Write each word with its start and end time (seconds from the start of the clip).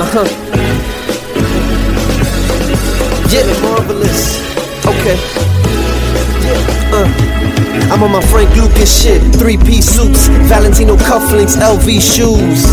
Uh-huh. 0.00 0.24
Yeah, 3.28 3.44
marvelous. 3.60 4.40
Okay. 4.86 5.16
Yeah, 6.40 6.96
uh. 6.96 7.92
I'm 7.92 8.02
on 8.02 8.12
my 8.12 8.22
Frank 8.22 8.54
Lucas 8.56 9.02
shit. 9.02 9.20
Three 9.34 9.58
piece 9.58 9.90
suits, 9.94 10.28
Valentino 10.48 10.96
cufflinks, 10.96 11.56
LV 11.56 12.00
shoes. 12.00 12.64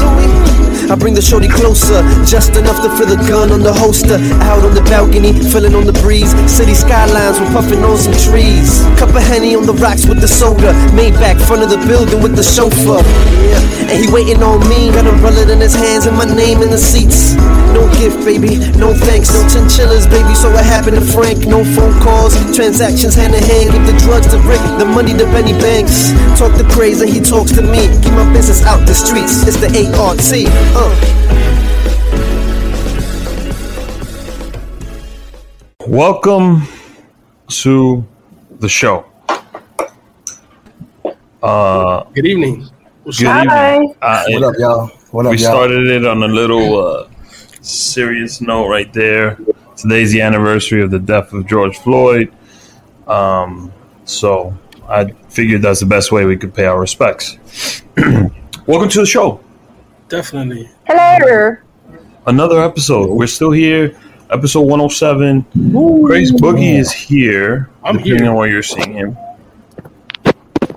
I 0.87 0.95
bring 0.95 1.13
the 1.13 1.21
shorty 1.21 1.49
closer, 1.49 1.99
just 2.23 2.55
enough 2.55 2.79
to 2.79 2.87
feel 2.95 3.11
the 3.11 3.19
gun 3.27 3.51
on 3.51 3.59
the 3.59 3.73
holster. 3.73 4.15
Out 4.47 4.63
on 4.63 4.71
the 4.73 4.83
balcony, 4.87 5.35
feeling 5.51 5.75
on 5.75 5.83
the 5.83 5.91
breeze. 5.99 6.31
City 6.47 6.73
skylines, 6.73 7.39
we're 7.43 7.51
puffing 7.51 7.83
on 7.83 7.97
some 7.97 8.15
trees. 8.15 8.79
Cup 8.95 9.11
of 9.11 9.19
henny 9.19 9.51
on 9.51 9.67
the 9.67 9.75
rocks 9.83 10.07
with 10.07 10.21
the 10.23 10.27
soda. 10.27 10.71
Made 10.95 11.13
back 11.19 11.35
front 11.43 11.59
of 11.63 11.69
the 11.69 11.81
building 11.91 12.23
with 12.23 12.39
the 12.39 12.43
chauffeur. 12.43 13.03
Yeah. 13.03 13.91
And 13.91 13.99
he 13.99 14.07
waiting 14.11 14.39
on 14.39 14.63
me, 14.71 14.87
got 14.95 15.03
umbrella 15.07 15.43
in 15.51 15.59
his 15.59 15.75
hands 15.75 16.07
and 16.07 16.15
my 16.15 16.23
name 16.23 16.63
in 16.63 16.71
the 16.71 16.79
seats. 16.79 17.35
No 17.75 17.83
gift, 17.99 18.23
baby, 18.23 18.55
no 18.79 18.95
thanks, 18.95 19.35
no 19.35 19.43
chinchillas, 19.51 20.07
baby. 20.07 20.33
So 20.39 20.47
what 20.51 20.63
happened 20.63 20.95
to 20.95 21.03
Frank? 21.03 21.47
No 21.47 21.67
phone 21.75 21.99
calls, 21.99 22.31
transactions 22.55 23.15
hand 23.15 23.35
in 23.35 23.43
hand. 23.43 23.75
Give 23.75 23.83
the 23.83 23.95
drugs 24.07 24.27
to 24.31 24.39
Rick, 24.47 24.63
the 24.79 24.87
money 24.87 25.11
to 25.19 25.27
Benny 25.35 25.51
Banks. 25.59 26.15
Talk 26.39 26.55
the 26.55 26.67
crazy, 26.71 27.11
he 27.11 27.19
talks 27.19 27.51
to 27.59 27.61
me. 27.61 27.91
Keep 27.99 28.15
my 28.15 28.27
business 28.31 28.63
out 28.63 28.87
the 28.87 28.95
streets. 28.95 29.43
It's 29.43 29.59
the 29.59 29.67
ART. 29.99 30.23
Welcome 35.87 36.63
to 37.47 38.05
the 38.59 38.67
show. 38.69 39.05
Uh, 41.41 42.03
Good 42.13 42.25
evening. 42.25 42.67
good 43.05 43.21
evening. 43.21 43.95
Uh, 44.01 44.23
What 44.29 44.43
up, 44.43 44.55
y'all? 44.59 44.87
What 45.11 45.25
up, 45.27 45.31
we 45.31 45.37
y'all? 45.37 45.51
started 45.51 45.87
it 45.87 46.05
on 46.05 46.23
a 46.23 46.27
little 46.27 46.77
uh, 46.85 47.09
serious 47.61 48.41
note 48.41 48.67
right 48.67 48.91
there. 48.93 49.39
Today's 49.77 50.11
the 50.11 50.21
anniversary 50.21 50.81
of 50.81 50.91
the 50.91 50.99
death 50.99 51.31
of 51.33 51.47
George 51.47 51.77
Floyd. 51.77 52.33
Um, 53.07 53.71
so 54.05 54.57
I 54.89 55.11
figured 55.29 55.61
that's 55.61 55.79
the 55.79 55.85
best 55.85 56.11
way 56.11 56.25
we 56.25 56.35
could 56.37 56.53
pay 56.53 56.65
our 56.65 56.79
respects. 56.79 57.37
Welcome 58.67 58.89
to 58.89 58.99
the 58.99 59.05
show. 59.05 59.39
Definitely. 60.09 60.69
Hello. 60.87 61.57
Another 62.27 62.61
episode. 62.61 63.09
We're 63.09 63.27
still 63.27 63.51
here. 63.51 63.97
Episode 64.29 64.61
107. 64.61 65.45
Grace 66.03 66.31
Boogie 66.31 66.77
is 66.77 66.91
here. 66.91 67.69
I'm 67.83 67.97
depending 67.97 68.23
here. 68.23 68.31
on 68.31 68.37
where 68.37 68.49
you're 68.49 68.63
seeing 68.63 68.93
him. 68.93 69.17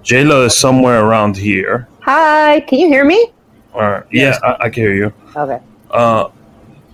Jaylah 0.02 0.46
is 0.46 0.56
somewhere 0.56 1.04
around 1.04 1.36
here. 1.36 1.88
Hi. 2.00 2.60
Can 2.60 2.80
you 2.80 2.88
hear 2.88 3.04
me? 3.04 3.32
All 3.72 3.82
right. 3.82 4.04
Yes. 4.10 4.38
Yeah, 4.42 4.50
I, 4.50 4.64
I 4.64 4.70
can 4.70 4.82
hear 4.82 4.94
you. 4.94 5.12
Okay. 5.36 5.60
Uh, 5.90 6.28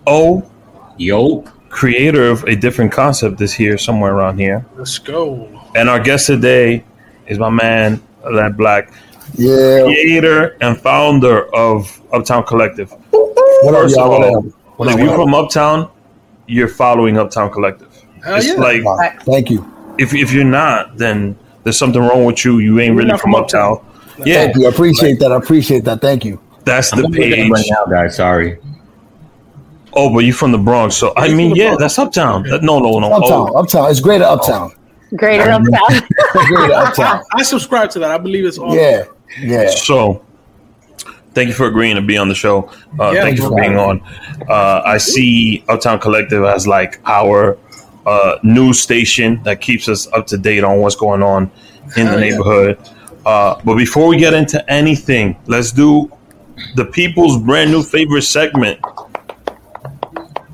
oh. 0.06 0.50
Yo, 0.98 1.42
creator 1.68 2.28
of 2.30 2.42
a 2.44 2.56
different 2.56 2.90
concept, 2.90 3.40
is 3.40 3.52
here 3.52 3.76
somewhere 3.76 4.14
around 4.14 4.38
here. 4.38 4.64
Let's 4.76 4.98
go. 4.98 5.48
And 5.74 5.90
our 5.90 6.00
guest 6.00 6.26
today 6.26 6.84
is 7.26 7.38
my 7.38 7.50
man, 7.50 8.02
Led 8.30 8.56
Black, 8.56 8.90
Yeah. 9.38 9.82
creator 9.84 10.56
and 10.60 10.78
founder 10.80 11.54
of 11.54 12.00
Uptown 12.12 12.44
Collective. 12.44 12.90
What 13.10 13.74
First 13.74 13.96
of 13.96 14.00
y'all? 14.00 14.10
What 14.10 14.28
all, 14.28 14.38
up? 14.38 14.44
What 14.76 14.88
if 14.88 14.94
up, 14.94 15.00
you're 15.00 15.14
from 15.14 15.34
Uptown, 15.34 15.90
you're 16.46 16.68
following 16.68 17.18
Uptown 17.18 17.50
Collective. 17.50 17.92
Hell 18.24 18.36
it's 18.36 18.46
yeah. 18.48 18.54
like 18.54 18.84
Wow, 18.84 18.98
Thank 19.20 19.50
you. 19.50 19.94
if 19.98 20.14
if 20.14 20.32
you're 20.32 20.44
not, 20.44 20.96
then 20.96 21.36
there's 21.64 21.78
something 21.78 22.00
wrong 22.00 22.24
with 22.24 22.44
you. 22.44 22.58
You 22.58 22.78
ain't 22.80 22.88
You're 22.88 22.96
really 23.04 23.10
from 23.10 23.32
from 23.32 23.34
Uptown. 23.36 23.78
Uptown. 23.78 24.26
Yeah, 24.26 24.44
Thank 24.44 24.56
you. 24.56 24.66
I 24.66 24.68
appreciate 24.70 25.18
that. 25.20 25.32
I 25.32 25.36
appreciate 25.36 25.84
that. 25.84 26.00
Thank 26.00 26.24
you. 26.24 26.40
that's 26.64 26.92
I'm 26.92 27.02
the 27.02 27.08
looking 27.08 27.32
page. 27.32 27.50
right 27.50 27.66
now, 27.68 27.84
guys. 27.86 28.16
Sorry. 28.16 28.58
Oh, 29.92 30.12
but 30.12 30.20
you're 30.20 30.34
from 30.34 30.52
the 30.52 30.58
Bronx, 30.58 30.94
so 30.96 31.12
I 31.16 31.32
mean, 31.32 31.54
yeah, 31.56 31.68
Bronx. 31.68 31.82
that's 31.82 31.98
Uptown. 31.98 32.42
That- 32.44 32.62
no, 32.62 32.78
no, 32.78 32.98
no. 32.98 33.12
Uptown. 33.12 33.50
Oh, 33.52 33.58
Uptown. 33.60 33.90
It's 33.90 34.00
greater 34.00 34.24
Uptown. 34.24 34.72
Greater 35.14 35.50
Uptown. 35.50 36.08
Greater 36.48 36.75
Uptown. 36.75 37.22
I 37.32 37.42
subscribe 37.44 37.91
to 37.91 37.98
that. 38.00 38.10
I 38.10 38.19
believe 38.19 38.44
it's 38.44 38.58
all. 38.58 38.75
Yeah. 38.75 39.04
Yeah. 39.41 39.69
So, 39.70 40.25
thank 41.34 41.48
you 41.48 41.54
for 41.54 41.66
agreeing 41.66 41.97
to 41.97 42.03
be 42.03 42.16
on 42.16 42.28
the 42.28 42.34
show. 42.34 42.70
Uh, 42.98 43.12
Yeah, 43.12 43.22
thank 43.22 43.37
you 43.38 43.48
for 43.48 43.54
being 43.56 43.76
on. 43.76 44.00
Uh, 44.48 44.82
I 44.84 44.98
see 44.98 45.64
Uptown 45.69 45.98
Collective 46.00 46.44
as 46.44 46.66
like 46.66 47.00
our 47.06 47.59
uh, 48.06 48.38
news 48.42 48.81
station 48.81 49.42
that 49.42 49.60
keeps 49.60 49.88
us 49.88 50.06
up 50.12 50.26
to 50.28 50.38
date 50.38 50.64
on 50.64 50.78
what's 50.81 50.97
going 50.97 51.22
on 51.22 51.50
in 51.97 52.04
the 52.06 52.10
Hell 52.12 52.20
yeah. 52.20 52.31
neighborhood. 52.31 52.78
Uh, 53.25 53.60
but 53.64 53.75
before 53.76 54.06
we 54.06 54.16
get 54.16 54.32
into 54.34 54.59
anything, 54.70 55.37
let's 55.47 55.72
do 55.72 56.10
the 56.76 56.84
people's 56.84 57.37
brand 57.43 57.70
new 57.70 57.82
favorite 57.82 58.22
segment. 58.22 58.78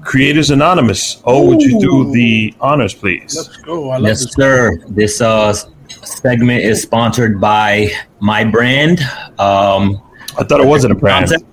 Creators 0.03 0.51
Anonymous. 0.51 1.23
Oh, 1.25 1.47
would 1.47 1.63
you 1.63 1.79
do 1.81 2.11
the 2.13 2.55
honors, 2.61 2.93
please? 2.93 3.37
Let's 3.37 3.57
go. 3.59 3.91
I 3.91 3.99
love 3.99 4.09
Yes, 4.09 4.25
this. 4.25 4.33
sir. 4.35 4.77
This 4.89 5.21
uh 5.21 5.55
segment 5.89 6.63
is 6.63 6.83
sponsored 6.83 7.41
by 7.41 7.89
my 8.21 8.45
brand. 8.45 9.01
Um, 9.39 10.01
I 10.39 10.45
thought 10.45 10.61
it 10.61 10.67
wasn't 10.67 10.93
a 10.93 10.97
brand. 10.97 11.29
concept. 11.29 11.45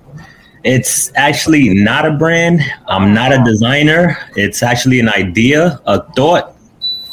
It's 0.64 1.12
actually 1.16 1.70
not 1.74 2.06
a 2.06 2.12
brand. 2.14 2.62
I'm 2.88 3.14
not 3.14 3.32
a 3.32 3.42
designer. 3.46 4.18
It's 4.36 4.62
actually 4.62 5.00
an 5.00 5.10
idea, 5.10 5.80
a 5.86 6.04
thought, 6.14 6.56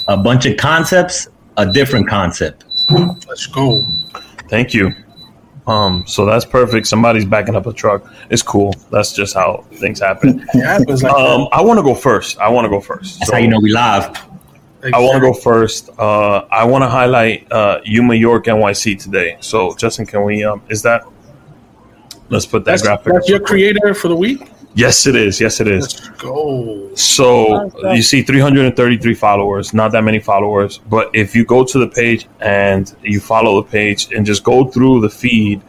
a 0.09 0.17
bunch 0.17 0.47
of 0.47 0.57
concepts, 0.57 1.29
a 1.57 1.71
different 1.71 2.09
concept. 2.09 2.65
Let's 3.29 3.47
go. 3.47 3.87
Thank 4.49 4.75
you. 4.75 4.93
Um, 5.67 6.05
so 6.07 6.25
that's 6.25 6.45
perfect. 6.45 6.87
Somebody's 6.87 7.25
backing 7.25 7.57
up 7.57 7.67
a 7.67 7.73
truck. 7.73 8.13
It's 8.31 8.43
cool. 8.43 8.73
That's 8.91 9.13
just 9.13 9.35
how 9.35 9.65
things 9.75 10.01
happen. 10.01 10.47
It 10.55 11.05
Um, 11.05 11.49
I 11.53 11.61
want 11.61 11.79
to 11.79 11.83
go 11.83 11.95
first. 11.95 12.39
I 12.39 12.49
want 12.49 12.65
to 12.65 12.69
go 12.69 12.81
first. 12.81 13.19
That's 13.19 13.31
So 13.31 13.37
how 13.37 13.41
you 13.43 13.49
know 13.49 13.59
we 13.61 13.73
live. 13.73 14.17
I 14.95 14.99
want 15.01 15.15
to 15.15 15.21
go 15.21 15.33
first. 15.33 15.91
Uh, 15.99 16.47
I 16.51 16.65
want 16.65 16.83
to 16.83 16.89
highlight 16.89 17.51
uh, 17.53 17.81
Yuma 17.85 18.15
York 18.15 18.45
NYC 18.47 19.01
today. 19.03 19.37
So 19.41 19.75
Justin, 19.77 20.07
can 20.07 20.25
we? 20.25 20.45
Um, 20.45 20.63
is 20.69 20.83
that? 20.83 21.05
Let's 22.29 22.47
put 22.47 22.65
that 22.65 22.73
That's, 22.73 22.83
graphic. 22.83 23.13
that's 23.13 23.29
your 23.29 23.39
creator 23.39 23.95
for 23.95 24.09
the 24.09 24.17
week. 24.17 24.51
Yes, 24.75 25.07
it 25.07 25.17
is. 25.17 25.41
Yes, 25.41 25.61
it 25.61 25.69
is. 25.69 25.83
Let's 26.05 26.23
go. 26.23 26.95
So 26.95 27.71
you 27.95 28.03
see 28.03 28.23
333 28.23 29.15
followers, 29.15 29.73
not 29.73 29.91
that 29.93 30.03
many 30.03 30.19
followers. 30.19 30.79
But 30.79 31.11
if 31.15 31.35
you 31.35 31.47
go 31.47 31.65
to 31.65 31.79
the 31.79 31.89
page 31.89 32.27
and 32.41 32.95
you 33.03 33.21
follow 33.21 33.63
the 33.63 33.71
page 33.71 34.13
and 34.13 34.27
just 34.27 34.45
go 34.45 34.67
through 34.67 35.01
the 35.01 35.09
feed, 35.09 35.63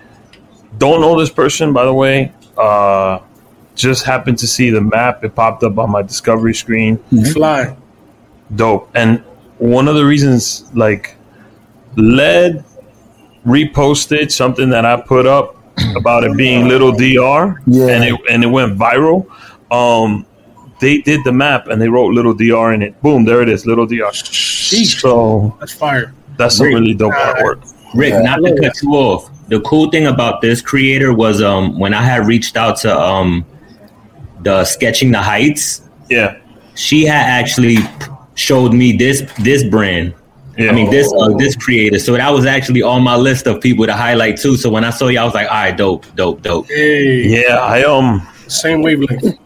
don't 0.78 1.00
know 1.00 1.18
this 1.18 1.30
person, 1.30 1.72
by 1.72 1.86
the 1.86 1.94
way. 1.94 2.34
Uh, 2.58 3.20
just 3.76 4.04
happened 4.04 4.40
to 4.40 4.48
see 4.48 4.72
the 4.72 4.82
map. 4.82 5.24
It 5.24 5.36
popped 5.36 5.64
up 5.64 5.78
on 5.78 5.92
my 5.92 6.02
discovery 6.02 6.54
screen. 6.54 6.98
Fly. 7.34 7.78
Dope. 8.56 8.90
And 8.96 9.20
one 9.58 9.88
of 9.88 9.96
the 9.96 10.06
reasons, 10.06 10.70
like, 10.74 11.16
led 11.96 12.64
reposted 13.46 14.32
something 14.32 14.70
that 14.70 14.86
I 14.86 15.00
put 15.02 15.26
up 15.26 15.56
about 15.96 16.24
it 16.24 16.36
being 16.36 16.68
little 16.68 16.92
DR, 16.92 17.56
Yeah. 17.66 17.88
and 17.88 18.04
it 18.04 18.16
and 18.30 18.44
it 18.44 18.48
went 18.48 18.78
viral. 18.78 19.26
Um, 19.72 20.26
they 20.80 21.00
did 21.00 21.24
the 21.24 21.32
map 21.32 21.68
and 21.68 21.82
they 21.82 21.88
wrote 21.90 22.14
little 22.14 22.34
DR 22.34 22.74
in 22.74 22.82
it. 22.82 23.02
Boom, 23.02 23.26
there 23.26 23.42
it 23.42 23.50
is, 23.50 23.66
little 23.66 23.86
DR. 23.86 24.12
Sheesh. 24.12 25.00
So 25.02 25.56
That's 25.60 25.74
fire. 25.74 26.14
that's 26.38 26.58
some 26.58 26.66
Great. 26.68 26.76
really 26.76 26.94
dope 26.94 27.14
artwork. 27.14 27.64
Rick, 27.96 28.14
Yeah. 28.14 28.22
not 28.22 28.38
to 28.44 28.56
cut 28.62 28.82
you 28.82 28.92
off. 28.94 29.30
The 29.50 29.60
cool 29.62 29.90
thing 29.90 30.08
about 30.08 30.42
this 30.42 30.62
creator 30.62 31.14
was 31.14 31.42
um 31.42 31.80
when 31.80 31.94
I 31.94 32.02
had 32.04 32.28
reached 32.28 32.58
out 32.58 32.78
to 32.78 33.00
um 33.00 33.46
the 34.44 34.66
sketching 34.66 35.12
the 35.12 35.22
heights, 35.22 35.82
Yeah, 36.10 36.36
she 36.76 37.06
had 37.06 37.26
actually 37.28 37.78
showed 38.38 38.74
me 38.74 38.94
this 38.94 39.22
this 39.40 39.64
brand. 39.64 40.14
yeah. 40.58 40.70
I 40.70 40.74
mean 40.74 40.90
this 40.90 41.12
uh, 41.20 41.30
this 41.38 41.56
creator. 41.56 42.00
So 42.00 42.14
that 42.14 42.30
was 42.32 42.46
actually 42.46 42.82
on 42.82 43.04
my 43.04 43.16
list 43.18 43.46
of 43.48 43.60
people 43.62 43.86
to 43.86 43.94
highlight 43.94 44.38
too. 44.38 44.56
So 44.58 44.70
when 44.70 44.84
I 44.86 44.92
saw 44.92 45.08
you, 45.10 45.20
I 45.20 45.26
was 45.26 45.34
like, 45.34 45.48
all 45.50 45.54
right, 45.56 45.76
dope, 45.78 46.06
dope, 46.16 46.42
dope. 46.42 46.68
Hey. 46.68 47.28
yeah. 47.28 47.58
I 47.58 47.84
um. 47.84 48.26
Same 48.48 48.82
wavelength. 48.82 49.38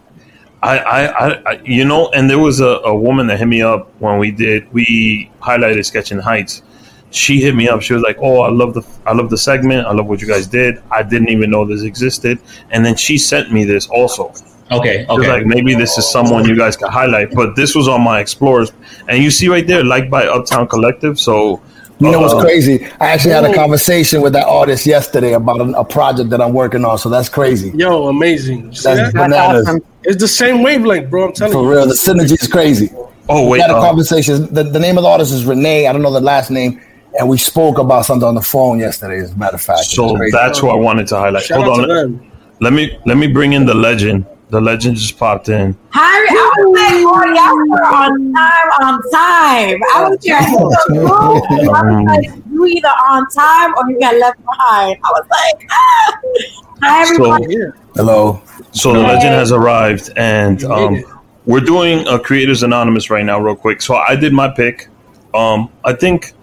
I, 0.63 0.77
I, 0.77 1.01
I, 1.07 1.41
I- 1.53 1.61
you 1.65 1.85
know, 1.85 2.09
and 2.11 2.29
there 2.29 2.37
was 2.37 2.59
a, 2.59 2.67
a 2.85 2.95
woman 2.95 3.25
that 3.27 3.39
hit 3.39 3.47
me 3.47 3.63
up 3.63 3.89
when 3.99 4.19
we 4.19 4.29
did 4.29 4.71
we 4.71 5.31
highlighted 5.41 5.83
sketching 5.85 6.19
heights. 6.19 6.61
She 7.09 7.41
hit 7.41 7.55
me 7.55 7.67
up. 7.67 7.81
She 7.81 7.93
was 7.93 8.03
like, 8.03 8.17
"Oh, 8.21 8.41
I 8.41 8.49
love 8.51 8.73
the 8.73 8.83
I 9.07 9.13
love 9.13 9.29
the 9.31 9.37
segment. 9.37 9.87
I 9.87 9.91
love 9.91 10.05
what 10.05 10.21
you 10.21 10.27
guys 10.27 10.45
did. 10.47 10.81
I 10.91 11.01
didn't 11.03 11.29
even 11.29 11.49
know 11.49 11.65
this 11.65 11.81
existed." 11.81 12.39
And 12.69 12.85
then 12.85 12.95
she 12.95 13.17
sent 13.17 13.51
me 13.51 13.65
this 13.65 13.87
also. 13.87 14.31
Okay, 14.71 15.05
okay. 15.09 15.27
like, 15.27 15.45
"Maybe 15.45 15.75
this 15.75 15.97
is 15.97 16.09
someone 16.09 16.45
you 16.47 16.55
guys 16.55 16.77
can 16.77 16.89
highlight." 16.89 17.33
But 17.33 17.55
this 17.55 17.75
was 17.75 17.87
on 17.87 18.01
my 18.01 18.19
explorers, 18.19 18.71
and 19.09 19.21
you 19.21 19.29
see 19.29 19.47
right 19.49 19.67
there, 19.67 19.83
like 19.83 20.09
by 20.09 20.25
Uptown 20.25 20.67
Collective. 20.67 21.19
So 21.19 21.61
You 21.99 22.11
know 22.11 22.21
what's 22.21 22.33
uh, 22.33 22.41
crazy? 22.41 22.85
I 22.99 23.07
actually 23.09 23.33
had 23.33 23.45
a 23.45 23.53
conversation 23.53 24.21
with 24.21 24.33
that 24.33 24.47
artist 24.47 24.87
yesterday 24.87 25.33
about 25.33 25.61
a, 25.61 25.79
a 25.79 25.85
project 25.85 26.31
that 26.31 26.41
I'm 26.41 26.53
working 26.53 26.83
on. 26.83 26.97
So 26.97 27.09
that's 27.09 27.29
crazy. 27.29 27.71
Yo, 27.75 28.07
amazing. 28.07 28.67
You 28.67 28.73
see 28.73 28.83
That's? 28.95 29.13
That's 29.13 29.13
bananas. 29.13 29.67
awesome. 29.67 29.81
It's 30.03 30.19
the 30.19 30.27
same 30.27 30.63
wavelength, 30.63 31.09
bro. 31.11 31.27
I'm 31.27 31.33
telling 31.33 31.53
For 31.53 31.59
you. 31.59 31.65
For 31.65 31.71
real, 31.75 31.87
the 31.87 31.93
synergy 31.93 32.41
is 32.41 32.47
crazy. 32.47 32.89
Oh 33.29 33.43
We 33.43 33.51
wait, 33.51 33.61
had 33.61 33.69
a 33.69 33.75
uh, 33.75 33.81
conversation. 33.81 34.51
The, 34.51 34.63
the 34.63 34.79
name 34.79 34.97
of 34.97 35.03
the 35.03 35.09
artist 35.09 35.31
is 35.31 35.45
Renee. 35.45 35.87
I 35.87 35.93
don't 35.93 36.01
know 36.01 36.11
the 36.11 36.19
last 36.21 36.49
name. 36.49 36.81
And 37.19 37.29
we 37.29 37.37
spoke 37.37 37.77
about 37.77 38.05
something 38.05 38.27
on 38.27 38.35
the 38.35 38.41
phone 38.41 38.79
yesterday, 38.79 39.19
as 39.19 39.33
a 39.33 39.37
matter 39.37 39.55
of 39.55 39.61
fact. 39.61 39.81
So 39.81 40.17
that's 40.31 40.59
who 40.59 40.69
I 40.69 40.75
wanted 40.75 41.07
to 41.07 41.17
highlight. 41.17 41.43
Shout 41.43 41.63
Hold 41.63 41.91
on, 41.91 42.31
let 42.61 42.73
me 42.73 42.97
let 43.05 43.17
me 43.17 43.27
bring 43.27 43.53
in 43.53 43.65
the 43.65 43.73
legend, 43.73 44.25
The 44.51 44.59
legend 44.59 44.97
just 44.97 45.17
popped 45.17 45.47
in. 45.47 45.77
Hi, 45.91 46.01
I 46.01 46.53
was 46.57 46.75
like, 46.75 46.91
oh, 47.07 47.23
y'all 47.33 47.55
were 47.69 47.85
on 47.85 48.33
time, 48.33 48.69
on 48.81 49.01
time. 49.09 49.79
I 49.95 50.09
was 50.09 50.25
trying 50.25 50.51
to 50.51 51.07
I 51.07 51.83
was 51.83 52.05
like, 52.05 52.43
you 52.51 52.65
either 52.65 52.89
on 52.89 53.25
time 53.29 53.73
or 53.77 53.89
you 53.89 53.97
got 53.97 54.17
left 54.17 54.43
behind. 54.43 54.99
I 55.05 55.09
was 55.09 55.25
like, 55.31 55.67
ah. 55.71 56.19
hi, 56.81 57.01
everybody. 57.03 57.55
So, 57.55 57.71
Hello. 57.95 58.41
so 58.73 58.91
the 58.91 58.99
legend 58.99 59.33
has 59.33 59.53
arrived, 59.53 60.11
and 60.17 60.61
um, 60.65 61.01
we're 61.45 61.61
doing 61.61 62.05
a 62.09 62.19
Creators 62.19 62.61
Anonymous 62.61 63.09
right 63.09 63.23
now, 63.23 63.39
real 63.39 63.55
quick. 63.55 63.81
So 63.81 63.95
I 63.95 64.17
did 64.17 64.33
my 64.33 64.49
pick. 64.49 64.89
Um, 65.33 65.71
I 65.85 65.93
think 65.93 66.33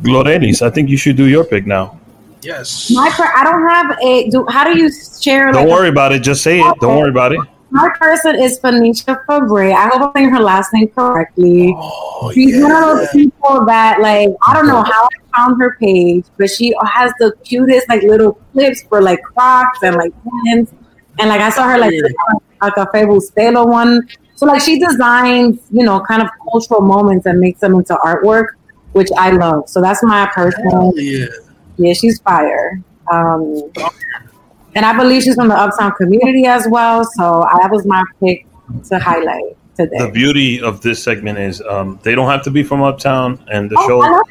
Glorelys, 0.00 0.62
I 0.62 0.70
think 0.70 0.88
you 0.88 0.96
should 0.96 1.16
do 1.16 1.26
your 1.26 1.42
pick 1.44 1.66
now. 1.66 1.98
Yes. 2.42 2.90
My 2.90 3.10
per- 3.10 3.32
I 3.34 3.44
don't 3.44 3.68
have 3.68 3.98
a. 4.02 4.28
Do 4.30 4.46
how 4.48 4.64
do 4.64 4.78
you 4.78 4.90
share? 5.20 5.52
Don't 5.52 5.68
like, 5.68 5.72
worry 5.72 5.88
about 5.88 6.12
it. 6.12 6.20
Just 6.20 6.42
say 6.42 6.60
it. 6.60 6.76
Don't 6.80 6.98
worry 6.98 7.10
about 7.10 7.32
it. 7.32 7.40
My 7.70 7.88
person 7.98 8.38
is 8.38 8.58
Phoenicia 8.58 9.22
Fabre. 9.26 9.72
I 9.72 9.88
hope 9.88 10.02
I'm 10.02 10.12
saying 10.14 10.30
her 10.30 10.40
last 10.40 10.74
name 10.74 10.88
correctly. 10.88 11.74
Oh, 11.74 12.30
She's 12.34 12.60
one 12.60 12.70
of 12.70 12.78
yeah. 12.78 12.94
those 12.94 13.08
people 13.12 13.64
that, 13.64 13.98
like, 14.02 14.28
I 14.46 14.52
don't 14.52 14.66
know 14.66 14.82
how 14.82 15.04
I 15.04 15.36
found 15.36 15.62
her 15.62 15.78
page, 15.80 16.26
but 16.36 16.50
she 16.50 16.74
has 16.84 17.12
the 17.18 17.32
cutest, 17.44 17.88
like, 17.88 18.02
little 18.02 18.32
clips 18.52 18.82
for 18.82 19.00
like 19.00 19.22
Crocs 19.22 19.78
and 19.82 19.96
like 19.96 20.12
pins. 20.44 20.70
And 21.18 21.30
like, 21.30 21.40
I 21.40 21.48
saw 21.48 21.66
her 21.66 21.78
like 21.78 21.94
a 22.60 22.70
Cafe 22.72 23.04
Bustelo 23.04 23.66
one. 23.66 24.06
So 24.36 24.44
like, 24.44 24.60
she 24.60 24.78
designs, 24.78 25.60
you 25.70 25.84
know, 25.84 26.00
kind 26.00 26.20
of 26.20 26.28
cultural 26.50 26.82
moments 26.82 27.24
and 27.24 27.40
makes 27.40 27.60
them 27.60 27.74
into 27.74 27.94
artwork, 27.94 28.48
which 28.92 29.08
I 29.16 29.30
love. 29.30 29.70
So 29.70 29.80
that's 29.80 30.02
my 30.02 30.26
person. 30.34 30.68
Hell 30.68 30.92
yeah. 30.96 31.26
Yeah, 31.76 31.92
she's 31.94 32.20
fire. 32.20 32.80
Um, 33.10 33.70
and 34.74 34.86
I 34.86 34.96
believe 34.96 35.22
she's 35.22 35.34
from 35.34 35.48
the 35.48 35.56
Uptown 35.56 35.92
community 35.92 36.46
as 36.46 36.66
well. 36.68 37.04
So 37.04 37.46
that 37.60 37.70
was 37.70 37.84
my 37.86 38.02
pick 38.20 38.46
to 38.88 38.98
highlight 38.98 39.56
today. 39.76 39.98
The 39.98 40.10
beauty 40.10 40.60
of 40.62 40.80
this 40.80 41.02
segment 41.02 41.38
is 41.38 41.60
um, 41.62 41.98
they 42.02 42.14
don't 42.14 42.30
have 42.30 42.42
to 42.44 42.50
be 42.50 42.62
from 42.62 42.82
Uptown, 42.82 43.44
and 43.50 43.70
the 43.70 43.76
Oh, 43.78 43.88
show. 43.88 44.02
I 44.02 44.22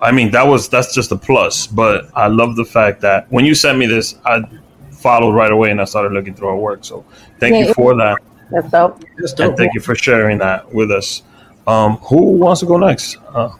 I 0.00 0.10
mean, 0.10 0.32
that 0.32 0.46
was 0.46 0.68
that's 0.68 0.92
just 0.94 1.12
a 1.12 1.16
plus. 1.16 1.66
But 1.68 2.10
I 2.14 2.26
love 2.26 2.56
the 2.56 2.64
fact 2.64 3.00
that 3.02 3.30
when 3.30 3.44
you 3.44 3.54
sent 3.54 3.78
me 3.78 3.86
this, 3.86 4.16
I 4.24 4.42
followed 4.90 5.32
right 5.32 5.50
away 5.52 5.70
and 5.70 5.80
I 5.80 5.84
started 5.84 6.12
looking 6.12 6.34
through 6.34 6.48
our 6.48 6.56
work. 6.56 6.84
So 6.84 7.04
thank 7.38 7.54
Yeah, 7.54 7.66
you 7.68 7.74
for 7.74 7.94
that, 7.96 8.18
That's 8.50 8.68
dope. 8.70 9.00
That's 9.18 9.32
and 9.32 9.50
dope. 9.50 9.56
thank 9.58 9.74
you 9.74 9.80
for 9.80 9.94
sharing 9.94 10.38
that 10.38 10.72
with 10.72 10.90
us. 10.90 11.22
Um, 11.68 11.96
who 11.98 12.32
wants 12.32 12.60
to 12.60 12.66
go 12.66 12.76
next? 12.78 13.16
Uh, 13.32 13.50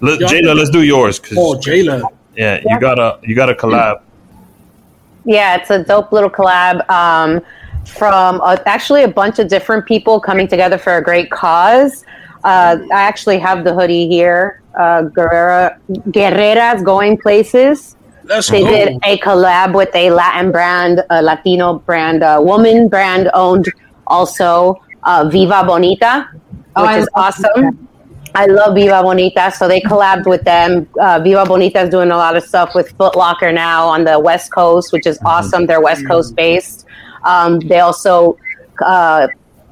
let, 0.00 0.18
Jaylah, 0.20 0.56
let's 0.56 0.70
do 0.70 0.82
yours. 0.82 1.18
'cause- 1.20 1.38
Oh, 1.38 1.54
Jaylah. 1.54 2.02
Yeah, 2.36 2.60
you 2.66 2.78
gotta 2.80 3.18
you 3.22 3.34
gotta 3.34 3.54
collab. 3.54 4.02
Yeah, 5.24 5.56
it's 5.56 5.70
a 5.70 5.82
dope 5.82 6.12
little 6.12 6.30
collab 6.30 6.88
um, 6.88 7.40
from 7.84 8.40
uh, 8.42 8.56
actually 8.66 9.02
a 9.02 9.08
bunch 9.08 9.38
of 9.38 9.48
different 9.48 9.86
people 9.86 10.20
coming 10.20 10.46
together 10.46 10.78
for 10.78 10.96
a 10.96 11.02
great 11.02 11.30
cause. 11.30 12.04
Uh, 12.44 12.78
I 12.92 13.02
actually 13.02 13.38
have 13.38 13.64
the 13.64 13.74
hoodie 13.74 14.06
here. 14.08 14.62
Uh, 14.78 15.02
Guerrera, 15.04 15.78
Guerreras 16.10 16.84
Going 16.84 17.16
Places. 17.16 17.96
Let's 18.24 18.48
They 18.50 18.62
go. 18.62 18.70
did 18.70 18.98
a 19.04 19.18
collab 19.18 19.74
with 19.74 19.94
a 19.94 20.10
Latin 20.10 20.52
brand, 20.52 21.02
a 21.10 21.22
Latino 21.22 21.78
brand, 21.80 22.22
a 22.22 22.40
woman 22.40 22.88
brand 22.88 23.30
owned 23.34 23.72
also, 24.06 24.80
uh, 25.04 25.28
Viva 25.32 25.64
Bonita, 25.64 26.28
which 26.32 26.60
Oh, 26.76 26.84
I 26.84 26.98
is 26.98 27.08
love 27.16 27.34
awesome. 27.38 27.85
I 28.36 28.44
love 28.44 28.74
Viva 28.74 29.02
Bonita, 29.02 29.50
so 29.50 29.66
they 29.66 29.80
collabed 29.80 30.26
with 30.26 30.42
them. 30.44 30.86
Uh, 31.00 31.18
Viva 31.20 31.46
Bonita 31.46 31.80
is 31.80 31.88
doing 31.88 32.10
a 32.10 32.16
lot 32.18 32.36
of 32.36 32.44
stuff 32.44 32.74
with 32.74 32.90
Foot 32.98 33.16
Locker 33.16 33.50
now 33.50 33.86
on 33.86 34.04
the 34.04 34.20
West 34.20 34.52
Coast, 34.52 34.92
which 34.92 35.06
is 35.06 35.18
awesome. 35.24 35.64
They're 35.64 35.80
West 35.80 36.06
Coast 36.06 36.36
based. 36.36 36.84
Um, 37.24 37.60
they 37.60 37.80
also 37.80 38.36
uh, 38.84 39.28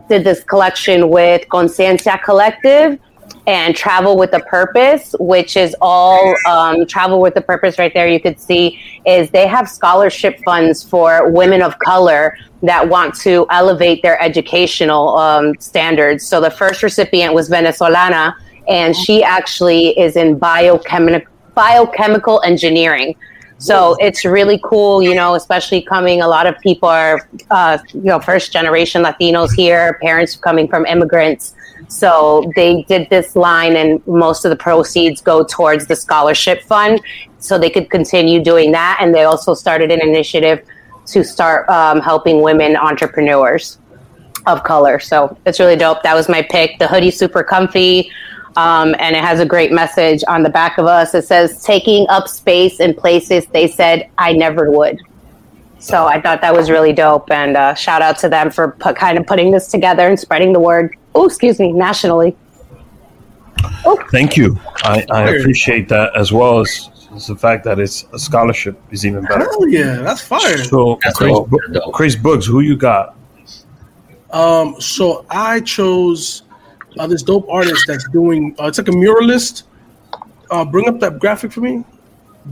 did 0.08 0.24
this 0.24 0.42
collection 0.44 1.10
with 1.10 1.46
Conciencia 1.48 2.22
Collective 2.22 2.98
and 3.46 3.76
Travel 3.76 4.16
with 4.16 4.32
a 4.32 4.40
Purpose, 4.40 5.14
which 5.20 5.58
is 5.58 5.76
all 5.82 6.34
um, 6.48 6.86
Travel 6.86 7.20
with 7.20 7.36
a 7.36 7.42
Purpose 7.42 7.78
right 7.78 7.92
there. 7.92 8.08
You 8.08 8.18
could 8.18 8.40
see 8.40 8.80
is 9.04 9.28
they 9.28 9.46
have 9.46 9.68
scholarship 9.68 10.40
funds 10.42 10.82
for 10.82 11.30
women 11.30 11.60
of 11.60 11.78
color 11.80 12.38
that 12.62 12.88
want 12.88 13.14
to 13.16 13.46
elevate 13.50 14.00
their 14.00 14.18
educational 14.22 15.18
um, 15.18 15.54
standards. 15.58 16.26
So 16.26 16.40
the 16.40 16.50
first 16.50 16.82
recipient 16.82 17.34
was 17.34 17.50
Venezolana, 17.50 18.34
and 18.68 18.96
she 18.96 19.22
actually 19.22 19.98
is 19.98 20.16
in 20.16 20.38
biochemical 20.38 21.30
biochemical 21.54 22.42
engineering. 22.42 23.14
So 23.58 23.96
it's 24.00 24.24
really 24.24 24.60
cool, 24.62 25.02
you 25.02 25.14
know, 25.14 25.36
especially 25.36 25.80
coming. 25.80 26.20
A 26.20 26.26
lot 26.26 26.46
of 26.46 26.58
people 26.60 26.88
are, 26.88 27.28
uh, 27.50 27.78
you 27.92 28.02
know, 28.02 28.18
first 28.18 28.52
generation 28.52 29.04
Latinos 29.04 29.52
here, 29.54 29.98
parents 30.02 30.36
coming 30.36 30.66
from 30.68 30.84
immigrants. 30.84 31.54
So 31.88 32.50
they 32.56 32.82
did 32.88 33.08
this 33.10 33.36
line, 33.36 33.76
and 33.76 34.04
most 34.06 34.44
of 34.44 34.50
the 34.50 34.56
proceeds 34.56 35.20
go 35.20 35.44
towards 35.44 35.86
the 35.86 35.94
scholarship 35.94 36.62
fund, 36.62 37.00
so 37.38 37.58
they 37.58 37.70
could 37.70 37.88
continue 37.88 38.42
doing 38.42 38.72
that. 38.72 38.98
And 39.00 39.14
they 39.14 39.24
also 39.24 39.54
started 39.54 39.92
an 39.92 40.02
initiative 40.02 40.66
to 41.06 41.22
start 41.22 41.68
um, 41.68 42.00
helping 42.00 42.42
women 42.42 42.76
entrepreneurs 42.76 43.78
of 44.46 44.64
color. 44.64 44.98
So 44.98 45.36
it's 45.46 45.60
really 45.60 45.76
dope. 45.76 46.02
That 46.02 46.14
was 46.14 46.28
my 46.28 46.42
pick. 46.42 46.78
The 46.78 46.88
hoodie 46.88 47.10
super 47.10 47.42
comfy. 47.42 48.10
Um, 48.56 48.94
and 49.00 49.16
it 49.16 49.24
has 49.24 49.40
a 49.40 49.46
great 49.46 49.72
message 49.72 50.22
on 50.28 50.42
the 50.44 50.48
back 50.48 50.78
of 50.78 50.86
us. 50.86 51.14
It 51.14 51.24
says, 51.24 51.62
taking 51.64 52.06
up 52.08 52.28
space 52.28 52.78
in 52.78 52.94
places 52.94 53.46
they 53.46 53.66
said 53.66 54.08
I 54.16 54.32
never 54.32 54.70
would. 54.70 55.00
So 55.80 56.06
I 56.06 56.20
thought 56.20 56.40
that 56.40 56.54
was 56.54 56.70
really 56.70 56.92
dope. 56.92 57.30
And 57.30 57.56
uh, 57.56 57.74
shout 57.74 58.00
out 58.00 58.16
to 58.18 58.28
them 58.28 58.50
for 58.50 58.70
put, 58.72 58.96
kind 58.96 59.18
of 59.18 59.26
putting 59.26 59.50
this 59.50 59.68
together 59.68 60.08
and 60.08 60.18
spreading 60.18 60.52
the 60.52 60.60
word. 60.60 60.96
Oh, 61.14 61.26
excuse 61.26 61.58
me, 61.58 61.72
nationally. 61.72 62.36
Thank 64.10 64.36
you. 64.36 64.58
I, 64.76 65.04
I 65.10 65.30
appreciate 65.30 65.88
that 65.88 66.16
as 66.16 66.32
well 66.32 66.60
as, 66.60 66.90
as 67.14 67.26
the 67.26 67.36
fact 67.36 67.64
that 67.64 67.78
it's 67.78 68.06
a 68.12 68.18
scholarship 68.18 68.80
is 68.90 69.04
even 69.04 69.24
better. 69.24 69.44
Hell 69.44 69.68
yeah. 69.68 69.96
That's 69.96 70.20
fire. 70.20 70.58
So, 70.58 70.98
That's 71.02 71.18
Chris, 71.18 71.32
dope. 71.32 71.92
Chris 71.92 72.16
Books, 72.16 72.46
who 72.46 72.60
you 72.60 72.76
got? 72.76 73.16
Um, 74.30 74.80
so 74.80 75.26
I 75.28 75.60
chose 75.60 76.43
uh, 76.98 77.06
this 77.06 77.22
dope 77.22 77.48
artist 77.48 77.84
that's 77.86 78.08
doing. 78.10 78.54
Uh, 78.60 78.66
it's 78.66 78.78
like 78.78 78.88
a 78.88 78.92
muralist. 78.92 79.64
Uh, 80.50 80.64
bring 80.64 80.88
up 80.88 81.00
that 81.00 81.18
graphic 81.18 81.52
for 81.52 81.60
me. 81.60 81.84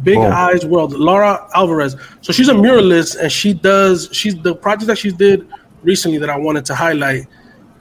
Big 0.02 0.16
Boom. 0.16 0.32
Eyes 0.32 0.64
World, 0.64 0.94
Laura 0.94 1.46
Alvarez. 1.54 1.96
So 2.22 2.32
she's 2.32 2.48
a 2.48 2.54
muralist, 2.54 3.20
and 3.20 3.30
she 3.30 3.52
does. 3.52 4.08
She's 4.12 4.34
the 4.40 4.54
project 4.54 4.86
that 4.86 4.98
she 4.98 5.12
did 5.12 5.46
recently 5.82 6.18
that 6.18 6.30
I 6.30 6.36
wanted 6.36 6.64
to 6.66 6.74
highlight 6.74 7.26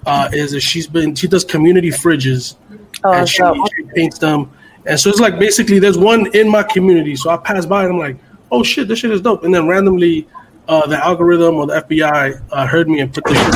uh, 0.05 0.29
is 0.33 0.51
that 0.51 0.61
she's 0.61 0.87
been 0.87 1.15
she 1.15 1.27
does 1.27 1.45
community 1.45 1.89
fridges, 1.89 2.55
Oh, 3.03 3.13
and 3.13 3.27
she, 3.27 3.41
she 3.75 3.83
paints 3.95 4.19
them. 4.19 4.51
And 4.85 4.99
so 4.99 5.09
it's 5.09 5.19
like 5.19 5.39
basically 5.39 5.79
there's 5.79 5.97
one 5.97 6.27
in 6.35 6.49
my 6.49 6.63
community. 6.63 7.15
So 7.15 7.29
I 7.29 7.37
pass 7.37 7.65
by 7.65 7.83
and 7.83 7.93
I'm 7.93 7.99
like, 7.99 8.17
oh 8.51 8.63
shit, 8.63 8.87
this 8.87 8.99
shit 8.99 9.11
is 9.11 9.21
dope. 9.21 9.43
And 9.43 9.53
then 9.53 9.67
randomly, 9.67 10.27
uh, 10.67 10.85
the 10.87 11.03
algorithm 11.03 11.55
or 11.55 11.67
the 11.67 11.81
FBI 11.81 12.41
uh, 12.51 12.67
heard 12.67 12.87
me 12.87 12.99
and 12.99 13.13
put 13.13 13.25
this 13.25 13.37
shit 13.37 13.55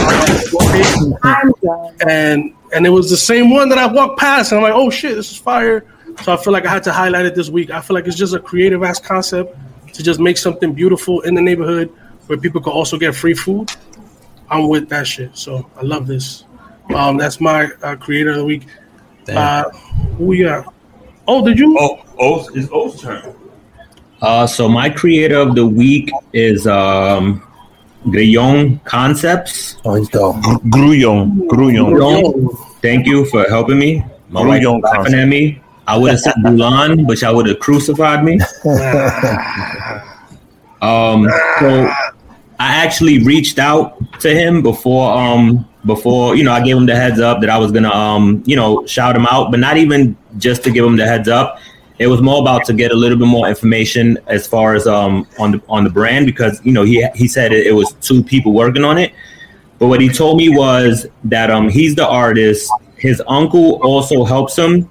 on 0.94 1.10
my 1.10 1.18
I'm 1.24 1.52
done. 1.64 1.96
and 2.08 2.54
and 2.74 2.86
it 2.86 2.90
was 2.90 3.10
the 3.10 3.18
same 3.18 3.52
one 3.52 3.70
that 3.70 3.78
I 3.78 3.86
walked 3.86 4.20
past, 4.20 4.52
and 4.52 4.60
I'm 4.60 4.64
like, 4.64 4.74
oh 4.76 4.90
shit, 4.90 5.16
this 5.16 5.32
is 5.32 5.38
fire. 5.38 5.86
So 6.24 6.34
I 6.34 6.38
feel 6.38 6.54
like 6.54 6.66
I 6.66 6.70
had 6.70 6.84
to 6.84 6.94
highlight 6.94 7.26
it 7.26 7.36
this 7.36 7.50
week. 7.50 7.70
I 7.72 7.82
feel 7.82 7.96
like 7.96 8.08
it's 8.08 8.16
just 8.16 8.34
a 8.34 8.40
creative 8.40 8.84
ass 8.84 9.00
concept 9.00 9.58
to 9.94 10.04
just 10.04 10.20
make 10.20 10.38
something 10.38 10.74
beautiful 10.74 11.22
in 11.22 11.36
the 11.36 11.42
neighborhood 11.42 11.94
where 12.28 12.38
people 12.38 12.62
could 12.62 12.74
also 12.74 12.98
get 12.98 13.16
free 13.16 13.34
food. 13.34 13.72
I'm 14.50 14.68
with 14.68 14.90
that 14.90 15.08
shit. 15.08 15.38
So 15.38 15.70
I 15.76 15.82
love 15.82 16.08
this. 16.08 16.46
Um, 16.94 17.18
that's 17.18 17.42
my 17.42 17.70
uh, 17.82 17.96
creator 17.96 18.32
of 18.32 18.38
the 18.38 18.46
week. 18.46 18.68
Uh, 19.28 19.70
who 20.18 20.26
we 20.26 20.44
got? 20.44 20.74
Oh, 21.28 21.46
did 21.46 21.58
you? 21.58 21.76
Oh, 21.80 22.04
O's 22.20 22.56
it's 22.56 22.70
O's 22.72 23.02
turn. 23.02 23.35
Uh, 24.22 24.48
so 24.48 24.68
my 24.68 24.90
creator 24.90 25.38
of 25.38 25.56
the 25.56 25.66
week 25.66 26.12
is 26.34 26.66
um, 26.68 27.42
Grillon 28.06 28.84
Concepts. 28.86 29.78
Oh, 29.86 29.96
he's 29.96 30.10
dope. 30.10 30.38
Gruyon. 30.68 31.48
Gruyon. 31.48 31.94
Grillon, 31.94 32.50
thank 32.82 33.06
you 33.06 33.26
for 33.26 33.48
helping 33.50 33.80
me. 33.80 34.04
My 34.30 34.46
wife 34.46 34.62
Grillon 34.62 34.82
laughing 34.82 35.14
at 35.14 35.28
me. 35.28 35.62
I 35.88 35.98
would 35.98 36.12
have 36.12 36.20
said 36.20 36.34
Bulan, 36.42 37.06
but 37.06 37.22
y'all 37.22 37.36
would 37.36 37.48
have 37.48 37.60
crucified 37.60 38.24
me. 38.24 38.40
Um, 40.82 41.28
so 41.60 41.88
I 42.60 42.76
actually 42.84 43.24
reached 43.24 43.58
out 43.58 43.98
to 44.20 44.30
him 44.30 44.62
before, 44.62 45.12
um, 45.18 45.68
before 45.86 46.36
you 46.36 46.44
know, 46.44 46.52
I 46.52 46.62
gave 46.62 46.78
him 46.78 46.86
the 46.86 46.96
heads 46.96 47.20
up 47.20 47.42
that 47.42 47.50
I 47.50 47.58
was 47.58 47.72
gonna, 47.72 47.90
um, 47.90 48.44
you 48.46 48.56
know, 48.56 48.86
shout 48.86 49.16
him 49.16 49.26
out, 49.26 49.52
but 49.52 49.60
not 49.60 49.78
even 49.78 50.16
just 50.38 50.64
to 50.64 50.72
give 50.72 50.86
him 50.86 50.96
the 50.96 51.06
heads 51.06 51.28
up. 51.28 51.60
It 51.98 52.08
was 52.08 52.22
more 52.22 52.42
about 52.42 52.66
to 52.66 52.74
get 52.74 52.92
a 52.92 52.96
little 52.96 53.18
bit 53.18 53.28
more 53.28 53.48
information 53.48 54.18
as 54.28 54.46
far 54.46 54.76
as 54.76 54.86
um 54.86 55.28
on 55.40 55.52
the 55.52 55.62
on 55.70 55.84
the 55.84 55.90
brand 55.90 56.26
because 56.26 56.60
you 56.66 56.74
know 56.74 56.84
he 56.84 57.06
he 57.16 57.28
said 57.28 57.54
it, 57.54 57.68
it 57.68 57.74
was 57.74 57.94
two 58.02 58.24
people 58.24 58.52
working 58.52 58.84
on 58.84 58.98
it, 58.98 59.14
but 59.80 59.88
what 59.88 60.02
he 60.02 60.10
told 60.10 60.38
me 60.38 60.50
was 60.50 61.08
that 61.24 61.50
um 61.50 61.70
he's 61.70 61.96
the 61.96 62.08
artist. 62.08 62.70
His 62.98 63.22
uncle 63.28 63.82
also 63.84 64.24
helps 64.24 64.58
him, 64.58 64.90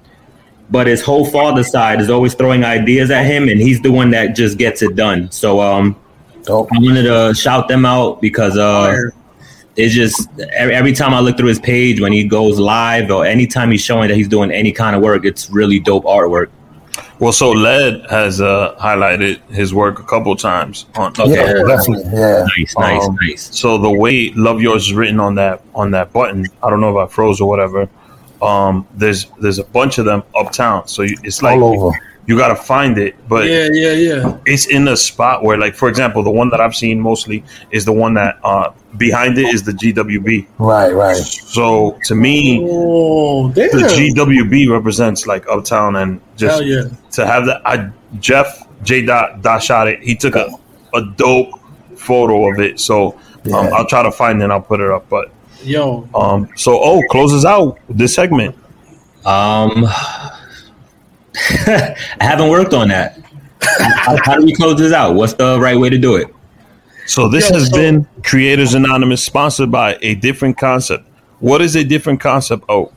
but 0.69 0.87
his 0.87 1.01
whole 1.01 1.25
father's 1.25 1.71
side 1.71 1.99
is 1.99 2.09
always 2.09 2.33
throwing 2.33 2.63
ideas 2.63 3.11
at 3.11 3.25
him, 3.25 3.49
and 3.49 3.59
he's 3.59 3.81
the 3.81 3.91
one 3.91 4.09
that 4.11 4.35
just 4.35 4.57
gets 4.57 4.81
it 4.81 4.95
done. 4.95 5.31
So 5.31 5.59
um, 5.59 5.95
Dope. 6.43 6.69
I 6.73 6.79
wanted 6.79 7.03
to 7.03 7.33
shout 7.33 7.67
them 7.67 7.85
out 7.85 8.21
because 8.21 8.57
uh, 8.57 9.09
it's 9.75 9.93
just 9.93 10.29
every, 10.53 10.75
every 10.75 10.93
time 10.93 11.13
I 11.13 11.19
look 11.19 11.37
through 11.37 11.49
his 11.49 11.59
page 11.59 11.99
when 11.99 12.13
he 12.13 12.23
goes 12.23 12.59
live 12.59 13.11
or 13.11 13.25
anytime 13.25 13.71
he's 13.71 13.81
showing 13.81 14.07
that 14.09 14.15
he's 14.15 14.27
doing 14.27 14.51
any 14.51 14.71
kind 14.71 14.95
of 14.95 15.01
work, 15.01 15.25
it's 15.25 15.49
really 15.49 15.79
dope 15.79 16.05
artwork. 16.05 16.49
Well, 17.19 17.31
so 17.31 17.51
Led 17.51 18.05
has 18.09 18.41
uh, 18.41 18.75
highlighted 18.79 19.39
his 19.49 19.73
work 19.73 19.99
a 19.99 20.03
couple 20.03 20.35
times 20.35 20.85
on. 20.95 21.13
Yeah, 21.27 21.63
definitely. 21.65 22.03
Yeah. 22.11 22.45
Nice, 22.57 22.75
nice, 22.77 23.05
Um, 23.05 23.17
nice. 23.21 23.57
So 23.57 23.77
the 23.77 23.89
way 23.89 24.31
"Love 24.31 24.61
Yours" 24.61 24.87
is 24.87 24.93
written 24.93 25.19
on 25.19 25.35
that 25.35 25.61
on 25.73 25.91
that 25.91 26.11
button, 26.11 26.45
I 26.61 26.69
don't 26.69 26.81
know 26.81 26.97
if 26.99 27.09
I 27.09 27.11
froze 27.11 27.39
or 27.39 27.47
whatever. 27.47 27.89
Um, 28.41 28.87
there's 28.95 29.27
there's 29.41 29.59
a 29.59 29.63
bunch 29.63 29.97
of 29.97 30.05
them 30.05 30.23
uptown, 30.35 30.87
so 30.87 31.01
you, 31.03 31.17
it's 31.23 31.41
like 31.41 31.59
All 31.59 31.85
over. 31.87 31.97
you 32.27 32.37
got 32.37 32.49
to 32.49 32.55
find 32.55 32.97
it, 32.97 33.15
but 33.29 33.45
Yeah, 33.47 33.67
yeah, 33.71 33.91
yeah. 33.93 34.37
it's 34.45 34.65
in 34.67 34.87
a 34.87 34.97
spot 34.97 35.43
where, 35.43 35.57
like, 35.57 35.75
for 35.75 35.87
example, 35.89 36.23
the 36.23 36.31
one 36.31 36.49
that 36.49 36.59
I've 36.59 36.75
seen 36.75 36.99
mostly 36.99 37.43
is 37.71 37.85
the 37.85 37.93
one 37.93 38.13
that 38.15 38.37
uh, 38.43 38.71
behind 38.97 39.37
it 39.37 39.53
is 39.53 39.63
the 39.63 39.71
GWB. 39.73 40.47
Right, 40.57 40.91
right. 40.93 41.15
So 41.15 41.97
to 42.05 42.15
me, 42.15 42.65
Oh, 42.69 43.49
the 43.49 43.61
GWB 44.15 44.69
represents 44.71 45.27
like 45.27 45.47
uptown, 45.47 45.95
and 45.97 46.19
just 46.35 46.59
Hell 46.59 46.63
yeah. 46.63 46.83
to 47.11 47.25
have 47.25 47.45
that. 47.45 47.61
I 47.65 47.89
Jeff 48.19 48.67
J 48.83 49.05
dot 49.05 49.41
dot 49.41 49.61
shot 49.63 49.87
it. 49.87 50.01
He 50.01 50.15
took 50.15 50.35
a, 50.35 50.49
a 50.93 51.01
dope 51.15 51.59
photo 51.95 52.51
of 52.51 52.59
it. 52.59 52.79
So 52.79 53.11
um, 53.13 53.19
Yeah. 53.45 53.55
I'll 53.75 53.85
try 53.87 54.03
to 54.03 54.11
find 54.11 54.41
it. 54.41 54.45
and 54.45 54.53
I'll 54.53 54.61
put 54.61 54.79
it 54.79 54.89
up. 54.91 55.07
But 55.09 55.31
Yo, 55.65 56.07
um, 56.13 56.49
so 56.55 56.79
oh, 56.81 57.01
closes 57.09 57.45
out 57.45 57.79
this 57.89 58.13
segment. 58.15 58.55
Um, 59.25 59.85
I 59.87 60.35
haven't 62.21 62.49
worked 62.49 62.73
on 62.73 62.87
that. 62.89 63.19
how, 63.61 64.17
how 64.23 64.35
do 64.37 64.45
we 64.45 64.53
close 64.53 64.77
this 64.77 64.93
out? 64.93 65.15
What's 65.15 65.33
the 65.33 65.59
right 65.59 65.77
way 65.77 65.89
to 65.89 65.97
do 65.97 66.15
it? 66.15 66.27
So 67.07 67.27
this 67.27 67.49
Yeah, 67.49 67.57
has 67.57 67.69
so- 67.69 67.75
been 67.77 68.07
Creators 68.23 68.73
Anonymous, 68.73 69.23
sponsored 69.23 69.71
by 69.71 69.97
a 70.01 70.15
different 70.15 70.57
concept. 70.57 71.07
What 71.39 71.61
is 71.61 71.75
a 71.75 71.83
different 71.83 72.19
concept? 72.21 72.63
Oh, 72.69 72.91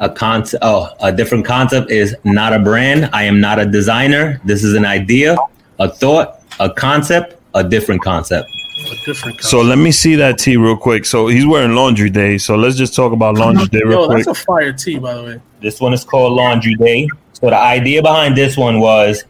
A 0.00 0.08
concept. 0.10 0.62
Oh, 0.62 0.88
a 1.00 1.12
different 1.12 1.44
concept 1.46 1.90
is 1.90 2.14
not 2.24 2.52
a 2.52 2.58
brand. 2.58 3.08
I 3.12 3.24
am 3.24 3.40
not 3.40 3.58
a 3.58 3.66
designer. 3.66 4.40
This 4.44 4.62
is 4.64 4.74
an 4.74 4.84
idea, 4.84 5.36
a 5.78 5.88
thought, 5.88 6.40
a 6.60 6.70
concept, 6.70 7.40
a 7.54 7.64
different 7.64 8.02
concept. 8.02 8.48
A 8.90 9.04
different. 9.04 9.40
so 9.42 9.60
let 9.60 9.78
me 9.78 9.92
see 9.92 10.14
that 10.16 10.38
tee 10.38 10.56
real 10.56 10.76
quick. 10.76 11.04
So 11.04 11.28
he's 11.28 11.46
wearing 11.46 11.74
laundry 11.74 12.10
day. 12.10 12.38
So 12.38 12.56
let's 12.56 12.76
just 12.76 12.94
talk 12.94 13.12
about 13.12 13.36
laundry 13.36 13.66
day 13.66 13.80
real 13.84 14.00
Yo, 14.02 14.06
quick. 14.06 14.24
that's 14.24 14.38
a 14.40 14.44
fire 14.44 14.72
tee, 14.72 14.98
by 14.98 15.14
the 15.14 15.22
way. 15.22 15.40
This 15.60 15.80
one 15.80 15.92
is 15.92 16.04
called 16.04 16.32
Laundry 16.32 16.74
Day. 16.74 17.08
So 17.34 17.50
the 17.50 17.56
idea 17.56 18.02
behind 18.02 18.36
this 18.36 18.56
one 18.56 18.80
was 18.80 19.24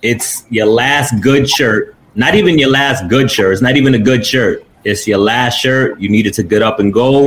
it's 0.00 0.44
your 0.50 0.66
last 0.66 1.20
good 1.22 1.48
shirt. 1.48 1.94
Not 2.14 2.34
even 2.34 2.58
your 2.58 2.70
last 2.70 3.08
good 3.08 3.30
shirt. 3.30 3.52
It's 3.52 3.62
not 3.62 3.76
even 3.76 3.94
a 3.94 3.98
good 3.98 4.24
shirt. 4.24 4.64
It's 4.84 5.06
your 5.06 5.18
last 5.18 5.60
shirt. 5.60 6.00
You 6.00 6.08
needed 6.08 6.34
to 6.34 6.42
get 6.42 6.62
up 6.62 6.80
and 6.80 6.92
go. 6.92 7.26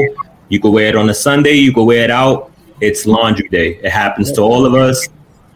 You 0.50 0.60
could 0.60 0.72
wear 0.72 0.88
it 0.88 0.96
on 0.96 1.10
a 1.10 1.14
Sunday. 1.14 1.54
You 1.54 1.74
could 1.74 1.86
wear 1.86 2.04
it 2.04 2.12
out. 2.12 2.52
It's 2.82 3.06
laundry 3.06 3.48
day. 3.50 3.80
It 3.82 3.92
happens 3.92 4.32
to 4.34 4.42
all 4.42 4.66
of 4.66 4.74
us. 4.74 5.08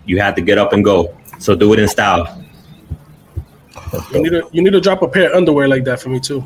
You 0.06 0.20
have 0.20 0.36
to 0.36 0.42
get 0.42 0.58
up 0.58 0.74
and 0.74 0.84
go. 0.84 1.16
So 1.40 1.56
do 1.56 1.74
it 1.74 1.80
in 1.80 1.88
style. 1.88 2.39
You 4.14 4.22
need 4.24 4.30
to 4.30 4.50
you 4.52 4.62
need 4.62 4.72
to 4.74 4.82
drop 4.82 5.02
a 5.02 5.08
pair 5.08 5.30
of 5.32 5.36
underwear 5.38 5.68
like 5.68 5.84
that 5.86 6.00
for 6.02 6.10
me 6.10 6.20
too. 6.20 6.44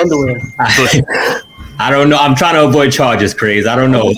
Underwear. 0.00 0.40
I 1.80 1.90
don't 1.92 2.08
know. 2.10 2.16
I'm 2.16 2.34
trying 2.34 2.54
to 2.56 2.64
avoid 2.64 2.90
charges, 2.90 3.32
craze. 3.32 3.64
I 3.66 3.76
don't 3.76 3.92
know. 3.92 4.12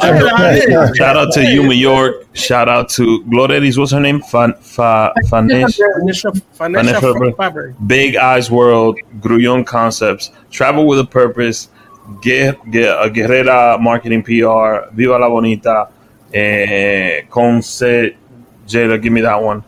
Shout 0.94 1.16
out 1.16 1.30
to 1.34 1.44
Yuma 1.54 1.74
York. 1.74 2.24
Shout 2.32 2.70
out 2.70 2.88
to 2.90 3.22
Glorelys. 3.24 3.76
What's 3.76 3.92
her 3.92 4.00
name? 4.00 4.22
Fan, 4.22 4.54
fa, 4.60 5.12
Fanesh. 5.26 5.78
Big 7.86 8.16
Eyes 8.16 8.50
World, 8.50 8.98
Grullon 9.20 9.66
Concepts, 9.66 10.30
Travel 10.50 10.86
with 10.86 11.00
a 11.00 11.04
Purpose, 11.04 11.68
Gue- 12.22 12.56
Gue- 12.70 12.86
uh, 12.88 13.08
Guerrera 13.10 13.78
Marketing 13.78 14.22
PR, 14.22 14.88
Viva 14.94 15.18
la 15.18 15.28
Bonita, 15.28 15.88
eh, 16.32 17.22
Conce, 17.28 18.14
Jada, 18.66 19.00
give 19.02 19.12
me 19.12 19.20
that 19.20 19.42
one. 19.42 19.62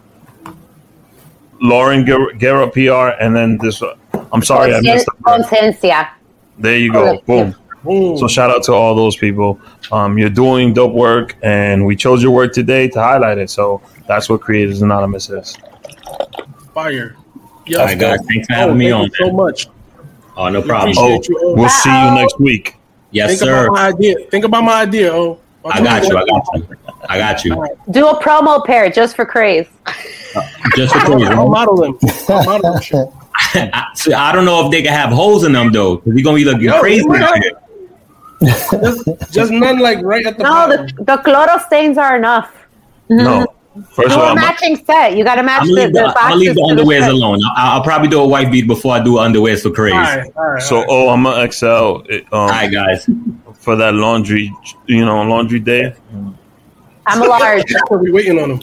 Lauren 1.63 2.05
Guer- 2.05 2.33
Guerra 2.35 2.69
PR, 2.69 3.17
and 3.23 3.35
then 3.35 3.57
this 3.59 3.81
one. 3.81 3.97
I'm 4.33 4.43
sorry, 4.43 4.75
I 4.75 4.81
messed 4.81 5.09
up. 5.09 5.19
Conciencia. 5.21 6.11
There 6.59 6.77
you 6.77 6.93
go. 6.93 7.21
Boom. 7.21 7.55
Boom. 7.85 8.19
So 8.19 8.29
shout 8.29 8.51
out 8.51 8.63
to 8.65 8.73
all 8.73 8.95
those 8.95 9.17
people. 9.17 9.61
Um, 9.91 10.19
you're 10.19 10.31
doing 10.31 10.75
dope 10.75 10.93
work, 10.93 11.37
and 11.43 11.87
we 11.87 11.97
chose 11.97 12.23
your 12.23 12.33
work 12.33 12.53
today 12.53 12.89
to 12.89 13.01
highlight 13.01 13.39
it. 13.39 13.49
So 13.51 13.81
that's 14.07 14.29
what 14.29 14.41
Creators 14.41 14.83
Anonymous 14.83 15.31
is. 15.31 15.57
fire. 16.75 17.17
Yo, 17.67 17.79
All 17.79 17.87
right, 17.87 17.99
guys. 17.99 18.19
Thanks 18.29 18.47
for 18.49 18.55
having 18.55 18.75
oh, 18.75 18.79
me 18.79 18.91
thank 18.91 18.97
on. 18.97 19.05
you 19.05 19.13
so 19.15 19.33
much. 19.33 19.69
Oh, 20.37 20.49
no 20.49 20.63
problem. 20.63 20.95
Oh, 20.99 21.15
Appreciate 21.15 21.29
you, 21.29 21.41
oh. 21.43 21.55
we'll 21.55 21.69
see 21.69 21.91
you 21.91 22.11
next 22.15 22.41
week. 22.41 22.77
Yes, 23.13 23.31
Think 23.31 23.41
sir. 23.41 23.67
about 23.67 23.75
my 23.75 23.89
idea. 23.89 24.17
Think 24.31 24.45
about 24.45 24.65
my 24.65 24.83
idea. 24.83 25.13
Oh, 25.13 25.39
I 25.65 25.83
got 25.83 26.09
you. 26.09 26.17
I 26.17 26.25
got 26.25 26.45
you. 26.55 26.77
I 27.09 27.19
got 27.19 27.45
you. 27.45 27.69
Do 27.91 28.09
a 28.09 28.21
promo 28.21 28.65
pair 28.65 28.91
just 28.91 29.15
for 29.15 29.25
craze. 29.25 29.69
Just 30.77 30.95
for 30.95 31.01
I'll, 31.01 31.07
crazy. 31.19 31.27
I'll 31.33 31.49
model 31.49 31.77
them. 31.77 31.99
I'll 32.29 32.45
model 32.45 32.73
them 32.73 32.83
shit. 32.83 33.09
I, 33.35 33.87
see, 33.95 34.13
I 34.13 34.33
don't 34.33 34.45
know 34.45 34.65
if 34.67 34.71
they 34.71 34.83
can 34.83 34.93
have 34.93 35.11
holes 35.11 35.45
in 35.45 35.53
them 35.53 35.73
though, 35.73 35.97
because 35.97 36.13
we're 36.15 36.25
gonna 36.25 36.37
be 36.37 36.45
looking 36.45 36.63
Yo, 36.63 36.81
crazy. 36.81 37.07
why 37.07 37.19
not? 37.19 37.39
Just, 38.43 39.09
just 39.33 39.53
none 39.53 39.79
like 39.79 40.03
right 40.03 40.27
at 40.27 40.37
the 40.37 40.43
No, 40.45 40.51
bottom. 40.51 40.87
the, 40.87 41.05
the 41.05 41.17
chloro 41.19 41.65
stains 41.67 41.97
are 41.97 42.17
enough. 42.17 42.51
No, 43.09 43.47
first 43.95 44.09
Do 44.09 44.15
of 44.15 44.21
all, 44.21 44.25
a 44.25 44.29
I'm, 44.31 44.35
matching 44.37 44.77
set. 44.85 45.17
You 45.17 45.23
got 45.25 45.37
to 45.37 45.43
match 45.43 45.63
I'm 45.63 45.69
the, 45.69 45.75
gonna 45.75 45.85
leave 45.87 45.93
the, 45.95 46.01
the 46.01 46.07
I'm 46.09 46.15
gonna 46.15 46.23
boxes. 46.25 46.41
leave 46.41 46.55
the 46.55 46.61
to 46.61 46.83
underwears 46.83 47.01
shirt. 47.01 47.11
alone. 47.13 47.41
I'll, 47.57 47.73
I'll 47.79 47.83
probably 47.85 48.09
do 48.09 48.21
a 48.21 48.27
white 48.27 48.51
beat 48.51 48.67
before 48.67 48.95
I 48.95 49.05
do 49.05 49.13
underwears 49.15 49.63
for 49.63 49.71
crazy. 49.71 49.97
All 49.97 50.03
All 50.03 50.17
right, 50.17 50.33
all 50.37 50.51
right. 50.51 50.63
so 50.63 50.77
all 50.77 50.83
right. 50.83 50.89
oh, 50.91 51.09
I'm 51.11 51.23
gonna 51.23 51.43
excel 51.45 52.03
it, 52.09 52.25
um, 52.33 52.49
right, 52.49 52.73
guys. 52.73 53.09
for 53.61 53.77
that 53.77 53.95
laundry, 53.95 54.53
you 54.87 55.05
know, 55.05 55.23
laundry 55.23 55.61
day. 55.61 55.95
I'm 57.07 57.23
a 57.23 57.27
large. 57.27 57.65
We'll 57.91 58.03
be 58.03 58.11
waiting 58.11 58.39
on 58.41 58.59
them. 58.59 58.61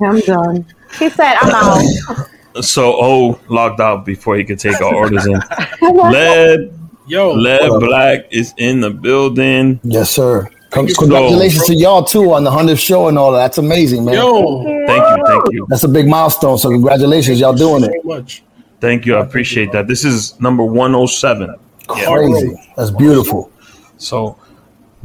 I'm 0.00 0.20
done. 0.20 0.66
She 0.92 1.08
said, 1.10 1.34
I'm 1.40 1.54
out. 1.54 2.64
So 2.64 2.94
oh, 2.98 3.40
logged 3.48 3.80
out 3.80 4.04
before 4.06 4.36
he 4.36 4.44
could 4.44 4.58
take 4.58 4.80
our 4.80 4.94
orders 5.02 5.26
in. 5.26 5.40
Led, 5.82 6.72
Yo, 7.06 7.32
Led 7.32 7.68
Black 7.80 8.26
is 8.32 8.54
in 8.56 8.80
the 8.80 8.90
building. 8.90 9.78
Yes, 9.84 10.10
sir. 10.10 10.48
Con- 10.70 10.88
you. 10.88 10.94
congratulations 10.94 11.64
to 11.66 11.74
y'all 11.74 12.02
too 12.02 12.32
on 12.32 12.44
the 12.44 12.50
hundredth 12.50 12.80
show 12.80 13.08
and 13.08 13.16
all 13.18 13.30
that. 13.32 13.38
That's 13.38 13.58
amazing, 13.58 14.04
man. 14.04 14.14
yo, 14.14 14.62
Thank 14.86 15.18
you, 15.18 15.24
thank 15.26 15.52
you, 15.52 15.66
That's 15.68 15.84
a 15.84 15.88
big 15.88 16.08
milestone. 16.08 16.58
So 16.58 16.70
congratulations, 16.70 17.38
y'all 17.38 17.52
doing 17.54 17.84
it. 17.84 18.04
much. 18.04 18.42
thank 18.80 19.06
you. 19.06 19.16
I 19.16 19.20
appreciate 19.20 19.70
that. 19.72 19.86
This 19.86 20.04
is 20.04 20.38
number 20.40 20.64
107. 20.64 21.54
Crazy. 21.86 22.56
That's 22.76 22.90
beautiful. 22.90 23.52
So, 23.98 24.36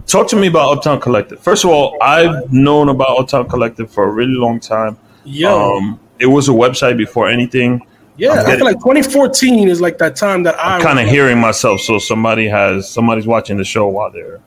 talk 0.08 0.28
to 0.30 0.36
me 0.36 0.48
about 0.48 0.78
Uptown 0.78 1.00
Collective. 1.00 1.40
First 1.40 1.64
of 1.64 1.70
all, 1.70 1.96
I've 2.02 2.52
known 2.52 2.90
about 2.90 3.20
Uptown 3.20 3.48
Collective 3.48 3.92
for 3.92 4.06
a 4.06 4.12
really 4.12 4.34
long 4.34 4.60
time. 4.60 4.98
Yo, 5.24 5.78
Um, 5.78 6.00
it 6.20 6.26
was 6.28 6.50
a 6.50 6.52
website 6.52 6.98
before 6.98 7.28
anything. 7.30 7.82
yeah, 8.18 8.44
I 8.46 8.56
feel 8.56 8.66
like 8.66 8.78
2014 8.80 9.68
is 9.70 9.82
like 9.82 9.98
that 10.00 10.16
time 10.16 10.44
that 10.44 10.58
I 10.60 10.76
I'm 10.76 10.82
kind 10.82 11.00
of 11.00 11.08
hearing 11.08 11.40
myself. 11.40 11.82
So 11.82 11.98
somebody 12.00 12.48
has 12.48 12.90
somebody's 12.90 13.28
watching 13.28 13.58
the 13.58 13.64
show 13.66 13.88
while 13.88 14.12
they're. 14.12 14.40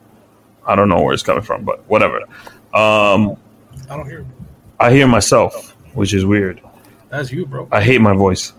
I 0.67 0.75
don't 0.75 0.89
know 0.89 1.01
where 1.01 1.13
it's 1.13 1.23
coming 1.23 1.43
from, 1.43 1.63
but 1.63 1.87
whatever. 1.89 2.17
Um, 2.73 3.37
I 3.89 3.95
don't 3.97 4.07
hear. 4.07 4.19
it. 4.21 4.25
I 4.79 4.91
hear 4.91 5.07
myself, 5.07 5.75
which 5.93 6.13
is 6.13 6.25
weird. 6.25 6.59
That's 7.09 7.31
you, 7.31 7.45
bro. 7.45 7.67
I 7.71 7.81
hate 7.81 8.01
my 8.01 8.13
voice. 8.13 8.51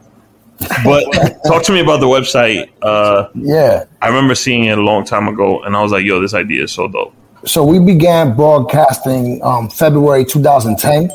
But 0.84 1.04
talk 1.46 1.62
to 1.64 1.72
me 1.72 1.80
about 1.80 2.00
the 2.00 2.06
website. 2.06 2.70
Uh, 2.80 3.28
Yeah. 3.34 3.84
I 4.00 4.08
remember 4.08 4.34
seeing 4.34 4.64
it 4.64 4.78
a 4.78 4.82
long 4.82 5.04
time 5.04 5.28
ago, 5.28 5.62
and 5.62 5.76
I 5.76 5.82
was 5.82 5.92
like, 5.92 6.04
"Yo, 6.04 6.20
this 6.20 6.32
idea 6.32 6.62
is 6.64 6.72
so 6.72 6.88
dope." 6.88 7.12
So 7.44 7.64
we 7.64 7.78
began 7.78 8.34
broadcasting 8.34 9.40
um, 9.42 9.68
February 9.68 10.24
2010. 10.24 11.10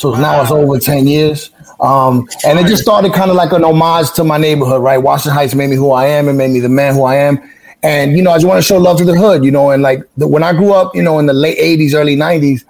So 0.00 0.14
now 0.14 0.40
it's 0.40 0.50
over 0.50 0.78
10 0.78 1.06
years. 1.06 1.50
Um, 1.78 2.26
and 2.46 2.58
it 2.58 2.66
just 2.66 2.82
started 2.82 3.12
kind 3.12 3.30
of 3.30 3.36
like 3.36 3.52
an 3.52 3.64
homage 3.64 4.10
to 4.12 4.24
my 4.24 4.38
neighborhood, 4.38 4.82
right? 4.82 4.96
Washington 4.96 5.34
Heights 5.34 5.54
made 5.54 5.68
me 5.68 5.76
who 5.76 5.90
I 5.92 6.06
am 6.06 6.26
and 6.26 6.38
made 6.38 6.52
me 6.52 6.60
the 6.60 6.70
man 6.70 6.94
who 6.94 7.02
I 7.04 7.16
am. 7.16 7.38
And, 7.82 8.16
you 8.16 8.22
know, 8.22 8.30
I 8.30 8.36
just 8.36 8.46
want 8.46 8.56
to 8.58 8.62
show 8.62 8.78
love 8.78 8.96
to 8.96 9.04
the 9.04 9.14
hood, 9.14 9.44
you 9.44 9.50
know, 9.50 9.70
and 9.70 9.82
like 9.82 10.02
the, 10.16 10.26
when 10.26 10.42
I 10.42 10.54
grew 10.54 10.72
up, 10.72 10.94
you 10.94 11.02
know, 11.02 11.18
in 11.18 11.26
the 11.26 11.34
late 11.34 11.58
80s, 11.58 11.92
early 11.94 12.16
90s, 12.16 12.64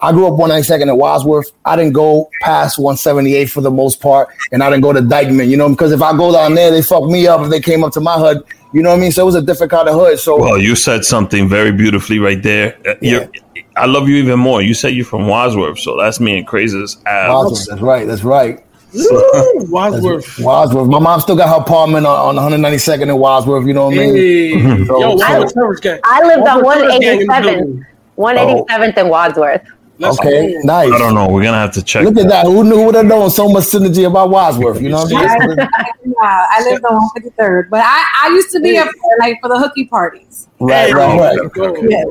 I 0.00 0.12
grew 0.12 0.26
up 0.28 0.34
192nd 0.34 0.86
at 0.86 0.96
Wadsworth. 0.96 1.50
I 1.64 1.74
didn't 1.74 1.92
go 1.92 2.30
past 2.40 2.78
178 2.78 3.46
for 3.46 3.62
the 3.62 3.70
most 3.70 4.00
part, 4.00 4.28
and 4.52 4.62
I 4.62 4.70
didn't 4.70 4.82
go 4.82 4.92
to 4.92 5.00
Dyckman, 5.00 5.48
you 5.48 5.56
know, 5.56 5.68
because 5.68 5.90
if 5.90 6.02
I 6.02 6.16
go 6.16 6.30
down 6.30 6.54
there, 6.54 6.70
they 6.70 6.82
fuck 6.82 7.04
me 7.04 7.26
up 7.26 7.40
if 7.40 7.50
they 7.50 7.60
came 7.60 7.82
up 7.82 7.92
to 7.94 8.00
my 8.00 8.14
hood. 8.14 8.44
You 8.76 8.82
know 8.82 8.90
what 8.90 8.96
I 8.98 9.00
mean? 9.00 9.10
So 9.12 9.22
it 9.22 9.24
was 9.24 9.34
a 9.36 9.40
different 9.42 9.70
kind 9.70 9.88
of 9.88 9.94
hood. 9.94 10.18
So 10.18 10.38
Well, 10.38 10.58
you 10.58 10.76
said 10.76 11.02
something 11.02 11.48
very 11.48 11.72
beautifully 11.72 12.18
right 12.18 12.42
there. 12.42 12.76
Uh, 12.86 12.94
You're, 13.00 13.26
I 13.74 13.86
love 13.86 14.06
you 14.06 14.16
even 14.16 14.38
more. 14.38 14.60
You 14.60 14.74
said 14.74 14.88
you're 14.88 15.06
from 15.06 15.26
Wadsworth, 15.28 15.78
so 15.78 15.96
that's 15.96 16.20
me 16.20 16.36
and 16.36 16.46
Crazy's 16.46 16.98
ass. 17.06 17.30
Wadsworth, 17.30 17.66
that's 17.70 17.80
right, 17.80 18.06
that's 18.06 18.22
right. 18.22 18.62
Woo, 18.92 19.66
Wadsworth. 19.70 20.38
Wadsworth. 20.40 20.88
My 20.88 20.98
mom 20.98 21.20
still 21.20 21.36
got 21.36 21.48
her 21.48 21.62
apartment 21.62 22.04
on, 22.06 22.36
on 22.36 22.52
192nd 22.52 23.02
in 23.08 23.16
Wadsworth. 23.16 23.66
You 23.66 23.72
know 23.72 23.86
what 23.86 23.94
I 23.94 23.96
mean? 23.96 24.14
Hey, 24.14 24.84
So- 24.86 25.00
yo, 25.00 25.10
I- 25.12 25.38
Wadsworth 25.38 25.52
Service 25.54 25.80
gang. 25.80 26.00
I 26.04 26.22
lived 26.26 26.46
on 26.46 26.62
Wadsworth 26.62 26.90
Service 26.92 26.98
gang 27.00 27.20
in 27.22 27.26
the 27.26 27.32
187th. 27.32 27.42
building. 27.56 28.66
187th 28.68 28.98
in 28.98 29.08
Wadsworth. 29.08 29.62
Let's 29.98 30.18
Okay, 30.18 30.52
go. 30.52 30.60
nice. 30.60 30.92
I 30.92 30.98
don't 30.98 31.14
know. 31.14 31.28
We're 31.28 31.42
gonna 31.42 31.56
have 31.58 31.72
to 31.72 31.82
check. 31.82 32.04
Look 32.04 32.18
at 32.18 32.28
that. 32.28 32.46
Who 32.46 32.64
knew 32.64 32.76
Who 32.76 32.86
would 32.86 32.94
have 32.94 33.06
known 33.06 33.30
so 33.30 33.48
much 33.48 33.64
synergy 33.64 34.06
about 34.06 34.30
Wadsworth? 34.30 34.80
You 34.80 34.90
know 34.90 35.04
what 35.04 35.14
I, 35.14 35.36
I 35.36 35.46
mean? 35.46 35.56
yeah, 35.58 36.46
I 36.50 36.62
lived 36.70 36.84
on 36.84 37.08
153rd, 37.16 37.70
but 37.70 37.80
I, 37.82 38.04
I 38.24 38.28
used 38.28 38.50
to 38.52 38.60
be 38.60 38.76
up 38.76 38.88
there 38.88 39.18
like 39.18 39.38
for 39.40 39.48
the 39.48 39.58
hooky 39.58 39.86
parties. 39.86 40.48
Right, 40.60 40.88
Hey, 40.88 40.92
right, 40.94 41.18
right. 41.18 41.36
Let's 41.36 41.54
go. 41.54 41.76
Yes. 41.82 42.06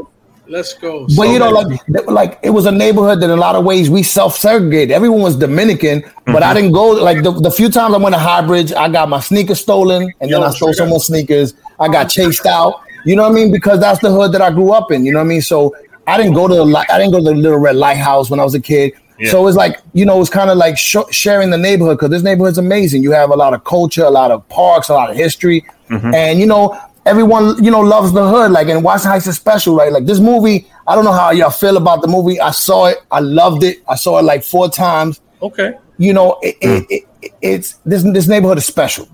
Let's 0.48 0.74
go. 0.76 1.08
But 1.16 1.30
you 1.30 1.40
know, 1.40 1.50
like, 1.50 1.82
like 2.08 2.40
it 2.44 2.52
was 2.52 2.66
a 2.66 2.72
neighborhood 2.72 3.20
that 3.22 3.26
in 3.26 3.32
a 3.32 3.36
lot 3.36 3.56
of 3.56 3.66
ways 3.66 3.90
we 3.90 4.04
self-segregated. 4.04 4.92
Everyone 4.92 5.22
was 5.22 5.36
Dominican, 5.36 6.04
but 6.26 6.44
I 6.44 6.48
mm-hmm. 6.48 6.56
didn't 6.56 6.72
go. 6.74 6.90
Like 6.92 7.24
the, 7.24 7.32
the 7.32 7.52
few 7.52 7.70
times 7.70 7.96
I 7.96 7.98
went 7.98 8.14
to 8.16 8.22
Highbridge, 8.22 8.76
I 8.76 8.90
got 8.90 9.10
my 9.10 9.20
sneakers 9.20 9.60
stolen, 9.62 10.12
and 10.22 10.32
then 10.32 10.44
I 10.44 10.50
stole 10.52 10.72
straight 10.72 10.72
up. 10.72 10.76
someone's 10.76 11.06
sneakers. 11.06 11.54
I 11.80 11.88
got 11.88 12.10
chased 12.10 12.46
out. 12.46 12.82
You 13.06 13.16
know 13.16 13.24
what 13.24 13.34
I 13.34 13.36
mean? 13.36 13.52
Because 13.52 13.80
that's 13.80 14.00
the 14.02 14.12
hood 14.12 14.32
that 14.32 14.42
I 14.42 14.52
grew 14.52 14.72
up 14.72 14.92
in. 14.92 15.06
You 15.06 15.14
know 15.14 15.20
what 15.20 15.26
I 15.26 15.30
mean? 15.30 15.42
So 15.42 15.76
I 16.08 16.18
didn't 16.18 16.34
go 16.34 16.48
to 16.48 16.54
the 16.56 16.66
li- 16.66 16.86
I 16.90 16.98
didn't 17.00 17.12
go 17.12 17.18
to 17.20 17.24
the 17.26 17.34
Little 17.36 17.58
Red 17.60 17.76
Lighthouse 17.76 18.30
when 18.30 18.40
I 18.40 18.44
was 18.44 18.56
a 18.56 18.62
kid. 18.62 18.94
Yeah. 19.18 19.32
So 19.32 19.48
it's 19.48 19.56
like 19.58 19.80
you 19.94 20.06
know, 20.06 20.20
it's 20.22 20.30
kind 20.30 20.50
of 20.50 20.58
like 20.58 20.78
sh- 20.78 20.98
sharing 21.12 21.50
the 21.50 21.58
neighborhood 21.58 21.98
because 21.98 22.10
this 22.10 22.24
neighborhood's 22.24 22.58
amazing. 22.58 23.02
You 23.04 23.12
have 23.12 23.30
a 23.32 23.36
lot 23.36 23.54
of 23.54 23.64
culture, 23.64 24.04
a 24.04 24.10
lot 24.10 24.30
of 24.32 24.48
parks, 24.50 24.90
a 24.90 24.94
lot 24.94 25.10
of 25.10 25.16
history, 25.16 25.66
and 25.90 26.40
you 26.40 26.46
know, 26.46 26.78
everyone 27.06 27.64
you 27.64 27.72
know 27.72 27.80
loves 27.80 28.12
the 28.12 28.28
hood. 28.30 28.52
Like 28.52 28.68
and 28.68 28.84
Washington 28.84 29.12
Heights 29.12 29.28
is 29.28 29.36
special, 29.38 29.76
right? 29.76 29.92
Like 29.92 30.06
this 30.06 30.20
movie, 30.20 30.68
I 30.86 30.96
don't 30.96 31.06
know 31.06 31.14
how 31.14 31.32
y'all 31.32 31.50
feel 31.50 31.78
about 31.78 32.02
the 32.02 32.08
movie. 32.10 32.40
I 32.42 32.52
saw 32.52 32.88
it, 32.88 32.98
I 33.12 33.20
loved 33.22 33.64
it. 33.64 33.78
I 33.88 33.96
saw 33.96 34.20
it 34.20 34.24
like 34.24 34.44
four 34.44 34.70
times. 34.70 35.22
okay. 35.42 35.76
You 35.98 36.12
know, 36.12 36.38
it, 36.42 36.58
it, 36.60 36.86
it, 37.22 37.32
it's 37.42 37.74
this 37.86 38.04
this 38.04 38.28
neighborhood 38.28 38.58
is 38.58 38.66
special. 38.66 39.08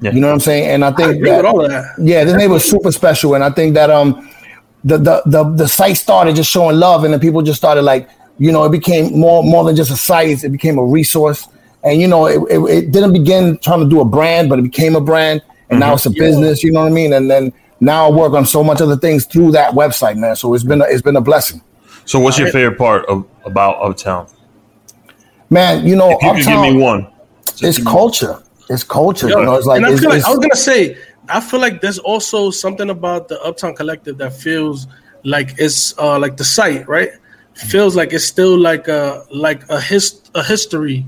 Yeah. 0.00 0.12
You 0.12 0.20
know 0.20 0.28
what 0.28 0.34
I'm 0.34 0.40
saying? 0.40 0.68
And 0.68 0.84
I 0.84 0.90
I 0.90 0.92
think 0.94 1.16
agree 1.16 1.30
that, 1.30 1.38
with 1.38 1.46
all 1.46 1.64
of 1.64 1.70
that. 1.72 1.96
yeah, 2.00 2.22
this 2.22 2.34
neighborhood 2.34 2.62
is 2.62 2.70
super 2.70 2.92
special, 2.92 3.34
and 3.34 3.42
I 3.42 3.50
think 3.50 3.74
that 3.74 3.90
um 3.90 4.30
the 4.84 4.98
the 4.98 5.22
the 5.26 5.44
the 5.44 5.68
site 5.68 5.96
started 5.96 6.36
just 6.36 6.50
showing 6.50 6.76
love, 6.78 7.04
and 7.04 7.12
the 7.12 7.18
people 7.18 7.42
just 7.42 7.58
started 7.58 7.82
like 7.82 8.08
you 8.38 8.52
know 8.52 8.64
it 8.64 8.70
became 8.70 9.18
more 9.18 9.42
more 9.42 9.64
than 9.64 9.76
just 9.76 9.90
a 9.90 9.96
site; 9.96 10.44
it 10.44 10.50
became 10.50 10.78
a 10.78 10.84
resource, 10.84 11.48
and 11.82 12.00
you 12.00 12.06
know 12.06 12.26
it, 12.26 12.40
it, 12.50 12.58
it 12.70 12.90
didn't 12.92 13.12
begin 13.12 13.58
trying 13.58 13.80
to 13.80 13.88
do 13.88 14.00
a 14.00 14.04
brand, 14.04 14.48
but 14.48 14.58
it 14.58 14.62
became 14.62 14.94
a 14.94 15.00
brand, 15.00 15.42
and 15.70 15.80
now 15.80 15.94
it's 15.94 16.06
a 16.06 16.10
mm-hmm. 16.10 16.20
business. 16.20 16.62
You 16.62 16.72
know 16.72 16.80
what 16.80 16.86
I 16.86 16.94
mean? 16.94 17.12
And 17.12 17.30
then 17.30 17.52
now 17.80 18.08
I 18.08 18.10
work 18.10 18.32
on 18.32 18.46
so 18.46 18.64
much 18.64 18.80
other 18.80 18.96
things 18.96 19.24
through 19.26 19.52
that 19.52 19.72
website, 19.72 20.16
man. 20.16 20.36
So 20.36 20.54
it's 20.54 20.64
been 20.64 20.80
a, 20.80 20.84
it's 20.84 21.02
been 21.02 21.16
a 21.16 21.20
blessing, 21.20 21.62
So, 22.04 22.18
what's 22.18 22.38
your 22.38 22.50
favorite 22.50 22.78
part 22.78 23.06
of 23.06 23.26
about 23.44 23.80
Uptown? 23.82 24.26
man. 25.50 25.86
You 25.86 25.96
know, 25.96 26.10
If 26.10 26.22
you 26.22 26.32
could 26.34 26.44
give 26.44 26.60
me 26.60 26.76
one, 26.76 27.08
it's 27.60 27.82
culture. 27.82 28.42
It's 28.70 28.84
culture. 28.84 29.28
Yo, 29.28 29.38
you 29.40 29.46
know, 29.46 29.54
it's 29.54 29.66
like 29.66 29.82
I 29.82 29.90
it's, 29.92 30.00
feel 30.00 30.10
like 30.10 30.18
it's- 30.18 30.28
I 30.28 30.36
was 30.36 30.40
gonna 30.40 30.56
say, 30.56 30.96
I 31.28 31.40
feel 31.40 31.60
like 31.60 31.80
there's 31.80 31.98
also 31.98 32.50
something 32.50 32.90
about 32.90 33.28
the 33.28 33.40
Uptown 33.42 33.74
Collective 33.74 34.18
that 34.18 34.32
feels 34.32 34.86
like 35.24 35.54
it's 35.58 35.96
uh, 35.98 36.18
like 36.18 36.36
the 36.36 36.44
site, 36.44 36.88
right? 36.88 37.10
Feels 37.54 37.96
like 37.96 38.12
it's 38.12 38.24
still 38.24 38.56
like 38.56 38.86
a 38.88 39.24
like 39.32 39.68
a 39.68 39.80
his 39.80 40.20
a 40.34 40.42
history 40.42 41.04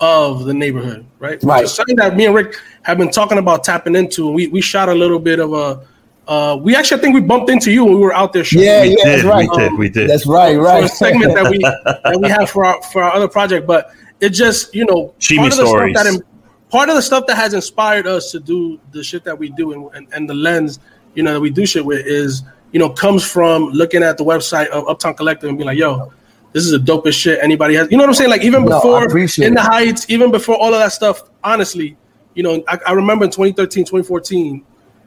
of 0.00 0.44
the 0.46 0.54
neighborhood, 0.54 1.06
right? 1.18 1.34
Which 1.34 1.44
Right. 1.44 1.64
is 1.64 1.74
something 1.74 1.96
that 1.96 2.16
me 2.16 2.26
and 2.26 2.34
Rick 2.34 2.56
have 2.82 2.98
been 2.98 3.10
talking 3.10 3.38
about 3.38 3.62
tapping 3.64 3.94
into. 3.94 4.30
We 4.30 4.46
we 4.48 4.60
shot 4.60 4.88
a 4.88 4.94
little 4.94 5.18
bit 5.18 5.38
of 5.38 5.52
a. 5.52 5.86
Uh, 6.26 6.56
we 6.56 6.74
actually, 6.76 6.98
I 6.98 7.02
think 7.02 7.14
we 7.14 7.20
bumped 7.20 7.50
into 7.50 7.70
you 7.72 7.84
when 7.84 7.94
we 7.94 8.00
were 8.00 8.14
out 8.14 8.32
there 8.32 8.44
shooting. 8.44 8.66
yeah, 8.66 8.82
We 8.82 8.90
yeah, 8.96 9.04
that's 9.04 9.24
right. 9.24 9.48
we 9.50 9.56
did, 9.58 9.78
we 9.78 9.88
did. 9.88 10.08
That's 10.08 10.24
right, 10.26 10.54
for 10.54 10.62
right. 10.62 10.84
a 10.84 10.88
segment 10.88 11.34
that 11.34 11.50
we 11.50 11.58
that 11.58 12.18
we 12.22 12.28
have 12.28 12.48
for 12.48 12.64
our 12.64 12.80
for 12.84 13.02
our 13.02 13.12
other 13.12 13.28
project. 13.28 13.66
But 13.66 13.90
it 14.20 14.30
just 14.30 14.74
you 14.74 14.86
know 14.86 15.12
Chimi 15.20 15.38
part 15.38 15.52
of 15.52 15.58
the 15.58 15.66
stories. 15.66 15.94
stuff 15.98 16.04
that 16.06 16.14
in- 16.14 16.22
part 16.72 16.88
of 16.88 16.96
the 16.96 17.02
stuff 17.02 17.26
that 17.28 17.36
has 17.36 17.54
inspired 17.54 18.06
us 18.06 18.32
to 18.32 18.40
do 18.40 18.80
the 18.92 19.04
shit 19.04 19.22
that 19.24 19.38
we 19.38 19.50
do 19.50 19.72
and, 19.72 19.94
and, 19.94 20.12
and 20.14 20.28
the 20.28 20.34
lens 20.34 20.80
you 21.14 21.22
know 21.22 21.34
that 21.34 21.40
we 21.40 21.50
do 21.50 21.64
shit 21.66 21.84
with 21.84 22.04
is 22.06 22.42
you 22.72 22.80
know 22.80 22.88
comes 22.90 23.22
from 23.24 23.66
looking 23.70 24.02
at 24.02 24.16
the 24.18 24.24
website 24.24 24.66
of 24.68 24.88
Uptown 24.88 25.14
Collective 25.14 25.48
and 25.48 25.56
being 25.58 25.66
like, 25.68 25.78
yo. 25.78 26.12
This 26.54 26.66
is 26.66 26.72
the 26.72 26.92
dopest 26.92 27.14
shit 27.14 27.38
anybody 27.40 27.74
has. 27.76 27.90
You 27.90 27.96
know 27.96 28.02
what 28.02 28.10
I'm 28.10 28.14
saying? 28.14 28.28
Like 28.28 28.42
even 28.42 28.66
No, 28.66 28.76
before 28.76 29.04
in 29.04 29.08
the 29.08 29.46
it. 29.52 29.56
heights, 29.58 30.04
even 30.10 30.30
before 30.30 30.54
all 30.56 30.74
of 30.74 30.80
that 30.80 30.92
stuff. 30.92 31.22
Honestly, 31.42 31.96
you 32.34 32.42
know, 32.42 32.62
I, 32.68 32.78
I 32.88 32.92
remember 32.92 33.24
in 33.24 33.30
2013, 33.30 33.84
2014, 33.86 34.62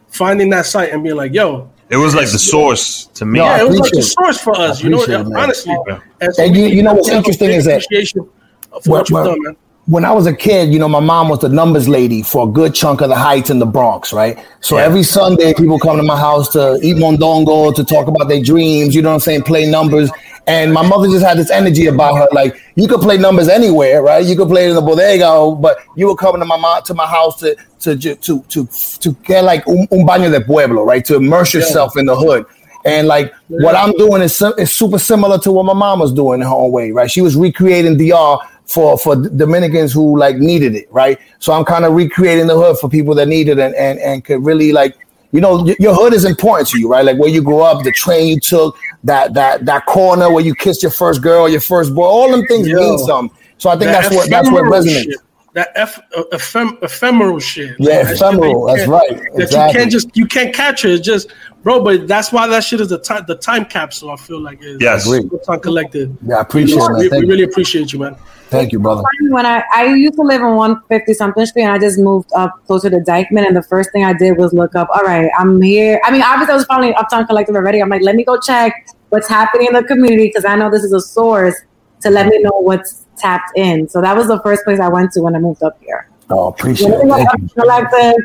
finding 0.07 0.50
that 0.50 0.65
site 0.65 0.89
and 0.91 1.03
being 1.03 1.15
like, 1.15 1.36
"Yo, 1.36 1.69
it 1.91 1.98
was 1.98 2.15
like 2.15 2.31
the 2.31 2.39
source 2.39 3.05
to 3.13 3.25
me. 3.27 3.38
No, 3.38 3.45
yeah, 3.45 3.61
it 3.61 3.68
was 3.70 3.77
like 3.79 3.92
the 3.92 4.01
source 4.01 4.39
for 4.42 4.55
us. 4.57 4.81
You 4.81 4.89
know, 4.89 5.03
appreciate 5.03 5.22
it, 5.27 5.33
honestly. 5.37 5.77
Yeah. 5.87 6.00
And, 6.22 6.33
so 6.33 6.44
And 6.46 6.55
you- 6.55 6.66
you 6.66 6.81
know 6.81 6.96
what's 6.96 7.09
we 7.09 7.13
have 7.13 7.24
a 7.24 7.27
interesting 7.27 7.51
is 7.51 7.66
that- 7.66 7.83
appreciation 7.85 8.22
for 8.24 8.79
Well, 8.89 9.01
what 9.01 9.09
you've 9.11 9.24
done, 9.25 9.44
man. 9.44 9.55
When 9.87 10.03
I 10.03 10.11
was 10.11 10.25
a 10.25 10.33
kid, 10.33 10.74
you 10.74 10.79
know, 10.79 10.89
my 10.89 11.00
mom 11.00 11.29
was 11.29 11.39
the 11.39 11.50
numbers 11.50 11.87
lady 11.87 12.24
for 12.24 12.48
a 12.48 12.51
good 12.51 12.74
chunk 12.74 13.01
of 13.01 13.09
the 13.09 13.15
heights 13.15 13.51
in 13.51 13.59
the 13.59 13.67
Bronx, 13.67 14.11
right? 14.11 14.37
So 14.61 14.77
Yeah. 14.77 14.85
every 14.85 15.03
Sunday, 15.03 15.53
people 15.53 15.77
come 15.77 15.98
to 15.98 16.03
my 16.03 16.17
house 16.17 16.50
to 16.50 16.79
eat 16.81 16.98
mondongo, 16.98 17.74
to 17.75 17.83
talk 17.83 18.07
about 18.07 18.27
their 18.27 18.41
dreams, 18.41 18.95
you 18.95 19.03
know 19.03 19.09
what 19.09 19.15
I'm 19.15 19.19
saying, 19.19 19.43
play 19.43 19.69
numbers. 19.69 20.09
And 20.48 20.74
my 20.74 20.81
mother 20.81 21.07
just 21.07 21.24
had 21.24 21.37
this 21.37 21.51
energy 21.51 21.85
about 21.85 22.17
her, 22.17 22.27
like 22.31 22.55
you 22.75 22.87
could 22.87 23.01
play 23.01 23.17
numbers 23.17 23.48
anywhere, 23.48 24.01
right? 24.01 24.25
You 24.25 24.35
could 24.35 24.48
play 24.48 24.65
it 24.65 24.69
in 24.69 24.75
the 24.75 24.81
bodega, 24.81 25.51
but 25.59 25.77
you 25.95 26.07
were 26.07 26.15
coming 26.15 26.39
to 26.39 26.45
my 26.45 26.57
mom 26.57 26.81
to 26.83 26.93
my 26.95 27.05
house 27.05 27.37
to 27.39 27.55
to 27.81 27.95
to 27.95 28.15
to 28.15 28.43
to, 28.43 28.67
to 29.00 29.11
get 29.24 29.43
like 29.43 29.67
un, 29.67 29.87
un 29.91 30.05
baño 30.05 30.31
de 30.31 30.41
pueblo, 30.41 30.83
right? 30.83 31.05
To 31.05 31.15
immerse 31.15 31.53
yourself 31.53 31.95
in 31.98 32.05
the 32.07 32.15
hood. 32.15 32.45
And 32.85 33.07
like 33.07 33.33
what 33.48 33.75
I'm 33.75 33.93
doing 33.93 34.21
is, 34.21 34.39
is 34.59 34.71
super 34.71 35.00
similar 35.00 35.39
to 35.39 35.51
what 35.51 35.65
my 35.65 35.74
mom 35.74 36.00
was 36.00 36.13
doing 36.13 36.41
in 36.41 36.48
her 36.48 36.53
own 36.53 36.71
way, 36.71 36.91
right? 36.91 37.09
She 37.09 37.21
was 37.21 37.35
recreating 37.35 37.98
DR 37.98 38.37
for 38.65 38.97
for 38.97 39.15
Dominicans 39.15 39.93
who 39.93 40.17
like 40.17 40.37
needed 40.37 40.75
it, 40.75 40.87
right? 40.91 41.19
So 41.39 41.53
I'm 41.53 41.65
kind 41.65 41.85
of 41.85 41.93
recreating 41.93 42.47
the 42.47 42.55
hood 42.57 42.77
for 42.79 42.89
people 42.89 43.13
that 43.15 43.27
need 43.27 43.47
it 43.49 43.59
and 43.59 43.75
and 43.75 43.99
and 43.99 44.23
could 44.25 44.43
really 44.43 44.71
like, 44.71 44.95
you 45.31 45.41
know, 45.41 45.57
y- 45.63 45.75
your 45.79 45.93
hood 45.93 46.13
is 46.13 46.25
important 46.25 46.69
to 46.69 46.79
you, 46.79 46.87
right? 46.89 47.05
Like 47.05 47.17
where 47.17 47.29
you 47.29 47.41
grew 47.43 47.59
up, 47.61 47.83
the 47.83 47.91
train 47.91 48.27
you 48.27 48.39
took, 48.39 48.75
that 49.03 49.33
that 49.35 49.65
that 49.65 49.85
corner 49.85 50.31
where 50.31 50.43
you 50.43 50.55
kissed 50.55 50.81
your 50.81 50.91
first 50.91 51.21
girl, 51.21 51.47
your 51.47 51.61
first 51.61 51.93
boy, 51.93 52.05
all 52.05 52.31
them 52.31 52.45
things 52.47 52.67
Yo. 52.67 52.75
mean 52.75 52.97
something. 52.97 53.37
So 53.57 53.69
I 53.69 53.73
think 53.77 53.91
That 53.91 54.01
that's 54.03 54.15
what 54.15 54.29
that's 54.29 54.51
what 54.51 54.63
resonates. 54.65 55.03
shit. 55.03 55.19
That 55.55 55.72
eff, 55.75 55.98
uh, 56.18 56.24
ephem, 56.33 56.77
ephemeral 56.83 57.39
shit. 57.39 57.75
Yeah, 57.79 58.03
That 58.03 58.09
shit 58.09 58.20
that 58.20 58.33
ephemeral, 58.33 58.65
that's 58.65 58.79
can't- 58.79 58.91
right, 58.91 59.18
That 59.35 59.41
exactly. 59.44 59.68
you 59.74 59.79
can't 59.79 59.91
just 59.91 60.18
you 60.18 60.25
can't 60.27 60.53
capture. 60.53 60.89
It's 60.89 61.05
just, 61.05 61.31
bro. 61.63 61.81
But 61.81 62.09
that's 62.09 62.33
why 62.33 62.46
that 62.48 62.63
shit 62.65 62.81
is 62.81 62.89
the 62.89 62.98
time 63.00 63.24
the 63.25 63.35
time 63.35 63.63
capsule. 63.63 64.11
I 64.11 64.18
feel 64.18 64.41
like 64.41 64.61
is 64.61 64.77
Yes. 64.81 65.07
Agreed. 65.07 65.33
Uptown 65.33 65.61
Collective. 65.61 66.11
Yeah, 66.27 66.35
I 66.35 66.41
appreciate 66.41 66.75
it, 66.77 66.89
man. 66.89 66.98
We, 67.00 67.09
we 67.09 67.25
really 67.25 67.44
appreciate 67.44 67.94
you, 67.94 68.00
man. 68.00 68.15
Thank 68.50 68.74
you, 68.74 68.79
brother. 68.79 69.01
when 69.29 69.46
I, 69.46 69.63
I 69.74 69.85
used 69.96 70.15
to 70.15 70.22
live 70.22 70.41
on 70.41 70.55
150 70.55 71.13
something 71.13 71.46
street 71.46 71.63
and 71.63 71.72
I 71.72 71.79
just 71.79 71.98
moved 72.00 72.29
up 72.35 72.53
closer 72.68 72.89
to 72.89 72.98
Dyckman 72.98 73.48
and 73.48 73.55
the 73.55 73.63
first 73.63 73.91
thing 73.91 74.03
I 74.03 74.13
did 74.13 74.37
was 74.37 74.53
look 74.53 74.75
up, 74.75 74.87
all 74.96 75.01
right, 75.03 75.31
I'm 75.39 75.59
here. 75.61 76.00
I 76.03 76.11
mean, 76.11 76.22
obviously 76.22 76.53
I 76.53 76.55
was 76.57 76.65
following 76.65 76.94
Uptown 76.96 77.25
Collective 77.25 77.55
already. 77.55 77.81
I'm 77.81 77.89
like, 77.89 78.03
let 78.03 78.15
me 78.15 78.24
go 78.24 78.37
check 78.39 78.87
what's 79.09 79.27
happening 79.27 79.68
in 79.68 79.74
the 79.74 79.83
community 79.83 80.27
because 80.27 80.46
I 80.46 80.55
know 80.57 80.70
this 80.70 80.83
is 80.83 80.91
a 80.94 81.01
source 81.01 81.55
to 82.01 82.09
let 82.11 82.27
me 82.27 82.39
know 82.39 82.51
what's 82.59 83.04
tapped 83.17 83.57
in. 83.57 83.87
So 83.89 84.01
that 84.01 84.15
was 84.15 84.27
the 84.27 84.39
first 84.41 84.63
place 84.63 84.79
I 84.79 84.87
went 84.87 85.11
to 85.13 85.21
when 85.21 85.35
I 85.35 85.39
moved 85.39 85.63
up 85.63 85.77
here. 85.81 86.09
Oh, 86.29 86.47
appreciate 86.47 86.89
Yeah, 86.89 87.17
it. 87.17 87.27
Thank 87.31 87.53
Collective. 87.53 88.23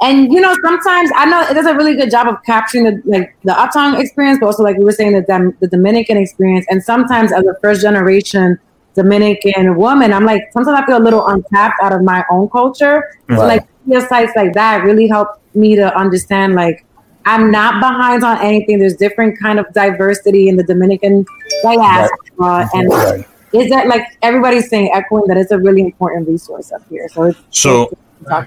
And 0.00 0.32
you 0.32 0.40
know, 0.40 0.54
sometimes 0.64 1.10
I 1.14 1.26
know 1.26 1.42
it 1.42 1.54
does 1.54 1.66
a 1.66 1.74
really 1.74 1.94
good 1.94 2.10
job 2.10 2.26
of 2.26 2.36
capturing 2.44 2.84
the 2.84 3.02
like 3.04 3.36
the 3.44 3.58
uptown 3.58 4.00
experience, 4.00 4.38
but 4.40 4.46
also 4.46 4.64
like 4.64 4.76
we 4.76 4.84
were 4.84 4.92
saying 4.92 5.12
the 5.12 5.22
Dom- 5.22 5.56
the 5.60 5.68
Dominican 5.68 6.16
experience. 6.16 6.66
And 6.68 6.82
sometimes 6.82 7.32
as 7.32 7.44
a 7.46 7.54
first 7.62 7.82
generation 7.82 8.58
Dominican 8.94 9.76
woman, 9.76 10.12
I'm 10.12 10.24
like 10.24 10.42
sometimes 10.52 10.80
I 10.80 10.86
feel 10.86 10.96
a 10.96 11.04
little 11.04 11.24
untapped 11.26 11.80
out 11.82 11.92
of 11.92 12.02
my 12.02 12.24
own 12.30 12.48
culture. 12.48 13.04
So 13.28 13.36
like 13.36 13.64
your 13.86 14.06
sites 14.08 14.32
like 14.34 14.54
that 14.54 14.82
really 14.82 15.06
help 15.06 15.28
me 15.54 15.76
to 15.76 15.96
understand 15.96 16.54
like 16.54 16.84
I'm 17.24 17.52
not 17.52 17.80
behind 17.80 18.24
on 18.24 18.38
anything. 18.38 18.80
There's 18.80 18.96
different 18.96 19.38
kind 19.38 19.60
of 19.60 19.72
diversity 19.72 20.48
in 20.48 20.56
the 20.56 20.64
Dominican 20.64 21.24
diaspora, 21.62 22.68
and 22.74 22.88
Right. 22.88 23.24
Is 23.52 23.68
that 23.70 23.86
like 23.86 24.16
everybody's 24.22 24.68
saying 24.68 24.90
echoing 24.92 25.26
that 25.28 25.36
it's 25.36 25.50
a 25.50 25.58
really 25.58 25.82
important 25.82 26.28
resource 26.28 26.72
up 26.72 26.82
here. 26.88 27.08
So 27.08 27.24
it's 27.24 27.38
So, 27.50 27.92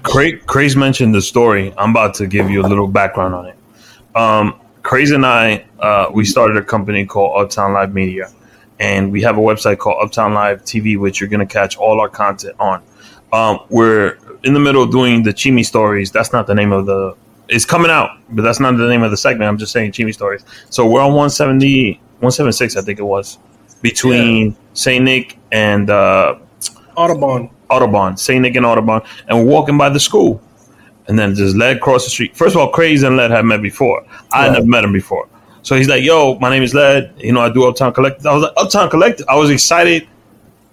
Cra- 0.02 0.38
Craze 0.38 0.76
mentioned 0.76 1.14
the 1.14 1.22
story. 1.22 1.72
I'm 1.76 1.90
about 1.90 2.14
to 2.14 2.26
give 2.26 2.50
you 2.50 2.62
a 2.62 2.66
little 2.66 2.88
background 2.88 3.34
on 3.34 3.46
it. 3.46 3.56
Um, 4.14 4.58
Craze 4.82 5.10
and 5.10 5.26
I, 5.26 5.64
uh, 5.80 6.10
we 6.12 6.24
started 6.24 6.56
a 6.56 6.62
company 6.62 7.04
called 7.04 7.40
Uptown 7.40 7.72
Live 7.72 7.92
Media, 7.92 8.30
and 8.78 9.10
we 9.12 9.20
have 9.22 9.36
a 9.36 9.40
website 9.40 9.78
called 9.78 10.02
Uptown 10.02 10.32
Live 10.32 10.62
TV, 10.62 10.98
which 10.98 11.20
you're 11.20 11.28
going 11.28 11.46
to 11.46 11.52
catch 11.52 11.76
all 11.76 12.00
our 12.00 12.08
content 12.08 12.56
on. 12.58 12.82
Um, 13.32 13.60
we're 13.68 14.18
in 14.44 14.54
the 14.54 14.60
middle 14.60 14.82
of 14.82 14.90
doing 14.90 15.22
the 15.22 15.32
Chimi 15.34 15.66
stories. 15.66 16.10
That's 16.10 16.32
not 16.32 16.46
the 16.46 16.54
name 16.54 16.72
of 16.72 16.86
the. 16.86 17.16
It's 17.48 17.64
coming 17.64 17.90
out, 17.90 18.10
but 18.30 18.42
that's 18.42 18.60
not 18.60 18.76
the 18.76 18.88
name 18.88 19.02
of 19.02 19.10
the 19.10 19.16
segment. 19.16 19.48
I'm 19.48 19.58
just 19.58 19.72
saying 19.72 19.92
Chimi 19.92 20.14
stories. 20.14 20.44
So 20.70 20.86
we're 20.86 21.00
on 21.00 21.10
170, 21.10 21.94
176, 21.94 22.76
I 22.76 22.82
think 22.82 22.98
it 22.98 23.02
was, 23.02 23.38
between 23.82 24.56
Saint 24.74 25.04
Nick 25.04 25.38
and 25.52 25.90
uh, 25.90 26.36
Audubon. 26.96 27.50
Audubon, 27.68 28.16
St. 28.16 28.40
Nick 28.40 28.54
and 28.54 28.64
Audubon, 28.64 29.00
and 29.28 29.38
we're 29.38 29.44
walking 29.52 29.76
by 29.76 29.88
the 29.88 29.98
school. 30.00 30.40
And 31.08 31.18
then 31.18 31.34
just 31.34 31.56
Led 31.56 31.80
cross 31.80 32.04
the 32.04 32.10
street. 32.10 32.36
First 32.36 32.54
of 32.56 32.60
all, 32.60 32.68
Craze 32.70 33.02
and 33.04 33.16
Led 33.16 33.30
had 33.30 33.44
met 33.44 33.62
before. 33.62 34.04
I 34.32 34.46
Right. 34.46 34.52
never 34.54 34.66
met 34.66 34.84
him 34.84 34.92
before. 34.92 35.28
So 35.62 35.74
he's 35.76 35.88
like, 35.88 36.02
yo, 36.04 36.36
my 36.40 36.48
name 36.50 36.62
is 36.62 36.74
Led. 36.74 37.12
You 37.18 37.32
know, 37.32 37.40
I 37.40 37.48
do 37.48 37.64
Uptown 37.64 37.92
Collective. 37.92 38.26
I 38.26 38.34
was 38.34 38.42
like, 38.44 38.52
Uptown 38.56 38.88
Collective? 38.90 39.26
I 39.28 39.36
was 39.36 39.50
excited 39.50 40.06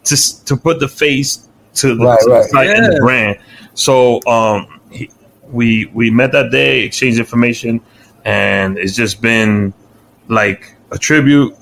to 0.06 0.46
to 0.46 0.58
put 0.58 0.80
the 0.80 0.88
face 0.88 1.48
to 1.76 1.96
the, 1.96 2.04
Right, 2.06 2.20
to 2.20 2.26
the 2.26 2.32
right. 2.32 2.46
site 2.46 2.70
and 2.70 2.86
the 2.94 3.00
brand. 3.00 3.38
So 3.74 4.20
um, 4.28 4.80
he, 4.92 5.10
we 5.52 5.88
we 5.94 6.10
met 6.12 6.32
that 6.34 6.52
day, 6.52 6.82
exchanged 6.82 7.18
information, 7.20 7.82
and 8.26 8.78
it's 8.78 8.96
just 8.96 9.22
been 9.22 9.74
like 10.28 10.76
a 10.92 10.98
tribute 10.98 11.56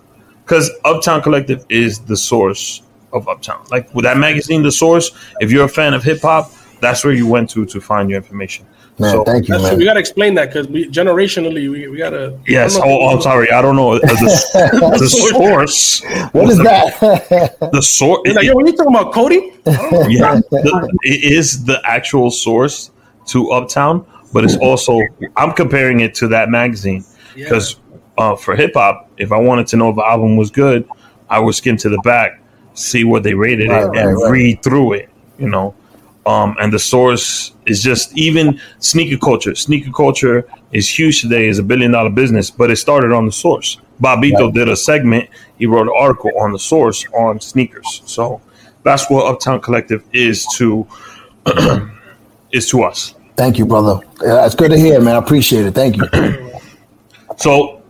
because 0.52 0.70
Uptown 0.84 1.22
Collective 1.22 1.66
is 1.70 2.00
the 2.00 2.18
source 2.18 2.82
of 3.14 3.26
Uptown. 3.30 3.64
Like 3.72 3.94
with 3.96 4.04
that 4.04 4.18
magazine, 4.18 4.62
the 4.64 4.72
source. 4.72 5.12
If 5.40 5.50
you're 5.50 5.64
a 5.64 5.70
fan 5.70 5.94
of 5.94 6.04
hip 6.04 6.20
hop, 6.22 6.52
that's 6.82 7.06
where 7.06 7.14
you 7.14 7.26
went 7.26 7.50
to 7.52 7.66
to 7.68 7.80
find 7.80 8.10
your 8.10 8.18
information. 8.18 8.66
Man, 9.00 9.12
So- 9.12 9.24
thank 9.24 9.48
you, 9.48 9.54
That's 9.54 9.64
true. 9.64 9.72
man. 9.72 9.80
We 9.80 9.86
gotta 9.86 10.02
explain 10.02 10.34
that 10.36 10.50
because 10.50 10.68
we 10.68 10.90
generationally 10.90 11.72
we, 11.72 11.88
we 11.88 11.96
gotta. 11.98 12.38
Yes. 12.46 12.76
I 12.76 12.80
don't 12.80 12.90
know. 12.90 13.00
Oh, 13.00 13.10
I'm 13.16 13.22
sorry. 13.22 13.50
I 13.50 13.62
don't 13.62 13.78
know 13.78 13.94
Uh, 13.94 14.00
the, 14.00 14.98
the 15.00 15.08
source. 15.08 16.04
What 16.34 16.50
is 16.50 16.58
that? 16.58 17.56
The 17.72 17.82
source. 17.82 18.20
He's 18.26 18.36
like, 18.36 18.46
yo, 18.46 18.54
when 18.54 18.66
you 18.68 18.76
talking 18.76 18.94
about 18.94 19.14
Cody? 19.14 19.54
yeah, 19.66 20.42
the, 20.52 20.98
it 21.04 21.32
is 21.32 21.64
the 21.64 21.82
actual 21.86 22.30
source 22.30 22.92
to 23.28 23.52
Uptown, 23.52 24.06
but 24.34 24.44
it's 24.44 24.58
also 24.58 25.00
I'm 25.38 25.54
comparing 25.54 26.02
it 26.02 26.14
to 26.16 26.28
that 26.28 26.50
magazine 26.50 27.06
because 27.36 27.78
uh, 28.18 28.36
for 28.36 28.56
hip 28.56 28.74
hop, 28.76 29.10
if 29.18 29.32
I 29.32 29.38
wanted 29.38 29.68
to 29.68 29.78
know 29.78 29.90
if 29.90 29.96
the 29.96 30.06
album 30.06 30.38
was 30.38 30.52
good, 30.52 30.88
I 31.30 31.40
would 31.40 31.56
skim 31.56 31.78
to 31.78 31.90
the 31.90 32.00
back, 32.00 32.42
see 32.74 33.04
what 33.04 33.24
they 33.24 33.34
rated 33.34 33.70
Right, 33.70 33.84
it, 33.84 33.88
right, 33.88 33.98
and 34.00 34.18
right. 34.18 34.32
read 34.32 34.64
through 34.64 34.94
it. 34.94 35.10
You 35.38 35.50
know, 35.50 35.74
um, 36.26 36.56
and 36.62 36.72
the 36.72 36.80
source 36.80 37.56
is 37.66 37.82
just 37.82 38.16
even 38.18 38.60
sneaker 38.80 39.18
culture. 39.18 39.56
Sneaker 39.56 39.92
culture 39.92 40.48
is 40.72 40.88
huge 40.88 41.22
today, 41.22 41.48
is 41.48 41.58
a 41.58 41.64
billion 41.64 41.92
dollar 41.92 42.12
business, 42.12 42.52
but 42.52 42.70
it 42.70 42.76
started 42.76 43.12
on 43.12 43.26
the 43.26 43.32
source. 43.32 43.78
Bobbito 44.02 44.54
did 44.54 44.70
a 44.70 44.76
segment. 44.76 45.30
He 45.58 45.66
wrote 45.66 45.88
an 45.88 45.94
article 45.96 46.32
on 46.40 46.52
the 46.52 46.60
source 46.60 47.06
on 47.14 47.40
sneakers. 47.40 48.02
So 48.06 48.42
that's 48.84 49.10
what 49.10 49.26
Uptown 49.26 49.62
Collective 49.62 50.04
is 50.14 50.46
to 50.58 50.88
is 52.52 52.70
to 52.70 52.84
us. 52.84 53.16
Thank 53.36 53.58
you, 53.58 53.66
brother. 53.66 54.06
Yeah, 54.22 54.46
it's 54.46 54.56
good 54.56 54.72
to 54.72 54.78
hear, 54.78 55.00
man. 55.02 55.16
I 55.16 55.20
appreciate 55.20 55.66
it. 55.66 55.74
Thank 55.74 55.98
you. 55.98 56.52
So 57.38 57.81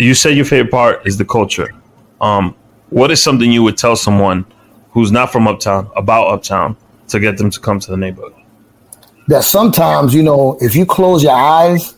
you 0.00 0.14
said 0.14 0.36
your 0.36 0.44
favorite 0.44 0.70
part 0.70 1.06
is 1.06 1.16
the 1.16 1.24
culture. 1.24 1.74
Um, 2.20 2.54
what 2.90 3.10
is 3.10 3.22
something 3.22 3.52
you 3.52 3.62
would 3.62 3.76
tell 3.76 3.96
someone 3.96 4.44
who's 4.90 5.12
not 5.12 5.30
from 5.30 5.46
Uptown 5.46 5.90
about 5.96 6.28
Uptown 6.28 6.76
to 7.08 7.20
get 7.20 7.38
them 7.38 7.50
to 7.50 7.60
come 7.60 7.78
to 7.80 7.90
the 7.90 7.96
neighborhood? 7.96 8.34
that 9.30 9.44
sometimes 9.44 10.12
you 10.12 10.22
know 10.24 10.58
if 10.60 10.74
you 10.74 10.84
close 10.84 11.22
your 11.22 11.32
eyes 11.32 11.94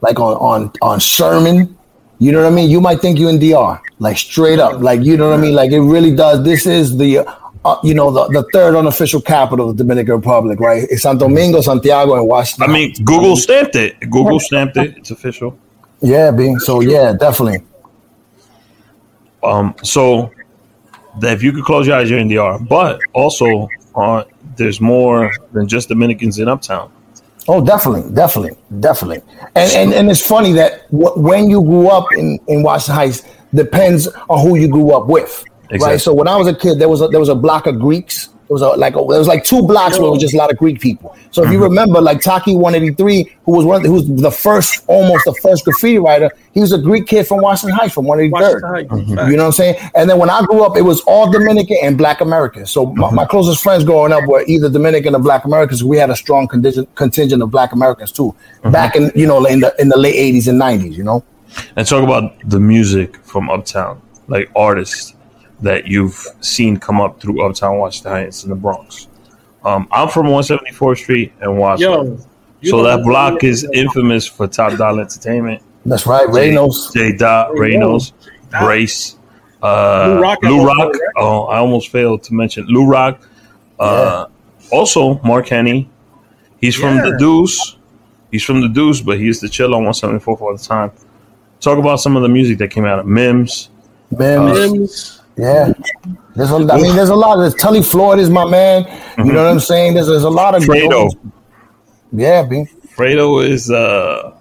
like 0.00 0.18
on 0.18 0.34
on 0.50 0.72
on 0.82 0.98
sherman 0.98 1.76
you 2.18 2.32
know 2.32 2.42
what 2.42 2.52
i 2.52 2.54
mean 2.54 2.68
you 2.68 2.80
might 2.80 3.00
think 3.00 3.16
you're 3.16 3.30
in 3.30 3.38
dr 3.38 3.80
like 4.00 4.18
straight 4.18 4.58
up 4.58 4.80
like 4.80 5.00
you 5.02 5.16
know 5.16 5.30
what 5.30 5.38
i 5.38 5.40
mean 5.40 5.54
like 5.54 5.70
it 5.70 5.80
really 5.80 6.14
does 6.14 6.42
this 6.44 6.66
is 6.66 6.96
the 6.98 7.18
uh, 7.64 7.78
you 7.84 7.94
know 7.94 8.10
the, 8.10 8.26
the 8.28 8.42
third 8.52 8.74
unofficial 8.74 9.20
capital 9.20 9.70
of 9.70 9.76
the 9.76 9.84
dominican 9.84 10.14
republic 10.14 10.58
right 10.58 10.82
it's 10.90 11.02
santo 11.02 11.28
domingo 11.28 11.60
santiago 11.60 12.14
and 12.16 12.26
washington 12.26 12.68
I 12.68 12.72
mean, 12.72 12.92
Google 13.04 13.36
stamped 13.36 13.76
it. 13.76 13.98
Google 14.10 14.40
stamped 14.40 14.76
it. 14.76 14.98
It's 14.98 15.10
official. 15.10 15.58
Yeah 16.04 16.30
being 16.30 16.58
so 16.58 16.80
yeah 16.80 17.12
definitely 17.12 17.58
Um, 19.42 19.74
so 19.82 20.30
that 21.20 21.32
if 21.34 21.42
you 21.42 21.52
could 21.52 21.64
close 21.64 21.86
your 21.86 21.96
eyes, 21.96 22.08
you're 22.08 22.18
in 22.18 22.28
DR. 22.28 22.58
But 22.66 22.98
also, 23.12 23.68
uh, 23.94 24.24
there's 24.56 24.80
more 24.80 25.30
than 25.52 25.68
just 25.68 25.88
Dominicans 25.90 26.38
in 26.38 26.48
Uptown. 26.48 26.90
Oh, 27.46 27.60
definitely, 27.62 28.10
definitely, 28.14 28.56
definitely. 28.80 29.20
And 29.54 29.70
and, 29.72 29.92
and 29.92 30.10
it's 30.10 30.26
funny 30.26 30.52
that 30.52 30.90
w- 30.90 31.12
when 31.28 31.50
you 31.50 31.60
grew 31.62 31.88
up 31.88 32.06
in, 32.16 32.38
in 32.48 32.62
Washington 32.62 32.94
Heights 32.94 33.22
depends 33.52 34.08
on 34.30 34.38
who 34.44 34.56
you 34.56 34.66
grew 34.66 34.92
up 34.96 35.06
with, 35.08 35.44
Exactly. 35.68 35.78
right? 35.86 36.00
So 36.00 36.14
when 36.14 36.26
I 36.26 36.36
was 36.36 36.48
a 36.48 36.54
kid, 36.54 36.78
there 36.78 36.88
was 36.88 37.02
a, 37.02 37.08
there 37.08 37.20
was 37.20 37.28
a 37.28 37.34
block 37.34 37.66
of 37.66 37.78
Greeks. 37.78 38.30
There 38.48 38.54
was 38.54 38.62
a, 38.62 38.68
like 38.68 38.94
a, 38.94 38.98
there 39.08 39.18
was 39.18 39.26
like 39.26 39.42
two 39.42 39.62
blocks 39.62 39.98
where 39.98 40.06
it 40.06 40.10
was 40.10 40.20
just 40.20 40.34
a 40.34 40.36
lot 40.36 40.52
of 40.52 40.58
Greek 40.58 40.78
people. 40.78 41.16
So 41.30 41.42
if 41.42 41.50
you 41.50 41.54
mm-hmm. 41.54 41.64
remember, 41.64 42.00
like 42.02 42.20
Taki 42.20 42.54
one 42.54 42.74
eighty 42.74 42.92
three, 42.92 43.34
who 43.46 43.52
was 43.52 43.64
one, 43.64 43.82
who 43.82 43.92
was 43.92 44.06
the 44.06 44.30
first, 44.30 44.84
almost 44.86 45.24
the 45.24 45.32
first 45.42 45.64
graffiti 45.64 45.98
writer, 45.98 46.30
he 46.52 46.60
was 46.60 46.72
a 46.72 46.78
Greek 46.78 47.06
kid 47.06 47.26
from 47.26 47.40
Washington 47.40 47.74
Heights, 47.74 47.94
from 47.94 48.04
one 48.04 48.20
eighty 48.20 48.30
third. 48.30 48.62
Washington 48.62 48.70
Heights. 48.70 48.90
Mm-hmm. 48.90 49.30
You 49.30 49.36
know 49.38 49.44
what 49.44 49.46
I'm 49.46 49.52
saying? 49.52 49.90
And 49.94 50.10
then 50.10 50.18
when 50.18 50.28
I 50.28 50.42
grew 50.42 50.62
up, 50.62 50.76
it 50.76 50.82
was 50.82 51.00
all 51.02 51.30
Dominican 51.30 51.78
and 51.82 51.96
Black 51.96 52.20
Americans. 52.20 52.70
So 52.70 52.86
my, 52.86 53.10
my 53.10 53.22
mm-hmm. 53.22 53.30
closest 53.30 53.62
friends 53.62 53.82
growing 53.82 54.12
up 54.12 54.26
were 54.26 54.44
either 54.46 54.68
Dominican 54.68 55.14
or 55.14 55.20
Black 55.20 55.46
Americans. 55.46 55.82
We 55.82 55.96
had 55.96 56.10
a 56.10 56.16
strong 56.16 56.46
contingent 56.46 56.94
contingent 56.96 57.42
of 57.42 57.50
Black 57.50 57.72
Americans 57.72 58.12
too, 58.12 58.34
back 58.64 58.94
in 58.94 59.10
you 59.14 59.26
know 59.26 59.42
in 59.46 59.60
the 59.60 59.74
in 59.78 59.88
the 59.88 59.98
late 59.98 60.16
'80s 60.16 60.48
and 60.48 60.60
'90s. 60.60 60.92
You 60.92 61.04
know, 61.04 61.24
And 61.76 61.86
talk 61.86 62.04
about 62.04 62.38
the 62.48 62.60
music 62.60 63.16
from 63.24 63.48
Uptown, 63.48 64.02
like 64.28 64.50
artists 64.54 65.13
that 65.64 65.86
you've 65.86 66.26
seen 66.40 66.76
come 66.78 67.00
up 67.00 67.20
through 67.20 67.44
Uptown 67.44 67.78
Washington 67.78 68.12
Heights 68.12 68.44
in 68.44 68.50
the 68.50 68.56
Bronx. 68.56 69.08
Um, 69.64 69.88
I'm 69.90 70.08
from 70.08 70.26
174th 70.26 70.98
Street 70.98 71.32
and 71.40 71.58
Washington. 71.58 72.18
Yo, 72.60 72.70
so 72.70 72.82
that 72.82 73.02
block 73.02 73.42
is 73.44 73.66
infamous 73.74 74.26
for 74.26 74.46
Top 74.46 74.76
Dollar 74.78 75.02
Entertainment. 75.02 75.62
that's 75.86 76.06
right. 76.06 76.26
Reynos. 76.28 76.92
J 76.94 77.16
Dot, 77.16 77.50
Reynos, 77.52 78.12
Brace, 78.60 79.16
uh, 79.62 80.14
Lou 80.14 80.22
Rock, 80.22 80.38
Lou 80.42 80.60
I 80.60 80.64
Rock. 80.64 80.78
almost- 80.78 81.00
Oh, 81.16 81.42
I 81.44 81.58
almost 81.58 81.88
failed 81.88 82.22
to 82.24 82.34
mention 82.34 82.66
Lou 82.68 82.86
Rock. 82.86 83.20
Uh, 83.78 84.26
Also, 84.72 85.20
Mark 85.24 85.48
Henny. 85.48 85.88
He's 86.58 86.74
from 86.74 86.96
the 86.96 87.16
Deuce. 87.18 87.76
He's 88.30 88.42
from 88.42 88.60
the 88.62 88.68
Deuce, 88.68 89.00
but 89.02 89.18
he 89.18 89.24
used 89.24 89.40
to 89.42 89.48
chill 89.48 89.74
on 89.74 89.84
174 89.84 90.36
all 90.38 90.56
the 90.56 90.62
time. 90.62 90.90
Talk 91.60 91.78
about 91.78 92.00
some 92.00 92.16
of 92.16 92.22
the 92.22 92.28
music 92.28 92.58
that 92.58 92.68
came 92.70 92.84
out 92.86 92.98
of 92.98 93.06
Mims. 93.06 93.68
Mims. 94.10 94.58
Mims. 94.72 95.20
Yeah. 95.36 95.72
There's 96.36 96.50
a, 96.50 96.56
I 96.56 96.80
mean, 96.80 96.94
there's 96.96 97.08
a 97.08 97.14
lot. 97.14 97.36
There's 97.36 97.54
Tully 97.54 97.82
Floyd 97.82 98.18
is 98.18 98.30
my 98.30 98.44
man. 98.48 98.84
You 99.18 99.32
know 99.32 99.44
what 99.44 99.50
I'm 99.52 99.60
saying? 99.60 99.94
There's, 99.94 100.06
there's 100.06 100.24
a 100.24 100.30
lot 100.30 100.54
of 100.54 100.62
Fredo. 100.62 101.10
Yeah, 102.12 102.44
B. 102.44 102.66
Fredo 102.96 103.44
is 103.44 103.70
uh, 103.70 104.36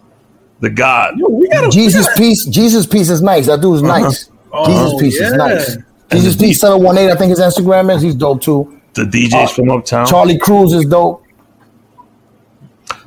the 0.60 0.70
god. 0.70 1.18
Yo, 1.18 1.28
we 1.30 1.48
gotta, 1.50 1.70
Jesus 1.70 2.08
piece. 2.18 2.46
Jesus 2.46 2.86
piece 2.86 3.10
is 3.10 3.22
nice. 3.22 3.48
That 3.48 3.62
dude's 3.62 3.82
nice. 3.82 4.30
Oh, 4.52 4.66
Jesus 4.68 5.02
piece 5.02 5.16
is 5.20 5.32
yeah. 5.32 5.38
nice. 5.38 5.78
Jesus 6.12 6.36
piece 6.36 6.60
seven 6.62 6.84
one 6.84 6.98
eight. 6.98 7.10
I 7.10 7.16
think 7.16 7.30
his 7.30 7.40
Instagram 7.40 7.96
is. 7.96 8.02
He's 8.04 8.16
dope 8.16 8.42
too. 8.42 8.80
The 8.94 9.04
DJs 9.04 9.56
from 9.56 9.72
Uptown. 9.72 10.06
Charlie 10.06 10.38
Cruz 10.38 10.74
is 10.74 10.86
dope. 10.86 11.24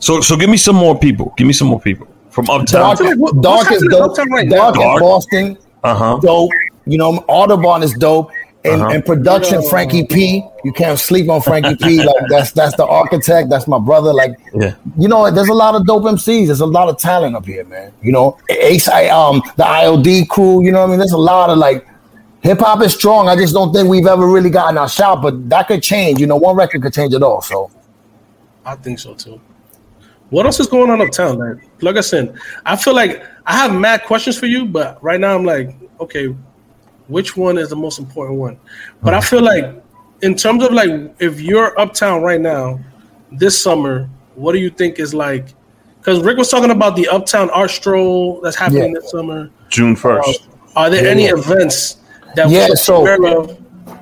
So, 0.01 0.20
so 0.20 0.37
give 0.37 0.51
me 0.51 0.57
some 0.57 0.77
more 0.77 0.99
people. 0.99 1.33
Give 1.37 1.46
me 1.46 1.53
some 1.53 1.68
more 1.68 1.81
people 1.81 2.09
from 2.31 2.51
Uptown. 2.51 2.96
Dark, 2.96 3.01
Uptown, 3.01 3.40
dark 3.40 3.72
is 3.72 3.83
dope. 3.88 4.11
Uptown 4.11 4.31
right 4.31 4.49
dark 4.49 4.75
now? 4.75 4.81
in 4.81 4.87
Dark. 4.88 5.01
Boston, 5.01 5.59
Uh 5.85 5.94
huh. 5.94 6.18
dope. 6.20 6.51
You 6.87 6.99
know, 6.99 7.25
Audubon 7.29 7.83
is 7.83 7.92
dope. 7.94 8.31
And, 8.64 8.83
Uh-huh. 8.83 8.90
and 8.94 9.05
production, 9.07 9.62
Yo. 9.62 9.68
Frankie 9.68 10.05
P. 10.07 10.42
You 10.64 10.72
can't 10.72 10.99
sleep 10.99 11.29
on 11.31 11.40
Frankie 11.40 11.77
P. 11.77 11.99
Like 12.05 12.25
that's 12.29 12.51
that's 12.51 12.75
the 12.77 12.85
architect. 12.85 13.49
That's 13.49 13.68
my 13.68 13.79
brother. 13.79 14.12
Like 14.12 14.33
Yeah. 14.55 14.75
you 14.99 15.07
know, 15.07 15.31
there's 15.31 15.49
a 15.49 15.55
lot 15.55 15.77
of 15.77 15.87
dope 15.87 16.03
MCs. 16.05 16.46
There's 16.46 16.61
a 16.62 16.66
lot 16.66 16.88
of 16.88 16.99
talent 16.99 17.37
up 17.37 17.46
here, 17.46 17.64
man. 17.64 17.92
You 18.03 18.11
know, 18.11 18.38
Ace, 18.51 18.88
I, 18.88 19.07
um, 19.07 19.40
the 19.57 19.62
IOD 19.62 20.29
crew. 20.29 20.64
You 20.64 20.72
know 20.72 20.81
what 20.81 20.87
I 20.87 20.90
mean? 20.90 20.99
There's 20.99 21.12
a 21.12 21.16
lot 21.33 21.49
of 21.51 21.59
like 21.59 21.87
hip 22.40 22.59
hop 22.59 22.83
is 22.83 22.92
strong. 22.94 23.29
I 23.29 23.37
just 23.37 23.55
don't 23.55 23.72
think 23.72 23.88
we've 23.88 24.07
ever 24.07 24.27
really 24.27 24.51
gotten 24.51 24.79
our 24.79 24.88
shot, 24.88 25.22
but 25.22 25.49
that 25.49 25.68
could 25.68 25.83
change. 25.83 26.18
You 26.18 26.27
know, 26.27 26.37
one 26.37 26.57
record 26.57 26.83
could 26.83 26.92
change 26.92 27.14
it 27.14 27.22
all. 27.22 27.42
So 27.42 27.70
I 28.64 28.75
think 28.75 28.99
so 28.99 29.14
too. 29.14 29.40
What 30.31 30.44
else 30.44 30.59
is 30.59 30.66
going 30.66 30.90
on 30.90 31.01
uptown, 31.01 31.38
man? 31.38 31.62
Plug 31.79 31.96
us 31.99 32.12
in. 32.12 32.37
I 32.64 32.75
feel 32.75 32.94
like 32.96 33.22
I 33.46 33.53
have 33.57 33.72
mad 33.72 34.03
questions 34.03 34.37
for 34.37 34.46
you, 34.46 34.66
but 34.66 35.01
right 35.05 35.20
now 35.20 35.37
I'm 35.37 35.44
like, 35.44 35.72
okay, 36.01 36.35
which 37.09 37.37
one 37.37 37.59
is 37.59 37.69
the 37.71 37.77
most 37.77 37.99
important 37.99 38.38
one? 38.38 38.59
But 39.03 39.14
I 39.14 39.21
feel 39.21 39.42
like, 39.42 39.64
in 40.23 40.35
terms 40.35 40.62
of 40.64 40.73
like, 40.73 40.90
if 41.21 41.40
you're 41.40 41.79
uptown 41.79 42.23
right 42.23 42.40
now, 42.40 42.81
this 43.33 43.61
summer, 43.61 44.09
what 44.35 44.53
do 44.53 44.59
you 44.59 44.71
think 44.71 44.99
is 44.99 45.12
like? 45.14 45.47
Because 45.99 46.23
Rick 46.23 46.37
was 46.38 46.49
talking 46.51 46.71
about 46.71 46.95
the 46.97 47.09
uptown 47.09 47.51
art 47.51 47.71
stroll 47.71 48.40
that's 48.40 48.57
happening 48.57 48.95
Yeah. 48.95 49.01
this 49.01 49.11
summer. 49.11 49.51
June 49.69 49.92
uh, 49.92 49.97
first. 49.97 50.49
Are 50.77 50.88
there 50.90 51.05
Yeah. 51.05 51.11
any 51.11 51.25
events 51.27 51.97
that 52.37 52.49
Yeah, 52.49 52.69
we 52.71 52.77
so- 52.77 52.97
aware 52.99 53.38
of? 53.38 53.57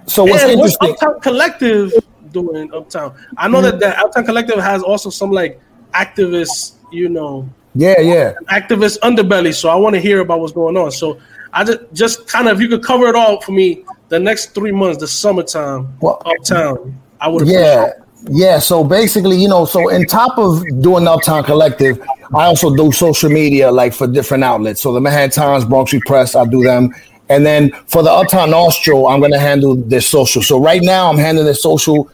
so 0.06 0.24
what's 0.24 0.42
And 0.44 0.60
what's? 0.60 0.76
Uptown 0.80 1.20
Collective 1.20 1.92
doing 2.32 2.72
Uptown? 2.74 3.14
I 3.38 3.48
know 3.48 3.60
that 3.62 3.78
the 3.80 3.98
Uptown 3.98 4.24
Collective 4.26 4.58
has 4.58 4.82
also 4.82 5.08
some 5.08 5.30
like 5.30 5.60
activists, 5.94 6.72
you 6.92 7.08
know, 7.08 7.48
Yeah, 7.74 8.00
yeah. 8.00 8.32
activist 8.50 8.98
underbelly. 9.00 9.54
So 9.54 9.68
I 9.68 9.74
want 9.76 9.94
to 9.94 10.00
hear 10.00 10.20
about 10.20 10.40
what's 10.40 10.52
going 10.52 10.76
on. 10.76 10.90
So 10.90 11.18
I 11.54 11.62
just 11.64 11.80
just 11.92 12.28
kind 12.28 12.48
of 12.48 12.56
if 12.56 12.62
you 12.62 12.68
could 12.68 12.82
cover 12.84 13.06
it 13.06 13.14
all 13.14 13.40
for 13.40 13.52
me 13.52 13.84
the 14.08 14.18
next 14.18 14.54
three 14.54 14.72
months, 14.72 14.98
the 14.98 15.08
summertime, 15.08 15.96
Well, 16.00 16.20
Uptown. 16.26 17.00
I 17.20 17.28
would 17.28 17.46
Yeah, 17.46 17.92
yeah. 18.28 18.58
So 18.58 18.84
basically, 18.84 19.40
you 19.40 19.48
know, 19.48 19.64
so 19.64 19.88
in 19.88 20.06
top 20.06 20.36
of 20.36 20.62
doing 20.82 21.06
Uptown 21.06 21.44
Collective, 21.44 22.02
I 22.34 22.44
also 22.46 22.74
do 22.74 22.90
social 22.92 23.30
media 23.30 23.70
like 23.70 23.94
for 23.94 24.06
different 24.06 24.44
outlets. 24.44 24.80
So 24.82 24.92
the 24.92 25.00
Manhattan 25.00 25.30
Times, 25.30 25.64
Bronx 25.64 25.92
Free 25.92 26.02
Press, 26.04 26.34
I 26.34 26.44
do 26.44 26.62
them. 26.62 26.92
And 27.28 27.46
then 27.46 27.70
for 27.86 28.02
the 28.02 28.10
Uptown 28.10 28.52
Arts 28.52 28.76
Stroll, 28.76 29.08
I'm 29.08 29.20
going 29.20 29.32
to 29.32 29.38
handle 29.38 29.76
their 29.76 30.02
social. 30.02 30.42
So 30.42 30.60
right 30.60 30.82
now, 30.82 31.08
I'm 31.08 31.16
handling 31.16 31.46
their 31.46 31.54
social 31.54 32.10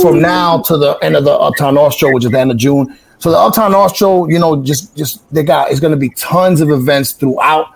from 0.00 0.20
now 0.20 0.62
to 0.62 0.78
the 0.78 0.92
end 1.02 1.16
of 1.16 1.24
the 1.24 1.32
Uptown 1.32 1.76
Arts 1.76 1.96
Stroll, 1.96 2.14
which 2.14 2.24
is 2.24 2.30
the 2.30 2.40
end 2.40 2.50
of 2.50 2.56
June. 2.56 2.96
So 3.18 3.30
the 3.30 3.38
Uptown 3.38 3.74
Arts 3.74 3.94
Stroll, 3.94 4.30
you 4.30 4.38
know, 4.38 4.62
just 4.62 4.96
just 4.96 5.30
they 5.32 5.42
got 5.42 5.70
it's 5.70 5.80
going 5.80 5.92
to 5.92 5.98
be 5.98 6.10
tons 6.10 6.60
of 6.60 6.70
events 6.70 7.12
throughout 7.12 7.66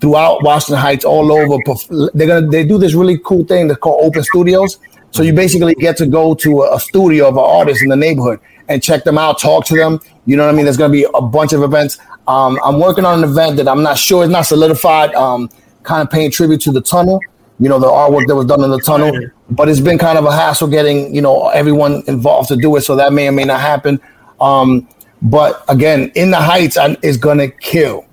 throughout 0.00 0.42
Washington 0.42 0.80
Heights, 0.80 1.04
all 1.04 1.32
over. 1.32 1.58
They're 2.14 2.26
gonna 2.26 2.48
they 2.48 2.64
do 2.64 2.78
this 2.78 2.94
really 2.94 3.18
cool 3.18 3.44
thing 3.44 3.68
that's 3.68 3.80
called 3.80 4.04
open 4.04 4.22
studios. 4.22 4.78
So 5.10 5.22
you 5.22 5.32
basically 5.32 5.74
get 5.74 5.96
to 5.98 6.06
go 6.06 6.34
to 6.34 6.64
a, 6.64 6.78
studio 6.78 7.28
of 7.28 7.36
an 7.36 7.44
artist 7.44 7.82
in 7.82 7.88
the 7.88 7.96
neighborhood 7.96 8.40
and 8.68 8.82
check 8.82 9.04
them 9.04 9.16
out, 9.16 9.38
talk 9.38 9.64
to 9.66 9.76
them. 9.76 10.00
You 10.26 10.36
know 10.36 10.44
what 10.44 10.52
I 10.52 10.56
mean? 10.56 10.64
There's 10.64 10.76
gonna 10.76 10.92
be 10.92 11.06
a 11.14 11.22
bunch 11.22 11.52
of 11.52 11.62
events. 11.62 11.98
Um, 12.26 12.60
I'm 12.62 12.78
working 12.78 13.04
on 13.04 13.22
an 13.22 13.28
event 13.28 13.56
that 13.56 13.68
I'm 13.68 13.82
not 13.82 13.98
sure 13.98 14.22
it's 14.22 14.30
not 14.30 14.42
solidified. 14.42 15.14
Um, 15.14 15.48
kind 15.82 16.02
of 16.02 16.10
paying 16.10 16.30
tribute 16.30 16.60
to 16.62 16.72
the 16.72 16.82
tunnel. 16.82 17.20
You 17.58 17.68
know, 17.68 17.80
the 17.80 17.86
artwork 17.86 18.26
that 18.28 18.36
was 18.36 18.46
done 18.46 18.62
in 18.62 18.70
the 18.70 18.80
tunnel, 18.80 19.12
but 19.50 19.68
it's 19.68 19.80
been 19.80 19.98
kind 19.98 20.16
of 20.18 20.24
a 20.26 20.32
hassle 20.32 20.68
getting 20.68 21.12
you 21.14 21.22
know 21.22 21.48
everyone 21.48 22.02
involved 22.06 22.48
to 22.48 22.56
do 22.56 22.76
it. 22.76 22.82
So 22.82 22.94
that 22.96 23.12
may 23.12 23.28
or 23.28 23.32
may 23.32 23.44
not 23.44 23.60
happen. 23.60 24.00
Um, 24.40 24.86
but 25.22 25.64
again, 25.68 26.12
in 26.14 26.30
the 26.30 26.36
Heights 26.36 26.76
I, 26.76 26.96
is 27.02 27.16
gonna 27.16 27.48
kill. 27.48 28.07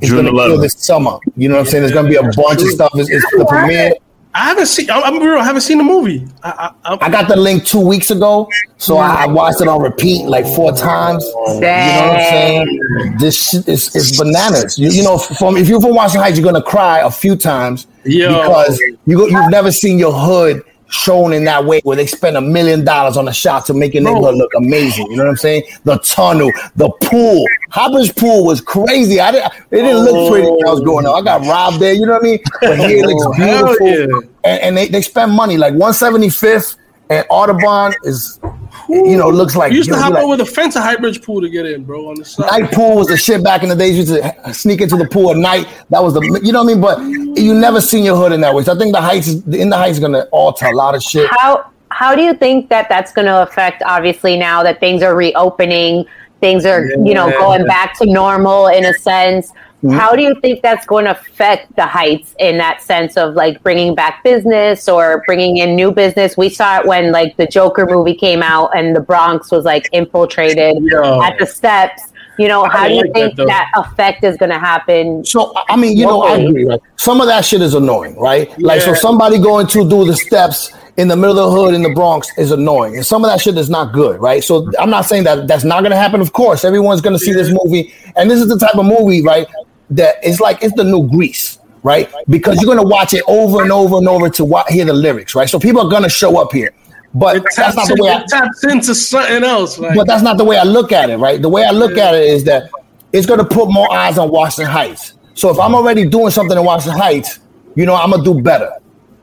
It's 0.00 0.10
June 0.10 0.26
gonna 0.26 0.30
kill 0.30 0.60
this 0.60 0.74
summer. 0.74 1.18
You 1.36 1.48
know 1.48 1.56
what 1.56 1.60
I'm 1.62 1.66
saying? 1.66 1.82
There's 1.82 1.92
gonna 1.92 2.08
be 2.08 2.16
a 2.16 2.22
bunch 2.22 2.62
of 2.62 2.68
stuff. 2.68 2.92
It's, 2.94 3.10
it's 3.10 3.24
the 3.30 3.46
premiere. 3.48 3.94
I 4.34 4.40
haven't 4.40 4.66
seen. 4.66 4.90
I'm, 4.90 5.02
I'm 5.02 5.22
real. 5.22 5.38
I 5.38 5.44
haven't 5.44 5.62
seen 5.62 5.78
the 5.78 5.84
movie. 5.84 6.26
I, 6.42 6.70
I, 6.84 6.94
I, 6.94 7.06
I 7.06 7.08
got 7.08 7.26
the 7.26 7.36
link 7.36 7.64
two 7.64 7.80
weeks 7.80 8.10
ago, 8.10 8.46
so 8.76 8.98
I, 8.98 9.24
I 9.24 9.26
watched 9.26 9.62
it 9.62 9.68
on 9.68 9.80
repeat 9.80 10.26
like 10.26 10.44
four 10.44 10.72
times. 10.72 11.24
You 11.24 11.32
know 11.32 11.54
what 11.54 11.64
I'm 11.64 12.30
saying? 12.30 13.16
This 13.18 13.48
shit 13.48 13.66
is, 13.66 13.96
is 13.96 14.18
bananas. 14.18 14.78
You, 14.78 14.90
you 14.90 15.02
know, 15.02 15.16
from 15.16 15.56
if 15.56 15.68
you're 15.68 15.80
from 15.80 15.94
Washington 15.94 16.20
Heights, 16.20 16.38
you're 16.38 16.44
gonna 16.44 16.62
cry 16.62 16.98
a 16.98 17.10
few 17.10 17.34
times 17.34 17.86
Yo. 18.04 18.28
because 18.28 18.78
you 19.06 19.16
go, 19.16 19.26
you've 19.26 19.50
never 19.50 19.72
seen 19.72 19.98
your 19.98 20.12
hood 20.12 20.62
shown 20.88 21.32
in 21.32 21.44
that 21.44 21.64
way 21.64 21.80
where 21.84 21.96
they 21.96 22.06
spend 22.06 22.36
a 22.36 22.40
million 22.40 22.84
dollars 22.84 23.16
on 23.16 23.28
a 23.28 23.32
shot 23.32 23.66
to 23.66 23.74
make 23.74 23.94
your 23.94 24.02
neighborhood 24.02 24.36
look 24.36 24.52
amazing. 24.56 25.06
You 25.10 25.16
know 25.16 25.24
what 25.24 25.30
I'm 25.30 25.36
saying? 25.36 25.64
The 25.84 25.98
tunnel, 25.98 26.50
the 26.76 26.90
pool. 27.02 27.44
Hopper's 27.70 28.12
pool 28.12 28.44
was 28.44 28.60
crazy. 28.60 29.20
I 29.20 29.32
didn't. 29.32 29.52
It 29.70 29.82
didn't 29.82 30.04
look 30.04 30.14
oh. 30.14 30.30
pretty 30.30 30.48
when 30.48 30.66
I 30.66 30.70
was 30.70 30.80
growing 30.80 31.06
up. 31.06 31.16
I 31.16 31.22
got 31.22 31.42
robbed 31.42 31.80
there. 31.80 31.92
You 31.92 32.06
know 32.06 32.12
what 32.12 32.22
I 32.22 32.24
mean? 32.24 32.38
But 32.60 32.78
here 32.78 32.98
it 32.98 33.06
looks 33.06 33.24
oh, 33.26 33.34
beautiful 33.34 33.88
yeah. 33.88 34.28
and, 34.44 34.62
and 34.62 34.76
they, 34.76 34.88
they 34.88 35.02
spend 35.02 35.32
money 35.32 35.56
like 35.56 35.74
175th 35.74 36.76
and 37.10 37.26
Audubon 37.30 37.94
is 38.02 38.40
you 38.88 39.16
know 39.16 39.28
looks 39.28 39.56
like 39.56 39.70
we 39.70 39.76
used 39.76 39.88
to 39.88 39.94
you 39.94 40.00
hop 40.00 40.12
like- 40.12 40.24
over 40.24 40.36
the 40.36 40.44
fence 40.44 40.76
at 40.76 40.82
High 40.82 40.96
Bridge 40.96 41.22
Pool 41.22 41.40
to 41.40 41.48
get 41.48 41.66
in, 41.66 41.84
bro. 41.84 42.08
On 42.08 42.16
the 42.16 42.24
side. 42.24 42.62
night 42.62 42.72
pool 42.72 42.96
was 42.96 43.08
the 43.08 43.16
shit 43.16 43.42
back 43.42 43.62
in 43.62 43.68
the 43.68 43.76
days. 43.76 43.92
You 43.92 44.16
used 44.16 44.22
to 44.22 44.54
sneak 44.54 44.80
into 44.80 44.96
the 44.96 45.06
pool 45.06 45.30
at 45.30 45.36
night. 45.36 45.68
That 45.90 46.02
was 46.02 46.14
the 46.14 46.40
you 46.42 46.52
know 46.52 46.64
what 46.64 46.70
I 46.70 46.74
mean. 46.74 46.80
But 46.80 46.98
you 47.36 47.54
never 47.54 47.80
seen 47.80 48.04
your 48.04 48.16
hood 48.16 48.32
in 48.32 48.40
that 48.40 48.54
way. 48.54 48.62
So 48.62 48.74
I 48.74 48.78
think 48.78 48.94
the 48.94 49.00
heights 49.00 49.28
in 49.28 49.68
the 49.68 49.76
heights 49.76 49.98
is 49.98 50.00
gonna 50.00 50.26
alter 50.32 50.66
a 50.66 50.72
lot 50.72 50.94
of 50.94 51.02
shit. 51.02 51.28
How 51.30 51.70
how 51.96 52.14
do 52.14 52.20
you 52.20 52.34
think 52.34 52.68
that 52.68 52.90
that's 52.90 53.10
going 53.10 53.26
to 53.26 53.42
affect? 53.42 53.82
Obviously, 53.86 54.36
now 54.36 54.62
that 54.62 54.80
things 54.80 55.02
are 55.02 55.16
reopening, 55.16 56.04
things 56.40 56.66
are 56.66 56.84
you 56.84 57.14
know 57.14 57.30
going 57.30 57.66
back 57.66 57.98
to 57.98 58.06
normal 58.06 58.66
in 58.66 58.84
a 58.84 58.92
sense. 58.94 59.50
Mm-hmm. 59.82 59.96
How 59.96 60.14
do 60.14 60.22
you 60.22 60.38
think 60.42 60.62
that's 60.62 60.84
going 60.84 61.06
to 61.06 61.12
affect 61.12 61.74
the 61.76 61.86
Heights 61.86 62.34
in 62.38 62.58
that 62.58 62.82
sense 62.82 63.16
of 63.16 63.34
like 63.34 63.62
bringing 63.62 63.94
back 63.94 64.22
business 64.24 64.88
or 64.88 65.22
bringing 65.26 65.56
in 65.56 65.74
new 65.74 65.90
business? 65.90 66.36
We 66.36 66.50
saw 66.50 66.80
it 66.80 66.86
when 66.86 67.12
like 67.12 67.36
the 67.38 67.46
Joker 67.46 67.86
movie 67.86 68.14
came 68.14 68.42
out 68.42 68.76
and 68.76 68.94
the 68.94 69.00
Bronx 69.00 69.50
was 69.50 69.64
like 69.64 69.88
infiltrated 69.92 70.82
Yo. 70.82 71.22
at 71.22 71.38
the 71.38 71.46
steps. 71.46 72.12
You 72.38 72.48
know, 72.48 72.64
how 72.64 72.86
do 72.86 72.94
you 72.94 73.02
like 73.02 73.12
think 73.12 73.36
though. 73.36 73.46
that, 73.46 73.70
effect 73.76 74.24
is 74.24 74.36
going 74.36 74.50
to 74.50 74.58
happen? 74.58 75.24
So 75.24 75.52
I 75.68 75.76
mean, 75.76 75.96
you 75.96 76.04
know, 76.04 76.22
I 76.22 76.36
agree. 76.36 76.66
Right? 76.66 76.80
Some 76.96 77.20
of 77.20 77.26
that 77.26 77.44
shit 77.44 77.62
is 77.62 77.74
annoying, 77.74 78.16
right? 78.16 78.56
Like, 78.60 78.82
so 78.82 78.94
somebody 78.94 79.38
going 79.38 79.66
to 79.68 79.88
do 79.88 80.04
the 80.04 80.16
steps 80.16 80.72
in 80.96 81.08
the 81.08 81.16
middle 81.16 81.38
of 81.38 81.50
the 81.50 81.56
hood 81.56 81.74
in 81.74 81.82
the 81.82 81.90
Bronx 81.90 82.28
is 82.38 82.50
annoying, 82.50 82.96
and 82.96 83.04
some 83.04 83.24
of 83.24 83.30
that 83.30 83.40
shit 83.40 83.56
is 83.56 83.70
not 83.70 83.92
good, 83.92 84.20
right? 84.20 84.42
So 84.42 84.70
I'm 84.78 84.90
not 84.90 85.02
saying 85.02 85.24
that 85.24 85.46
that's 85.46 85.64
not 85.64 85.80
going 85.80 85.90
to 85.90 85.96
happen. 85.96 86.20
Of 86.20 86.32
course, 86.32 86.64
everyone's 86.64 87.00
going 87.00 87.16
to 87.16 87.18
see 87.18 87.32
this 87.32 87.50
movie, 87.50 87.94
and 88.16 88.30
this 88.30 88.40
is 88.40 88.48
the 88.48 88.58
type 88.58 88.74
of 88.74 88.86
movie, 88.86 89.22
right? 89.22 89.46
That 89.90 90.16
it's 90.22 90.40
like 90.40 90.62
it's 90.62 90.74
the 90.74 90.84
new 90.84 91.08
Grease, 91.08 91.58
right? 91.82 92.10
Because 92.28 92.60
you're 92.60 92.72
going 92.74 92.84
to 92.84 92.90
watch 92.90 93.14
it 93.14 93.22
over 93.28 93.62
and 93.62 93.72
over 93.72 93.98
and 93.98 94.08
over 94.08 94.28
to 94.30 94.44
wa- 94.44 94.64
hear 94.68 94.84
the 94.84 94.92
lyrics, 94.92 95.34
right? 95.34 95.48
So 95.48 95.58
people 95.58 95.82
are 95.82 95.90
going 95.90 96.02
to 96.02 96.08
show 96.08 96.40
up 96.40 96.52
here, 96.52 96.74
but 97.14 97.36
It 97.36 97.42
that's 97.44 97.56
taps, 97.56 97.76
not 97.76 97.88
the 97.88 97.94
in, 97.94 98.04
way. 98.04 98.10
I, 98.10 98.24
taps 98.26 98.64
into 98.64 98.94
something 98.94 99.44
else. 99.44 99.78
Like, 99.78 99.96
but 99.96 100.06
that's 100.06 100.22
not 100.22 100.36
the 100.36 100.44
way 100.44 100.58
I 100.58 100.64
look 100.64 100.92
at 100.92 101.10
it, 101.10 101.16
right? 101.16 101.40
The 101.40 101.48
way 101.48 101.64
I 101.64 101.70
look 101.70 101.96
at 101.96 102.14
it 102.14 102.24
is 102.24 102.44
that 102.44 102.70
it's 103.12 103.26
going 103.26 103.38
to 103.38 103.46
put 103.46 103.70
more 103.70 103.90
eyes 103.92 104.18
on 104.18 104.30
Washington 104.30 104.72
Heights. 104.72 105.14
So 105.34 105.50
if 105.50 105.58
I'm 105.58 105.66
mm-hmm. 105.66 105.74
already 105.76 106.08
doing 106.08 106.30
something 106.30 106.56
in 106.56 106.64
Washington 106.64 106.98
Heights, 106.98 107.40
you 107.76 107.84
know, 107.84 107.94
I'm 107.94 108.10
gonna 108.10 108.24
do 108.24 108.40
better. 108.40 108.72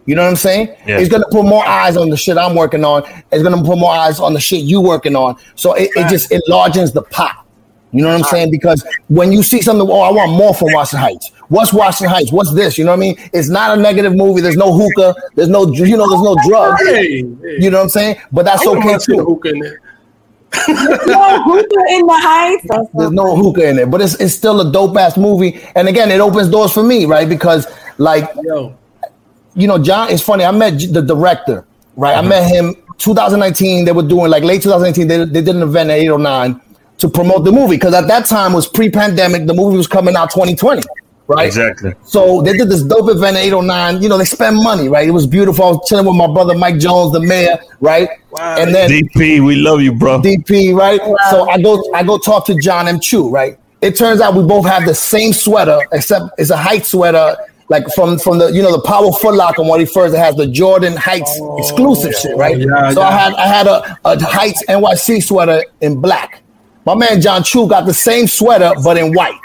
You 0.06 0.16
know 0.16 0.24
what 0.24 0.30
I'm 0.30 0.36
saying? 0.36 0.68
Yeah. 0.86 1.00
It's 1.00 1.10
gonna 1.10 1.26
put 1.32 1.44
more 1.44 1.66
eyes 1.66 1.98
on 1.98 2.10
the 2.10 2.18
shit 2.18 2.38
I'm 2.38 2.56
working 2.56 2.86
on. 2.86 3.04
It's 3.32 3.44
gonna 3.44 3.64
put 3.64 3.78
more 3.78 3.92
eyes 3.92 4.20
on 4.20 4.34
the 4.34 4.40
shit 4.40 4.62
you 4.62 4.80
working 4.80 5.16
on. 5.16 5.38
So 5.56 5.74
it, 5.74 5.90
it 5.96 6.08
just 6.10 6.32
enlarges 6.32 6.94
the 6.94 7.02
pot. 7.02 7.43
You 7.94 8.02
know 8.02 8.10
what 8.10 8.18
I'm 8.18 8.24
saying? 8.24 8.50
Because 8.50 8.84
when 9.08 9.32
you 9.32 9.44
see 9.44 9.62
something, 9.62 9.88
oh, 9.88 10.02
I 10.02 10.12
want 10.12 10.32
more 10.32 10.54
from 10.54 10.74
Washington 10.74 11.00
Heights. 11.00 11.32
What's 11.48 11.72
Washington 11.72 12.10
Heights? 12.10 12.32
What's 12.32 12.52
this? 12.54 12.78
You 12.78 12.86
know 12.86 12.92
what 12.92 12.98
I 12.98 13.02
mean? 13.02 13.16
It's 13.32 13.50
not 13.50 13.78
a 13.78 13.82
negative 13.82 14.16
movie. 14.16 14.42
There's 14.42 14.58
no 14.58 14.74
hookah. 14.74 15.14
There's 15.36 15.50
no, 15.50 15.72
you 15.72 15.96
know, 15.96 16.10
there's 16.10 16.24
no 16.24 16.36
drugs. 16.48 16.82
hey, 16.88 17.22
hey. 17.22 17.58
You 17.60 17.70
know 17.70 17.78
what 17.78 17.84
I'm 17.84 17.90
saying? 17.90 18.18
But 18.32 18.46
that's 18.46 18.66
I 18.66 18.72
okay 18.72 18.80
mind 18.80 19.02
seeing 19.04 19.20
too. 19.20 19.26
hookah 19.26 19.50
in 19.50 19.78
hookah 20.56 21.84
in 21.90 22.06
the 22.08 22.18
heights. 22.18 22.90
There's 22.94 23.12
no 23.12 23.36
hookah 23.36 23.70
in 23.70 23.80
it, 23.80 23.92
but 23.92 24.02
it's 24.02 24.16
it's 24.16 24.34
still 24.34 24.62
a 24.62 24.72
dope 24.72 24.98
ass 24.98 25.18
movie. 25.18 25.60
And 25.76 25.88
again, 25.88 26.12
it 26.12 26.20
opens 26.20 26.50
doors 26.50 26.72
for 26.72 26.84
me, 26.84 27.06
right? 27.06 27.28
Because 27.28 27.68
like 27.98 28.30
Yo, 28.42 28.76
you 29.56 29.68
know, 29.68 29.78
John. 29.78 30.10
It's 30.10 30.24
funny. 30.24 30.46
I 30.46 30.52
met 30.52 30.80
the 30.80 31.02
director, 31.02 31.66
right? 31.96 32.16
I 32.16 32.20
uh-huh. 32.20 32.30
met 32.30 32.50
him 32.50 32.76
2019. 32.98 33.86
They 33.86 33.92
were 33.92 34.04
doing 34.04 34.30
like 34.30 34.44
late 34.44 34.62
2019. 34.62 35.08
They, 35.08 35.26
they 35.26 35.42
did 35.42 35.56
an 35.56 35.62
event 35.64 35.90
at 35.90 35.98
809 35.98 36.62
to 36.98 37.10
promote 37.10 37.44
the 37.44 37.52
movie 37.52 37.76
because 37.76 37.94
at 37.94 38.08
that 38.08 38.26
time 38.26 38.54
was 38.54 38.68
pre-pandemic. 38.68 39.46
The 39.46 39.54
movie 39.54 39.78
was 39.78 39.88
coming 39.88 40.16
out 40.16 40.30
2020, 40.32 40.82
right? 41.28 41.48
Exactly. 41.48 41.94
So 42.04 42.42
they 42.42 42.54
did 42.54 42.70
this 42.70 42.84
dope 42.84 43.10
event 43.10 43.38
at 43.38 43.44
809. 43.44 44.02
You 44.02 44.10
know, 44.10 44.18
they 44.18 44.26
spend 44.26 44.58
money, 44.58 44.88
right? 44.88 45.08
It 45.08 45.12
was 45.12 45.28
beautiful. 45.28 45.66
I 45.66 45.72
was 45.72 45.90
chilling 45.90 46.06
with 46.06 46.16
my 46.16 46.28
brother 46.28 46.58
Mike 46.58 46.80
Jones, 46.80 47.14
the 47.14 47.20
mayor, 47.20 47.58
right? 47.82 48.10
Wow. 48.32 48.58
And 48.58 48.74
then 48.74 48.90
DP, 48.90 49.46
we 49.46 49.56
love 49.56 49.82
you, 49.82 49.94
bro. 49.94 50.22
DP, 50.22 50.76
right? 50.76 51.02
So 51.30 51.50
I 51.50 51.62
go 51.62 51.84
I 51.94 52.04
go 52.04 52.18
talk 52.18 52.46
to 52.48 52.56
John 52.56 52.88
M. 52.88 53.00
Chu, 53.00 53.30
right? 53.30 53.58
It 53.82 53.98
turns 53.98 54.22
out 54.22 54.34
we 54.34 54.44
both 54.44 54.66
have 54.66 54.86
the 54.86 54.96
same 54.96 55.34
sweater, 55.34 55.80
except 55.92 56.26
it's 56.38 56.52
a 56.52 56.58
height 56.58 56.86
sweater, 56.86 57.36
like 57.68 57.86
from 57.94 58.20
from 58.20 58.38
the 58.38 58.48
you 58.48 58.62
know 58.62 58.72
the 58.72 58.82
Power 58.82 59.12
Foot 59.12 59.36
Locker 59.36 59.64
one 59.64 59.80
he 59.80 59.86
first 59.86 60.14
that 60.14 60.20
has 60.20 60.36
the 60.36 60.48
Jordan 60.48 60.96
Heights 60.96 61.32
oh, 61.42 61.58
exclusive 61.58 62.14
shit, 62.14 62.38
right? 62.38 62.58
yeah, 62.58 62.92
so 62.92 63.02
I 63.02 63.12
had 63.12 63.34
I 63.34 63.48
had 63.48 63.68
a, 63.68 63.98
a 64.06 64.24
Heights 64.24 64.64
NYC 64.68 65.24
sweater 65.24 65.64
in 65.82 66.00
black. 66.00 66.43
My 66.86 66.96
man 66.96 67.22
John 67.22 67.44
Chu 67.44 67.68
got 67.68 67.86
the 67.86 67.94
same 67.94 68.28
sweater 68.28 68.74
but 68.84 68.98
in 68.98 69.14
white, 69.14 69.40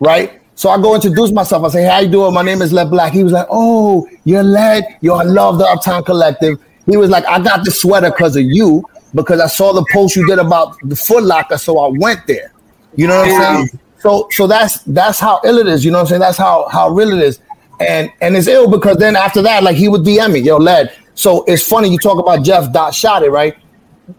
right? 0.00 0.40
So 0.54 0.68
I 0.68 0.80
go 0.80 0.94
introduce 0.94 1.32
myself. 1.32 1.64
I 1.64 1.68
say, 1.68 1.84
"How 1.84 2.00
you 2.00 2.08
doing? 2.08 2.34
My 2.34 2.42
name 2.42 2.60
is 2.62 2.72
Led 2.72 2.90
Black." 2.90 3.12
He 3.12 3.24
was 3.24 3.32
like, 3.32 3.46
"Oh, 3.50 4.06
you're 4.24 4.42
Led. 4.42 4.84
Yo, 5.00 5.14
I 5.14 5.22
love 5.22 5.58
the 5.58 5.64
Uptown 5.64 6.04
Collective." 6.04 6.58
He 6.86 6.96
was 6.96 7.08
like, 7.10 7.26
"I 7.26 7.40
got 7.40 7.64
the 7.64 7.70
sweater 7.70 8.10
because 8.10 8.36
of 8.36 8.42
you, 8.42 8.84
because 9.14 9.40
I 9.40 9.46
saw 9.46 9.72
the 9.72 9.84
post 9.92 10.16
you 10.16 10.26
did 10.26 10.38
about 10.38 10.76
the 10.84 10.96
Foot 10.96 11.24
Locker, 11.24 11.56
so 11.58 11.78
I 11.78 11.88
went 11.88 12.26
there." 12.26 12.52
You 12.94 13.06
know 13.06 13.20
what 13.20 13.30
I'm 13.30 13.66
saying? 13.66 13.80
So, 13.98 14.28
so 14.30 14.46
that's 14.46 14.82
that's 14.82 15.18
how 15.18 15.40
ill 15.44 15.58
it 15.58 15.66
is. 15.66 15.84
You 15.84 15.90
know 15.90 15.98
what 15.98 16.02
I'm 16.02 16.08
saying? 16.08 16.20
That's 16.20 16.38
how 16.38 16.68
how 16.70 16.90
real 16.90 17.12
it 17.12 17.22
is, 17.22 17.38
and 17.80 18.12
and 18.20 18.36
it's 18.36 18.48
ill 18.48 18.68
because 18.68 18.98
then 18.98 19.16
after 19.16 19.40
that, 19.42 19.62
like 19.62 19.76
he 19.76 19.88
would 19.88 20.02
DM 20.02 20.32
me, 20.32 20.40
"Yo, 20.40 20.58
Led." 20.58 20.92
So 21.14 21.44
it's 21.44 21.66
funny 21.66 21.88
you 21.88 21.98
talk 21.98 22.18
about 22.18 22.44
Jeff 22.44 22.72
Dot 22.72 22.94
shot 22.94 23.22
it 23.22 23.30
right. 23.30 23.54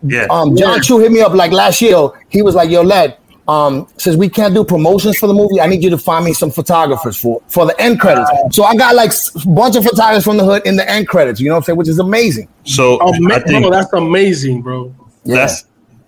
Yeah. 0.04 0.28
Um, 0.30 0.56
John 0.56 0.82
Chu 0.82 1.00
hit 1.00 1.12
me 1.12 1.22
up 1.22 1.34
like 1.34 1.52
last 1.52 1.82
year. 1.82 2.10
He 2.30 2.42
was 2.42 2.56
like, 2.56 2.70
"Yo, 2.70 2.82
Led, 2.82 3.18
um, 3.48 3.88
since 3.98 4.16
we 4.16 4.30
can't 4.30 4.54
do 4.54 4.64
promotions 4.64 5.18
for 5.18 5.28
the 5.28 5.34
movie, 5.34 5.60
I 5.62 5.68
need 5.68 5.84
you 5.84 5.90
to 5.92 5.98
find 5.98 6.24
me 6.26 6.34
some 6.34 6.50
photographers 6.52 7.18
for 7.18 7.42
for 7.48 7.66
the 7.66 7.80
end 7.82 8.00
credits." 8.00 8.30
So 8.52 8.64
I 8.64 8.76
got 8.76 8.96
like 8.96 9.12
a 9.12 9.48
bunch 9.48 9.76
of 9.76 9.84
photographers 9.84 10.24
from 10.24 10.38
the 10.38 10.46
hood 10.46 10.64
in 10.66 10.76
the 10.76 10.90
end 10.90 11.08
credits. 11.08 11.40
You 11.40 11.50
know 11.50 11.56
what 11.56 11.58
I'm 11.60 11.64
saying? 11.64 11.78
Which 11.78 11.90
is 11.90 12.00
amazing. 12.00 12.48
so 12.64 12.98
oh, 13.02 13.14
I 13.14 13.20
man, 13.20 13.44
think 13.44 13.64
bro, 13.64 13.72
that's 13.72 13.94
amazing, 13.94 14.62
bro. 14.62 14.94
Yeah, 15.24 15.36
that's 15.36 15.66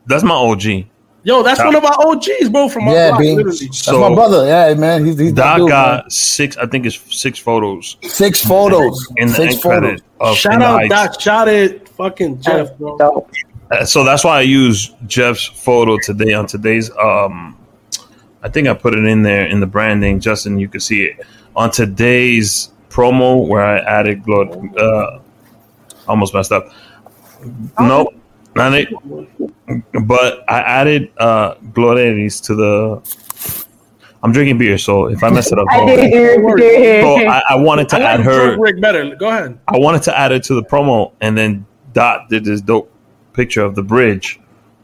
that's 0.07 0.23
my 0.23 0.35
OG. 0.35 0.85
Yo, 1.23 1.41
that's 1.41 1.59
one 1.59 1.75
of 1.75 1.83
our 1.83 2.07
OGs, 2.07 2.49
bro, 2.49 2.69
from 2.69 2.87
our 2.87 2.93
yeah, 2.93 3.09
block, 3.09 3.19
B. 3.19 3.35
literally. 3.35 3.65
That's 3.65 3.79
So- 3.83 3.99
my 3.99 4.13
brother. 4.13 4.45
Yeah, 4.45 4.75
man. 4.75 5.03
He's, 5.03 5.17
he's 5.17 5.33
Doc 5.33 5.57
dude, 5.57 5.69
got 5.69 6.03
man. 6.03 6.09
six, 6.11 6.55
I 6.55 6.67
think 6.67 6.85
it's 6.85 6.99
six 7.09 7.39
photos 7.39 7.97
six 8.03 8.45
photos. 8.45 9.07
in 9.17 9.29
the 9.29 9.33
six 9.33 9.53
end 9.55 9.61
credit 9.63 10.01
of 10.19 10.37
Shout 10.37 10.61
out 10.61 10.81
Heights. 10.81 10.93
Doc, 10.93 11.19
shout 11.19 11.47
it, 11.47 11.89
fucking 11.89 12.41
Jeff, 12.41 12.77
bro. 12.77 13.27
Dope. 13.69 13.81
Uh, 13.81 13.85
So 13.85 14.03
that's 14.03 14.23
why 14.23 14.37
I 14.37 14.41
use 14.41 14.91
Jeff's 15.07 15.45
photo 15.45 15.97
today 16.03 16.33
on 16.33 16.47
today's. 16.47 16.89
Um, 16.97 17.57
I 18.43 18.49
think 18.49 18.67
I 18.67 18.73
put 18.73 18.93
it 18.93 19.05
in 19.05 19.23
there 19.23 19.47
in 19.47 19.59
the 19.59 19.65
branding, 19.67 20.19
Justin. 20.19 20.59
You 20.59 20.67
can 20.67 20.79
see 20.79 21.03
it 21.03 21.25
on 21.55 21.71
today's 21.71 22.71
promo 22.89 23.47
where 23.47 23.63
I 23.63 23.79
added 23.79 24.23
Glod. 24.23 24.77
Uh, 24.79 25.19
almost 26.07 26.33
messed 26.33 26.51
up. 26.51 26.69
Nope, 27.79 28.13
not 28.55 28.73
it. 28.73 28.89
But 30.05 30.43
I 30.49 30.59
added 30.61 31.11
uh, 31.17 31.55
Glorelys 31.73 32.41
to 32.45 32.55
the. 32.55 33.65
I'm 34.23 34.31
drinking 34.31 34.57
beer, 34.57 34.77
so 34.79 35.05
if 35.07 35.23
I 35.23 35.29
mess 35.29 35.51
it 35.51 35.59
up, 35.59 35.67
I 35.71 35.85
did 35.85 37.03
so. 37.03 37.27
I, 37.27 37.41
I 37.51 37.55
wanted 37.55 37.89
to 37.89 37.97
I 37.97 37.99
add 38.01 38.19
her. 38.21 38.57
Rick 38.59 38.81
better. 38.81 39.15
Go 39.15 39.29
ahead. 39.29 39.59
I 39.67 39.77
wanted 39.77 40.01
to 40.03 40.17
add 40.17 40.31
it 40.31 40.43
to 40.45 40.55
the 40.55 40.63
promo, 40.63 41.11
and 41.21 41.37
then 41.37 41.65
Dot 41.93 42.29
did 42.29 42.43
this 42.45 42.61
dope 42.61 42.91
picture 43.35 43.61
of 43.61 43.75
the 43.75 43.83
bridge, 43.83 44.39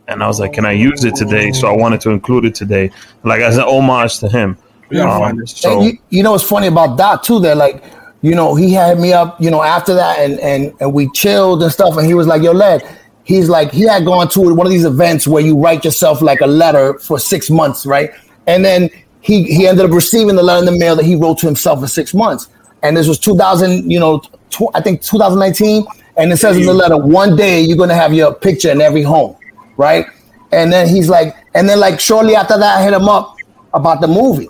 and 0.08 0.24
I 0.24 0.28
was 0.28 0.40
like, 0.40 0.54
"Can 0.54 0.66
I 0.66 0.72
use 0.72 1.04
it 1.04 1.16
today?" 1.16 1.52
So 1.52 1.68
I 1.68 1.76
wanted 1.76 2.02
to 2.02 2.10
include 2.12 2.46
it 2.46 2.56
today, 2.56 2.92
like 3.24 3.42
as 3.42 3.58
an 3.58 3.64
homage 3.64 4.20
to 4.20 4.30
him. 4.30 4.58
Um, 5.00 5.48
so 5.48 5.82
you, 5.84 5.98
you 6.10 6.22
know 6.24 6.32
what's 6.32 6.44
funny 6.44 6.68
about 6.68 6.98
that 6.98 7.24
too? 7.24 7.40
That 7.40 7.56
like, 7.58 7.84
you 8.22 8.36
know, 8.36 8.56
he 8.56 8.74
had 8.74 9.00
me 9.00 9.14
up, 9.14 9.40
you 9.42 9.50
know, 9.50 9.64
after 9.64 9.94
that, 9.94 10.20
and 10.20 10.40
and 10.40 10.74
and 10.80 10.94
we 10.94 11.10
chilled 11.12 11.64
and 11.64 11.72
stuff, 11.72 11.98
and 11.98 12.06
he 12.06 12.14
was 12.14 12.28
like, 12.28 12.42
"Yo, 12.42 12.52
Led." 12.52 12.84
He's 13.24 13.50
like, 13.50 13.72
he 13.72 13.84
had 13.84 14.04
gone 14.04 14.28
to 14.30 14.54
one 14.54 14.66
of 14.66 14.72
these 14.72 14.84
events 14.84 15.28
where 15.28 15.44
you 15.44 15.56
write 15.58 15.86
yourself 15.86 16.22
like 16.22 16.42
a 16.42 16.48
letter 16.48 16.98
for 17.00 17.20
six 17.20 17.50
months, 17.52 17.86
right? 17.86 18.12
And 18.48 18.66
then 18.66 18.90
he 19.22 19.44
he 19.44 19.68
ended 19.68 19.86
up 19.86 19.92
receiving 19.92 20.36
the 20.36 20.44
letter 20.44 20.60
in 20.60 20.66
the 20.66 20.78
mail 20.78 20.96
that 20.96 21.06
he 21.06 21.16
wrote 21.16 21.38
to 21.40 21.46
himself 21.46 21.80
for 21.80 21.88
six 21.88 22.14
months. 22.14 22.48
and 22.84 22.98
this 22.98 23.08
was 23.08 23.20
2000, 23.20 23.90
you 23.92 24.00
know, 24.00 24.20
tw- 24.50 24.74
I 24.74 24.82
think 24.82 25.04
2019, 25.04 25.86
and 26.22 26.32
it 26.32 26.38
says 26.38 26.58
in 26.58 26.66
the 26.66 26.74
letter, 26.74 26.98
one 26.98 27.36
day 27.36 27.62
you're 27.62 27.78
gonna 27.78 27.96
have 27.96 28.14
your 28.14 28.34
picture 28.34 28.70
in 28.72 28.80
every 28.82 29.02
home, 29.02 29.36
right? 29.78 30.06
And 30.52 30.72
then 30.72 30.88
he's 30.88 31.10
like, 31.10 31.36
and 31.56 31.68
then 31.68 31.80
like 31.80 32.00
shortly 32.00 32.36
after 32.36 32.58
that, 32.58 32.78
I 32.80 32.84
hit 32.84 32.94
him 32.94 33.08
up 33.10 33.36
about 33.74 34.02
the 34.02 34.08
movie. 34.08 34.50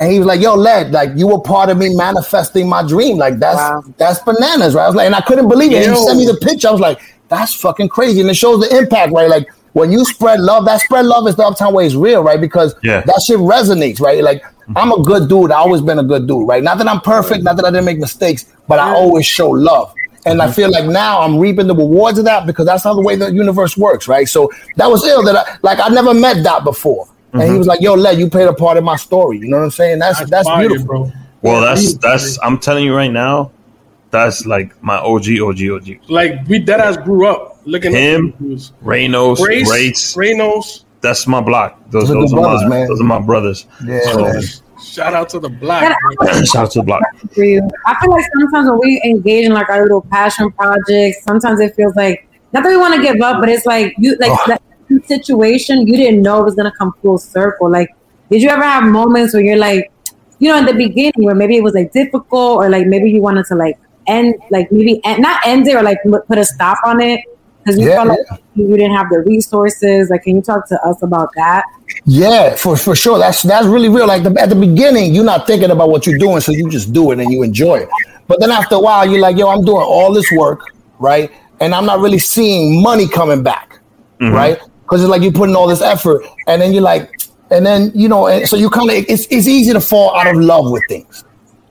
And 0.00 0.10
he 0.10 0.18
was 0.18 0.26
like, 0.26 0.40
"Yo, 0.40 0.54
Led, 0.54 0.90
like 0.90 1.10
you 1.16 1.28
were 1.28 1.40
part 1.40 1.68
of 1.70 1.78
me 1.78 1.94
manifesting 1.94 2.68
my 2.68 2.82
dream. 2.86 3.18
Like 3.18 3.38
that's 3.38 3.56
Wow. 3.56 3.82
that's 3.98 4.18
bananas, 4.20 4.74
right?" 4.74 4.84
I 4.84 4.86
was 4.88 4.96
like, 4.96 5.06
and 5.06 5.14
I 5.14 5.20
couldn't 5.20 5.48
believe 5.48 5.70
it. 5.72 5.84
And 5.86 5.94
he 5.94 6.02
sent 6.04 6.18
me 6.18 6.26
the 6.26 6.36
picture. 6.36 6.68
I 6.68 6.72
was 6.72 6.80
like, 6.80 7.00
"That's 7.28 7.54
fucking 7.54 7.88
crazy," 7.88 8.20
and 8.20 8.28
it 8.28 8.34
shows 8.34 8.66
the 8.66 8.76
impact, 8.76 9.12
right? 9.12 9.28
Like 9.28 9.46
when 9.74 9.92
you 9.92 10.04
spread 10.04 10.40
love, 10.40 10.64
that 10.64 10.80
spread 10.80 11.06
love 11.06 11.26
is 11.28 11.36
the 11.36 11.44
Uptown 11.44 11.72
way 11.74 11.86
is 11.86 11.94
real, 11.96 12.22
right? 12.22 12.40
Because 12.40 12.74
Yeah. 12.82 13.02
that 13.02 13.22
shit 13.22 13.38
resonates, 13.38 14.00
right? 14.00 14.22
Like 14.24 14.42
I'm 14.74 14.90
a 14.92 15.00
good 15.02 15.28
dude. 15.28 15.52
I 15.52 15.56
always 15.58 15.80
been 15.82 15.98
a 15.98 16.04
good 16.04 16.26
dude, 16.26 16.48
right? 16.48 16.62
Not 16.62 16.78
that 16.78 16.88
I'm 16.88 17.00
perfect, 17.00 17.44
not 17.44 17.56
that 17.56 17.64
I 17.64 17.70
didn't 17.70 17.84
make 17.84 17.98
mistakes, 17.98 18.44
but 18.68 18.78
I 18.80 18.94
always 18.94 19.26
show 19.26 19.50
love. 19.50 19.92
And 20.24 20.40
I 20.40 20.46
mm-hmm. 20.46 20.54
feel 20.54 20.70
like 20.70 20.84
now 20.84 21.20
I'm 21.20 21.38
reaping 21.38 21.66
the 21.66 21.74
rewards 21.74 22.18
of 22.18 22.24
that 22.26 22.46
because 22.46 22.66
that's 22.66 22.84
how 22.84 22.94
the 22.94 23.02
way 23.02 23.16
the 23.16 23.32
universe 23.32 23.76
works, 23.76 24.06
right? 24.06 24.28
So 24.28 24.50
that 24.76 24.88
was 24.88 25.04
ill 25.04 25.22
that 25.24 25.36
I 25.36 25.58
like 25.62 25.80
I 25.80 25.88
never 25.88 26.14
met 26.14 26.44
Dot 26.44 26.64
before. 26.64 27.08
And 27.32 27.42
he 27.42 27.48
mm-hmm. 27.48 27.58
was 27.58 27.66
like, 27.66 27.80
"Yo, 27.80 27.94
Led, 27.94 28.18
you 28.18 28.28
played 28.28 28.46
a 28.46 28.52
part 28.52 28.76
in 28.76 28.84
my 28.84 28.96
story." 28.96 29.38
You 29.38 29.48
know 29.48 29.56
what 29.56 29.64
I'm 29.64 29.70
saying? 29.70 29.98
That's 29.98 30.28
that's, 30.28 30.46
fire, 30.46 30.68
beautiful. 30.68 30.86
bro. 30.86 31.12
Well, 31.40 31.60
that's 31.62 31.94
that's. 31.94 32.38
I'm 32.42 32.58
telling 32.58 32.84
you 32.84 32.94
right 32.94 33.10
now, 33.10 33.50
that's 34.10 34.46
like 34.46 34.80
my 34.82 34.96
OG, 34.96 35.40
OG, 35.40 35.62
OG. 35.70 36.10
Like 36.10 36.46
we 36.46 36.58
dead 36.58 36.80
ass 36.80 36.98
grew 36.98 37.26
up 37.26 37.60
looking 37.64 37.92
Him, 37.92 38.28
at 38.28 38.38
these 38.38 38.72
Reynos, 38.84 39.38
Grace, 39.38 39.70
Rates. 39.70 40.14
Reynos. 40.14 40.84
That's 41.00 41.26
my 41.26 41.40
block. 41.40 41.80
Those, 41.90 42.08
Those 42.08 42.10
are 42.10 42.14
those 42.20 42.32
are 42.32 42.40
brothers, 42.40 42.62
my 42.62 42.68
man. 42.68 42.88
those 42.88 43.00
are 43.00 43.04
my 43.04 43.18
brothers. 43.18 43.66
Yeah, 43.84 44.00
So, 44.12 44.22
man. 44.22 44.42
Shout 44.82 45.14
out 45.14 45.28
to 45.30 45.38
the 45.38 45.48
black. 45.48 45.96
bro. 46.18 46.42
shout 46.44 46.64
out 46.64 46.70
to 46.72 46.80
the 46.80 46.84
block. 46.84 47.02
for 47.34 47.44
you. 47.44 47.68
I 47.86 47.96
feel 48.00 48.10
like 48.10 48.24
sometimes 48.38 48.68
when 48.68 48.78
we 48.80 49.00
engage 49.04 49.46
in 49.46 49.52
like 49.52 49.68
our 49.68 49.82
little 49.82 50.02
passion 50.02 50.50
projects, 50.52 51.22
sometimes 51.24 51.60
it 51.60 51.74
feels 51.74 51.94
like 51.96 52.28
not 52.52 52.62
that 52.64 52.68
we 52.68 52.76
want 52.76 52.94
to 52.94 53.02
give 53.02 53.20
up, 53.22 53.40
but 53.40 53.48
it's 53.48 53.64
like 53.66 53.94
you 53.98 54.16
like 54.20 54.30
Oh. 54.32 54.44
that 54.48 54.62
situation 55.06 55.86
you 55.86 55.96
didn't 55.96 56.20
know 56.22 56.40
it 56.40 56.44
was 56.44 56.54
gonna 56.54 56.72
come 56.76 56.92
full 57.00 57.18
circle. 57.18 57.70
Like, 57.70 57.88
did 58.30 58.42
you 58.42 58.48
ever 58.50 58.62
have 58.62 58.84
moments 58.84 59.32
where 59.32 59.42
you're 59.42 59.56
like, 59.56 59.90
you 60.38 60.48
know, 60.50 60.58
in 60.58 60.66
the 60.66 60.74
beginning 60.74 61.12
where 61.24 61.34
maybe 61.34 61.56
it 61.56 61.62
was 61.62 61.74
like 61.74 61.92
difficult 61.92 62.58
or 62.58 62.68
like 62.68 62.86
maybe 62.86 63.10
you 63.10 63.22
wanted 63.22 63.46
to 63.46 63.54
like 63.54 63.78
end, 64.06 64.34
like 64.50 64.70
maybe 64.70 65.00
end, 65.04 65.22
not 65.22 65.40
end 65.46 65.66
it 65.66 65.74
or 65.76 65.82
like 65.82 65.98
put 66.02 66.26
put 66.26 66.38
a 66.38 66.44
stop 66.44 66.76
on 66.84 67.00
it 67.00 67.20
because 67.64 67.78
you 67.78 67.88
Yeah, 67.88 68.04
felt 68.04 68.08
like 68.08 68.42
you 68.54 68.68
didn't 68.68 68.94
have 68.94 69.08
the 69.10 69.20
resources. 69.20 70.10
Like, 70.10 70.24
can 70.24 70.36
you 70.36 70.42
talk 70.42 70.68
to 70.68 70.80
us 70.84 71.02
about 71.02 71.30
that? 71.36 71.64
Yeah, 72.04 72.54
for, 72.56 72.76
for 72.76 72.96
sure. 72.96 73.18
That's 73.18 73.42
that's 73.42 73.66
really 73.66 73.88
real. 73.88 74.06
Like 74.06 74.22
the, 74.22 74.34
at 74.40 74.48
the 74.48 74.54
beginning, 74.54 75.14
you're 75.14 75.24
not 75.24 75.46
thinking 75.46 75.70
about 75.70 75.88
what 75.88 76.06
you're 76.06 76.18
doing, 76.18 76.40
so 76.40 76.52
you 76.52 76.68
just 76.70 76.92
do 76.92 77.12
it 77.12 77.20
and 77.20 77.30
you 77.30 77.42
enjoy 77.42 77.76
it. 77.76 77.88
But 78.26 78.40
then 78.40 78.50
after 78.50 78.76
a 78.76 78.80
while, 78.80 79.08
you're 79.08 79.20
like, 79.20 79.36
yo, 79.36 79.48
I'm 79.48 79.64
doing 79.64 79.82
all 79.82 80.12
this 80.12 80.30
work, 80.32 80.60
right? 80.98 81.30
And 81.60 81.74
I'm 81.74 81.86
not 81.86 82.00
really 82.00 82.18
seeing 82.18 82.82
money 82.82 83.06
coming 83.06 83.42
back, 83.42 83.78
mm-hmm. 84.20 84.34
right? 84.34 84.58
Because 84.82 85.02
it's 85.02 85.10
like 85.10 85.22
you're 85.22 85.32
putting 85.32 85.54
all 85.54 85.66
this 85.68 85.82
effort, 85.82 86.24
and 86.46 86.60
then 86.60 86.72
you're 86.72 86.82
like, 86.82 87.10
and 87.50 87.64
then 87.64 87.92
you 87.94 88.08
know, 88.08 88.26
and 88.26 88.48
so 88.48 88.56
you 88.56 88.70
kind 88.70 88.90
of 88.90 88.96
it's 88.96 89.26
it's 89.30 89.46
easy 89.46 89.72
to 89.72 89.80
fall 89.80 90.16
out 90.16 90.26
of 90.26 90.36
love 90.36 90.70
with 90.70 90.82
things. 90.88 91.24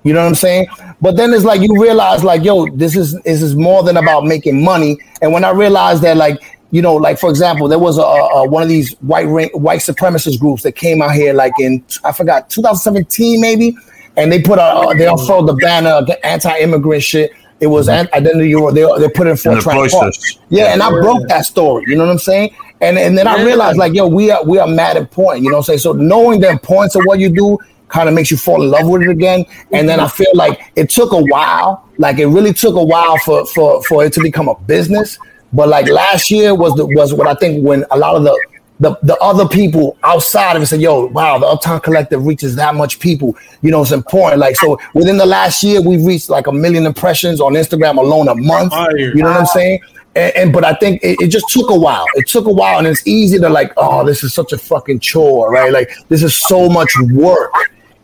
You 0.03 0.13
know 0.13 0.21
what 0.21 0.29
I'm 0.29 0.35
saying? 0.35 0.67
But 0.99 1.15
then 1.15 1.33
it's 1.33 1.45
like 1.45 1.61
you 1.61 1.79
realize, 1.79 2.23
like, 2.23 2.43
yo, 2.43 2.67
this 2.75 2.95
is 2.95 3.13
this 3.21 3.41
is 3.41 3.55
more 3.55 3.83
than 3.83 3.97
about 3.97 4.25
making 4.25 4.63
money. 4.63 4.97
And 5.21 5.31
when 5.31 5.43
I 5.43 5.51
realized 5.51 6.01
that, 6.03 6.17
like, 6.17 6.41
you 6.71 6.81
know, 6.81 6.95
like 6.95 7.19
for 7.19 7.29
example, 7.29 7.67
there 7.67 7.79
was 7.79 7.97
a, 7.97 8.01
a 8.01 8.47
one 8.47 8.63
of 8.63 8.69
these 8.69 8.93
white 9.01 9.25
white 9.25 9.81
supremacist 9.81 10.39
groups 10.39 10.63
that 10.63 10.71
came 10.73 11.01
out 11.01 11.13
here, 11.13 11.33
like 11.33 11.53
in 11.59 11.83
I 12.03 12.11
forgot 12.13 12.49
2017 12.49 13.39
maybe, 13.39 13.77
and 14.17 14.31
they 14.31 14.41
put 14.41 14.57
a 14.57 14.63
uh, 14.63 14.93
they 14.93 15.07
unfurled 15.07 15.47
the 15.47 15.53
banner 15.53 16.01
the 16.03 16.23
anti-immigrant 16.25 17.03
shit. 17.03 17.31
It 17.59 17.67
was 17.67 17.87
an 17.87 18.09
identity. 18.13 18.53
They 18.53 18.87
they 18.99 19.09
put 19.09 19.27
it 19.27 19.31
in 19.31 19.31
In 19.31 19.37
Fort 19.37 19.61
Tryon 19.61 19.61
Park. 19.61 19.91
cloisters. 19.91 20.39
Yeah, 20.49 20.73
and 20.73 20.81
I 20.81 20.89
broke 20.89 21.27
that 21.27 21.45
story. 21.45 21.83
You 21.87 21.95
know 21.95 22.05
what 22.05 22.13
I'm 22.13 22.17
saying? 22.17 22.55
And 22.79 22.97
and 22.97 23.15
then 23.15 23.27
I 23.27 23.43
realized 23.43 23.77
like, 23.77 23.93
yo, 23.93 24.07
we 24.07 24.31
are 24.31 24.43
we 24.43 24.57
are 24.57 24.67
mad 24.67 24.97
important. 24.97 25.43
You 25.43 25.51
know 25.51 25.57
what 25.57 25.69
I'm 25.69 25.77
saying? 25.77 25.79
So 25.79 25.93
knowing 25.93 26.39
the 26.39 26.49
importance 26.49 26.95
of 26.95 27.03
what 27.03 27.19
you 27.19 27.29
do 27.29 27.59
kind 27.91 28.09
of 28.09 28.15
makes 28.15 28.31
you 28.31 28.37
fall 28.37 28.63
in 28.63 28.71
love 28.71 28.87
with 28.87 29.03
it 29.03 29.09
again. 29.09 29.45
And 29.71 29.87
then 29.87 29.99
I 29.99 30.05
mm-hmm. 30.05 30.23
feel 30.23 30.31
like 30.33 30.71
it 30.75 30.89
took 30.89 31.11
a 31.11 31.21
while. 31.21 31.87
Like 31.97 32.17
it 32.19 32.27
really 32.27 32.53
took 32.53 32.75
a 32.75 32.83
while 32.83 33.17
for 33.19 33.45
for 33.47 33.83
for 33.83 34.05
it 34.05 34.13
to 34.13 34.21
become 34.21 34.47
a 34.47 34.55
business. 34.61 35.19
But 35.53 35.67
like 35.67 35.87
last 35.87 36.31
year 36.31 36.55
was 36.55 36.75
the 36.75 36.85
was 36.85 37.13
what 37.13 37.27
I 37.27 37.35
think 37.35 37.65
when 37.65 37.85
a 37.91 37.97
lot 37.97 38.15
of 38.15 38.23
the 38.23 38.39
the, 38.81 38.97
the 39.03 39.15
other 39.17 39.47
people 39.47 39.95
outside 40.01 40.55
of 40.55 40.63
it 40.63 40.65
said, 40.65 40.81
yo, 40.81 41.05
wow, 41.05 41.37
the 41.37 41.45
Uptown 41.45 41.79
Collective 41.81 42.25
reaches 42.25 42.55
that 42.55 42.73
much 42.73 42.99
people. 42.99 43.37
You 43.61 43.69
know, 43.69 43.83
it's 43.83 43.91
important. 43.91 44.39
Like, 44.39 44.55
so 44.55 44.79
within 44.95 45.17
the 45.17 45.25
last 45.25 45.61
year, 45.61 45.83
we've 45.83 46.03
reached 46.03 46.31
like 46.31 46.47
a 46.47 46.51
million 46.51 46.87
impressions 46.87 47.39
on 47.39 47.53
Instagram 47.53 47.99
alone 47.99 48.27
a 48.27 48.33
month. 48.33 48.73
You 48.97 49.13
know 49.13 49.29
what 49.29 49.39
I'm 49.39 49.45
saying? 49.45 49.81
And, 50.15 50.35
and 50.35 50.53
but 50.53 50.65
I 50.65 50.73
think 50.73 50.99
it, 51.03 51.21
it 51.21 51.27
just 51.27 51.47
took 51.49 51.69
a 51.69 51.77
while. 51.77 52.05
It 52.15 52.27
took 52.27 52.47
a 52.47 52.51
while, 52.51 52.79
and 52.79 52.87
it's 52.87 53.05
easy 53.07 53.37
to 53.37 53.49
like, 53.49 53.71
oh, 53.77 54.03
this 54.03 54.23
is 54.23 54.33
such 54.33 54.51
a 54.51 54.57
fucking 54.57 54.99
chore, 54.99 55.51
right? 55.51 55.71
Like, 55.71 55.91
this 56.09 56.23
is 56.23 56.35
so 56.35 56.67
much 56.67 56.91
work. 57.11 57.53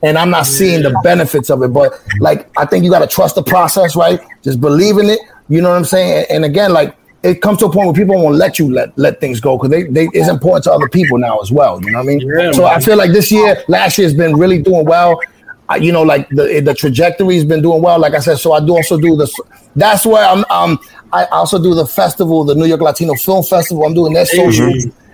And 0.04 0.18
I'm 0.18 0.30
not 0.30 0.46
seeing 0.46 0.84
the 0.84 0.98
benefits 1.04 1.50
of 1.50 1.64
it. 1.64 1.70
But 1.70 2.00
like, 2.20 2.50
I 2.58 2.66
think 2.66 2.84
you 2.84 2.92
got 2.92 3.00
to 3.00 3.08
trust 3.08 3.36
the 3.36 3.44
process, 3.44 3.96
right? 3.96 4.20
Just 4.44 4.62
believe 4.62 4.98
in 4.98 5.08
it. 5.10 5.20
You 5.50 5.62
know 5.62 5.70
what 5.70 5.78
I'm 5.78 5.86
saying? 5.86 6.26
And, 6.30 6.32
and 6.32 6.46
again, 6.46 6.72
like, 6.72 6.96
it 7.24 7.42
comes 7.42 7.58
to 7.60 7.66
a 7.66 7.72
point 7.72 7.88
where 7.88 7.96
people 7.96 8.16
won't 8.22 8.36
let 8.36 8.60
you 8.60 8.72
let 8.72 8.98
let 8.98 9.20
things 9.20 9.40
go 9.40 9.58
because 9.58 9.72
they, 9.72 9.84
they 9.84 10.08
it's 10.14 10.30
important 10.30 10.64
to 10.66 10.72
other 10.72 10.88
people 10.88 11.18
now 11.18 11.40
as 11.40 11.52
well. 11.52 11.82
You 11.84 11.92
know 11.92 12.00
what 12.00 12.04
I 12.04 12.08
mean? 12.08 12.20
Yeah, 12.20 12.52
so 12.52 12.66
I 12.66 12.80
feel 12.80 12.96
like 12.96 13.12
this 13.12 13.32
year, 13.32 13.64
last 13.68 13.98
year 13.98 14.06
has 14.08 14.14
been 14.14 14.38
really 14.38 14.62
doing 14.62 14.86
well. 14.86 15.20
I, 15.70 15.78
you 15.78 15.92
know, 15.92 16.04
like 16.04 16.30
the 16.30 16.62
the 16.62 16.74
trajectory 16.74 17.36
has 17.36 17.44
been 17.44 17.62
doing 17.62 17.82
well. 17.82 18.00
Like 18.00 18.14
I 18.14 18.20
said, 18.20 18.38
so 18.38 18.54
I 18.54 18.60
do 18.60 18.76
also 18.76 18.98
do 19.00 19.18
this. 19.18 19.34
That's 19.76 20.06
where 20.06 20.26
I'm. 20.26 20.46
Um, 20.50 20.80
I 21.12 21.26
also 21.26 21.62
do 21.62 21.74
the 21.74 21.86
festival, 21.86 22.44
the 22.44 22.56
New 22.56 22.66
York 22.66 22.82
Latino 22.82 23.16
Film 23.16 23.44
Festival. 23.44 23.86
I'm 23.86 23.94
doing 23.94 24.14
that 24.14 24.28
social. 24.28 24.72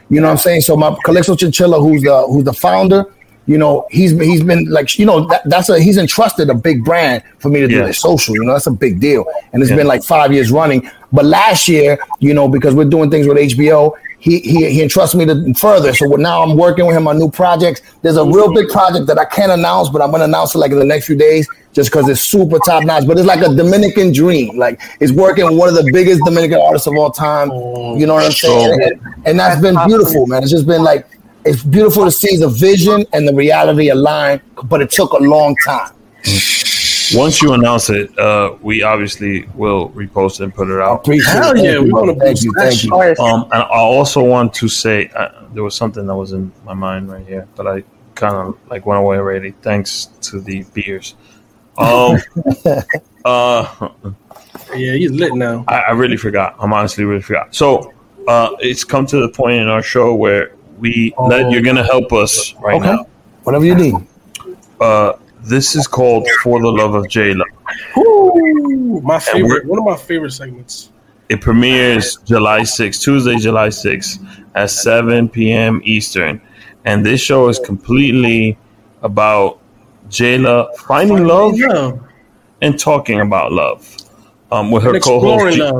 You 0.09 0.21
know 0.21 0.27
what 0.27 0.31
I'm 0.31 0.37
saying? 0.37 0.61
So 0.61 0.75
my 0.75 0.91
Calixto 1.05 1.37
Chinchilla, 1.37 1.81
who's 1.81 2.03
the 2.03 2.27
who's 2.27 2.43
the 2.43 2.53
founder, 2.53 3.05
you 3.45 3.57
know, 3.57 3.85
he's 3.91 4.11
he's 4.19 4.41
been 4.43 4.65
like, 4.69 4.97
you 4.97 5.05
know, 5.05 5.27
that, 5.27 5.41
that's 5.45 5.69
a 5.69 5.79
he's 5.79 5.97
entrusted 5.97 6.49
a 6.49 6.53
big 6.53 6.83
brand 6.85 7.23
for 7.39 7.49
me 7.49 7.59
to 7.59 7.67
do 7.67 7.75
Yeah. 7.77 7.87
the 7.87 7.93
social. 7.93 8.33
You 8.35 8.45
know, 8.45 8.53
that's 8.53 8.67
a 8.67 8.71
big 8.71 8.99
deal, 8.99 9.25
and 9.51 9.61
it's 9.61 9.69
Yeah. 9.69 9.77
been 9.77 9.87
like 9.87 10.03
five 10.03 10.31
years 10.31 10.51
running. 10.51 10.89
But 11.11 11.25
last 11.25 11.67
year, 11.67 11.99
you 12.19 12.33
know, 12.33 12.47
because 12.47 12.73
we're 12.73 12.85
doing 12.89 13.11
things 13.11 13.27
with 13.27 13.37
HBO, 13.37 13.93
he 14.19 14.39
he 14.39 14.69
he 14.69 14.81
entrusts 14.81 15.13
me 15.13 15.25
to 15.25 15.53
further. 15.55 15.93
So 15.93 16.05
now 16.07 16.41
I'm 16.41 16.55
working 16.55 16.85
with 16.87 16.95
him 16.95 17.07
on 17.07 17.19
new 17.19 17.29
projects. 17.29 17.81
There's 18.01 18.15
a 18.17 18.23
real 18.25 18.53
big 18.53 18.69
project 18.69 19.07
that 19.07 19.19
I 19.19 19.25
can't 19.25 19.51
announce, 19.51 19.89
but 19.89 20.01
I'm 20.01 20.11
gonna 20.11 20.23
announce 20.23 20.55
it 20.55 20.59
like 20.59 20.71
in 20.71 20.79
the 20.79 20.85
next 20.85 21.07
few 21.07 21.17
days, 21.17 21.45
just 21.73 21.91
because 21.91 22.07
it's 22.07 22.21
super 22.21 22.57
top 22.65 22.85
notch. 22.85 23.05
But 23.05 23.17
it's 23.17 23.27
like 23.27 23.41
a 23.41 23.53
Dominican 23.53 24.13
dream. 24.13 24.57
Like 24.57 24.79
it's 25.01 25.11
working 25.11 25.43
with 25.45 25.57
one 25.57 25.67
of 25.67 25.75
the 25.75 25.89
biggest 25.91 26.21
Dominican 26.23 26.61
artists 26.61 26.87
of 26.87 26.95
all 26.95 27.11
time. 27.11 27.49
You 27.99 28.05
know 28.07 28.13
what 28.13 28.23
I'm 28.25 28.31
saying? 28.31 28.81
And, 28.81 29.01
and 29.25 29.37
that's 29.39 29.59
been 29.61 29.75
beautiful, 29.85 30.25
man. 30.27 30.41
It's 30.43 30.51
just 30.51 30.65
been 30.65 30.83
like 30.83 31.05
it's 31.45 31.63
beautiful 31.63 32.05
to 32.05 32.11
see 32.11 32.37
the 32.37 32.49
vision 32.49 33.05
and 33.13 33.27
the 33.27 33.33
reality 33.33 33.89
align, 33.89 34.41
but 34.65 34.81
it 34.81 34.91
took 34.91 35.11
a 35.13 35.17
long 35.17 35.55
time. 35.65 35.93
Once 37.13 37.41
you 37.41 37.53
announce 37.53 37.89
it, 37.89 38.17
uh, 38.17 38.55
we 38.61 38.81
obviously 38.81 39.45
will 39.55 39.89
repost 39.89 40.39
and 40.39 40.55
put 40.55 40.69
it 40.69 40.81
out. 40.81 41.01
Appreciate 41.01 41.33
Hell 41.33 41.57
it. 41.57 41.63
Yeah, 41.63 41.79
we 41.79 41.91
wanna 41.91 42.15
Thank 42.15 42.43
you, 42.43 42.53
thank 42.53 42.83
you. 42.83 42.93
Um, 42.93 43.43
and 43.51 43.61
I 43.61 43.77
also 43.77 44.23
want 44.23 44.53
to 44.55 44.67
say 44.67 45.09
uh, 45.15 45.43
there 45.53 45.63
was 45.63 45.75
something 45.75 46.07
that 46.07 46.15
was 46.15 46.31
in 46.31 46.51
my 46.63 46.73
mind 46.73 47.11
right 47.11 47.25
here, 47.25 47.47
but 47.55 47.67
I 47.67 47.83
kind 48.15 48.35
of 48.35 48.57
like 48.69 48.85
went 48.85 48.99
away 48.99 49.17
already. 49.17 49.51
Thanks 49.61 50.05
to 50.21 50.39
the 50.39 50.63
beers. 50.73 51.15
Um, 51.77 52.17
uh, 53.25 53.89
Yeah, 54.75 54.93
he's 54.93 55.11
lit 55.11 55.33
now. 55.33 55.65
I, 55.67 55.79
I 55.79 55.91
really 55.91 56.17
forgot. 56.17 56.55
I'm 56.59 56.73
honestly 56.73 57.03
really 57.03 57.21
forgot. 57.21 57.53
So 57.53 57.93
uh, 58.27 58.51
it's 58.59 58.83
come 58.83 59.05
to 59.07 59.19
the 59.19 59.29
point 59.29 59.61
in 59.61 59.67
our 59.67 59.83
show 59.83 60.15
where 60.15 60.55
we 60.83 61.13
Led, 61.17 61.51
you're 61.51 61.61
gonna 61.61 61.83
help 61.95 62.11
us 62.11 62.53
right 62.59 62.75
Okay. 62.75 62.91
now. 62.91 63.05
Whatever 63.43 63.65
you 63.65 63.75
need. 63.75 63.95
Uh, 64.81 65.13
this 65.43 65.75
is 65.75 65.87
called 65.87 66.27
"For 66.43 66.61
the 66.61 66.67
Love 66.69 66.93
of 66.93 67.05
Jaylah." 67.05 67.45
Ooh, 67.97 69.01
my 69.03 69.19
favorite, 69.19 69.65
one 69.65 69.79
of 69.79 69.85
my 69.85 69.95
favorite 69.95 70.31
segments. 70.33 70.89
It 71.29 71.39
premieres 71.41 72.17
July 72.25 72.61
6th, 72.63 73.01
Tuesday, 73.01 73.37
July 73.37 73.69
6th 73.69 74.19
at 74.55 74.69
7 74.69 75.29
p.m. 75.29 75.81
Eastern. 75.83 76.41
And 76.85 77.05
this 77.05 77.21
show 77.21 77.47
is 77.47 77.59
completely 77.59 78.57
about 79.01 79.59
Jaylah 80.09 80.75
finding 80.85 81.25
love 81.25 81.57
Yeah, 81.57 81.93
and 82.61 82.77
talking 82.77 83.21
about 83.21 83.53
love. 83.53 83.81
Um, 84.51 84.69
with 84.69 84.83
her 84.83 84.99
co-host, 84.99 85.57
exploring 85.57 85.79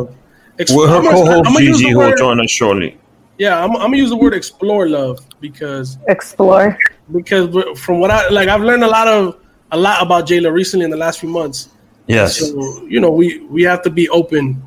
G- 0.66 0.76
with 0.76 0.90
her 0.90 1.02
gonna 1.44 1.60
use 1.62 1.78
Gigi, 1.80 1.92
who 1.92 2.00
will 2.00 2.16
join 2.16 2.40
us 2.40 2.50
shortly. 2.50 2.98
Yeah, 3.38 3.64
I'm, 3.64 3.72
I'm 3.72 3.84
gonna 3.84 3.98
use 3.98 4.10
the 4.10 4.16
word 4.16 4.34
explore 4.34 4.88
love 4.88 5.20
because 5.42 5.98
Explore. 6.08 6.78
because 7.12 7.80
from 7.80 8.00
what 8.00 8.12
I 8.12 8.30
like, 8.30 8.48
I've 8.48 8.62
learned 8.62 8.84
a 8.84 8.88
lot 8.88 9.08
of 9.08 9.40
a 9.72 9.78
lot 9.78 10.02
about 10.04 10.28
Jaylah 10.28 10.52
recently 10.54 10.86
in 10.86 10.92
the 10.92 10.98
last 10.98 11.20
few 11.20 11.30
months. 11.30 11.70
Yes, 12.08 12.38
So 12.38 12.86
you 12.86 13.00
know, 13.00 13.10
we 13.12 13.40
we 13.46 13.64
have 13.64 13.82
to 13.84 13.90
be 13.90 14.08
open 14.10 14.62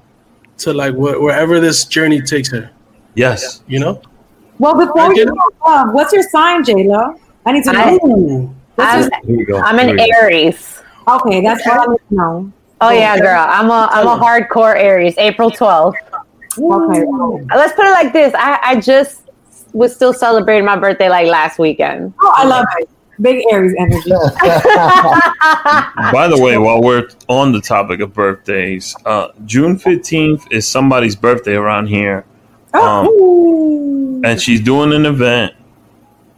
to 0.58 0.72
like 0.72 0.94
wh- 0.94 1.20
wherever 1.20 1.60
this 1.60 1.84
journey 1.84 2.20
takes 2.20 2.50
her. 2.50 2.70
yes. 3.14 3.62
You 3.66 3.78
know. 3.78 4.00
Well, 4.58 4.74
before 4.74 5.08
you 5.12 5.14
get 5.14 5.28
go, 5.28 5.34
uh, 5.66 5.90
what's 5.92 6.12
your 6.12 6.22
sign, 6.22 6.64
Jaylah? 6.64 7.18
I 7.44 7.52
need 7.52 7.64
to 7.64 7.72
know. 7.72 8.54
I, 8.78 9.02
I'm, 9.04 9.10
Here. 9.26 9.56
I'm 9.56 9.78
an. 9.78 10.00
Aries. 10.00 10.80
Okay, 11.06 11.40
that's 11.42 11.64
what 11.66 11.88
I 11.88 11.92
need 11.92 11.98
to 12.08 12.14
know. 12.14 12.52
Oh 12.80 12.90
yeah, 12.90 13.18
girl. 13.18 13.44
I'm 13.48 13.70
a 13.70 13.88
I'm 13.92 14.06
a 14.06 14.18
hardcore 14.18 14.74
Aries. 14.76 15.14
April 15.18 15.50
12th. 15.50 15.94
Okay. 16.58 17.04
Let's 17.54 17.72
put 17.74 17.84
it 17.86 17.90
like 17.90 18.12
this. 18.12 18.34
I, 18.34 18.58
I 18.62 18.80
just 18.80 19.22
was 19.72 19.94
still 19.94 20.12
celebrating 20.12 20.64
my 20.64 20.76
birthday 20.76 21.08
like 21.08 21.26
last 21.28 21.58
weekend. 21.58 22.14
Oh, 22.20 22.34
I 22.36 22.44
love 22.46 22.64
it. 22.78 22.88
Big 23.20 23.42
Aries 23.50 23.74
energy. 23.78 24.10
By 26.12 26.28
the 26.28 26.38
way, 26.38 26.58
while 26.58 26.82
we're 26.82 27.08
on 27.28 27.52
the 27.52 27.60
topic 27.60 28.00
of 28.00 28.12
birthdays, 28.12 28.94
uh, 29.06 29.28
June 29.46 29.78
fifteenth 29.78 30.46
is 30.50 30.66
somebody's 30.68 31.16
birthday 31.16 31.54
around 31.54 31.86
here, 31.86 32.24
um, 32.74 33.06
Oh. 33.08 34.20
and 34.24 34.40
she's 34.40 34.60
doing 34.60 34.92
an 34.92 35.06
event. 35.06 35.54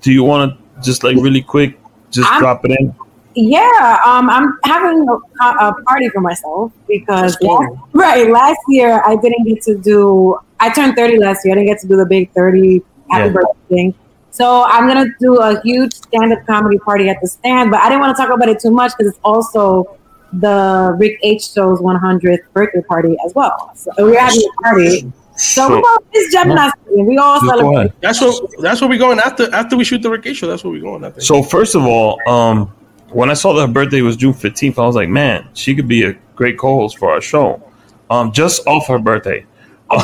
Do 0.03 0.13
you 0.13 0.23
want 0.23 0.53
to 0.53 0.83
just 0.83 1.03
like 1.03 1.17
really 1.17 1.43
quick, 1.43 1.79
just 2.11 2.31
I'm- 2.31 2.41
drop 2.41 2.65
it 2.65 2.71
in? 2.79 2.95
Yeah, 3.41 3.99
um, 4.05 4.29
I'm 4.29 4.59
having 4.65 5.09
a, 5.09 5.45
a 5.45 5.75
party 5.87 6.09
for 6.09 6.21
myself 6.21 6.73
because 6.89 7.41
last, 7.41 7.73
right 7.93 8.29
last 8.29 8.59
year 8.69 9.01
I 9.07 9.15
didn't 9.15 9.45
get 9.45 9.63
to 9.63 9.79
do. 9.79 10.37
I 10.59 10.71
turned 10.71 10.97
30 10.97 11.19
last 11.19 11.45
year. 11.45 11.53
I 11.55 11.59
didn't 11.59 11.69
get 11.69 11.81
to 11.83 11.87
do 11.87 11.97
the 11.97 12.05
big 12.05 12.33
30 12.33 12.83
happy 13.11 13.27
Yeah. 13.27 13.33
birthday 13.33 13.53
thing. 13.69 13.95
So 14.33 14.65
I'm 14.65 14.89
gonna 14.89 15.07
do 15.21 15.37
a 15.37 15.61
huge 15.63 15.93
stand-up 15.95 16.47
comedy 16.47 16.79
party 16.79 17.09
at 17.09 17.19
the 17.21 17.29
stand, 17.29 17.71
but 17.71 17.81
I 17.81 17.89
didn't 17.89 18.01
want 18.01 18.17
to 18.17 18.21
talk 18.21 18.35
about 18.35 18.49
it 18.49 18.59
too 18.59 18.73
much 18.73 18.93
because 18.99 19.13
it's 19.13 19.21
also 19.23 19.97
the 20.33 20.97
Rick 20.99 21.21
H 21.23 21.53
show's 21.53 21.79
100th 21.81 22.41
birthday 22.53 22.83
party 22.83 23.17
as 23.25 23.35
well. 23.37 23.71
So 23.77 23.93
we're 23.99 24.19
having 24.19 24.43
a 24.43 24.63
party. 24.63 25.13
So, 25.37 25.69
we 25.69 25.77
all 25.77 25.99
it's 26.13 26.33
Gemini 26.33 26.71
season. 26.89 27.07
We 27.07 27.19
all 27.19 27.41
Just 27.41 27.47
celebrate. 27.47 27.93
That's 28.01 28.21
what 28.21 28.51
that's 28.61 28.81
where 28.81 28.91
we're 28.91 28.99
going 28.99 29.21
after 29.21 29.53
after 29.55 29.77
we 29.77 29.85
shoot 29.85 30.03
the 30.03 30.11
Rick 30.11 30.27
show. 30.35 30.49
That's 30.49 30.65
where 30.65 30.73
we're 30.73 30.83
going. 30.83 31.05
I 31.05 31.11
think. 31.11 31.23
So 31.23 31.45
first 31.45 31.77
of 31.77 31.85
all, 31.85 32.19
um, 32.29 32.73
when 33.11 33.31
I 33.31 33.35
saw 33.35 33.53
that 33.55 33.67
her 33.67 33.73
birthday 33.73 34.01
was 34.03 34.17
June 34.17 34.33
fifteenth, 34.35 34.79
I 34.79 34.87
was 34.87 34.97
like, 34.97 35.09
man, 35.09 35.49
she 35.55 35.75
could 35.75 35.89
be 35.89 36.03
a 36.05 36.13
great 36.37 36.59
co-host 36.59 36.99
for 36.99 37.11
our 37.11 37.21
show. 37.21 37.63
Um, 38.11 38.33
just 38.33 38.67
off 38.67 38.87
her 38.89 38.99
birthday. 38.99 39.45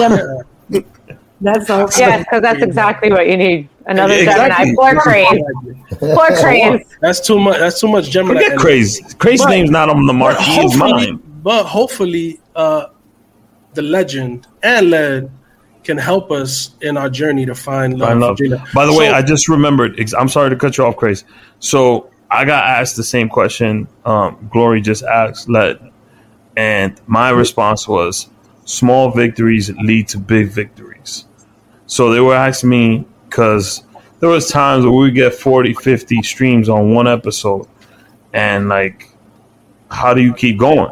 That's 1.41 1.67
so 1.67 1.87
Yes, 1.99 2.21
because 2.25 2.41
that's 2.43 2.63
exactly 2.63 3.11
what 3.11 3.27
you 3.27 3.37
need. 3.37 3.69
Another 3.87 4.15
Exactly. 4.15 4.65
Gemini. 4.67 4.75
Four 4.75 5.01
cranes. 5.01 5.43
Four 5.99 6.27
cranes. 6.39 6.83
That's 7.01 7.21
too 7.21 7.39
much. 7.39 7.59
That's 7.59 7.81
too 7.81 7.89
much 7.89 8.09
Gemini. 8.09 8.35
Forget 8.41 8.53
energy. 8.53 9.03
crazy. 9.19 9.45
Name's 9.47 9.71
not 9.71 9.91
on 9.91 10.07
the 10.07 10.13
But 10.13 10.19
marquee. 10.19 10.43
It's 10.57 10.75
hopefully, 10.75 11.13
mine. 11.13 11.41
but 11.43 11.65
hopefully, 11.65 12.41
uh, 12.57 12.87
the 13.75 13.83
legend 13.83 14.47
and 14.63 14.89
Led 14.91 15.31
can 15.83 15.99
help 15.99 16.31
us 16.31 16.77
in 16.81 16.97
our 16.97 17.11
journey 17.11 17.45
to 17.45 17.55
find 17.55 17.99
love. 17.99 18.09
I 18.11 18.37
for 18.37 18.47
love. 18.49 18.69
By 18.73 18.87
the 18.87 18.95
way, 18.95 19.09
I 19.11 19.21
just 19.21 19.49
remembered. 19.49 20.01
I'm 20.17 20.29
sorry 20.31 20.49
to 20.49 20.57
cut 20.57 20.79
you 20.79 20.85
off, 20.87 20.97
Crazy. 20.97 21.27
So 21.59 22.09
I 22.35 22.45
got 22.45 22.65
asked 22.65 22.97
the 22.97 23.05
same 23.05 23.29
question. 23.29 23.89
Um, 24.05 24.49
Glory 24.53 24.81
just 24.81 25.03
asked 25.03 25.49
Led, 25.49 25.79
and 26.57 27.01
my 27.07 27.31
response 27.31 27.87
was, 27.89 28.29
"Small 28.65 29.11
victories 29.11 29.71
lead 29.83 30.09
to 30.09 30.19
big 30.19 30.49
victories." 30.49 31.27
So 31.87 32.13
they 32.13 32.21
were 32.21 32.35
asking 32.35 32.71
me 32.71 33.05
because 33.29 33.85
there 34.21 34.29
was 34.29 34.49
times 34.49 34.85
where 34.85 34.95
we 34.95 35.11
get 35.11 35.35
40, 35.35 35.75
50 35.75 36.23
streams 36.23 36.69
on 36.69 36.95
one 36.95 37.07
episode, 37.07 37.67
and 38.33 38.69
like, 38.69 39.11
how 39.91 40.15
do 40.15 40.23
you 40.23 40.35
keep 40.35 40.59
going? 40.59 40.91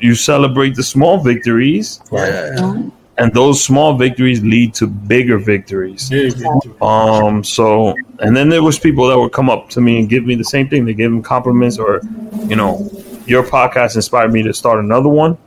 You 0.00 0.14
celebrate 0.14 0.74
the 0.74 0.82
small 0.82 1.18
victories, 1.22 2.00
yeah, 2.12 2.88
and 3.16 3.32
those 3.32 3.62
small 3.62 3.96
victories 3.96 4.42
lead 4.42 4.74
to 4.74 4.86
bigger 4.86 5.38
victories. 5.38 6.10
big 6.10 6.32
victory. 6.34 6.74
Um. 6.82 7.44
So, 7.44 7.94
and 8.20 8.36
then 8.36 8.48
there 8.48 8.62
was 8.62 8.78
people 8.78 9.08
that 9.08 9.18
would 9.18 9.32
come 9.32 9.48
up 9.48 9.70
to 9.70 9.80
me 9.80 10.00
and 10.00 10.08
give 10.08 10.24
me 10.26 10.34
the 10.34 10.44
same 10.44 10.68
thing. 10.68 10.84
They 10.84 10.94
give 10.94 11.10
them 11.10 11.22
compliments, 11.22 11.78
or, 11.78 12.00
you 12.46 12.56
know, 12.56 12.90
your 13.26 13.42
podcast 13.44 13.96
inspired 13.96 14.32
me 14.32 14.42
to 14.42 14.52
start 14.52 14.78
another 14.80 15.08
one 15.08 15.38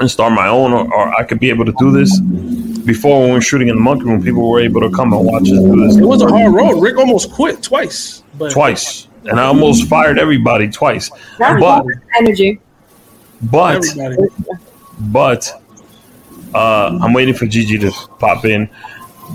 and 0.00 0.10
start 0.10 0.32
my 0.32 0.48
own, 0.48 0.72
or, 0.72 0.92
or 0.92 1.14
I 1.14 1.24
could 1.24 1.38
be 1.38 1.50
able 1.50 1.64
to 1.66 1.74
do 1.78 1.92
this. 1.92 2.18
Before, 2.84 3.20
when 3.20 3.28
we 3.30 3.34
were 3.36 3.40
shooting 3.40 3.68
in 3.68 3.76
the 3.76 3.80
monkey 3.82 4.04
room, 4.04 4.22
people 4.22 4.48
were 4.50 4.60
able 4.60 4.80
to 4.80 4.90
come 4.90 5.12
and 5.12 5.24
watch 5.24 5.42
us 5.42 5.50
do 5.50 5.86
this 5.86 5.96
It 5.96 6.04
was 6.04 6.20
a 6.22 6.28
hard 6.28 6.52
road. 6.52 6.80
Rick 6.80 6.98
almost 6.98 7.30
quit 7.32 7.62
twice. 7.62 8.22
But 8.36 8.50
twice, 8.52 9.08
and 9.24 9.38
I 9.38 9.44
almost 9.44 9.88
fired 9.88 10.18
everybody 10.18 10.68
twice. 10.68 11.10
that's 11.38 11.60
But, 11.60 11.86
energy. 12.18 12.60
but, 13.42 13.76
Everybody. 13.76 14.16
but, 15.00 15.62
uh, 16.54 16.98
I'm 17.02 17.12
waiting 17.12 17.34
for 17.34 17.46
Gigi 17.46 17.78
to 17.78 17.90
pop 18.18 18.44
in. 18.44 18.68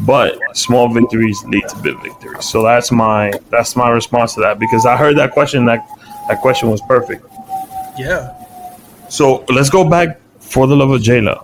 But 0.05 0.37
small 0.55 0.87
victories 0.87 1.43
lead 1.45 1.67
to 1.69 1.75
big 1.77 2.01
victories. 2.01 2.45
So 2.45 2.61
that's 2.63 2.91
my 2.91 3.33
that's 3.49 3.75
my 3.75 3.89
response 3.89 4.35
to 4.35 4.41
that 4.41 4.59
because 4.59 4.85
I 4.85 4.95
heard 4.95 5.17
that 5.17 5.31
question. 5.31 5.65
That 5.65 5.87
that 6.27 6.41
question 6.41 6.69
was 6.69 6.79
perfect. 6.81 7.25
Yeah. 7.97 8.35
So 9.09 9.43
let's 9.49 9.69
go 9.69 9.87
back 9.89 10.19
for 10.39 10.67
the 10.67 10.75
love 10.75 10.91
of 10.91 11.01
Jaylah. 11.01 11.43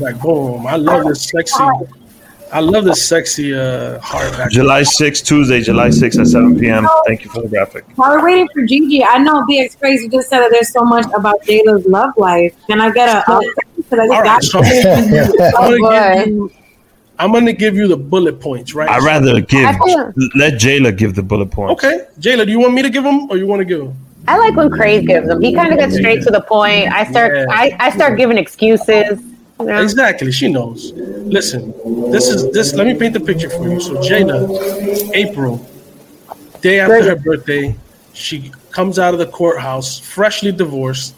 Back 0.00 0.20
boom. 0.20 0.66
I 0.66 0.76
love 0.76 1.04
this 1.06 1.28
sexy. 1.28 1.64
I 2.52 2.60
love 2.60 2.84
this 2.84 3.08
sexy 3.08 3.54
uh 3.54 3.98
heart 4.00 4.32
back. 4.32 4.50
July 4.50 4.82
6th, 4.82 5.24
Tuesday, 5.24 5.62
July 5.62 5.88
6th 5.88 6.20
at 6.20 6.26
7 6.26 6.58
p.m. 6.58 6.86
Thank 7.06 7.24
you 7.24 7.30
for 7.30 7.40
the 7.42 7.48
graphic. 7.48 7.84
While 7.94 8.16
we're 8.16 8.24
waiting 8.24 8.48
for 8.52 8.62
Gigi, 8.62 9.02
I 9.02 9.18
know 9.18 9.46
BX 9.46 9.78
Crazy 9.78 10.08
just 10.08 10.28
said 10.28 10.40
that 10.40 10.50
there's 10.50 10.70
so 10.70 10.82
much 10.82 11.06
about 11.14 11.40
Jada's 11.44 11.86
love 11.86 12.10
life. 12.16 12.54
Can 12.66 12.80
I 12.80 12.90
get 12.90 13.08
a 13.08 13.22
update? 13.30 13.52
Because 13.92 14.10
I 14.10 14.36
just 14.38 14.54
All 14.54 14.62
got 14.62 14.64
right, 14.64 15.52
so 15.52 15.54
I'm 15.54 15.54
Oh, 15.56 15.78
gonna 15.78 16.24
give 16.24 16.26
oh, 16.26 16.26
you. 16.26 16.52
I'm 17.18 17.32
gonna 17.32 17.52
give 17.52 17.76
you 17.76 17.86
the 17.88 17.96
bullet 17.96 18.40
points, 18.40 18.74
right? 18.74 18.88
I'd 18.88 19.02
rather 19.02 19.40
give 19.40 19.76
feel- 19.76 20.12
let 20.34 20.54
Jaylah 20.54 20.96
give 20.96 21.14
the 21.14 21.22
bullet 21.22 21.50
points. 21.50 21.72
Okay, 21.84 22.06
Jaylah, 22.18 22.46
do 22.46 22.50
you 22.52 22.58
want 22.58 22.74
me 22.74 22.82
to 22.82 22.90
give 22.90 23.04
them 23.04 23.30
or 23.30 23.36
you 23.36 23.46
want 23.46 23.60
to 23.60 23.64
give 23.64 23.80
them? 23.80 23.94
I 24.26 24.38
like 24.38 24.54
when 24.54 24.70
Craze 24.70 25.06
gives 25.06 25.26
them. 25.28 25.40
He 25.40 25.52
kind 25.52 25.72
of 25.72 25.78
gets 25.78 25.96
straight 25.96 26.22
to 26.22 26.30
the 26.30 26.40
point. 26.40 26.88
I 26.92 27.04
start 27.10 27.36
Yeah. 27.36 27.46
I, 27.50 27.76
I 27.80 27.90
start 27.90 28.16
giving 28.16 28.38
excuses. 28.38 29.20
you 29.60 29.66
know? 29.66 29.82
Exactly, 29.82 30.30
she 30.32 30.48
knows. 30.50 30.92
Listen, 30.94 31.72
this 32.10 32.28
is 32.28 32.50
this. 32.52 32.72
Let 32.74 32.86
me 32.86 32.94
paint 32.94 33.14
the 33.14 33.20
picture 33.20 33.50
for 33.50 33.68
you. 33.68 33.78
So 33.80 33.94
Jaylah, 33.96 35.10
April, 35.14 35.64
day 36.60 36.80
after 36.80 37.02
her 37.04 37.16
birthday, 37.16 37.74
she 38.14 38.52
comes 38.70 38.98
out 38.98 39.12
of 39.12 39.18
the 39.18 39.26
courthouse, 39.26 39.98
freshly 39.98 40.50
divorced, 40.52 41.14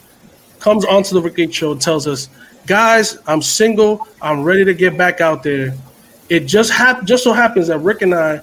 comes 0.58 0.84
onto 0.84 1.14
the 1.14 1.20
Rick 1.22 1.52
show, 1.52 1.72
and 1.72 1.80
tells 1.80 2.06
us, 2.06 2.28
"Guys, 2.66 3.18
I'm 3.26 3.42
single. 3.42 4.06
I'm 4.20 4.42
ready 4.42 4.64
to 4.64 4.74
get 4.74 4.96
back 4.96 5.20
out 5.20 5.42
there." 5.42 5.74
It 6.28 6.40
just 6.40 6.70
hap- 6.70 7.04
just 7.04 7.24
so 7.24 7.32
happens 7.32 7.68
that 7.68 7.78
Rick 7.78 8.02
and 8.02 8.14
I 8.14 8.40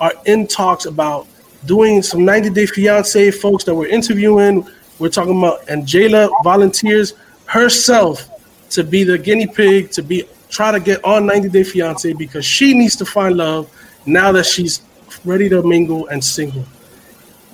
are 0.00 0.12
in 0.24 0.46
talks 0.46 0.86
about 0.86 1.26
doing 1.66 2.02
some 2.02 2.24
90 2.24 2.50
Day 2.50 2.66
Fiance 2.66 3.30
folks 3.32 3.64
that 3.64 3.74
we're 3.74 3.86
interviewing. 3.86 4.66
We're 4.98 5.10
talking 5.10 5.38
about, 5.38 5.68
and 5.68 5.84
Jaylah 5.84 6.30
volunteers 6.42 7.14
herself 7.46 8.28
to 8.70 8.84
be 8.84 9.04
the 9.04 9.18
guinea 9.18 9.46
pig 9.46 9.90
to 9.92 10.02
be 10.02 10.24
try 10.48 10.72
to 10.72 10.80
get 10.80 11.04
on 11.04 11.26
90 11.26 11.48
Day 11.48 11.62
Fiance 11.62 12.12
because 12.14 12.44
she 12.44 12.74
needs 12.74 12.96
to 12.96 13.04
find 13.04 13.36
love 13.36 13.70
now 14.06 14.32
that 14.32 14.46
she's 14.46 14.82
ready 15.24 15.48
to 15.48 15.62
mingle 15.62 16.06
and 16.08 16.22
single. 16.22 16.64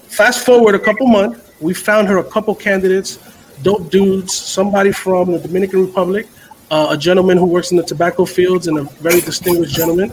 Fast 0.08 0.46
forward 0.46 0.74
a 0.74 0.78
couple 0.78 1.06
months, 1.06 1.52
we 1.60 1.74
found 1.74 2.08
her 2.08 2.18
a 2.18 2.24
couple 2.24 2.54
candidates, 2.54 3.18
dope 3.62 3.90
dudes, 3.90 4.34
somebody 4.34 4.92
from 4.92 5.32
the 5.32 5.38
Dominican 5.38 5.86
Republic, 5.86 6.26
uh, 6.70 6.88
a 6.90 6.96
gentleman 6.96 7.38
who 7.38 7.46
works 7.46 7.70
in 7.70 7.76
the 7.76 7.82
tobacco 7.82 8.24
fields 8.24 8.66
and 8.66 8.78
a 8.78 8.82
very 8.82 9.20
distinguished 9.20 9.74
gentleman. 9.74 10.12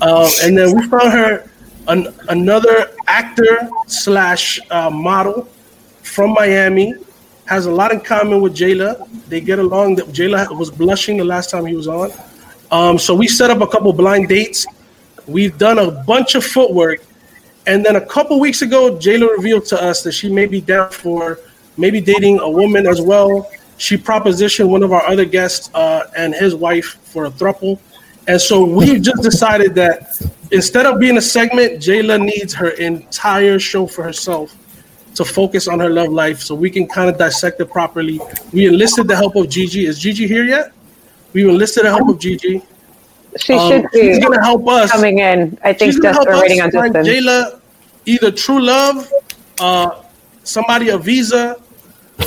Uh, 0.00 0.30
and 0.42 0.56
then 0.56 0.76
we 0.76 0.86
found 0.88 1.12
her 1.12 1.48
an, 1.88 2.12
another 2.28 2.90
actor 3.06 3.68
slash 3.86 4.60
uh, 4.70 4.90
model 4.90 5.48
from 6.02 6.32
Miami. 6.32 6.94
Has 7.46 7.66
a 7.66 7.70
lot 7.70 7.92
in 7.92 8.00
common 8.00 8.40
with 8.40 8.56
Jaylah. 8.56 9.08
They 9.28 9.40
get 9.40 9.60
along. 9.60 9.96
Jaylah 9.96 10.56
was 10.58 10.70
blushing 10.70 11.16
the 11.16 11.24
last 11.24 11.50
time 11.50 11.64
he 11.64 11.76
was 11.76 11.86
on. 11.86 12.10
Um, 12.72 12.98
so 12.98 13.14
we 13.14 13.28
set 13.28 13.50
up 13.50 13.60
a 13.60 13.66
couple 13.68 13.92
blind 13.92 14.28
dates. 14.28 14.66
We've 15.28 15.56
done 15.56 15.78
a 15.78 15.90
bunch 15.90 16.34
of 16.34 16.44
footwork, 16.44 17.04
and 17.66 17.84
then 17.84 17.96
a 17.96 18.04
couple 18.04 18.40
weeks 18.40 18.62
ago, 18.62 18.96
Jaylah 18.96 19.36
revealed 19.36 19.66
to 19.66 19.80
us 19.80 20.02
that 20.02 20.12
she 20.12 20.28
may 20.28 20.46
be 20.46 20.60
down 20.60 20.90
for 20.90 21.38
maybe 21.76 22.00
dating 22.00 22.38
a 22.40 22.48
woman 22.48 22.86
as 22.86 23.00
well. 23.00 23.50
She 23.78 23.96
propositioned 23.96 24.68
one 24.68 24.82
of 24.82 24.92
our 24.92 25.06
other 25.06 25.24
guests 25.24 25.70
uh, 25.74 26.04
and 26.16 26.34
his 26.34 26.54
wife 26.54 26.98
for 27.04 27.26
a 27.26 27.30
throuple. 27.30 27.78
And 28.28 28.40
so 28.40 28.64
we've 28.64 29.02
just 29.02 29.22
decided 29.22 29.74
that 29.76 30.20
instead 30.50 30.86
of 30.86 30.98
being 30.98 31.16
a 31.18 31.20
segment, 31.22 31.74
Jaylah 31.80 32.20
needs 32.24 32.54
her 32.54 32.70
entire 32.70 33.58
show 33.58 33.86
for 33.86 34.02
herself 34.02 34.56
to 35.14 35.24
focus 35.24 35.68
on 35.68 35.80
her 35.80 35.88
love 35.90 36.08
life 36.10 36.40
so 36.40 36.54
we 36.54 36.68
can 36.70 36.86
kind 36.86 37.08
of 37.08 37.16
dissect 37.18 37.60
it 37.60 37.70
properly. 37.70 38.20
We 38.52 38.66
enlisted 38.66 39.08
the 39.08 39.16
help 39.16 39.36
of 39.36 39.48
Gigi. 39.48 39.86
Is 39.86 39.98
Gigi 39.98 40.26
here 40.26 40.44
yet? 40.44 40.72
We 41.32 41.48
enlisted 41.48 41.84
the 41.84 41.90
help 41.90 42.08
of 42.08 42.18
Gigi. 42.18 42.62
She 43.38 43.52
Um, 43.52 43.70
should 43.70 43.86
be. 43.92 44.00
she's 44.00 44.18
going 44.18 44.32
to 44.38 44.42
help 44.44 44.66
us. 44.68 44.90
coming 44.90 45.18
in. 45.18 45.58
I 45.62 45.72
think 45.74 45.92
She's 45.92 46.00
gonna 46.00 46.14
just 46.14 46.26
help 46.28 46.36
we're 46.36 46.42
waiting 46.42 46.60
on. 46.62 46.70
Jaylah 46.70 47.60
either 48.06 48.30
true 48.30 48.60
love, 48.60 49.10
uh, 49.60 49.90
somebody 50.42 50.88
a 50.88 50.98
visa, 50.98 51.56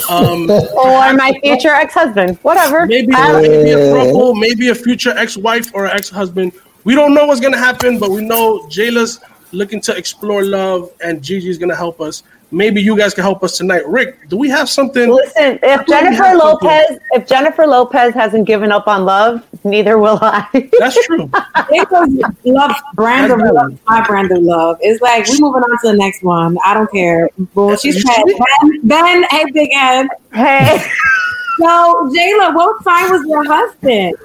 um, 0.10 0.50
Or 0.76 1.14
my 1.14 1.40
future 1.42 1.70
ex-husband. 1.70 2.38
Whatever. 2.42 2.86
maybe, 2.86 3.08
maybe 3.08 3.72
a 3.72 3.78
throuple, 3.78 4.40
maybe 4.40 4.70
a 4.70 4.76
future 4.76 5.12
ex-wife 5.18 5.72
or 5.74 5.88
ex-husband. 5.88 6.54
We 6.84 6.96
don't 6.96 7.14
know 7.14 7.26
what's 7.26 7.40
gonna 7.40 7.58
happen, 7.58 8.00
but 8.00 8.10
we 8.12 8.22
know 8.22 8.60
Jaylah's 8.68 9.20
looking 9.52 9.82
to 9.82 9.96
explore 9.96 10.44
love, 10.44 10.92
and 11.04 11.22
Gigi's 11.22 11.58
gonna 11.58 11.76
help 11.76 12.00
us. 12.02 12.24
Maybe 12.52 12.82
you 12.82 12.98
guys 12.98 13.14
can 13.14 13.24
help 13.24 13.44
us 13.44 13.58
tonight. 13.58 13.86
Rick, 13.88 14.28
do 14.28 14.36
we 14.38 14.50
have 14.50 14.68
something? 14.70 15.10
Listen, 15.10 15.60
if 15.62 15.86
Jennifer 15.86 16.24
had 16.24 16.38
something. 16.40 16.68
Lopez, 16.70 17.00
if 17.12 17.28
Jennifer 17.28 17.68
Lopez 17.68 18.14
hasn't 18.16 18.48
given 18.48 18.72
up 18.72 18.88
on 18.88 19.06
love, 19.06 19.46
neither 19.64 20.00
will 20.00 20.18
I. 20.22 20.48
That's 20.80 21.06
true. 21.06 21.30
It 21.72 22.54
love 22.54 22.72
brand 22.96 23.32
of 23.32 23.40
love, 23.40 23.80
my 23.86 24.06
brand 24.08 24.32
of 24.32 24.42
love. 24.42 24.78
It's 24.82 25.02
like 25.02 25.28
we're 25.28 25.38
moving 25.40 25.62
on 25.62 25.70
to 25.82 25.92
the 25.92 25.98
next 25.98 26.24
one. 26.24 26.58
I 26.66 26.74
don't 26.74 26.92
care. 26.92 27.30
Well, 27.54 27.78
she's 27.78 27.96
You 27.96 28.02
said, 28.02 28.24
see? 28.26 28.40
Ben, 28.40 28.80
ben, 28.88 29.24
hey, 29.30 29.44
big 29.52 29.72
head. 29.72 30.08
hey, 30.34 30.84
So, 31.60 31.66
Jaylah, 31.66 32.56
what 32.56 32.82
sign 32.84 33.12
was 33.12 33.26
your 33.28 33.44
husband? 33.46 34.16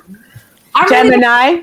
I 0.74 0.84
really- 0.84 1.10
Gemini. 1.10 1.62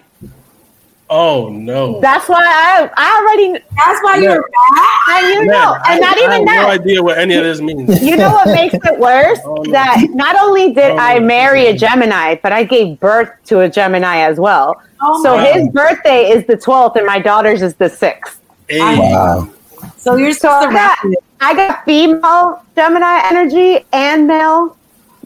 Oh 1.13 1.49
no. 1.49 1.99
That's 1.99 2.29
why 2.29 2.39
I 2.41 2.89
I 2.95 3.19
already 3.21 3.63
that's 3.75 4.01
why 4.01 4.15
Yeah. 4.15 4.33
you're 4.35 4.49
mad. 4.75 5.17
and 5.17 5.27
you 5.33 5.39
Man, 5.39 5.47
know, 5.47 5.77
I, 5.83 5.91
and 5.91 6.01
not 6.01 6.17
I 6.17 6.21
even 6.21 6.31
have 6.31 6.45
that. 6.45 6.61
no 6.63 6.69
idea 6.69 7.03
what 7.03 7.17
any 7.17 7.35
of 7.35 7.43
this 7.43 7.59
means. 7.59 8.01
You 8.01 8.15
know 8.15 8.31
what 8.31 8.47
makes 8.61 8.73
it 8.75 8.97
worse? 8.97 9.37
Oh, 9.45 9.55
no. 9.63 9.71
That 9.73 9.97
not 10.11 10.37
only 10.39 10.73
did 10.73 10.91
Oh, 10.91 10.97
I 10.97 11.19
no. 11.19 11.25
marry 11.27 11.67
a 11.67 11.75
Gemini, 11.77 12.35
but 12.41 12.53
I 12.53 12.63
gave 12.63 12.97
birth 13.01 13.29
to 13.47 13.59
a 13.59 13.69
Gemini 13.69 14.19
as 14.19 14.39
well. 14.39 14.81
Oh, 15.01 15.21
so 15.21 15.35
my- 15.35 15.51
his 15.51 15.67
birthday 15.69 16.29
is 16.29 16.45
the 16.47 16.55
12th 16.55 16.95
and 16.95 17.05
my 17.05 17.19
daughter's 17.19 17.61
is 17.61 17.75
the 17.75 17.89
6th. 17.89 18.37
Hey, 18.69 18.79
Wow. 18.79 19.49
So 19.97 20.15
you're 20.15 20.31
So 20.31 20.49
I 20.49 20.71
got. 20.71 20.97
I 21.41 21.53
got 21.55 21.83
female 21.85 22.63
Gemini 22.75 23.19
energy 23.29 23.83
and 23.91 24.27
male. 24.27 24.77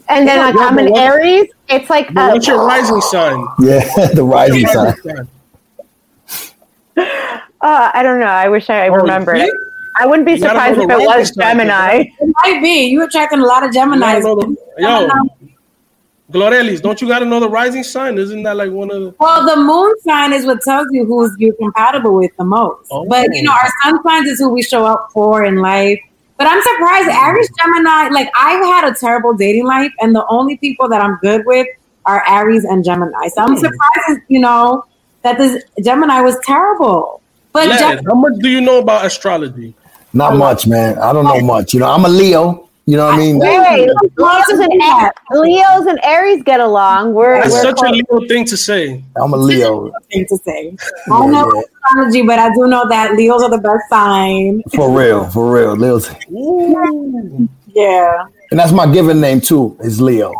And 0.08 0.26
then 0.26 0.38
Yeah, 0.38 0.46
like, 0.46 0.56
I'm 0.72 0.78
an 0.78 0.96
Aries. 0.96 1.46
It's 1.68 1.90
like 1.90 2.12
but 2.12 2.30
a- 2.30 2.32
what's 2.34 2.46
your 2.48 2.64
rising 2.66 3.00
sign? 3.02 3.46
Yeah, 3.60 3.84
the 4.14 4.24
rising 4.24 4.64
Rising 4.64 5.02
sign. 5.14 5.28
Sign. 6.96 7.06
uh, 7.60 7.90
I 7.94 8.02
don't 8.02 8.20
know. 8.20 8.26
I 8.26 8.48
wish 8.48 8.68
I 8.70 8.88
Oh, 8.88 8.94
remembered. 8.94 9.38
see? 9.40 9.50
I 9.98 10.06
wouldn't 10.06 10.26
be 10.26 10.36
surprised 10.36 10.78
if 10.78 10.90
it 10.90 10.98
was 10.98 11.30
Gemini. 11.34 12.04
It 12.20 12.34
might 12.44 12.60
be. 12.62 12.84
You 12.86 13.02
attracting 13.04 13.40
a 13.40 13.44
lot 13.46 13.62
of 13.64 13.74
You 13.74 13.80
gotta 13.80 13.96
Geminis. 13.96 14.56
the- 14.76 14.82
Yo, 14.82 15.08
Glorelys, 16.32 16.82
don't 16.82 17.00
you 17.00 17.06
got 17.06 17.20
to 17.20 17.24
know 17.24 17.38
the 17.38 17.48
rising 17.48 17.84
sign? 17.84 18.18
Isn't 18.18 18.42
that 18.42 18.56
like 18.56 18.72
one 18.72 18.90
of 18.90 19.00
the? 19.00 19.14
Well, 19.20 19.46
the 19.46 19.56
moon 19.62 19.94
sign 20.00 20.32
is 20.32 20.44
what 20.44 20.60
tells 20.60 20.88
you 20.90 21.04
who's 21.06 21.32
you're 21.38 21.54
compatible 21.54 22.14
with 22.14 22.32
the 22.36 22.44
most. 22.44 22.88
Oh. 22.90 23.06
But 23.08 23.28
you 23.32 23.42
know, 23.44 23.52
our 23.52 23.70
sun 23.84 24.02
signs 24.02 24.28
is 24.28 24.38
who 24.40 24.48
we 24.48 24.62
show 24.62 24.84
up 24.84 25.08
for 25.12 25.44
in 25.44 25.56
life. 25.58 26.00
But 26.36 26.48
I'm 26.48 26.60
surprised, 26.60 27.08
Aries 27.08 27.48
Gemini. 27.62 28.08
Like 28.08 28.28
I've 28.36 28.62
had 28.64 28.90
a 28.90 28.94
terrible 28.94 29.34
dating 29.34 29.66
life, 29.66 29.92
and 30.00 30.14
the 30.16 30.26
only 30.26 30.56
people 30.56 30.88
that 30.88 31.00
I'm 31.00 31.16
good 31.22 31.46
with 31.46 31.68
are 32.06 32.24
Aries 32.28 32.64
and 32.64 32.84
Gemini. 32.84 33.28
So 33.28 33.42
I'm 33.42 33.52
Hmm. 33.52 33.58
surprised, 33.60 34.20
you 34.28 34.40
know, 34.40 34.82
that 35.26 35.38
this 35.38 35.62
Gemini 35.82 36.20
was 36.20 36.36
terrible. 36.44 37.20
But 37.52 37.66
Led, 37.68 37.78
Gem- 37.78 38.04
how 38.04 38.14
much 38.14 38.34
do 38.38 38.48
you 38.48 38.60
know 38.60 38.78
about 38.78 39.04
astrology? 39.04 39.74
Not 40.12 40.36
much, 40.36 40.66
man. 40.66 40.98
I 40.98 41.12
don't 41.12 41.24
know 41.24 41.40
much. 41.40 41.74
You 41.74 41.80
know, 41.80 41.90
I'm 41.90 42.04
a 42.04 42.08
Leo. 42.08 42.62
You 42.88 42.96
know 42.96 43.06
what 43.06 43.14
I 43.14 43.18
mean? 43.18 43.40
Hey, 43.42 43.88
Leos 44.16 44.48
and, 44.50 44.72
Yeah. 44.74 45.10
Leos 45.32 45.86
and 45.86 45.98
Aries 46.04 46.44
get 46.44 46.60
along. 46.60 47.14
We're, 47.14 47.40
That's 47.42 47.52
we're 47.54 47.62
such 47.62 47.78
a 47.80 47.90
close. 47.90 48.20
Leo 48.20 48.28
thing 48.28 48.44
to 48.44 48.56
say. 48.56 49.02
I'm 49.20 49.32
a 49.32 49.36
Leo. 49.36 49.90
thing 50.12 50.24
to 50.28 50.36
say. 50.38 50.76
I 51.06 51.08
don't 51.10 51.32
know 51.32 51.50
Yeah, 51.52 51.62
astrology, 51.88 52.22
but 52.22 52.38
I 52.38 52.54
do 52.54 52.68
know 52.68 52.88
that 52.88 53.16
Leos 53.16 53.42
are 53.42 53.50
the 53.50 53.58
best 53.58 53.88
sign. 53.90 54.62
For 54.76 54.88
real, 54.96 55.28
for 55.30 55.52
real. 55.52 55.74
Leo's, 55.74 56.08
Ooh. 56.30 57.48
Yeah. 57.66 58.24
and 58.52 58.60
that's 58.60 58.70
my 58.72 58.86
given 58.92 59.20
name 59.20 59.40
too. 59.40 59.76
Is 59.80 60.00
Leo. 60.00 60.32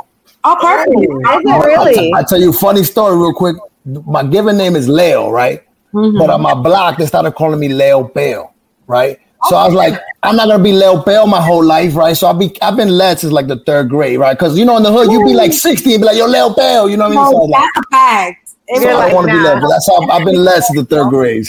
Oh, 0.45 0.57
perfect. 0.61 1.01
Is 1.01 1.09
it 1.11 1.49
I, 1.51 1.59
really? 1.67 2.13
I 2.15 2.23
tell 2.23 2.41
you 2.41 2.51
a 2.51 2.53
funny 2.53 2.85
story 2.85 3.17
real 3.17 3.33
quick. 3.35 3.57
My 3.87 4.23
given 4.25 4.57
name 4.59 4.75
is 4.77 4.89
Leo, 4.89 5.31
right? 5.31 5.63
Mhm. 5.95 6.19
But 6.19 6.29
on 6.31 6.43
my 6.43 6.55
block, 6.55 6.99
they 6.99 7.07
started 7.07 7.33
calling 7.33 7.61
me 7.61 7.69
Leo 7.69 8.05
Bell, 8.05 8.53
right? 8.87 9.19
So 9.49 9.55
I 9.57 9.65
was 9.67 9.75
like, 9.75 10.01
I'm 10.25 10.35
not 10.35 10.49
gonna 10.49 10.63
be 10.63 10.73
Leo 10.73 11.03
Bell 11.03 11.27
my 11.27 11.41
whole 11.41 11.65
life, 11.65 11.95
right? 11.95 12.17
So 12.17 12.27
I'll 12.27 12.35
be 12.35 12.57
I've 12.61 12.77
been 12.77 12.89
Led 12.91 13.21
since 13.21 13.33
like 13.33 13.47
the 13.47 13.59
third 13.61 13.89
grade, 13.89 14.19
right? 14.19 14.37
Because 14.37 14.59
you 14.59 14.65
know 14.65 14.77
in 14.77 14.83
the 14.83 14.91
hood 14.93 15.11
you 15.13 15.25
be 15.25 15.35
like 15.35 15.53
60 15.53 15.95
and 15.95 16.01
be 16.03 16.07
like, 16.07 16.17
yo, 16.17 16.27
Leo 16.27 16.53
Bell, 16.53 16.89
you 16.89 16.97
know 16.97 17.09
what 17.09 17.17
I 17.17 17.21
mean? 17.23 17.31
So, 17.33 17.39
No, 17.39 17.45
like, 17.45 17.63
that's 17.75 17.87
a 17.87 17.91
fact. 17.91 18.51
It 18.69 18.77
so 18.83 18.83
You're 18.83 18.91
I 18.93 19.05
like, 19.05 19.15
want 19.15 19.29
to 19.29 19.33
be 19.35 19.39
nah. 19.39 19.53
Leo, 19.53 19.61
but 19.61 19.69
that's 19.69 19.87
how 19.89 20.03
I've, 20.03 20.11
I've 20.11 20.25
been 20.27 20.45
Led 20.45 20.65
since 20.65 20.79
the 20.81 20.85
third 20.85 21.09
grade. 21.11 21.47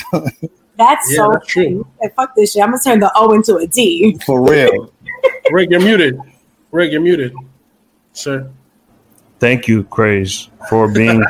That's 0.78 1.12
Yeah, 1.12 1.18
so 1.18 1.32
that's 1.32 1.48
true. 1.48 1.64
true. 1.70 1.88
Like, 2.00 2.16
fuck 2.16 2.36
this 2.36 2.52
shit. 2.54 2.62
I'm 2.62 2.70
gonna 2.70 2.84
turn 2.84 3.00
the 3.00 3.12
O 3.16 3.34
into 3.34 3.56
a 3.56 3.66
D. 3.66 4.20
For 4.26 4.48
real. 4.48 4.94
Rick, 5.52 5.72
you're 5.72 5.80
muted. 5.80 6.20
Rick, 6.72 6.92
you're 6.92 7.02
muted, 7.02 7.34
sir. 8.14 8.48
Thank 9.40 9.68
you, 9.68 9.84
Craze, 9.86 10.50
for 10.70 10.88
being 10.92 11.24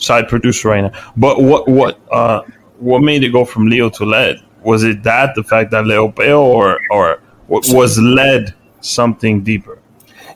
side 0.00 0.28
producer 0.28 0.68
right 0.68 0.80
now. 0.82 1.12
But 1.16 1.42
what 1.42 1.68
what 1.68 2.00
uh 2.10 2.42
what 2.78 3.00
made 3.00 3.22
it 3.22 3.30
go 3.30 3.44
from 3.44 3.66
Leo 3.66 3.88
to 3.90 4.04
Led? 4.04 4.36
Was 4.62 4.82
it 4.82 5.02
that 5.04 5.34
the 5.34 5.44
fact 5.44 5.70
that 5.70 5.86
Leo 5.86 6.08
Bale 6.08 6.38
or 6.38 6.80
or 6.90 7.22
was 7.48 7.98
Led 7.98 8.54
something 8.80 9.42
deeper? 9.42 9.78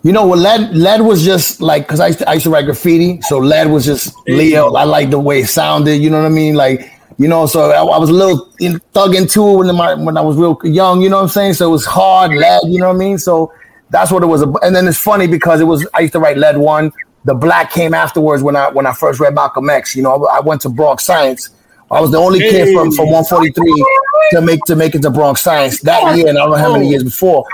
You 0.02 0.12
know 0.12 0.26
what? 0.26 0.38
Led 0.38 0.76
Led 0.76 1.00
was 1.00 1.24
just 1.24 1.60
like 1.60 1.86
because 1.86 2.00
I, 2.00 2.08
used 2.08 2.18
to- 2.20 2.28
I 2.28 2.34
used 2.34 2.44
to 2.44 2.50
write 2.50 2.66
graffiti, 2.66 3.20
so 3.22 3.38
Led 3.38 3.70
was 3.70 3.86
just 3.86 4.14
Leo. 4.28 4.72
I 4.74 4.84
like 4.84 5.10
the 5.10 5.18
way 5.18 5.40
it 5.40 5.46
sounded. 5.46 5.96
You 5.96 6.10
know 6.10 6.18
what 6.18 6.26
I 6.26 6.30
mean? 6.30 6.54
Like 6.54 6.90
you 7.16 7.28
know, 7.28 7.46
so 7.46 7.70
I, 7.70 7.78
I 7.78 7.98
was 7.98 8.10
a 8.10 8.12
little 8.12 8.52
in, 8.58 8.80
thug 8.92 9.14
into 9.14 9.48
it 9.48 9.56
when 9.56 9.74
my 9.74 9.94
when 9.94 10.16
I 10.18 10.20
was 10.20 10.36
real 10.36 10.58
young. 10.64 11.00
You 11.00 11.08
know 11.08 11.16
what 11.16 11.22
I'm 11.22 11.28
saying? 11.28 11.54
So 11.54 11.68
it 11.68 11.70
was 11.70 11.86
hard 11.86 12.32
Led. 12.32 12.60
You 12.66 12.80
know 12.80 12.88
what 12.88 12.96
I 12.96 12.98
mean? 12.98 13.18
So 13.18 13.52
that's 13.90 14.10
what 14.10 14.22
it 14.22 14.26
was. 14.26 14.42
And 14.42 14.74
then 14.76 14.86
it's 14.88 14.98
funny 14.98 15.26
because 15.26 15.60
it 15.60 15.64
was 15.64 15.86
I 15.94 16.00
used 16.00 16.12
to 16.12 16.20
write 16.20 16.36
Led 16.36 16.58
one. 16.58 16.92
The 17.24 17.34
black 17.34 17.70
came 17.70 17.94
afterwards 17.94 18.42
when 18.42 18.56
I 18.56 18.70
when 18.70 18.86
I 18.86 18.92
first 18.92 19.20
read 19.20 19.34
Malcolm 19.34 19.70
X. 19.70 19.96
You 19.96 20.02
know, 20.02 20.24
I, 20.26 20.38
I 20.38 20.40
went 20.40 20.60
to 20.62 20.68
Bronx 20.68 21.04
Science. 21.04 21.50
I 21.90 22.00
was 22.00 22.10
the 22.10 22.18
only 22.18 22.40
kid 22.40 22.74
from 22.74 22.92
from 22.92 23.10
143 23.10 23.84
to 24.32 24.40
make 24.40 24.60
to 24.66 24.76
make 24.76 24.94
it 24.94 25.02
to 25.02 25.10
Bronx 25.10 25.40
Science 25.40 25.80
that 25.80 26.16
year, 26.16 26.28
and 26.28 26.38
I 26.38 26.42
don't 26.42 26.50
know 26.50 26.56
how 26.56 26.72
many 26.72 26.86
oh. 26.86 26.90
years 26.90 27.04
before. 27.04 27.44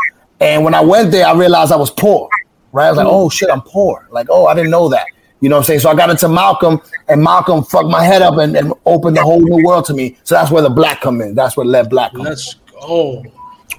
And 0.41 0.64
when 0.64 0.75
I 0.75 0.81
went 0.81 1.12
there, 1.12 1.27
I 1.27 1.35
realized 1.35 1.73
I 1.73 1.77
was 1.77 1.91
poor. 1.91 2.29
Right? 2.73 2.87
I 2.87 2.91
was 2.91 2.99
like, 2.99 3.07
mm. 3.07 3.12
oh 3.12 3.29
shit, 3.29 3.51
I'm 3.51 3.62
poor. 3.62 4.09
Like, 4.11 4.29
oh, 4.31 4.47
I 4.47 4.55
didn't 4.55 4.71
know 4.71 4.89
that. 4.89 5.07
You 5.41 5.49
know 5.49 5.57
what 5.57 5.61
I'm 5.61 5.66
saying? 5.66 5.81
So 5.81 5.91
I 5.91 5.95
got 5.95 6.11
into 6.11 6.29
Malcolm, 6.29 6.81
and 7.09 7.23
Malcolm 7.23 7.64
fucked 7.64 7.89
my 7.89 8.05
head 8.05 8.23
up 8.23 8.37
and, 8.39 8.57
and 8.57 8.73
opened 8.87 9.16
the 9.16 9.23
whole 9.23 9.41
new 9.41 9.64
world 9.64 9.87
to 9.87 9.95
me. 9.95 10.18
So 10.25 10.35
that's 10.35 10.51
where 10.51 10.62
the 10.62 10.71
black 10.71 11.01
come 11.01 11.21
in. 11.21 11.35
That's 11.35 11.57
where 11.57 11.66
Led 11.66 11.89
Black 11.89 12.12
come. 12.12 12.23
Let's 12.23 12.57
go. 12.71 13.25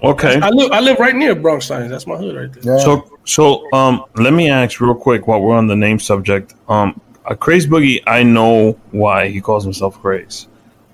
Okay. 0.04 0.40
I 0.42 0.50
live. 0.50 0.72
I 0.72 0.80
live 0.80 1.00
right 1.00 1.16
near 1.16 1.36
Bronx 1.36 1.68
Science. 1.68 1.92
That's 1.92 2.08
my 2.08 2.18
hood 2.18 2.36
right 2.36 2.54
there. 2.54 2.78
Yeah. 2.78 2.84
So 2.84 3.20
so 3.26 3.72
um 3.74 4.06
let 4.16 4.34
me 4.34 4.50
ask 4.50 4.80
real 4.82 4.96
quick 4.96 5.28
while 5.28 5.42
we're 5.42 5.56
on 5.56 5.68
the 5.68 5.76
name 5.76 6.00
subject. 6.00 6.56
Um 6.68 7.00
a 7.26 7.36
Craze 7.36 7.68
Boogie, 7.68 8.02
I 8.08 8.24
know 8.24 8.74
why 8.92 9.30
he 9.30 9.42
calls 9.42 9.64
himself 9.64 10.00
Craze. 10.02 10.48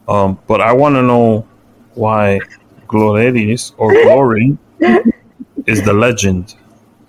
Um, 0.07 0.39
but 0.47 0.61
I 0.61 0.73
wanna 0.73 1.01
know 1.01 1.47
why 1.93 2.39
Glorelys 2.87 3.73
or 3.77 3.91
Glory 3.91 4.57
is 5.65 5.83
the 5.83 5.93
legend. 5.93 6.55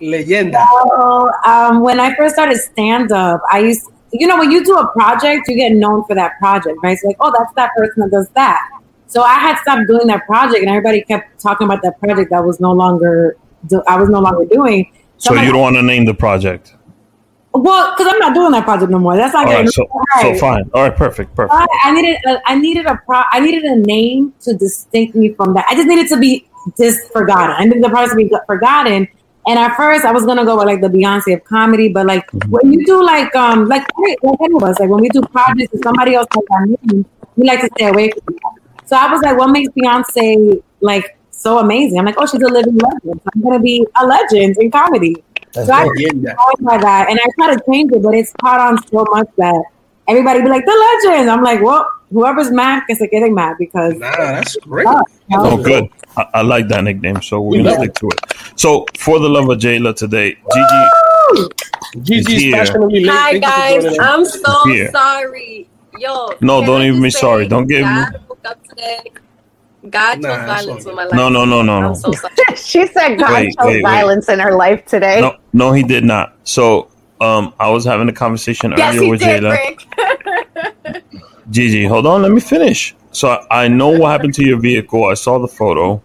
Leyenda. 0.01 0.65
So, 0.65 1.31
um, 1.45 1.81
when 1.81 1.99
I 1.99 2.15
first 2.15 2.35
started 2.35 2.59
stand 2.59 3.11
up, 3.13 3.41
I 3.51 3.61
used, 3.61 3.91
you 4.13 4.27
know, 4.27 4.39
when 4.39 4.51
you 4.51 4.65
do 4.65 4.77
a 4.77 4.87
project, 4.93 5.49
you 5.49 5.57
get 5.57 5.73
known 5.73 6.05
for 6.05 6.15
that 6.15 6.39
project, 6.39 6.79
right? 6.83 6.97
So 6.99 7.09
like, 7.09 7.17
oh, 7.21 7.33
that's 7.37 7.53
that 7.55 7.73
person 7.77 8.03
that 8.03 8.11
does 8.11 8.29
that. 8.31 8.61
So 9.09 9.23
I 9.23 9.35
had 9.35 9.59
stopped 9.59 9.89
doing 9.89 10.07
that 10.09 10.27
project, 10.27 10.61
and 10.61 10.69
everybody 10.69 11.03
kept 11.03 11.41
talking 11.41 11.65
about 11.67 11.83
that 11.83 11.99
project 11.99 12.31
that 12.31 12.45
was 12.45 12.61
no 12.61 12.73
longer, 12.73 13.37
do, 13.67 13.83
I 13.89 13.99
was 13.99 14.09
no 14.09 14.21
longer 14.21 14.45
doing. 14.45 14.93
So 15.17 15.31
I'm 15.31 15.39
you 15.39 15.43
like, 15.45 15.53
don't 15.53 15.61
want 15.63 15.77
to 15.77 15.83
name 15.83 16.05
the 16.05 16.15
project. 16.15 16.75
well, 17.53 17.93
because 17.97 18.13
I'm 18.13 18.19
not 18.19 18.35
doing 18.35 18.53
that 18.53 18.65
project 18.65 18.91
no 18.91 18.99
more. 18.99 19.17
That's 19.17 19.33
not 19.33 19.47
All 19.47 19.53
getting 19.53 19.67
right, 19.67 19.73
so 19.73 19.87
so 20.23 20.35
fine. 20.39 20.71
All 20.75 20.83
right, 20.83 20.95
perfect, 20.95 21.35
perfect. 21.35 21.55
I, 21.59 21.67
I 21.85 21.93
needed 21.93 22.19
a, 22.27 22.41
I 22.47 22.59
needed 22.59 22.87
a 22.87 22.97
pro 23.05 23.23
I 23.33 23.41
needed 23.41 23.65
a 23.65 23.77
name 23.77 24.35
to 24.41 24.55
distinct 24.55 25.17
me 25.17 25.33
from 25.33 25.55
that. 25.55 25.65
I 25.69 25.75
just 25.75 25.89
needed 25.89 26.09
to 26.09 26.19
be 26.19 26.47
just 26.77 27.11
forgotten. 27.13 27.57
I 27.59 27.65
needed 27.65 27.83
the 27.83 27.89
person 27.89 28.19
to 28.19 28.25
be 28.29 28.37
forgotten. 28.47 29.09
And 29.47 29.59
at 29.59 29.77
first, 29.77 30.05
I 30.05 30.13
was 30.13 30.27
gonna 30.27 30.45
go 30.45 30.57
with 30.59 30.67
like 30.67 30.83
the 30.83 30.89
Beyonce 30.89 31.35
of 31.35 31.43
comedy, 31.45 31.89
but 31.89 32.05
like 32.07 32.31
when 32.49 32.71
you 32.71 32.85
do 32.85 33.03
like 33.03 33.35
um 33.35 33.67
like 33.67 33.87
like 33.99 34.19
any 34.23 34.55
of 34.55 34.63
us 34.63 34.79
like 34.79 34.91
when 34.91 35.01
we 35.01 35.09
do 35.09 35.23
projects 35.23 35.73
and 35.73 35.83
somebody 35.83 36.15
else 36.15 36.29
has 36.35 36.45
our 36.53 36.67
name, 36.67 37.07
we 37.35 37.47
like 37.47 37.63
to 37.63 37.71
stay 37.75 37.87
away 37.89 38.11
from 38.11 38.35
that. 38.35 38.58
So 38.89 38.97
I 38.97 39.13
was 39.13 39.21
like, 39.21 39.37
what 39.37 39.49
makes 39.51 39.69
Beyonce 39.75 40.63
like 40.81 41.19
so 41.31 41.59
amazing? 41.59 41.99
I'm 41.99 42.07
like, 42.07 42.15
oh, 42.17 42.25
she's 42.27 42.41
a 42.41 42.47
living 42.49 42.77
legend. 42.79 43.21
I'm 43.35 43.43
gonna 43.43 43.61
be 43.61 43.87
a 44.01 44.07
legend 44.07 44.57
in 44.59 44.71
comedy. 44.71 45.15
That's 45.53 45.67
So 45.67 45.75
I 45.75 45.85
dope. 45.85 45.95
Leyenda. 45.97 46.35
going 46.37 46.63
by 46.63 46.79
that, 46.79 47.11
and 47.11 47.21
I 47.21 47.27
try 47.35 47.55
to 47.55 47.63
change 47.71 47.93
it, 47.93 48.03
but 48.03 48.15
it's 48.15 48.33
caught 48.41 48.61
on 48.61 48.83
so 48.89 49.05
much 49.11 49.29
that 49.37 49.63
everybody 50.09 50.41
be 50.41 50.49
like 50.49 50.65
the 50.65 51.01
legend. 51.05 51.31
I'm 51.31 51.43
like, 51.43 51.61
well, 51.61 51.87
whoever's 52.11 52.51
mad 52.51 52.85
gets 52.89 53.01
to 53.01 53.09
getting 53.09 53.35
mad 53.35 53.57
because 53.59 53.93
Nah, 53.97 54.11
that's 54.17 54.57
great. 54.57 54.87
you 55.29 55.37
know, 55.37 55.51
Oh, 55.51 55.63
good. 55.63 55.85
I, 56.17 56.27
I 56.35 56.41
like 56.43 56.69
that 56.69 56.83
nickname, 56.85 57.21
so 57.21 57.43
we're 57.43 57.59
gonna 57.59 57.73
Yeah. 57.73 57.77
stick 57.81 57.95
to 57.97 58.09
it. 58.09 58.21
So, 58.57 58.87
for 58.99 59.19
the 59.21 59.29
love 59.29 59.51
of 59.51 59.59
Jaylah 59.59 59.97
today, 59.97 60.35
Gigi. 60.55 61.51
Gigi's 62.03 62.43
here. 62.43 62.57
fashionably 62.57 63.05
late. 63.05 63.11
Hi 63.13 63.31
Thank 63.33 63.43
guys. 63.85 63.99
I'm 64.01 64.25
so 64.25 64.65
Here. 64.65 64.91
sorry. 64.93 65.69
Yo, 65.99 66.31
No, 66.41 66.65
don't 66.65 66.83
even 66.83 67.03
be 67.03 67.11
sorry. 67.11 67.47
Don't 67.49 67.67
give 67.67 67.81
me- 67.81 67.85
God 67.85 68.13
woke 68.39 68.53
up 68.53 68.65
today. 68.65 69.03
God 69.91 70.21
Nah, 70.21 70.29
chose 70.29 70.65
violence 70.65 70.87
in 70.87 70.95
my 70.95 71.05
life. 71.05 71.15
No, 71.15 71.29
no, 71.29 71.45
no, 71.45 71.63
no, 71.63 71.81
no. 71.81 71.89
I'm 71.89 71.95
so 71.95 72.13
sorry. 72.13 72.35
she 72.57 72.87
said 72.89 73.17
God 73.19 73.33
Wait, 73.33 73.57
chose 73.57 73.67
wait, 73.67 73.75
wait. 73.77 73.83
violence 73.83 74.29
in 74.29 74.39
her 74.41 74.55
life 74.55 74.85
today. 74.87 75.21
No, 75.21 75.37
no, 75.53 75.73
he 75.73 75.83
did 75.83 76.05
not. 76.05 76.37
So, 76.45 76.91
um, 77.21 77.55
I 77.61 77.71
was 77.71 77.85
having 77.85 78.09
a 78.09 78.13
conversation 78.13 78.73
yes, 78.77 78.97
earlier 78.97 79.11
with 79.11 79.21
did, 79.21 79.43
Jaylah. 79.43 79.51
Rick. 80.87 81.05
Gigi, 81.51 81.87
hold 81.87 82.07
on, 82.07 82.23
let 82.23 82.33
me 82.33 82.41
finish. 82.41 82.95
So 83.13 83.29
I, 83.29 83.65
I 83.65 83.69
know 83.69 83.89
what 83.89 84.11
happened 84.11 84.35
to 84.35 84.45
your 84.45 84.61
vehicle. 84.61 85.05
I 85.05 85.15
saw 85.15 85.39
the 85.39 85.49
photo, 85.49 86.03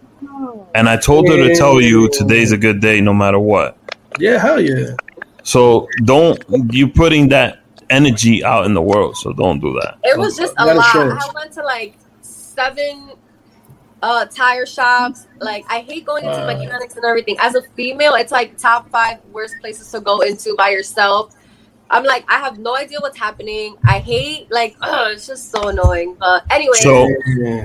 and 0.74 0.88
I 0.88 0.96
told 0.96 1.28
her 1.28 1.36
to 1.36 1.54
tell 1.54 1.80
you 1.80 2.08
today's 2.10 2.52
a 2.52 2.56
good 2.56 2.80
day, 2.80 3.00
no 3.00 3.12
matter 3.12 3.38
what. 3.38 3.76
Yeah, 4.18 4.38
hell 4.38 4.60
yeah. 4.60 4.96
So 5.42 5.88
don't 6.04 6.42
you 6.72 6.88
putting 6.88 7.28
that 7.28 7.58
energy 7.90 8.42
out 8.42 8.64
in 8.64 8.74
the 8.74 8.80
world. 8.80 9.16
So 9.16 9.32
don't 9.32 9.60
do 9.60 9.78
that. 9.82 9.98
It 10.04 10.18
was 10.18 10.36
just 10.36 10.54
a 10.56 10.74
lot. 10.74 10.94
I 10.94 11.30
went 11.34 11.52
to 11.52 11.62
like 11.62 11.98
seven 12.54 13.12
uh 14.02 14.26
tire 14.26 14.66
shops. 14.66 15.26
Like 15.40 15.64
I 15.68 15.80
hate 15.80 16.04
going 16.04 16.24
into 16.24 16.38
Wow. 16.38 16.46
mechanics 16.46 16.96
and 16.96 17.04
everything. 17.04 17.36
As 17.40 17.54
a 17.54 17.62
female, 17.76 18.14
it's 18.14 18.32
like 18.32 18.56
top 18.58 18.90
five 18.90 19.18
worst 19.32 19.54
places 19.60 19.90
to 19.92 20.00
go 20.00 20.20
into 20.20 20.54
by 20.56 20.70
yourself. 20.70 21.34
I'm 21.90 22.04
like, 22.04 22.24
I 22.28 22.38
have 22.38 22.58
no 22.58 22.76
idea 22.76 22.98
what's 23.00 23.18
happening. 23.18 23.76
I 23.84 23.98
hate 23.98 24.50
like 24.50 24.74
ugh, 24.82 25.12
it's 25.12 25.26
just 25.26 25.50
so 25.50 25.68
annoying. 25.68 26.16
But 26.18 26.44
anyway, 26.50 26.76
So 26.80 27.08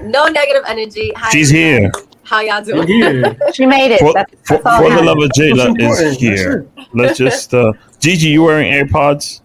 no 0.03 0.25
negative 0.27 0.63
energy. 0.67 1.11
Hi, 1.15 1.29
she's 1.31 1.49
here. 1.49 1.91
How 2.23 2.41
y'all 2.41 2.63
You're 2.63 2.85
doing? 2.85 2.87
here. 2.87 3.37
She 3.53 3.65
made 3.65 3.91
it. 3.91 3.99
For, 3.99 4.13
That's, 4.13 4.31
that's 4.47 4.65
all 4.65 4.83
for 4.83 4.89
the 4.93 5.01
love 5.01 5.17
of 5.17 5.31
Jaylah 5.31 5.79
is 5.79 6.17
here. 6.17 6.67
Let's 6.93 7.17
just 7.17 7.53
uh 7.53 7.73
Gigi, 7.99 8.29
you 8.29 8.43
wearing 8.43 8.71
AirPods? 8.71 9.41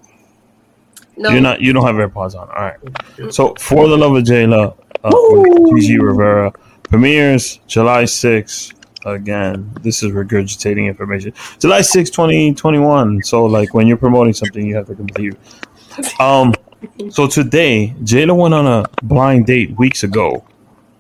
No, 1.17 1.31
You're 1.31 1.41
not. 1.41 1.61
You 1.61 1.73
don't 1.73 1.87
have 1.87 1.97
AirPods 1.97 2.35
on. 2.35 2.49
All 2.49 2.55
right. 2.55 3.33
So 3.33 3.55
for 3.59 3.89
the 3.89 3.97
love 3.97 4.17
of 4.17 4.25
Jaylah, 4.25 4.77
uh, 5.05 6.03
Rivera 6.03 6.53
premieres 6.85 7.61
July 7.67 8.05
6th. 8.05 8.73
Again, 9.07 9.71
this 9.83 10.03
is 10.03 10.13
regurgitating 10.13 10.87
information. 10.87 11.33
July 11.59 11.83
6, 11.83 12.11
2021. 12.11 13.23
So 13.23 13.45
like 13.45 13.75
when 13.75 13.87
you're 13.87 13.99
promoting 13.99 14.33
something, 14.33 14.67
you 14.67 14.75
have 14.77 14.87
to 14.87 14.95
complete. 14.95 15.35
Um. 16.19 16.55
So 17.11 17.27
today, 17.27 17.95
Jaylah 18.03 18.37
went 18.37 18.53
on 18.55 18.67
a 18.67 18.85
blind 19.03 19.47
date 19.47 19.77
weeks 19.79 20.03
ago 20.03 20.45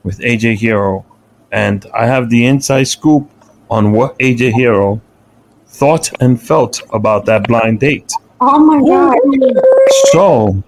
with 0.02 0.18
AJ 0.20 0.58
Hierro, 0.58 1.04
and 1.52 1.84
I 1.94 2.06
have 2.06 2.30
the 2.30 2.46
inside 2.46 2.84
scoop 2.84 3.28
on 3.70 3.92
what 3.92 4.18
AJ 4.18 4.52
Hierro 4.52 5.00
thought 5.66 6.10
and 6.20 6.40
felt 6.40 6.82
about 6.92 7.26
that 7.26 7.48
blind 7.48 7.80
date. 7.80 8.10
Oh 8.46 8.58
my 8.58 8.78
god. 8.86 9.16
So, 10.12 10.62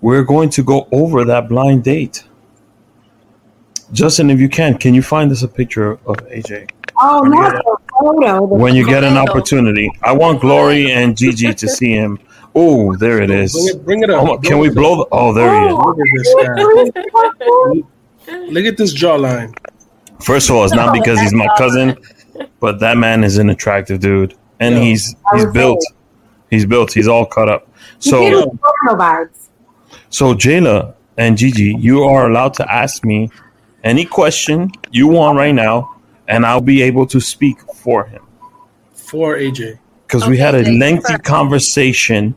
we're 0.00 0.22
going 0.22 0.50
to 0.50 0.62
go 0.62 0.86
over 0.92 1.24
that 1.24 1.48
blind 1.48 1.82
date. 1.84 2.24
Justin, 3.92 4.30
if 4.30 4.38
you 4.40 4.48
can, 4.48 4.78
can 4.78 4.94
you 4.94 5.02
find 5.02 5.30
us 5.32 5.42
a 5.42 5.48
picture 5.48 5.92
of 5.92 6.16
AJ 6.28 6.70
Oh, 7.00 7.20
not 7.22 7.52
the 7.54 7.76
photo. 8.00 8.46
The 8.46 8.54
when 8.54 8.76
you 8.76 8.86
get 8.86 9.02
an 9.02 9.16
opportunity? 9.16 9.90
I 10.02 10.12
want 10.12 10.40
Glory 10.40 10.92
and 10.92 11.16
Gigi 11.16 11.52
to 11.54 11.68
see 11.68 11.90
him. 11.90 12.18
Oh, 12.54 12.94
there 12.96 13.20
it 13.20 13.30
is. 13.30 13.52
Bring 13.52 13.66
it, 13.68 13.84
bring 13.84 14.02
it 14.04 14.10
up. 14.10 14.28
Oh, 14.28 14.38
can 14.38 14.58
we 14.60 14.70
blow? 14.70 14.96
The, 14.98 15.06
oh, 15.10 15.32
there 15.32 15.50
he 15.60 15.66
is. 15.66 15.74
Oh, 15.76 15.82
look 15.88 15.98
at 15.98 16.14
this 16.14 16.34
guy. 18.28 18.46
Look 18.52 18.64
at 18.64 18.76
this 18.76 18.94
jawline. 18.94 19.52
First 20.22 20.48
of 20.50 20.56
all, 20.56 20.64
it's 20.64 20.72
not 20.74 20.92
because 20.94 21.18
he's 21.20 21.34
my 21.34 21.48
cousin, 21.58 21.96
but 22.60 22.78
that 22.78 22.96
man 22.96 23.24
is 23.24 23.38
an 23.38 23.50
attractive 23.50 23.98
dude, 23.98 24.34
and 24.60 24.76
Yeah. 24.76 24.80
he's 24.82 25.16
he's 25.32 25.44
would 25.46 25.52
built. 25.52 25.84
He's 26.50 26.66
built. 26.66 26.92
He's 26.92 27.08
all 27.08 27.26
cut 27.26 27.48
up. 27.48 27.68
So. 27.98 28.20
get 28.20 28.32
photo 28.34 28.98
vibes. 28.98 29.48
So 30.10 30.34
Jaylah 30.34 30.94
and 31.16 31.36
Gigi, 31.36 31.74
you 31.78 32.04
are 32.04 32.28
allowed 32.30 32.54
to 32.54 32.72
ask 32.72 33.04
me 33.04 33.30
any 33.82 34.04
question 34.04 34.70
you 34.90 35.08
want 35.08 35.36
right 35.36 35.54
now, 35.54 35.96
and 36.28 36.46
I'll 36.46 36.60
be 36.60 36.82
able 36.82 37.06
to 37.08 37.20
speak 37.20 37.58
for 37.74 38.04
him 38.06 38.22
For 38.94 39.36
AJ. 39.36 39.78
because 40.06 40.26
we 40.26 40.38
had 40.38 40.54
a 40.54 40.64
thanks. 40.64 40.80
lengthy 40.80 41.18
conversation 41.22 42.34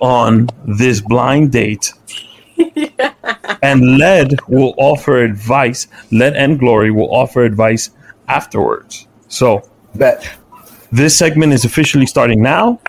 on 0.00 0.48
this 0.66 1.00
blind 1.00 1.52
date. 1.52 1.92
and 3.62 3.98
Led 3.98 4.40
will 4.48 4.74
offer 4.78 5.22
advice. 5.22 5.86
Led 6.10 6.34
and 6.34 6.58
Glory 6.58 6.90
will 6.90 7.12
offer 7.14 7.44
advice 7.44 7.90
afterwards. 8.28 9.06
So 9.28 9.68
Bet. 9.94 10.28
this 10.92 11.16
segment 11.16 11.52
is 11.52 11.64
officially 11.64 12.06
starting 12.06 12.42
now. 12.42 12.80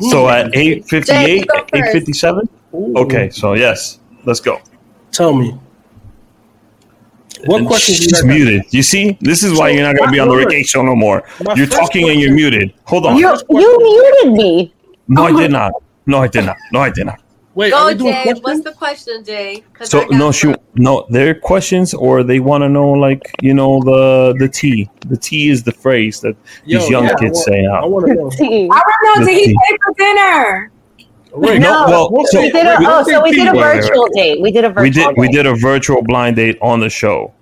So 0.00 0.28
at 0.28 0.54
eight 0.54 0.86
fifty 0.86 1.12
Jay, 1.12 1.24
eight, 1.24 1.40
you 1.40 1.46
go 1.46 1.58
eight 1.58 1.80
first. 1.80 1.92
fifty 1.92 2.12
seven. 2.12 2.48
Ooh. 2.74 2.94
Okay, 2.98 3.30
so 3.30 3.54
yes, 3.54 3.98
let's 4.24 4.40
go. 4.40 4.60
Tell 5.12 5.34
me. 5.34 5.58
What 7.44 7.58
And 7.58 7.66
questions 7.66 7.98
She's 7.98 8.24
muted. 8.24 8.62
You 8.70 8.82
see, 8.82 9.16
this 9.20 9.42
is 9.42 9.58
why 9.58 9.70
you're 9.70 9.84
not 9.84 9.96
going 9.96 10.08
to 10.08 10.12
be 10.12 10.18
on 10.18 10.28
the 10.28 10.34
Rick 10.34 10.66
show 10.66 10.82
no 10.82 10.96
more. 10.96 11.22
You're 11.54 11.66
first 11.66 11.72
talking 11.72 12.10
and 12.10 12.20
you're 12.20 12.32
muted. 12.32 12.74
Hold 12.84 13.06
on. 13.06 13.16
You, 13.16 13.28
you 13.48 13.78
muted 13.78 14.32
me. 14.32 14.74
No, 15.06 15.26
I 15.26 15.30
oh 15.30 15.36
did 15.38 15.52
not. 15.52 15.72
No, 16.06 16.18
I 16.18 16.28
did 16.28 16.46
not. 16.46 16.56
No, 16.72 16.80
I 16.80 16.90
did 16.90 17.06
not. 17.06 17.20
Wait, 17.58 17.72
are 17.72 17.80
Go, 17.80 17.86
we 17.88 17.94
doing 17.94 18.12
Jay. 18.12 18.22
questions? 18.22 18.44
What's 18.44 18.62
the 18.62 18.72
question, 18.72 19.24
Jay? 19.24 19.64
So 19.82 19.98
I 19.98 20.02
got 20.02 20.10
no, 20.12 20.30
she 20.30 20.46
one. 20.46 20.58
no. 20.76 21.06
Their 21.10 21.34
questions, 21.34 21.92
or 21.92 22.22
they 22.22 22.38
want 22.38 22.62
to 22.62 22.68
know, 22.68 22.90
like 22.92 23.22
you 23.42 23.52
know, 23.52 23.82
the 23.82 24.36
the 24.38 24.48
T. 24.48 24.88
The 25.08 25.16
T 25.16 25.48
is 25.50 25.64
the 25.64 25.72
phrase 25.72 26.20
that 26.20 26.36
Yo, 26.64 26.78
these 26.78 26.88
young 26.88 27.04
yeah, 27.06 27.14
I 27.16 27.20
kids 27.20 27.34
want- 27.38 27.46
say 27.46 27.66
I 27.66 27.76
out. 27.78 27.90
want 27.90 28.06
to 28.06 28.14
know. 28.14 28.30
See. 28.40 28.68
I 28.70 28.80
don't 28.88 29.20
know. 29.20 29.26
Did 29.26 29.34
he 29.44 29.56
Let's 29.56 29.70
pay 29.70 29.76
for 29.84 29.92
dinner? 29.98 30.70
Rick, 31.34 31.60
No, 31.60 31.84
well, 31.88 32.08
we'll 32.12 32.26
so- 32.26 32.40
We 32.40 32.50
did 32.52 32.64
a, 32.66 32.76
we- 32.78 32.86
oh, 32.86 33.02
so 33.02 33.22
we 33.24 33.32
did 33.32 33.48
a 33.48 33.52
virtual 33.52 34.06
date. 34.14 34.40
We 34.40 34.52
did 34.52 34.64
a 34.64 34.68
virtual 34.70 34.82
We 34.84 34.90
did 34.90 35.16
we 35.16 35.28
did 35.28 35.46
a 35.46 35.54
virtual 35.56 36.00
blind 36.02 36.36
date 36.36 36.58
on 36.62 36.78
the 36.78 36.88
show 36.88 37.34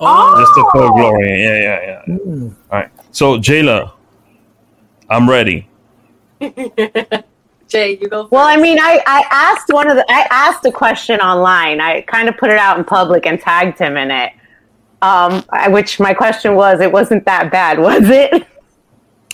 Oh, 0.00 0.38
just 0.38 0.52
to 0.54 0.62
full 0.72 0.90
glory. 0.92 1.30
Yeah, 1.42 1.56
yeah, 1.66 1.80
yeah. 2.06 2.16
Hmm. 2.16 2.48
All 2.70 2.78
right. 2.78 2.90
So 3.10 3.38
Jaylah, 3.38 3.92
I'm 5.08 5.30
ready. 5.30 5.66
Jay, 7.72 7.98
you 8.00 8.08
go. 8.08 8.24
First. 8.24 8.32
Well, 8.32 8.46
I 8.46 8.56
mean, 8.56 8.78
I, 8.78 9.02
I 9.06 9.24
asked 9.30 9.72
one 9.72 9.88
of 9.88 9.96
the 9.96 10.04
I 10.10 10.26
asked 10.30 10.64
a 10.66 10.70
question 10.72 11.20
online. 11.20 11.80
I 11.80 12.02
kind 12.02 12.28
of 12.28 12.36
put 12.36 12.50
it 12.50 12.58
out 12.58 12.78
in 12.78 12.84
public 12.84 13.26
and 13.26 13.40
tagged 13.40 13.78
him 13.78 13.96
in 13.96 14.10
it. 14.10 14.32
Um, 15.00 15.42
I, 15.50 15.68
which 15.68 15.98
my 15.98 16.14
question 16.14 16.54
was, 16.54 16.80
it 16.80 16.92
wasn't 16.92 17.24
that 17.24 17.50
bad, 17.50 17.78
was 17.88 18.02
it? 18.08 18.46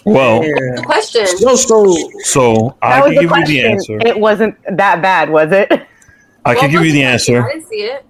Well, 0.05 0.43
yeah. 0.45 0.82
question. 0.84 1.26
So, 1.26 1.55
so 1.57 1.97
so 2.22 2.76
I 2.80 3.01
can 3.01 3.09
was 3.11 3.14
the 3.16 3.20
give 3.20 3.39
you 3.39 3.45
the 3.47 3.68
answer. 3.68 3.99
It 4.07 4.18
wasn't 4.18 4.57
that 4.76 5.03
bad, 5.03 5.28
was 5.28 5.53
it? 5.53 5.70
I 6.45 6.55
What 6.55 6.59
can 6.61 6.70
give 6.70 6.84
you 6.84 6.93
the 6.93 7.03
answer. 7.03 7.45
I 7.45 7.53
didn't 7.53 7.68
see 7.68 7.82
it. 7.82 8.07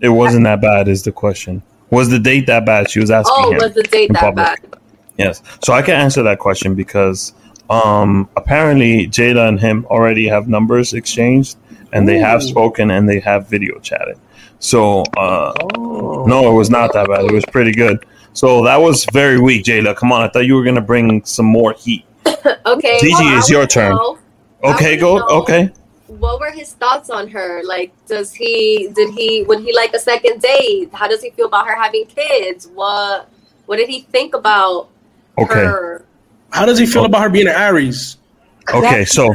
It 0.00 0.08
wasn't 0.08 0.44
that 0.44 0.60
bad, 0.60 0.88
is 0.88 1.02
the 1.04 1.12
question. 1.12 1.62
Was 1.90 2.08
the 2.10 2.18
date 2.18 2.46
that 2.48 2.66
bad? 2.66 2.90
She 2.90 2.98
was 2.98 3.10
asking 3.10 3.34
Oh, 3.38 3.50
him. 3.52 3.58
was 3.58 3.74
the 3.74 3.82
date 3.84 4.10
that 4.14 4.20
public. 4.20 4.70
bad? 4.70 4.80
Yes. 5.18 5.42
So 5.64 5.72
I 5.72 5.82
can 5.82 5.94
answer 5.94 6.22
that 6.24 6.38
question 6.40 6.74
because 6.74 7.32
um, 7.70 8.28
apparently 8.36 9.06
Jada 9.08 9.48
and 9.48 9.58
him 9.60 9.86
already 9.86 10.26
have 10.28 10.48
numbers 10.48 10.92
exchanged 10.94 11.56
and 11.92 12.06
they 12.08 12.18
have 12.18 12.42
spoken 12.42 12.90
and 12.90 13.08
they 13.08 13.20
have 13.20 13.48
video 13.48 13.78
chatted. 13.80 14.18
So 14.58 15.02
uh, 15.16 15.52
oh. 15.76 16.24
no, 16.26 16.50
it 16.50 16.54
was 16.54 16.70
not 16.70 16.92
that 16.94 17.08
bad. 17.08 17.24
It 17.24 17.32
was 17.32 17.44
pretty 17.46 17.72
good. 17.72 18.04
So 18.32 18.62
that 18.64 18.76
was 18.76 19.04
very 19.12 19.40
weak, 19.40 19.64
Jaylah. 19.64 19.96
Come 19.96 20.12
on, 20.12 20.22
I 20.22 20.28
thought 20.28 20.46
you 20.46 20.54
were 20.54 20.64
gonna 20.64 20.80
bring 20.80 21.24
some 21.24 21.46
more 21.46 21.72
heat. 21.72 22.04
Okay. 22.66 22.98
Gigi, 23.00 23.12
well, 23.12 23.34
I 23.34 23.38
it's 23.38 23.48
your 23.50 23.66
turn. 23.66 23.94
know, 23.94 24.18
Okay, 24.64 24.96
go. 24.96 25.18
know- 25.18 25.26
Okay. 25.42 25.70
What 26.08 26.38
were 26.40 26.50
his 26.52 26.72
thoughts 26.74 27.10
on 27.10 27.28
her? 27.28 27.62
Like, 27.64 27.92
does 28.06 28.32
he 28.32 28.88
did 28.94 29.12
he 29.14 29.42
would 29.42 29.60
he 29.60 29.74
like 29.74 29.92
a 29.94 29.98
second 29.98 30.40
date? 30.40 30.90
How 30.92 31.08
does 31.08 31.20
he 31.22 31.30
feel 31.30 31.46
about 31.46 31.66
her 31.66 31.74
having 31.76 32.06
kids? 32.06 32.68
What 32.68 33.28
what 33.66 33.76
did 33.76 33.88
he 33.88 34.00
think 34.02 34.34
about 34.34 34.88
Okay. 35.38 35.54
her? 35.64 36.04
How 36.56 36.64
does 36.64 36.78
he 36.78 36.86
feel 36.86 37.02
oh. 37.02 37.06
about 37.06 37.22
her 37.22 37.28
being 37.28 37.48
an 37.48 37.54
Aries? 37.54 38.16
Okay. 38.72 39.04
So 39.04 39.34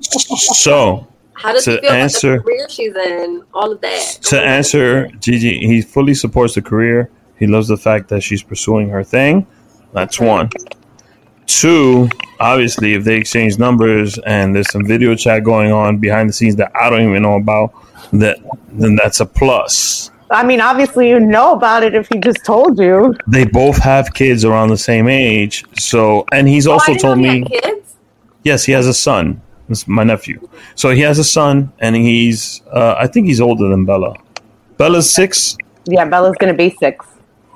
so 0.00 1.06
How 1.34 1.52
does 1.52 1.64
To 1.64 1.72
he 1.72 1.78
feel 1.78 1.90
answer- 1.90 2.34
about 2.34 2.44
the 2.44 2.50
career 2.52 2.68
she's 2.68 2.94
in? 2.94 3.42
All 3.54 3.72
of 3.72 3.80
that. 3.80 4.18
to 4.22 4.40
answer 4.40 5.08
Gigi, 5.20 5.58
he 5.66 5.82
fully 5.82 6.14
supports 6.14 6.54
the 6.54 6.62
career. 6.62 7.10
He 7.38 7.46
loves 7.46 7.68
the 7.68 7.76
fact 7.76 8.08
that 8.08 8.22
she's 8.22 8.42
pursuing 8.42 8.88
her 8.90 9.02
thing. 9.04 9.46
That's 9.92 10.20
one. 10.20 10.50
Two, 11.46 12.08
obviously, 12.40 12.94
if 12.94 13.04
they 13.04 13.16
exchange 13.16 13.58
numbers 13.58 14.18
and 14.18 14.54
there's 14.54 14.70
some 14.70 14.84
video 14.84 15.14
chat 15.14 15.44
going 15.44 15.70
on 15.72 15.98
behind 15.98 16.28
the 16.28 16.32
scenes 16.32 16.56
that 16.56 16.72
I 16.74 16.90
don't 16.90 17.08
even 17.08 17.22
know 17.22 17.36
about, 17.36 17.72
that 18.12 18.38
then 18.68 18.96
that's 18.96 19.20
a 19.20 19.26
plus. 19.26 20.10
I 20.30 20.44
mean, 20.44 20.60
obviously, 20.60 21.08
you 21.08 21.20
know 21.20 21.52
about 21.52 21.82
it 21.82 21.94
if 21.94 22.08
he 22.08 22.18
just 22.18 22.44
told 22.44 22.78
you. 22.78 23.14
They 23.28 23.44
both 23.44 23.78
have 23.78 24.12
kids 24.14 24.44
around 24.44 24.68
the 24.70 24.76
same 24.78 25.08
age, 25.08 25.64
so 25.78 26.24
and 26.32 26.48
he's 26.48 26.66
Oh, 26.66 26.72
also 26.72 26.92
didn't 26.92 27.02
told 27.02 27.18
he 27.18 27.40
me 27.42 27.44
kids. 27.44 27.94
yes, 28.42 28.64
he 28.64 28.72
has 28.72 28.86
a 28.86 28.94
son. 28.94 29.40
It's 29.68 29.86
my 29.88 30.04
nephew, 30.04 30.48
so 30.76 30.90
he 30.90 31.00
has 31.00 31.18
a 31.18 31.24
son, 31.24 31.72
and 31.80 31.94
he's 31.96 32.62
uh, 32.72 32.94
I 32.98 33.06
think 33.08 33.26
he's 33.26 33.40
older 33.40 33.68
than 33.68 33.84
Bella. 33.84 34.14
Bella's 34.76 35.12
six, 35.12 35.56
Yeah, 35.86 36.04
Bella's 36.04 36.36
gonna 36.38 36.54
be 36.54 36.70
six. 36.78 37.04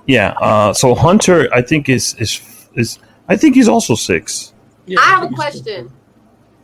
Yeah. 0.06 0.30
Uh, 0.40 0.72
so 0.72 0.94
Hunter, 0.94 1.48
I 1.54 1.62
think 1.62 1.88
is 1.88 2.14
is 2.18 2.40
is 2.74 2.98
I 3.28 3.36
think 3.36 3.54
he's 3.54 3.68
also 3.68 3.94
six. 3.94 4.52
Yeah, 4.86 4.98
I 5.00 5.04
have 5.04 5.22
a 5.24 5.28
question. 5.28 5.90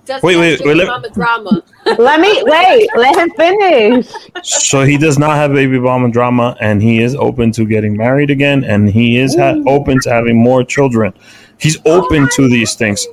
Does 0.06 0.22
Wait, 0.22 0.34
he 0.34 0.40
wait, 0.40 0.50
have 0.52 0.60
wait, 0.60 0.66
baby 0.66 0.78
let- 0.78 0.86
mama 0.86 1.10
drama? 1.10 1.62
Let 1.98 2.20
me 2.20 2.42
wait. 2.44 2.88
Let 2.96 3.16
him 3.16 3.30
finish. 3.36 4.08
So 4.42 4.82
he 4.84 4.96
does 4.96 5.18
not 5.18 5.36
have 5.36 5.52
baby 5.52 5.78
mama 5.78 6.10
drama, 6.10 6.56
and 6.60 6.80
he 6.82 7.00
is 7.02 7.14
open 7.16 7.52
to 7.52 7.64
getting 7.64 7.96
married 7.96 8.30
again, 8.30 8.64
and 8.64 8.88
he 8.88 9.18
is 9.18 9.36
ha- 9.36 9.56
open 9.66 10.00
to 10.02 10.10
having 10.10 10.36
more 10.36 10.64
children. 10.64 11.12
He's 11.58 11.78
open 11.86 12.28
to 12.34 12.48
these 12.48 12.74
things. 12.74 13.06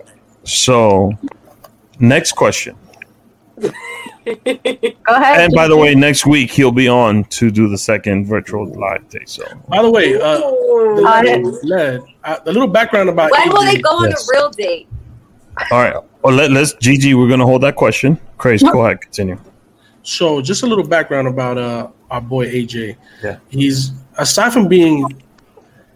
So, 0.44 1.12
next 2.00 2.32
question. 2.34 2.76
Go 3.58 3.70
ahead. 4.26 5.42
And 5.42 5.54
by 5.54 5.68
the 5.68 5.78
way, 5.78 5.94
next 5.96 6.26
week 6.26 6.50
he'll 6.52 6.72
be 6.72 6.88
on 6.88 7.26
to 7.26 7.52
do 7.52 7.68
the 7.70 7.78
second 7.78 8.26
virtual 8.26 8.66
live 8.74 9.08
day. 9.10 9.24
So 9.26 9.44
By 9.68 9.82
the 9.82 9.92
way, 9.92 10.16
uh, 10.16 10.38
the, 10.40 11.04
Uh, 11.06 11.22
Led, 11.24 11.44
Led, 11.64 12.02
uh, 12.24 12.40
the 12.46 12.52
little 12.54 12.68
background 12.68 13.10
about 13.10 13.32
when 13.32 13.50
will 13.50 13.64
they 13.64 13.78
go 13.78 13.90
on 13.90 14.10
Yes. 14.10 14.28
a 14.30 14.34
real 14.38 14.50
date? 14.50 14.88
all 15.72 15.82
right. 15.84 15.96
Well, 16.24 16.34
let, 16.36 16.52
let's 16.52 16.74
Gigi. 16.76 17.14
We're 17.14 17.28
gonna 17.30 17.46
hold 17.46 17.62
that 17.64 17.76
question. 17.76 18.20
Chris, 18.38 18.64
go 18.64 18.86
ahead. 18.86 19.02
Continue. 19.02 19.38
So, 20.04 20.42
just 20.42 20.64
a 20.64 20.68
little 20.68 20.86
background 20.86 21.28
about 21.28 21.58
uh, 21.58 21.88
our 22.12 22.22
boy 22.22 22.50
AJ. 22.50 22.96
Yeah. 23.24 23.38
He's 23.50 23.92
aside 24.18 24.52
from 24.54 24.68
being 24.68 25.06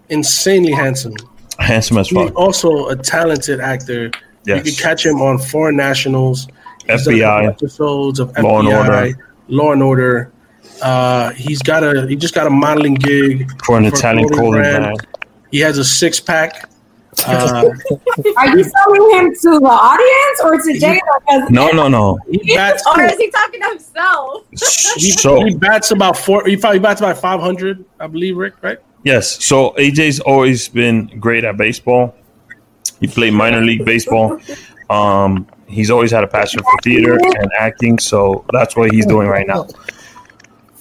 insanely 0.10 0.72
handsome, 0.72 1.14
Handsome 1.60 1.98
as 1.98 2.10
fuck. 2.10 2.34
also 2.36 2.88
a 2.90 2.96
talented 2.96 3.60
actor. 3.60 4.06
You 4.46 4.56
Yes. 4.56 4.64
can 4.64 4.74
catch 4.76 5.06
him 5.06 5.22
on 5.22 5.38
Foreign 5.40 5.76
Nationals, 5.76 6.48
He's 6.88 7.06
FBI. 7.06 7.48
episodes 7.50 8.20
of 8.20 8.30
Law 8.38 8.60
and 8.60 8.68
Order. 8.70 9.14
Law 9.50 9.72
and 9.74 9.84
Order. 9.84 10.32
Uh, 10.82 11.32
he's 11.32 11.62
got 11.62 11.84
a 11.84 12.08
he 12.08 12.16
just 12.16 12.34
got 12.34 12.48
a 12.48 12.50
modeling 12.50 12.94
gig 12.94 13.50
For 13.66 13.78
an 13.78 13.90
for 13.90 13.96
Italian 13.96 14.30
clothing 14.30 14.52
brand. 14.52 14.84
brand. 14.84 15.08
He 15.52 15.60
has 15.60 15.78
a 15.78 15.84
six 15.84 16.20
pack. 16.22 16.70
Uh, 17.26 17.64
Are 18.38 18.58
you 18.58 18.64
selling 18.64 19.12
him 19.18 19.34
to 19.34 19.60
the 19.60 19.66
audience 19.66 20.40
or 20.44 20.58
to 20.58 20.80
Jada? 20.80 21.00
'Cause 21.28 21.50
No, 21.50 21.70
no, 21.72 21.88
no. 21.88 22.18
he 22.30 22.56
bats. 22.56 22.84
Or 22.86 23.02
is 23.04 23.18
he 23.18 23.30
talking 23.32 23.62
to 23.62 23.68
himself? 23.70 24.44
He, 24.98 25.12
So 25.12 25.44
he 25.44 25.56
bats 25.56 25.92
about 25.92 26.18
four. 26.18 26.46
He 26.46 26.58
probably 26.58 26.80
bats 26.80 27.02
about 27.02 27.18
five 27.18 27.40
hundred, 27.40 27.84
I 28.00 28.08
believe. 28.08 28.38
Rick, 28.38 28.54
right? 28.62 28.78
yes, 29.04 29.44
so 29.44 29.72
AJ's 29.78 30.20
always 30.20 30.68
been 30.68 31.08
great 31.20 31.44
at 31.44 31.56
baseball. 31.58 32.14
He 33.00 33.08
played 33.08 33.34
minor 33.34 33.62
league 33.62 33.86
baseball. 33.86 34.40
Um, 34.90 35.48
he's 35.68 35.90
always 35.92 36.12
had 36.12 36.24
a 36.24 36.28
passion 36.28 36.62
for 36.62 36.78
theater 36.84 37.14
and 37.18 37.50
acting, 37.58 38.00
so 38.00 38.44
that's 38.52 38.76
what 38.76 38.92
he's 38.92 39.06
doing 39.06 39.28
right 39.28 39.48
now. 39.48 39.66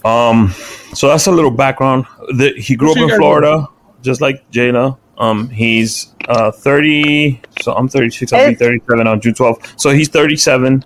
Um, 0.05 0.53
so 0.95 1.09
that's 1.09 1.27
a 1.27 1.33
little 1.33 1.51
background. 1.51 2.07
The, 2.35 2.53
he 2.57 2.77
grew 2.77 2.93
up 2.93 2.97
in 2.99 3.09
Florida, 3.17 3.69
just 4.03 4.21
like 4.21 4.49
Jada. 4.51 4.97
Um, 5.19 5.49
he's 5.49 6.15
uh 6.29 6.51
30, 6.51 7.41
so 7.63 7.73
I'm 7.75 7.89
36. 7.89 8.33
I'll 8.33 8.49
be 8.49 8.55
37 8.55 9.07
on 9.07 9.21
June 9.21 9.35
12th. 9.35 9.81
So 9.81 9.91
he's 9.91 10.09
37. 10.09 10.85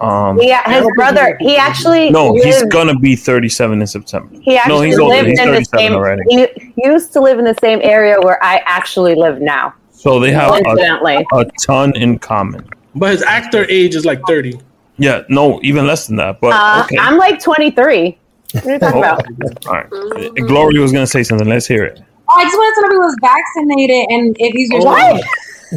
Um, 0.00 0.38
Yeah, 0.40 0.68
his 0.70 0.86
brother. 0.96 1.36
He 1.40 1.56
actually 1.56 2.10
no, 2.10 2.34
he's 2.34 2.62
gonna 2.64 2.98
be 2.98 3.16
37 3.16 3.80
in 3.80 3.86
September. 3.86 4.36
He 4.42 4.56
actually 4.58 4.74
no, 4.74 4.82
he's 4.82 4.98
older. 4.98 5.14
lived 5.16 5.28
He's 5.28 5.38
in 5.38 5.46
the 5.48 5.54
37 5.54 5.78
same. 5.78 5.92
already. 5.94 6.22
He, 6.28 6.46
he 6.76 6.86
used 6.88 7.12
to 7.14 7.20
live 7.20 7.38
in 7.38 7.44
the 7.44 7.56
same 7.60 7.80
area 7.82 8.20
where 8.20 8.42
I 8.42 8.60
actually 8.66 9.14
live 9.14 9.40
now. 9.40 9.74
So 9.92 10.20
they 10.20 10.32
have 10.32 10.50
a, 10.50 11.24
a 11.32 11.44
ton 11.64 11.96
in 11.96 12.18
common. 12.18 12.68
But 12.94 13.12
his 13.12 13.22
actor 13.22 13.64
age 13.70 13.94
is 13.94 14.04
like 14.04 14.20
thirty. 14.26 14.60
Yeah, 14.98 15.22
no, 15.28 15.58
even 15.62 15.86
less 15.86 16.06
than 16.06 16.16
that. 16.16 16.40
But 16.40 16.52
uh, 16.52 16.82
okay. 16.84 16.98
I'm 16.98 17.16
like 17.16 17.40
23. 17.42 18.16
What 18.52 18.64
are 18.66 18.72
you 18.72 18.78
talking 18.78 18.96
Oh, 18.96 18.98
about? 19.00 19.66
all 19.66 19.72
right. 19.72 20.34
Gloria 20.46 20.80
was 20.80 20.92
gonna 20.92 21.06
say 21.06 21.22
something. 21.24 21.48
Let's 21.48 21.66
hear 21.66 21.84
it. 21.84 22.00
Oh, 22.28 22.34
I 22.38 22.44
just 22.44 22.56
wanted 22.56 22.74
to 22.74 22.80
know 22.82 22.88
if 22.88 22.92
he 22.92 22.98
was 22.98 23.16
vaccinated 23.20 24.06
and 24.10 24.36
if 24.40 24.52
he's 24.54 24.70
your 24.70 24.80
What? 24.84 25.22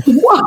what? 0.05 0.45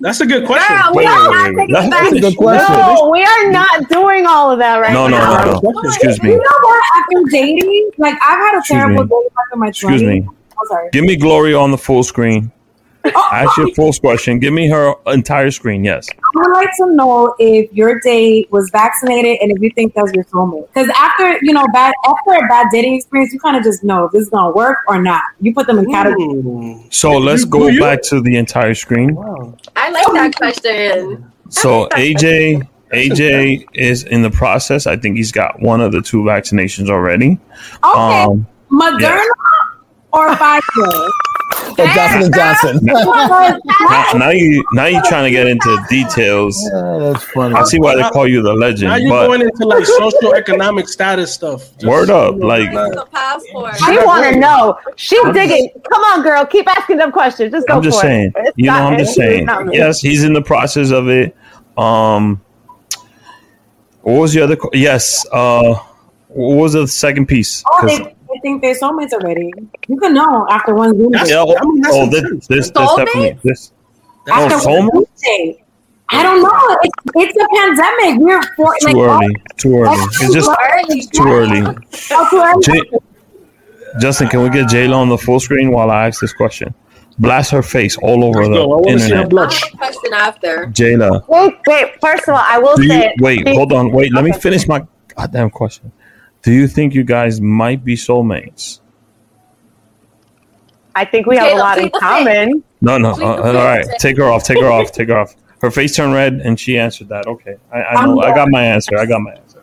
That's 0.00 0.20
a 0.20 0.26
good 0.26 0.46
question. 0.46 0.76
Girl, 0.76 0.90
we 0.94 1.04
Wait, 1.04 1.06
are 1.08 1.30
wait, 1.30 1.56
wait, 1.56 1.68
wait. 1.70 1.90
That's 1.90 2.12
a 2.12 2.20
good 2.20 2.36
question. 2.36 2.76
No, 2.76 3.08
we 3.10 3.22
are 3.24 3.50
not 3.50 3.88
doing 3.88 4.26
all 4.26 4.50
of 4.50 4.58
that 4.58 4.78
right 4.78 4.92
No, 4.92 5.08
no, 5.08 5.18
now. 5.18 5.44
no, 5.62 5.70
no. 5.70 5.80
Excuse 5.84 6.22
me. 6.22 6.30
You 6.30 6.34
me. 6.36 6.40
know 6.42 6.58
what? 6.62 6.82
After 6.96 7.30
dating, 7.30 7.90
like 7.98 8.14
I've 8.22 8.38
had 8.38 8.54
a 8.54 8.58
Excuse 8.58 8.78
terrible 8.78 9.04
me. 9.04 9.08
day 9.08 9.28
back 9.34 9.46
in 9.52 9.58
my 9.60 9.68
20s. 9.68 9.70
Excuse 9.70 10.02
me. 10.02 10.26
Oh, 10.58 10.66
sorry. 10.68 10.88
Give 10.92 11.04
me 11.04 11.16
Gloria 11.16 11.58
on 11.58 11.70
the 11.70 11.78
full 11.78 12.02
screen. 12.02 12.50
Ask 13.32 13.56
your 13.56 13.72
full 13.74 13.92
question. 13.92 14.38
Give 14.38 14.52
me 14.52 14.68
her 14.68 14.94
entire 15.06 15.50
screen. 15.50 15.84
Yes. 15.84 16.08
I 16.10 16.14
would 16.34 16.52
like 16.52 16.70
to 16.78 16.86
know 16.94 17.34
if 17.38 17.72
your 17.72 18.00
date 18.00 18.50
was 18.52 18.70
vaccinated 18.70 19.38
and 19.40 19.50
if 19.50 19.60
you 19.60 19.70
think 19.70 19.94
that's 19.94 20.12
your 20.12 20.24
soulmate. 20.24 20.68
Because 20.72 20.88
after 20.96 21.38
you 21.42 21.52
know, 21.52 21.66
bad 21.72 21.94
after 22.06 22.44
a 22.44 22.48
bad 22.48 22.66
dating 22.72 22.94
experience, 22.96 23.32
you 23.32 23.40
kind 23.40 23.56
of 23.56 23.62
just 23.64 23.82
know 23.82 24.04
if 24.04 24.12
this 24.12 24.22
is 24.22 24.28
gonna 24.30 24.52
work 24.54 24.78
or 24.88 25.00
not. 25.02 25.22
You 25.40 25.52
put 25.54 25.66
them 25.66 25.78
in 25.78 25.90
categories. 25.90 26.44
Ooh. 26.44 26.84
So 26.90 27.12
let's 27.18 27.44
Do 27.44 27.50
go 27.50 27.66
you? 27.68 27.80
back 27.80 28.02
to 28.04 28.20
the 28.20 28.36
entire 28.36 28.74
screen. 28.74 29.16
I 29.76 29.90
like 29.90 30.06
that 30.12 30.34
question. 30.36 31.30
So 31.48 31.88
AJ 31.92 32.68
AJ 32.92 33.66
is 33.74 34.04
in 34.04 34.22
the 34.22 34.30
process. 34.30 34.86
I 34.86 34.96
think 34.96 35.16
he's 35.16 35.32
got 35.32 35.60
one 35.60 35.80
of 35.80 35.92
the 35.92 36.02
two 36.02 36.18
vaccinations 36.18 36.88
already. 36.90 37.38
Okay, 37.84 38.22
Um, 38.24 38.46
Moderna 38.70 39.20
or 40.12 40.28
Pfizer. 40.36 41.08
Or 41.78 41.86
Johnson 41.86 42.22
and 42.22 42.34
Johnson. 42.34 42.78
now, 42.82 44.12
now 44.14 44.30
you 44.30 44.64
now 44.72 44.86
you're 44.86 45.02
trying 45.04 45.24
to 45.24 45.30
get 45.30 45.46
into 45.46 45.78
details. 45.88 46.60
Yeah, 46.72 46.98
that's 46.98 47.24
funny. 47.24 47.54
I 47.54 47.64
see 47.64 47.78
why 47.78 47.96
they 47.96 48.02
call 48.10 48.28
you 48.28 48.42
the 48.42 48.52
legend. 48.52 48.88
Now 48.88 48.92
legend, 48.94 49.08
you're 49.08 49.16
but 49.18 49.26
going 49.28 49.40
into 49.42 49.66
like 49.66 49.84
socioeconomic 49.84 50.88
status 50.88 51.32
stuff. 51.32 51.70
Just- 51.78 51.84
word 51.86 52.10
up, 52.10 52.36
like 52.36 52.70
passport? 53.10 53.76
She 53.78 53.96
want 54.04 54.32
to 54.34 54.38
know. 54.38 54.78
She 54.96 55.20
digging. 55.32 55.70
Come 55.90 56.02
on, 56.02 56.22
girl. 56.22 56.44
Keep 56.44 56.68
asking 56.68 56.98
them 56.98 57.10
questions. 57.12 57.52
Just 57.52 57.66
go 57.66 57.76
I'm 57.76 57.82
just 57.82 57.98
for 58.00 58.06
saying. 58.06 58.32
it. 58.36 58.54
You 58.56 58.66
know, 58.66 58.72
I'm 58.74 58.98
just 58.98 59.14
saying. 59.14 59.48
Yes, 59.72 60.00
he's 60.00 60.24
in 60.24 60.32
the 60.32 60.42
process 60.42 60.90
of 60.90 61.08
it. 61.08 61.34
Um, 61.78 62.40
what 64.02 64.20
was 64.20 64.32
the 64.34 64.42
other? 64.42 64.56
qu- 64.56 64.70
Yes. 64.74 65.24
Uh, 65.32 65.74
what 66.28 66.56
was 66.56 66.72
the 66.74 66.86
second 66.86 67.26
piece? 67.26 67.62
Oh, 67.70 67.78
'Cause- 67.80 67.98
they, 67.98 68.14
they 68.32 68.40
think 68.40 68.62
they're 68.62 68.74
soulmates 68.74 69.12
already. 69.12 69.50
You 69.88 69.96
can 69.98 70.14
know 70.14 70.46
after 70.50 70.74
one 70.74 70.96
Zoom 70.96 71.12
date. 71.12 71.28
yeah, 71.28 71.44
oh, 71.46 71.56
I 71.56 71.64
mean, 71.64 71.80
that's 71.80 71.94
oh, 71.94 72.06
this, 72.10 72.22
this, 72.22 72.46
this 72.48 72.70
Soulmates? 72.72 72.96
definitely 73.06 73.38
this. 73.44 73.72
After 74.30 74.54
Oh, 74.68 74.80
one 74.80 74.88
soulmate? 74.88 74.92
Zoom 74.92 75.04
date. 75.22 75.58
I 76.14 76.22
don't 76.22 76.42
know. 76.42 76.78
It's, 76.82 76.94
it's 77.14 77.36
a 77.36 77.46
pandemic. 77.56 78.20
We're 78.20 78.42
for, 78.54 78.74
Too 78.80 78.86
like, 78.88 78.96
early. 78.96 79.36
Too 79.56 79.78
early. 79.78 79.96
It's 80.20 80.34
just 80.34 81.12
too 81.14 81.24
early. 81.26 81.62
Oh, 82.10 82.28
too 82.30 82.36
early. 82.72 82.80
J- 82.90 82.98
Justin, 84.00 84.28
can 84.28 84.42
we 84.42 84.50
get 84.50 84.66
Jaylah 84.66 84.94
on 84.96 85.08
the 85.08 85.18
full 85.18 85.40
screen 85.40 85.70
while 85.70 85.90
I 85.90 86.06
ask 86.08 86.20
this 86.20 86.32
question? 86.34 86.74
Blast 87.18 87.50
her 87.50 87.62
face 87.62 87.96
all 87.98 88.24
over 88.24 88.40
Let's. 88.46 88.56
I 88.56 88.60
the 88.60 88.68
want 88.68 88.86
see 88.86 88.92
internet. 88.92 89.28
blush. 89.30 89.62
I 89.62 89.66
have 89.66 89.74
a 89.74 89.76
question 89.76 90.14
after. 90.14 90.66
Jaylah, 90.68 91.28
Wait, 91.28 91.54
wait. 91.66 92.00
First 92.00 92.22
of 92.28 92.34
all, 92.34 92.42
I 92.42 92.58
will 92.58 92.78
you 92.82 92.88
say. 92.88 93.14
wait? 93.20 93.46
Hold 93.48 93.72
on. 93.72 93.90
Wait. 93.92 94.12
Let 94.12 94.24
me 94.24 94.32
finish 94.32 94.66
my 94.66 94.86
goddamn 95.16 95.50
question. 95.50 95.92
Do 96.42 96.52
you 96.52 96.66
think 96.66 96.94
you 96.94 97.04
guys 97.04 97.40
might 97.40 97.84
be 97.84 97.94
soulmates? 97.94 98.80
I 100.94 101.04
think 101.04 101.26
we 101.26 101.36
have 101.38 101.52
a 101.52 101.56
lot 101.56 101.78
in 101.78 101.88
please 101.90 102.00
common. 102.00 102.64
No, 102.80 102.98
no. 102.98 103.12
Uh, 103.12 103.42
all 103.42 103.52
right, 103.54 103.86
take 103.98 104.16
her 104.18 104.24
off. 104.24 104.44
Take 104.44 104.60
her 104.60 104.66
off. 104.72 104.92
Take 104.92 105.08
her 105.08 105.18
off. 105.18 105.34
Her 105.60 105.70
face 105.70 105.94
turned 105.94 106.12
red, 106.12 106.34
and 106.34 106.58
she 106.58 106.76
answered 106.78 107.08
that. 107.08 107.26
Okay, 107.26 107.54
I, 107.72 107.82
I 107.82 108.06
know. 108.06 108.20
I 108.20 108.34
got 108.34 108.48
my 108.50 108.62
answer. 108.64 108.98
I 108.98 109.06
got 109.06 109.20
my 109.20 109.32
answer. 109.32 109.62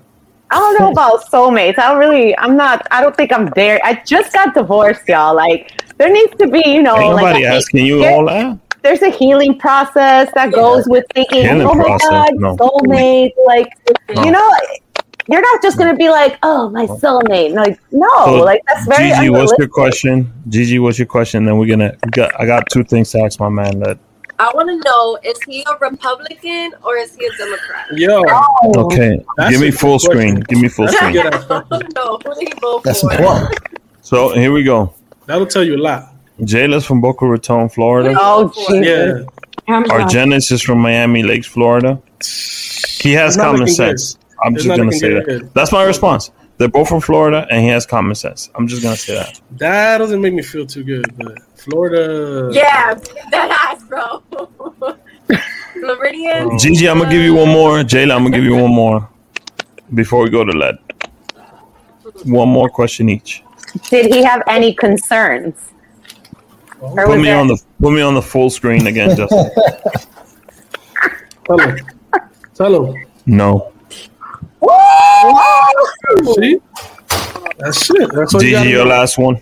I 0.50 0.56
don't 0.56 0.80
know 0.80 0.92
about 0.94 1.26
soulmates. 1.26 1.78
I 1.78 1.90
don't 1.90 2.00
really. 2.00 2.36
I'm 2.38 2.56
not. 2.56 2.88
I 2.92 3.02
don't 3.02 3.16
think 3.16 3.34
I'm 3.34 3.48
there. 3.56 3.80
I 3.84 4.02
just 4.06 4.34
got 4.34 4.54
divorced, 4.54 5.08
y'all. 5.08 5.36
Like 5.36 5.84
there 5.98 6.10
needs 6.12 6.34
to 6.38 6.48
be, 6.48 6.64
you 6.66 6.82
know, 6.82 6.98
Ain't 6.98 7.14
like 7.16 7.26
nobody 7.26 7.46
asking 7.46 7.86
you 7.86 8.06
all 8.06 8.26
that. 8.28 8.58
There's 8.82 9.02
a 9.02 9.10
healing 9.10 9.60
process 9.60 10.32
that 10.36 10.54
goes 10.54 10.86
with 10.88 11.04
thinking, 11.14 11.44
Healing 11.44 11.68
oh 11.68 11.74
my 11.76 11.84
process, 11.84 12.10
god, 12.10 12.30
no. 12.36 12.56
soulmate. 12.56 13.32
Like 13.46 13.68
No. 14.16 14.24
you 14.24 14.32
know, 14.32 14.52
you're 15.30 15.42
not 15.42 15.62
just 15.62 15.78
gonna 15.78 15.96
be 15.96 16.10
like, 16.10 16.38
oh 16.44 16.70
my 16.70 16.86
soulmate. 16.88 17.54
Like 17.54 17.80
no, 17.92 18.08
So, 18.26 18.36
like 18.44 18.62
that's 18.68 18.88
very 18.88 19.10
Gigi, 19.10 19.30
what's 19.30 19.54
your 19.58 19.68
question? 19.68 20.32
Gigi, 20.50 20.80
what's 20.80 20.98
your 20.98 21.06
question? 21.08 21.46
Then 21.46 21.58
we're 21.58 21.68
gonna. 21.68 21.96
We 22.04 22.10
got. 22.12 22.40
I 22.40 22.46
got 22.46 22.70
two 22.70 22.84
things 22.84 23.12
to 23.12 23.22
ask 23.22 23.40
my 23.40 23.50
man. 23.50 23.80
That 23.80 24.00
I 24.40 24.52
want 24.54 24.70
to 24.70 24.78
know: 24.90 25.18
Is 25.24 25.42
he 25.44 25.64
a 25.70 25.78
Republican 25.78 26.74
or 26.84 26.98
is 26.98 27.16
he 27.16 27.26
a 27.26 27.32
Democrat? 27.38 27.88
Yo, 27.94 28.24
oh. 28.28 28.86
okay. 28.86 29.24
That's 29.38 29.52
Give 29.52 29.62
me 29.62 29.68
a 29.68 29.72
good 29.72 29.80
full 29.80 30.00
question. 30.00 30.12
screen. 30.12 30.40
Give 30.48 30.62
me 30.62 30.68
full 30.70 30.86
That's 30.86 30.98
screen. 30.98 31.14
good 31.14 31.26
ass 31.28 31.44
I 31.50 31.62
question. 31.62 31.70
don't 31.70 31.96
know. 31.96 32.20
Who 32.26 32.34
do 32.40 32.42
you 32.42 32.56
vote 32.62 32.84
That's 32.84 33.02
for? 33.02 33.12
important. 33.12 33.60
So 34.02 34.30
here 34.34 34.52
we 34.52 34.64
go. 34.64 34.94
That'll 35.28 35.46
tell 35.46 35.64
you 35.64 35.76
a 35.76 35.84
lot. 35.90 36.16
Jaylah's 36.42 36.86
from 36.86 37.02
Boca 37.02 37.26
Raton, 37.28 37.70
Florida. 37.70 38.16
Oh, 38.18 38.48
Vote. 38.48 38.56
Jesus. 38.56 38.88
Yeah. 39.68 39.74
I'm. 39.76 39.84
Argenis 39.86 40.52
is 40.52 40.62
from 40.64 40.80
Miami 40.80 41.22
Lakes, 41.22 41.46
Florida. 41.46 42.02
He 42.24 43.12
has 43.14 43.36
It's 43.36 43.44
common 43.44 43.60
looking 43.62 43.76
sense. 43.76 44.18
I'm 44.44 44.56
It's 44.56 44.64
just 44.64 44.78
gonna 44.78 44.92
say 44.92 45.10
good. 45.24 45.26
that. 45.46 45.54
That's 45.54 45.72
my 45.72 45.84
response. 45.84 46.32
They're 46.58 46.68
both 46.68 46.90
from 46.90 47.00
Florida, 47.02 47.48
and 47.50 47.62
he 47.62 47.68
has 47.70 47.86
common 47.86 48.16
sense. 48.16 48.50
I'm 48.56 48.68
just 48.68 48.84
gonna 48.84 48.96
say 48.98 49.16
that. 49.16 49.40
That 49.58 49.98
doesn't 50.00 50.22
make 50.22 50.34
me 50.34 50.42
feel 50.44 50.66
too 50.66 50.84
good, 50.84 51.06
but 51.18 51.38
Florida. 51.58 52.50
Yeah, 52.54 52.94
that 53.32 53.50
ass, 53.72 53.84
bro. 53.86 54.24
Floridian. 55.74 56.58
Gigi, 56.60 56.90
I'm 56.90 56.98
gonna 57.00 57.10
give 57.12 57.22
you 57.24 57.34
one 57.36 57.50
more. 57.50 57.78
Jaylah, 57.80 58.16
I'm 58.16 58.24
gonna 58.24 58.36
give 58.36 58.44
you 58.44 58.56
one 58.56 58.72
more 58.74 59.08
before 59.94 60.24
we 60.24 60.30
go 60.30 60.44
to 60.44 60.52
Led. 60.52 60.78
One 62.26 62.50
more 62.50 62.70
question 62.70 63.08
each. 63.10 63.44
Did 63.90 64.14
he 64.14 64.24
have 64.24 64.42
any 64.48 64.74
concerns? 64.74 65.56
Oh. 66.82 66.88
Or 66.98 67.06
Put 67.08 67.18
me 67.18 67.24
there- 67.26 67.38
on 67.38 67.48
the 67.48 67.58
put 67.80 67.92
me 67.94 68.02
on 68.02 68.14
the 68.16 68.22
full 68.22 68.50
screen 68.50 68.88
again, 68.88 69.16
Justin. 69.18 69.50
Hello. 71.48 71.58
him. 71.66 71.78
Tell 72.54 72.86
him. 72.94 73.06
No, 73.26 73.72
See? 76.36 76.60
That's 77.58 77.90
it. 77.92 78.10
That's 78.14 78.34
all 78.34 78.42
you 78.44 78.50
Gigi, 78.50 78.54
gotta 78.54 78.70
your 78.70 78.86
know. 78.86 78.90
last 78.92 79.18
one. 79.18 79.42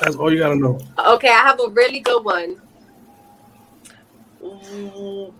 That's 0.00 0.16
all 0.16 0.32
you 0.32 0.38
gotta 0.38 0.56
know. 0.56 0.78
Okay, 1.14 1.28
I 1.28 1.32
have 1.42 1.58
a 1.60 1.68
really 1.70 2.00
good 2.00 2.24
one. 2.24 2.60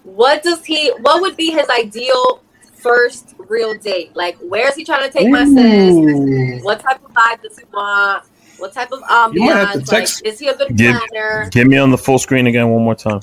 What 0.02 0.42
does 0.42 0.64
he? 0.64 0.90
What 1.00 1.20
would 1.20 1.36
be 1.36 1.50
his 1.52 1.68
ideal 1.68 2.40
first 2.74 3.34
real 3.38 3.74
date? 3.74 4.14
Like, 4.16 4.36
where's 4.40 4.74
he 4.74 4.84
trying 4.84 5.08
to 5.08 5.16
take 5.16 5.28
my 5.30 5.44
sis? 5.44 6.64
What 6.64 6.80
type 6.80 7.04
of 7.04 7.12
vibe 7.12 7.42
does 7.42 7.58
he 7.58 7.64
want? 7.72 8.24
What 8.58 8.72
type 8.72 8.90
of 8.90 9.00
You 9.34 9.42
might 9.42 9.54
have 9.56 9.72
to 9.74 9.78
ambiance? 9.80 9.88
text- 9.88 10.24
Like, 10.24 10.32
is 10.32 10.38
he 10.40 10.48
a 10.48 10.56
good 10.56 10.74
Give, 10.76 10.96
planner? 11.12 11.48
give 11.50 11.66
me 11.68 11.76
on 11.76 11.90
the 11.90 11.98
full 11.98 12.18
screen 12.18 12.46
again 12.46 12.68
one 12.70 12.82
more 12.82 12.94
time. 12.94 13.20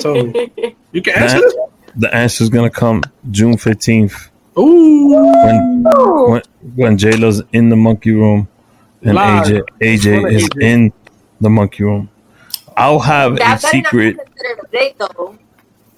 So 0.00 0.14
you 0.92 1.00
can 1.00 1.14
answer 1.16 1.40
this. 1.40 1.54
The 1.96 2.14
answer 2.14 2.44
is 2.44 2.50
gonna 2.50 2.70
come 2.70 3.02
June 3.30 3.56
fifteenth 3.56 4.30
Ooh. 4.58 5.08
when 5.14 5.82
when 6.28 6.42
when 6.74 6.98
Jaylah's 6.98 7.42
in 7.52 7.68
the 7.70 7.76
monkey 7.76 8.12
room 8.12 8.48
and 9.02 9.14
Live. 9.14 9.46
AJ 9.46 9.62
AJ 9.80 10.32
is 10.32 10.48
AJ. 10.50 10.62
in 10.62 10.92
the 11.40 11.48
monkey 11.50 11.84
room. 11.84 12.10
I'll 12.76 12.98
have 12.98 13.36
That 13.36 13.58
a 13.58 13.62
better 13.62 13.76
not 13.78 13.92
be 13.92 14.10
secret. 14.12 14.28
a 14.62 14.66
date. 14.72 14.96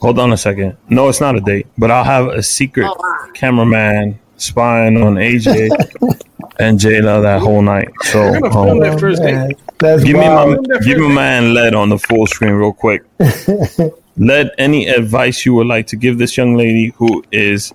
Hold 0.01 0.19
on 0.21 0.33
a 0.33 0.37
second. 0.37 0.77
No, 0.89 1.09
it's 1.09 1.21
not 1.21 1.35
a 1.35 1.41
date, 1.41 1.67
but 1.77 1.91
I'll 1.91 2.05
have 2.05 2.29
a 2.29 2.43
secret 2.43 2.87
Oh, 2.87 2.95
wow. 2.97 3.33
cameraman 3.35 4.19
spying 4.37 4.97
on 5.03 5.15
AJ 5.17 5.71
and 6.61 6.79
Jaylah 6.79 7.23
that 7.23 7.41
whole 7.41 7.63
night. 7.63 7.89
So 8.05 8.21
We're 8.21 8.41
gonna 8.41 8.53
film 8.53 8.69
um, 8.71 8.79
that 8.81 9.01
first 9.01 9.21
date. 9.23 9.57
That's 9.81 10.05
give 10.05 10.17
me 10.17 10.29
my 10.29 10.57
give 10.85 10.99
me 10.99 11.13
man 11.13 11.55
Led 11.55 11.75
on 11.75 11.89
the 11.89 11.99
full 11.99 12.27
screen 12.29 12.53
real 12.53 12.73
quick. 12.73 13.03
Led 14.19 14.51
any 14.59 14.89
advice 14.89 15.47
you 15.47 15.55
would 15.55 15.67
like 15.67 15.87
to 15.89 15.97
give 15.97 16.19
this 16.19 16.37
young 16.37 16.57
lady 16.57 16.93
who 16.97 17.25
is 17.33 17.73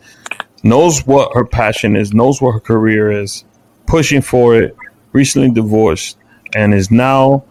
knows 0.63 1.05
what 1.05 1.33
her 1.33 1.45
passion 1.45 1.95
is, 1.95 2.13
knows 2.13 2.41
what 2.41 2.51
her 2.51 2.59
career 2.59 3.11
is, 3.11 3.43
pushing 3.85 4.21
for 4.21 4.55
it, 4.55 4.75
recently 5.11 5.51
divorced, 5.51 6.17
and 6.55 6.73
is 6.73 6.91
now 6.91 7.43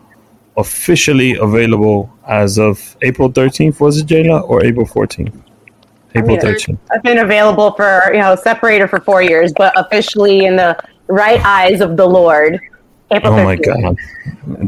officially 0.56 1.36
available 1.36 2.12
as 2.28 2.58
of 2.58 2.96
April 3.02 3.30
13th. 3.30 3.80
Was 3.80 3.98
it 3.98 4.06
Jaylah 4.06 4.48
or 4.48 4.64
April 4.64 4.86
14th? 4.86 5.42
April 6.14 6.36
mean, 6.36 6.40
13th. 6.40 6.78
I've 6.90 7.02
been 7.02 7.18
available 7.18 7.72
for 7.72 8.10
you 8.12 8.20
know 8.20 8.36
separated 8.36 8.88
for 8.88 9.00
four 9.00 9.22
years, 9.22 9.52
but 9.56 9.72
officially 9.78 10.44
in 10.44 10.56
the 10.56 10.76
right 11.06 11.40
eyes 11.44 11.80
of 11.80 11.96
the 11.96 12.06
Lord. 12.06 12.60
April 13.12 13.34
Oh 13.34 13.44
my 13.44 13.56
God, 13.56 13.96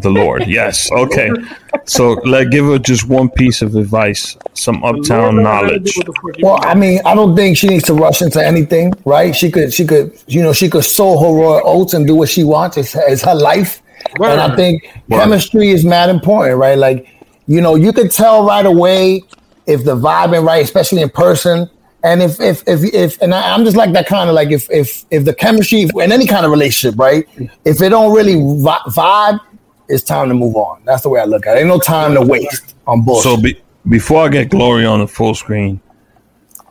the 0.03 0.11
Lord. 0.11 0.47
Yes. 0.47 0.91
Okay. 0.93 1.31
So 1.87 2.13
let 2.25 2.51
give 2.51 2.67
her 2.67 2.79
just 2.79 3.09
one 3.09 3.29
piece 3.31 3.63
of 3.63 3.75
advice, 3.75 4.37
some 4.55 4.83
uptown 4.85 5.43
knowledge. 5.43 5.99
Well, 6.41 6.59
I 6.63 6.75
mean, 6.75 7.01
I 7.05 7.15
don't 7.15 7.35
think 7.37 7.57
she 7.57 7.69
needs 7.69 7.85
to 7.85 7.95
rush 7.95 8.23
into 8.23 8.45
anything, 8.45 8.93
right? 9.05 9.35
She 9.35 9.51
could, 9.51 9.73
she 9.73 9.87
could, 9.87 10.17
you 10.27 10.43
know, 10.43 10.53
she 10.53 10.69
could 10.69 10.85
sow 10.85 11.19
her 11.19 11.27
royal 11.27 11.63
oats 11.65 11.95
and 11.95 12.07
do 12.07 12.15
what 12.15 12.29
she 12.29 12.45
wants. 12.45 12.77
It's, 12.77 12.95
it's 12.95 13.23
her 13.23 13.35
life, 13.35 13.83
and 14.15 14.41
I 14.41 14.55
think 14.57 14.83
Word. 15.09 15.21
chemistry 15.21 15.71
is 15.71 15.85
mad 15.85 16.11
important, 16.11 16.59
right? 16.59 16.79
Like, 16.79 17.09
you 17.47 17.61
know, 17.61 17.75
you 17.75 17.93
could 17.93 18.11
tell 18.11 18.47
right 18.47 18.65
away 18.65 19.23
if 19.67 19.85
the 19.85 19.97
vibe 19.97 20.35
ain't 20.35 20.45
right, 20.45 20.63
especially 20.63 21.03
in 21.03 21.11
person. 21.11 21.69
And 22.05 22.23
if 22.23 22.39
if 22.39 22.63
if 22.69 22.85
if 22.95 23.21
and 23.23 23.35
I, 23.35 23.55
I'm 23.55 23.65
just 23.65 23.79
like 23.79 23.93
that 23.95 24.07
kind 24.07 24.29
of 24.29 24.35
like 24.35 24.51
if 24.51 24.71
if 24.71 25.07
if 25.11 25.25
the 25.25 25.35
chemistry 25.35 25.89
in 25.97 26.13
any 26.13 26.27
kind 26.27 26.45
of 26.45 26.53
relationship, 26.53 26.99
right? 26.99 27.27
If 27.65 27.81
it 27.81 27.89
don't 27.89 28.15
really 28.15 28.35
vibe, 28.35 29.41
it's 29.89 30.05
time 30.05 30.29
to 30.29 30.35
move 30.35 30.55
on. 30.55 30.83
That's 30.85 31.03
the 31.03 31.09
way 31.09 31.21
I 31.21 31.25
look 31.25 31.47
at 31.47 31.57
it. 31.57 31.61
Ain't 31.61 31.69
no 31.69 31.79
time 31.79 32.15
to 32.15 32.21
waste 32.21 32.77
on 32.87 33.05
bullshit. 33.05 33.23
So 33.23 33.41
be, 33.41 33.59
before 33.89 34.27
I 34.27 34.29
get 34.29 34.51
Glory 34.51 34.85
on 34.85 35.01
the 35.01 35.09
full 35.09 35.35
screen, 35.35 35.81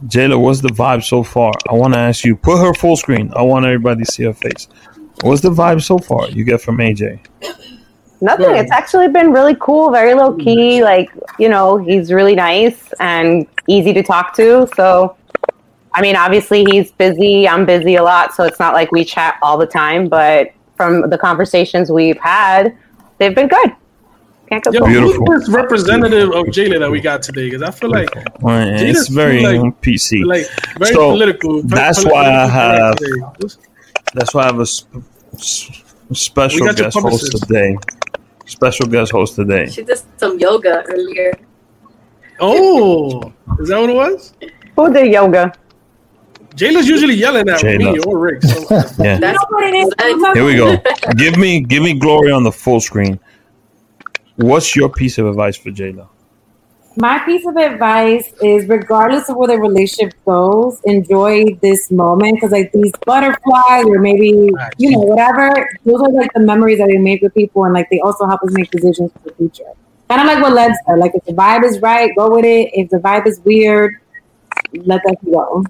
Jaylah, 0.06 0.40
what's 0.40 0.62
the 0.62 0.70
vibe 0.70 1.04
so 1.04 1.24
far? 1.24 1.52
I 1.68 1.74
want 1.74 1.96
to 1.96 2.00
ask 2.00 2.24
you. 2.24 2.36
Put 2.36 2.60
her 2.60 2.74
full 2.76 2.96
screen. 2.96 3.32
I 3.36 3.42
want 3.42 3.66
everybody 3.66 4.04
to 4.04 4.12
see 4.12 4.26
her 4.26 4.34
face. 4.34 4.68
What's 5.22 5.42
the 5.42 5.50
vibe 5.50 5.82
so 5.82 5.98
far 5.98 6.30
you 6.30 6.44
get 6.44 6.62
from 6.62 6.78
AJ? 6.78 7.26
Nothing. 8.22 8.52
Yeah. 8.52 8.62
It's 8.62 8.72
actually 8.72 9.08
been 9.10 9.32
really 9.32 9.56
cool, 9.60 9.92
very 9.92 10.14
low 10.14 10.36
key. 10.36 10.84
Like, 10.84 11.10
you 11.40 11.50
know, 11.50 11.78
he's 11.78 12.12
really 12.12 12.36
nice 12.36 12.94
and 13.00 13.48
easy 13.68 13.94
to 13.94 14.04
talk 14.04 14.36
to. 14.36 14.68
So, 14.76 15.16
I 15.94 16.02
mean, 16.02 16.16
obviously 16.16 16.64
he's 16.66 16.92
busy. 16.92 17.48
I'm 17.48 17.66
busy 17.66 17.96
a 17.96 18.04
lot. 18.04 18.34
So 18.34 18.44
it's 18.44 18.60
not 18.60 18.74
like 18.74 18.92
we 18.92 19.06
chat 19.06 19.38
all 19.42 19.58
the 19.58 19.68
time. 19.68 20.08
But 20.10 20.52
from 20.76 21.10
the 21.10 21.18
conversations 21.18 21.92
we've 21.92 22.20
had, 22.20 22.76
they've 23.20 23.36
been 23.36 23.48
good. 23.48 23.72
Can't 24.50 24.66
Yo, 24.72 24.84
who's 24.86 24.88
Beautiful. 25.14 25.26
this 25.40 25.50
representative 25.50 26.30
of 26.32 26.46
Jaylah 26.48 26.80
that 26.80 26.92
we 26.92 27.00
got 27.00 27.24
today? 27.24 27.46
Because 27.50 27.62
I 27.62 27.72
feel 27.72 27.90
like 27.90 28.10
Well, 28.42 28.68
It's 28.68 29.08
very 29.08 29.42
like- 29.42 29.82
PC. 29.82 30.24
like 30.26 30.46
very 30.78 30.94
So, 30.94 31.12
political. 31.12 31.62
very 31.62 31.68
that's 31.80 32.04
why 32.04 32.26
I 32.26 32.50
politically 32.50 33.20
have- 33.22 33.36
today. 33.38 33.56
That's 34.16 34.34
why 34.34 34.44
I 34.44 34.46
have 34.48 34.60
a 34.60 34.66
sp- 34.68 35.02
special 36.14 36.60
We 36.62 36.68
got 36.68 36.78
your 36.78 36.86
guest 36.88 37.00
host 37.00 37.32
today. 37.48 37.78
Special 38.46 38.86
guest 38.88 39.12
host 39.12 39.36
today. 39.36 39.68
She 39.70 39.84
did 39.84 39.98
some 40.18 40.38
yoga 40.38 40.84
earlier. 40.90 41.32
Oh, 42.40 43.32
is 43.60 43.70
that 43.70 43.80
what 43.80 43.90
it 43.90 43.96
was? 43.96 44.34
Who 44.76 44.94
did 44.94 45.08
yoga? 45.12 45.54
Jaylah's 46.56 46.88
usually 46.88 47.16
yelling 47.16 47.48
at 47.50 47.60
Jaylah. 47.60 47.94
me 47.94 48.00
or 48.00 48.18
Rick. 48.20 48.44
So 48.44 48.60
Yeah. 49.04 49.18
That's 49.20 49.44
what 49.50 49.64
it 49.66 49.74
is. 49.74 49.94
Here 50.34 50.46
we 50.46 50.56
go. 50.56 50.78
give 51.16 51.38
me 51.38 51.62
give 51.62 51.84
me 51.84 51.98
glory 51.98 52.32
on 52.32 52.44
the 52.44 52.52
full 52.52 52.80
screen. 52.80 53.20
What's 54.36 54.76
your 54.76 54.90
piece 54.90 55.18
of 55.18 55.28
advice 55.28 55.58
for 55.58 55.70
Jaylah? 55.70 56.08
My 56.96 57.18
piece 57.20 57.46
of 57.48 57.56
advice 57.58 58.32
is 58.44 58.68
regardless 58.68 59.28
of 59.28 59.38
where 59.38 59.48
the 59.48 59.58
relationship 59.58 60.14
goes, 60.26 60.80
enjoy 60.86 61.56
this 61.56 61.90
moment 61.90 62.36
because 62.36 62.52
like 62.52 62.72
these 62.72 62.92
butterflies 63.04 63.86
or 63.86 63.98
maybe 63.98 64.52
you 64.78 64.92
know 64.92 65.00
whatever, 65.00 65.68
those 65.86 66.02
are 66.02 66.12
like 66.12 66.32
the 66.34 66.40
memories 66.40 66.78
that 66.78 66.88
we 66.88 67.00
make 67.00 67.24
with 67.24 67.34
people 67.34 67.66
and 67.66 67.74
like 67.74 67.90
they 67.90 68.00
also 68.02 68.28
help 68.28 68.44
us 68.44 68.52
make 68.52 68.70
decisions 68.70 69.12
for 69.12 69.30
the 69.30 69.36
future. 69.36 69.72
Kind 70.08 70.22
of 70.22 70.28
like 70.28 70.44
what 70.44 70.54
Led 70.54 70.72
said, 70.86 71.00
like 71.00 71.14
if 71.16 71.26
the 71.26 71.34
vibe 71.34 71.64
is 71.64 71.80
right, 71.80 72.12
go 72.16 72.30
with 72.36 72.46
it. 72.46 72.70
If 72.74 72.90
the 72.92 72.98
vibe 72.98 73.26
is 73.26 73.40
weird, 73.40 73.96
let 74.74 75.02
that 75.06 75.18
go. 75.26 75.66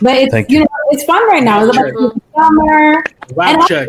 But 0.00 0.16
it's 0.16 0.32
Thank 0.32 0.50
you 0.50 0.58
you. 0.58 0.64
know 0.64 0.68
it's 0.90 1.04
fun 1.04 1.26
right 1.28 1.42
now. 1.42 1.64
It's 1.66 1.76
about 1.76 2.22
summer. 2.36 3.02
Wow, 3.34 3.54
And 3.54 3.62
check. 3.66 3.88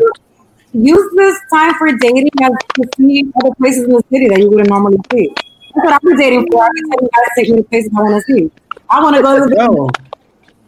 use 0.72 1.12
this 1.16 1.38
time 1.52 1.74
for 1.74 1.92
dating 1.98 2.28
as 2.42 2.52
to 2.74 2.88
see 2.96 3.30
other 3.42 3.54
places 3.56 3.84
in 3.84 3.90
the 3.90 4.02
city 4.10 4.28
that 4.28 4.38
you 4.38 4.50
wouldn't 4.50 4.68
normally 4.70 4.98
see. 5.12 5.28
That's 5.74 5.86
what 5.86 6.00
I'm 6.04 6.16
dating 6.16 6.48
for. 6.50 6.64
I'm 6.64 6.70
telling 6.74 7.02
you 7.02 7.10
guys 7.14 7.28
take 7.36 7.48
me 7.50 7.56
to 7.58 7.62
places 7.64 7.90
I 7.96 8.02
want 8.02 8.24
to 8.26 8.32
see. 8.32 8.50
I 8.88 9.02
want 9.02 9.16
to 9.16 9.22
go 9.22 9.38
to 9.38 9.54
the 9.54 9.56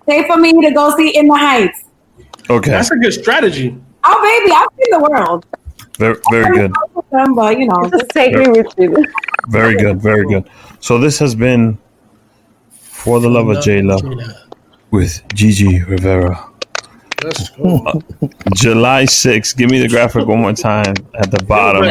Yo, 0.08 0.22
for 0.26 0.36
me 0.36 0.52
to 0.52 0.70
go 0.72 0.96
see 0.96 1.16
In 1.16 1.26
the 1.26 1.34
Heights. 1.34 1.84
Okay. 2.48 2.70
that's 2.70 2.90
a 2.90 2.96
good 2.96 3.12
strategy. 3.12 3.76
Oh, 4.04 4.20
baby, 4.22 4.52
I've 4.52 4.68
seen 4.76 5.00
the 5.00 5.08
world. 5.10 5.46
Very 5.98 6.16
very 6.30 6.56
good. 6.56 6.72
Them, 7.10 7.34
but 7.34 7.58
you 7.58 7.66
know, 7.66 7.90
Just 7.90 8.08
take 8.10 8.34
me 8.34 8.48
with 8.48 8.66
you. 8.78 9.04
Very 9.48 9.76
good. 9.76 10.00
Very 10.00 10.26
good. 10.26 10.48
So 10.80 10.98
this 10.98 11.18
has 11.18 11.34
been 11.34 11.78
For 12.70 13.20
the 13.20 13.28
Love 13.28 13.48
of 13.48 13.58
Jaylah 13.58 14.41
with 14.92 15.22
Gigi 15.34 15.82
Rivera. 15.82 16.48
Let's 17.24 17.50
go. 17.50 18.00
July 18.54 19.04
6th. 19.04 19.56
Give 19.56 19.70
me 19.70 19.78
the 19.80 19.88
graphic 19.88 20.26
one 20.26 20.40
more 20.40 20.52
time 20.52 20.94
at 21.14 21.30
the 21.30 21.42
bottom. 21.44 21.84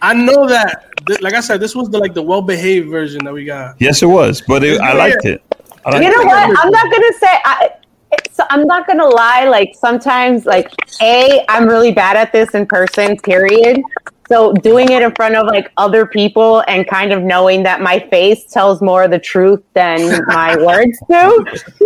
I 0.00 0.14
know 0.14 0.46
that. 0.48 0.84
Like 1.20 1.34
I 1.34 1.40
said, 1.40 1.60
this 1.60 1.74
was 1.74 1.90
the 1.90 1.98
like 1.98 2.14
the 2.14 2.22
well 2.22 2.42
behaved 2.42 2.88
version 2.88 3.24
that 3.24 3.32
we 3.32 3.44
got. 3.44 3.76
Yes, 3.80 4.02
it 4.02 4.06
was, 4.06 4.42
but 4.46 4.62
it, 4.64 4.80
I 4.80 4.94
liked 4.94 5.24
it. 5.26 5.42
I 5.84 5.90
liked 5.90 6.04
You 6.04 6.10
know 6.10 6.22
it. 6.22 6.26
what? 6.26 6.58
I'm 6.64 6.70
not 6.70 6.90
gonna 6.90 7.12
say. 7.18 7.38
I, 7.44 7.70
it's, 8.12 8.38
I'm 8.50 8.66
not 8.66 8.86
gonna 8.86 9.06
lie. 9.06 9.44
Like 9.44 9.74
sometimes, 9.74 10.46
like 10.46 10.70
a, 11.02 11.44
I'm 11.48 11.66
really 11.66 11.92
bad 11.92 12.16
at 12.16 12.32
this 12.32 12.54
in 12.54 12.66
person. 12.66 13.16
Period. 13.18 13.82
So 14.28 14.52
doing 14.54 14.90
it 14.90 15.02
in 15.02 15.14
front 15.14 15.34
of 15.36 15.46
like 15.46 15.70
other 15.76 16.06
people 16.06 16.62
and 16.66 16.86
kind 16.88 17.12
of 17.12 17.22
knowing 17.22 17.62
that 17.64 17.82
my 17.82 18.00
face 18.08 18.44
tells 18.46 18.80
more 18.80 19.04
of 19.04 19.10
the 19.10 19.18
truth 19.18 19.62
than 19.74 20.24
my 20.26 20.56
words 20.64 20.98
do 21.10 21.44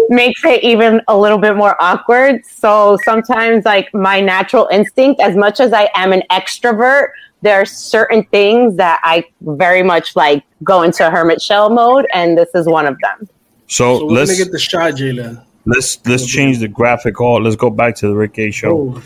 makes 0.09 0.45
it 0.45 0.63
even 0.63 1.01
a 1.09 1.19
little 1.19 1.39
bit 1.39 1.57
more 1.57 1.77
awkward. 1.83 2.47
So 2.47 2.97
sometimes, 3.05 3.65
like 3.65 3.93
my 3.93 4.21
natural 4.21 4.69
instinct, 4.71 5.21
as 5.21 5.37
much 5.37 5.59
as 5.59 5.73
I 5.73 5.91
am 5.95 6.13
an 6.13 6.23
extrovert, 6.31 7.09
there 7.43 7.61
are 7.61 7.65
certain 7.67 8.25
things 8.27 8.77
that 8.77 9.01
I 9.03 9.25
very 9.41 9.83
much 9.83 10.15
like 10.17 10.45
go 10.65 10.83
into 10.83 11.09
hermit 11.11 11.41
shell 11.41 11.71
mode, 11.71 12.07
and 12.15 12.37
this 12.39 12.49
is 12.55 12.67
one 12.67 12.87
of 12.87 12.97
them. 13.01 13.29
So, 13.69 13.99
So 13.99 14.07
let's 14.07 14.37
get 14.37 14.51
the 14.51 14.59
shot, 14.59 14.93
Jaylah. 14.95 15.45
let's 15.67 15.99
let's 16.07 16.27
change 16.27 16.59
the 16.59 16.69
graphic. 16.69 17.21
All 17.21 17.43
let's 17.43 17.57
go 17.57 17.71
back 17.71 17.97
to 17.97 18.09
the 18.09 18.15
Rick 18.15 18.39
H 18.39 18.55
show. 18.55 18.95
Oh, 18.97 19.03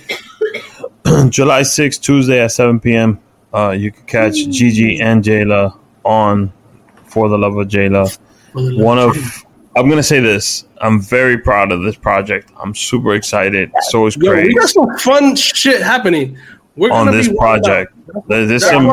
July 1.31 1.63
6th, 1.63 2.01
Tuesday 2.01 2.41
at 2.41 2.53
7 2.53 2.81
p.m. 2.81 3.19
Uh, 3.53 3.71
you 3.71 3.93
can 3.93 4.05
catch 4.07 4.35
Gigi 4.49 5.01
and 5.01 5.23
Jaylah 5.23 5.79
on 6.05 6.53
For 7.05 7.29
the 7.29 7.37
Love 7.37 7.57
of 7.57 7.69
Jayla. 7.69 8.19
One 8.55 8.99
of, 8.99 9.17
I'm 9.77 9.87
going 9.87 9.99
to 9.99 10.03
say 10.03 10.21
this. 10.21 10.67
I'm 10.81 11.01
very 11.01 11.39
proud 11.39 11.71
of 11.73 11.83
this 11.83 11.97
project. 11.97 12.51
I'm 12.63 12.75
super 12.75 13.15
excited. 13.15 13.71
So 13.83 14.07
is 14.07 14.17
Yo, 14.17 14.33
Craze 14.33 14.47
we 14.47 14.55
got 14.55 14.69
some 14.69 14.99
fun 14.99 15.37
shit 15.37 15.83
happening. 15.83 16.39
We're 16.77 16.91
on 16.91 17.11
this 17.11 17.29
be 17.29 17.37
project. 17.37 17.93
there's 18.29 18.67
some, 18.67 18.87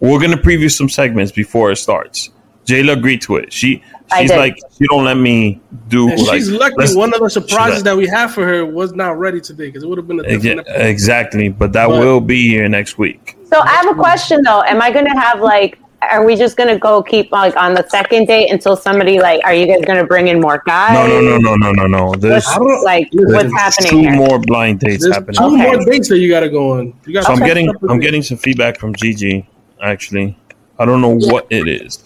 we're 0.00 0.18
going 0.18 0.32
to 0.32 0.36
preview 0.36 0.70
some 0.70 0.88
segments 0.88 1.32
before 1.32 1.70
it 1.70 1.76
starts. 1.76 2.30
Jaylah 2.68 2.92
agreed 2.98 3.22
to 3.22 3.36
it. 3.36 3.52
She 3.52 3.82
She's 4.18 4.30
like, 4.30 4.56
she 4.78 4.86
don't 4.90 5.04
let 5.04 5.18
me 5.18 5.60
do 5.88 6.08
And 6.10 6.22
like. 6.26 6.38
she's 6.38 6.50
lucky 6.50 6.94
one 6.96 7.12
of 7.12 7.20
the 7.20 7.28
surprises 7.28 7.78
like- 7.78 7.84
that 7.84 7.96
we 7.96 8.06
have 8.06 8.32
for 8.32 8.46
her 8.46 8.64
was 8.64 8.92
not 8.94 9.18
ready 9.18 9.38
today 9.40 9.66
because 9.66 9.82
it 9.82 9.88
would 9.88 9.98
have 9.98 10.08
been 10.08 10.20
a 10.20 10.22
different 10.22 10.66
Exa- 10.66 10.84
Exactly, 10.86 11.48
but 11.50 11.72
that 11.74 11.88
But- 11.88 12.00
will 12.00 12.20
be 12.20 12.48
here 12.48 12.66
next 12.68 12.96
week. 12.98 13.36
So 13.52 13.58
I 13.60 13.68
have 13.68 13.86
a 13.90 13.94
question 13.94 14.42
though. 14.42 14.62
Am 14.62 14.80
I 14.82 14.90
going 14.90 15.04
to 15.06 15.18
have 15.18 15.40
like 15.40 15.78
are 16.00 16.24
we 16.24 16.36
just 16.36 16.56
gonna 16.56 16.78
go 16.78 17.02
keep 17.02 17.32
like 17.32 17.56
on 17.56 17.74
the 17.74 17.84
second 17.88 18.26
date 18.28 18.52
until 18.52 18.76
somebody 18.76 19.18
like? 19.18 19.40
Are 19.44 19.52
you 19.52 19.66
guys 19.66 19.84
gonna 19.84 20.04
bring 20.06 20.28
in 20.28 20.40
more 20.40 20.62
guys? 20.64 20.92
No, 20.94 21.08
no, 21.08 21.20
no, 21.20 21.38
no, 21.38 21.56
no, 21.56 21.72
no, 21.72 21.86
no. 21.88 22.14
There's, 22.14 22.46
I 22.46 22.56
don't 22.58 22.84
Like 22.84 23.08
there's 23.10 23.32
what's 23.32 23.52
happening 23.52 23.90
two 23.90 23.98
here? 23.98 24.12
more 24.12 24.38
blind 24.38 24.78
dates 24.78 25.02
There's 25.02 25.12
happening. 25.16 25.34
two 25.38 25.44
Okay. 25.56 25.72
more 25.76 25.84
dates 25.84 26.08
that 26.08 26.18
you 26.18 26.28
got 26.30 26.40
to 26.40 26.48
go 26.50 26.74
on. 26.78 26.94
You 27.04 27.14
got 27.14 27.24
So 27.24 27.32
I'm 27.32 27.40
getting 27.40 27.68
I'm 27.90 27.98
getting 27.98 28.22
some 28.22 28.38
feedback 28.38 28.78
from 28.78 28.94
Gigi. 28.94 29.44
Actually, 29.82 30.38
I 30.78 30.84
don't 30.84 31.00
know 31.00 31.16
what 31.18 31.48
it 31.50 31.66
is, 31.66 31.98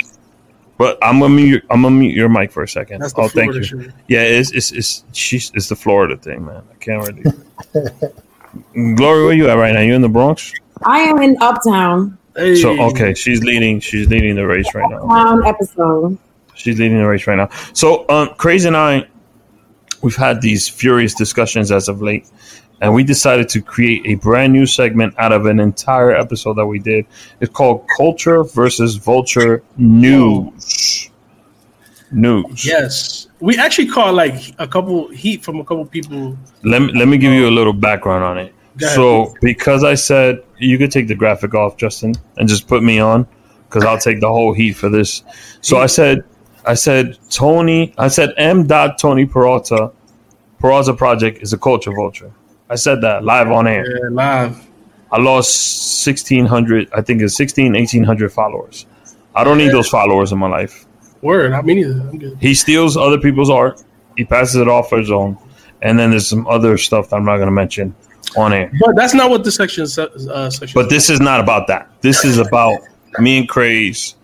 but 0.78 0.98
I'm 1.02 1.20
gonna 1.20 1.34
mute. 1.34 1.64
I'm 1.70 1.82
gonna 1.82 1.94
mute 1.94 2.14
your 2.14 2.28
mic 2.28 2.50
for 2.52 2.62
a 2.62 2.68
second. 2.68 3.00
That's 3.00 3.12
the 3.12 3.22
oh, 3.22 3.28
thank 3.28 3.54
you. 3.54 3.64
Florida 3.64 3.90
shit. 3.90 3.94
Yeah, 4.08 4.22
it's 4.22 4.50
it's 4.52 4.72
it's 4.72 5.04
she's 5.12 5.52
it's 5.54 5.68
the 5.68 5.76
Florida 5.76 6.16
thing, 6.16 6.44
man. 6.46 6.62
I 6.70 6.74
can't 6.76 7.06
really. 7.06 8.94
Glory, 8.96 9.24
where 9.24 9.32
you 9.32 9.48
at 9.48 9.54
right 9.54 9.72
now? 9.72 9.80
You 9.80 9.94
in 9.94 10.02
the 10.02 10.08
Bronx? 10.08 10.52
I 10.84 11.00
am 11.00 11.22
in 11.22 11.36
Uptown. 11.40 12.18
Hey. 12.36 12.56
So 12.56 12.80
okay, 12.90 13.14
she's 13.14 13.42
leading. 13.42 13.80
She's 13.80 14.08
leading 14.08 14.34
the 14.34 14.46
race 14.46 14.74
right 14.74 14.90
now. 14.90 15.04
Uptown 15.04 15.46
episode. 15.46 16.18
She's 16.54 16.78
leading 16.78 16.98
the 16.98 17.06
race 17.06 17.26
right 17.26 17.36
now. 17.36 17.48
So, 17.72 18.08
um, 18.08 18.34
Crazy 18.36 18.68
and 18.68 18.76
I, 18.76 19.06
we've 20.02 20.16
had 20.16 20.42
these 20.42 20.68
furious 20.68 21.14
discussions 21.14 21.72
as 21.72 21.88
of 21.88 22.02
late, 22.02 22.30
and 22.82 22.92
we 22.92 23.04
decided 23.04 23.48
to 23.48 23.62
create 23.62 24.02
a 24.04 24.16
brand 24.16 24.52
new 24.52 24.66
segment 24.66 25.14
out 25.16 25.32
of 25.32 25.46
an 25.46 25.60
entire 25.60 26.10
episode 26.10 26.54
that 26.54 26.66
we 26.66 26.80
did. 26.80 27.06
It's 27.40 27.52
called 27.52 27.86
Culture 27.96 28.42
versus 28.42 28.96
Vulture 28.96 29.62
News. 29.76 31.08
News. 32.10 32.66
Yes, 32.66 33.28
we 33.40 33.56
actually 33.56 33.86
caught 33.86 34.14
like 34.14 34.54
a 34.58 34.66
couple 34.66 35.08
heat 35.08 35.44
from 35.44 35.60
a 35.60 35.64
couple 35.64 35.86
people. 35.86 36.36
Let 36.64 36.82
me, 36.82 36.92
let 36.92 37.06
me 37.06 37.16
give 37.18 37.32
you 37.32 37.48
a 37.48 37.54
little 37.54 37.72
background 37.72 38.24
on 38.24 38.36
it. 38.36 38.52
So, 38.78 39.34
because 39.40 39.84
I 39.84 39.94
said 39.94 40.42
you 40.58 40.76
could 40.76 40.90
take 40.90 41.06
the 41.06 41.14
graphic 41.14 41.54
off, 41.54 41.76
Justin, 41.76 42.14
and 42.36 42.48
just 42.48 42.66
put 42.66 42.82
me 42.82 42.98
on, 42.98 43.26
because 43.68 43.84
I'll 43.84 43.98
take 43.98 44.20
the 44.20 44.28
whole 44.28 44.52
heat 44.52 44.72
for 44.72 44.88
this. 44.88 45.22
So 45.60 45.78
I 45.78 45.86
said, 45.86 46.24
I 46.66 46.74
said 46.74 47.16
Tony, 47.30 47.94
I 47.96 48.08
said 48.08 48.34
M. 48.38 48.66
Dot 48.66 48.98
Tony 48.98 49.24
Peralta, 49.24 49.92
Peralta 50.58 50.94
Project 50.94 51.42
is 51.42 51.52
a 51.52 51.58
culture 51.58 51.92
vulture. 51.94 52.32
I 52.72 52.76
said 52.76 53.02
that 53.02 53.22
live 53.22 53.50
on 53.50 53.66
air. 53.66 53.84
Yeah, 53.86 54.08
live. 54.10 54.66
I 55.10 55.20
lost 55.20 56.06
1,600, 56.06 56.88
I 56.94 57.02
think 57.02 57.20
it's 57.20 57.36
16, 57.36 57.74
1,800 57.74 58.32
followers. 58.32 58.86
I 59.34 59.44
don't 59.44 59.58
need 59.58 59.72
those 59.72 59.88
followers 59.88 60.32
in 60.32 60.38
my 60.38 60.48
life. 60.48 60.86
Word. 61.20 61.52
I 61.52 61.60
mean, 61.60 61.78
either. 61.78 62.00
I'm 62.00 62.18
good. 62.18 62.38
He 62.40 62.54
steals 62.54 62.96
other 62.96 63.18
people's 63.18 63.50
art. 63.50 63.82
He 64.16 64.24
passes 64.24 64.56
it 64.56 64.68
off 64.68 64.88
for 64.88 64.98
his 64.98 65.10
own. 65.10 65.36
And 65.82 65.98
then 65.98 66.10
there's 66.10 66.26
some 66.26 66.46
other 66.46 66.78
stuff 66.78 67.10
that 67.10 67.16
I'm 67.16 67.26
not 67.26 67.36
going 67.36 67.48
to 67.48 67.52
mention 67.52 67.94
on 68.38 68.54
air. 68.54 68.72
But 68.80 68.96
that's 68.96 69.12
not 69.12 69.28
what 69.28 69.44
the 69.44 69.52
section 69.52 69.86
se- 69.86 70.08
uh, 70.30 70.48
section. 70.48 70.80
But 70.80 70.88
this 70.88 71.10
is 71.10 71.20
not 71.20 71.40
about 71.40 71.66
that. 71.66 71.90
This 72.00 72.24
is 72.24 72.38
about 72.38 72.80
me 73.18 73.38
and 73.38 73.48
Craze 73.48 74.14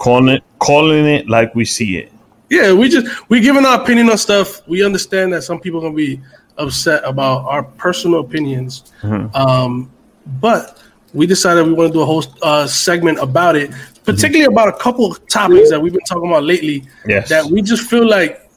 calling 0.00 0.28
it 0.28 0.44
calling 0.58 1.06
it 1.06 1.26
like 1.28 1.54
we 1.54 1.64
see 1.64 1.96
it. 1.96 2.12
yeah, 2.50 2.72
we 2.72 2.88
just 2.88 3.06
we 3.30 3.40
giving 3.40 3.64
our 3.64 3.80
opinion 3.80 4.10
on 4.10 4.18
stuff. 4.18 4.66
We 4.68 4.84
understand 4.84 5.32
that 5.32 5.42
some 5.42 5.58
people 5.58 5.80
are 5.80 5.84
gonna 5.84 5.94
be 5.94 6.20
upset 6.58 7.02
about 7.04 7.44
our 7.46 7.62
personal 7.62 8.20
opinions. 8.20 8.92
Mm-hmm. 9.02 9.34
Um, 9.36 9.92
but 10.40 10.82
we 11.14 11.26
decided 11.26 11.66
we 11.66 11.72
want 11.72 11.88
to 11.88 11.92
do 11.92 12.02
a 12.02 12.06
whole 12.06 12.24
uh, 12.42 12.66
segment 12.66 13.18
about 13.18 13.56
it, 13.56 13.70
particularly 14.04 14.52
about 14.52 14.68
a 14.68 14.72
couple 14.72 15.10
of 15.10 15.26
topics 15.28 15.70
that 15.70 15.80
we've 15.80 15.92
been 15.92 16.02
talking 16.02 16.28
about 16.28 16.44
lately. 16.44 16.84
Yes. 17.06 17.28
That 17.28 17.46
we 17.46 17.62
just 17.62 17.88
feel 17.88 18.08
like, 18.08 18.48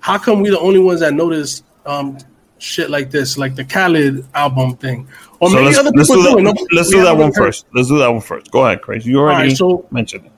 how 0.00 0.18
come 0.18 0.40
we 0.40 0.50
the 0.50 0.58
only 0.58 0.80
ones 0.80 1.00
that 1.00 1.14
notice 1.14 1.62
um, 1.86 2.18
shit 2.58 2.90
like 2.90 3.10
this, 3.10 3.38
like 3.38 3.54
the 3.54 3.64
Khaled 3.64 4.26
album 4.34 4.76
thing, 4.76 5.08
or 5.40 5.48
So 5.50 5.56
maybe 5.56 5.66
let's, 5.66 5.78
other 5.78 5.92
people 5.92 6.04
do 6.04 6.22
do 6.22 6.22
that. 6.36 6.42
No, 6.42 6.66
Let's 6.72 6.90
do 6.90 7.02
that 7.02 7.16
one 7.16 7.32
heard. 7.32 7.64
Let's 7.72 7.88
do 7.88 7.98
that 7.98 8.08
one 8.08 8.20
first. 8.20 8.50
Go 8.50 8.66
ahead, 8.66 8.82
Crazy. 8.82 9.10
You 9.10 9.20
already 9.20 9.48
right, 9.48 9.56
so- 9.56 9.86
mentioned 9.90 10.26
it. 10.26 10.32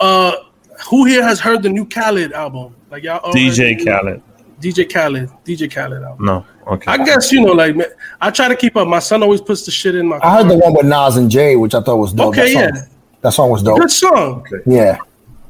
Uh, 0.00 0.32
who 0.88 1.04
here 1.04 1.24
has 1.24 1.40
heard 1.40 1.62
the 1.62 1.68
new 1.68 1.84
Khaled 1.86 2.32
album? 2.32 2.76
Like 2.90 3.02
y'all, 3.02 3.32
DJ 3.32 3.84
Khaled. 3.84 4.22
DJ 4.60 4.92
Khaled, 4.92 5.30
DJ 5.44 5.72
Khaled 5.72 6.02
album. 6.02 6.24
No. 6.24 6.44
Okay. 6.66 6.90
I 6.90 7.02
guess 7.04 7.32
you 7.32 7.40
know, 7.40 7.52
like 7.52 7.76
man, 7.76 7.88
I 8.20 8.30
try 8.30 8.48
to 8.48 8.56
keep 8.56 8.76
up. 8.76 8.86
My 8.88 8.98
son 8.98 9.22
always 9.22 9.40
puts 9.40 9.64
the 9.64 9.70
shit 9.70 9.94
in 9.94 10.06
my. 10.06 10.18
I 10.22 10.36
heard 10.36 10.46
car. 10.46 10.48
the 10.48 10.56
one 10.56 10.74
with 10.74 10.86
Nas 10.86 11.16
and 11.16 11.30
Jay, 11.30 11.56
which 11.56 11.74
I 11.74 11.80
thought 11.80 11.96
was 11.96 12.12
dope. 12.12 12.28
Okay, 12.36 12.54
that 12.54 12.74
song, 12.74 12.74
yeah. 12.74 12.88
that 13.22 13.30
song 13.32 13.50
was 13.50 13.62
dope. 13.62 13.78
Good 13.78 13.90
song. 13.90 14.46
Yeah, 14.66 14.98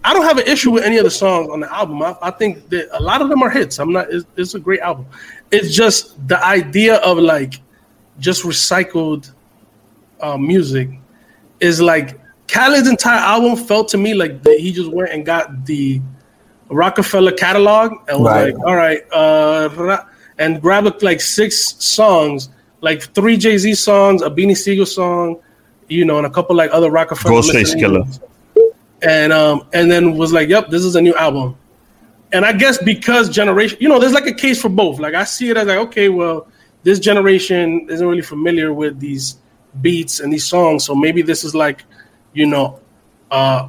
I 0.05 0.13
don't 0.13 0.25
have 0.25 0.39
an 0.39 0.47
issue 0.47 0.71
with 0.71 0.85
any 0.85 0.99
of 0.99 1.05
the 1.05 1.11
songs 1.11 1.51
on 1.51 1.61
the 1.61 1.73
album. 1.73 2.03
I, 2.03 2.17
I 2.23 2.31
think 2.31 2.69
that 2.69 2.89
a 2.97 3.03
lot 3.03 3.21
of 3.21 3.29
them 3.29 3.43
are 3.43 3.51
hits. 3.51 3.79
I'm 3.79 3.93
not. 3.93 4.13
It's, 4.13 4.27
it's 4.37 4.55
a 4.55 4.61
great 4.61 4.81
album. 4.81 5.07
It's 5.51 5.75
just 5.75 6.29
the 6.29 6.43
idea 6.45 6.97
of 6.97 7.19
like 7.19 7.61
just 8.21 8.45
recycled 8.45 9.33
uh, 10.21 10.37
music 10.37 10.91
is 11.61 11.81
like 11.81 12.21
Khaled's 12.47 12.89
entire 12.89 13.19
album 13.19 13.57
felt 13.57 13.89
to 13.89 13.99
me 13.99 14.15
like 14.15 14.43
that 14.43 14.59
he 14.59 14.73
just 14.73 14.91
went 14.91 15.11
and 15.11 15.25
got 15.25 15.65
the 15.67 16.01
Roc-A-Fella 16.71 17.33
catalog 17.33 17.93
and 18.09 18.21
was 18.21 18.27
Right. 18.27 18.55
like, 18.55 18.67
all 18.67 18.77
right, 18.77 19.03
uh, 19.13 19.99
and 20.39 20.61
grabbed 20.61 21.03
like 21.03 21.21
six 21.21 21.75
songs, 21.83 22.49
like 22.81 23.03
three 23.15 23.37
Jay 23.37 23.59
Z 23.59 23.75
songs, 23.75 24.23
a 24.23 24.31
Beanie 24.31 24.57
Sigel 24.57 24.87
song, 24.87 25.37
you 25.89 26.05
know, 26.05 26.19
and 26.19 26.27
a 26.27 26.31
couple 26.31 26.55
like 26.55 26.71
other 26.73 26.91
Roc-A-Fella. 26.91 27.35
Ghostface 27.41 27.75
miscellaneous. 27.75 28.21
And 29.03 29.33
um, 29.33 29.65
and 29.73 29.91
then 29.91 30.17
was 30.17 30.33
like, 30.33 30.49
yep, 30.49 30.71
this 30.71 30.85
is 30.85 30.97
a 30.97 31.01
new 31.01 31.15
album. 31.15 31.57
And 32.33 32.45
I 32.45 32.53
guess 32.53 32.77
because 32.83 33.31
generation, 33.31 33.79
you 33.81 33.89
know, 33.89 33.99
there's 33.99 34.13
like 34.13 34.27
a 34.27 34.35
case 34.35 34.61
for 34.61 34.69
both. 34.69 34.99
Like 34.99 35.15
I 35.15 35.25
see 35.25 35.51
it 35.51 35.57
as 35.57 35.67
like, 35.67 35.79
okay, 35.79 36.09
well, 36.09 36.49
this 36.83 36.99
generation 36.99 37.87
isn't 37.89 38.07
really 38.07 38.23
familiar 38.23 38.73
with 38.75 39.01
these 39.01 39.37
beats 39.81 40.21
and 40.21 40.33
these 40.33 40.45
songs, 40.47 40.85
so 40.85 40.95
maybe 40.95 41.23
this 41.23 41.45
is 41.45 41.55
like, 41.55 41.85
you 42.33 42.47
know, 42.47 42.81
uh, 43.31 43.69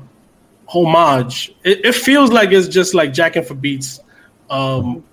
homage. 0.70 1.54
It, 1.64 1.86
it 1.86 1.96
feels 1.96 2.32
like 2.32 2.52
it's 2.52 2.68
just 2.68 2.94
like 2.94 3.12
jacking 3.12 3.44
for 3.44 3.56
beats, 3.56 4.00
um, 4.50 5.04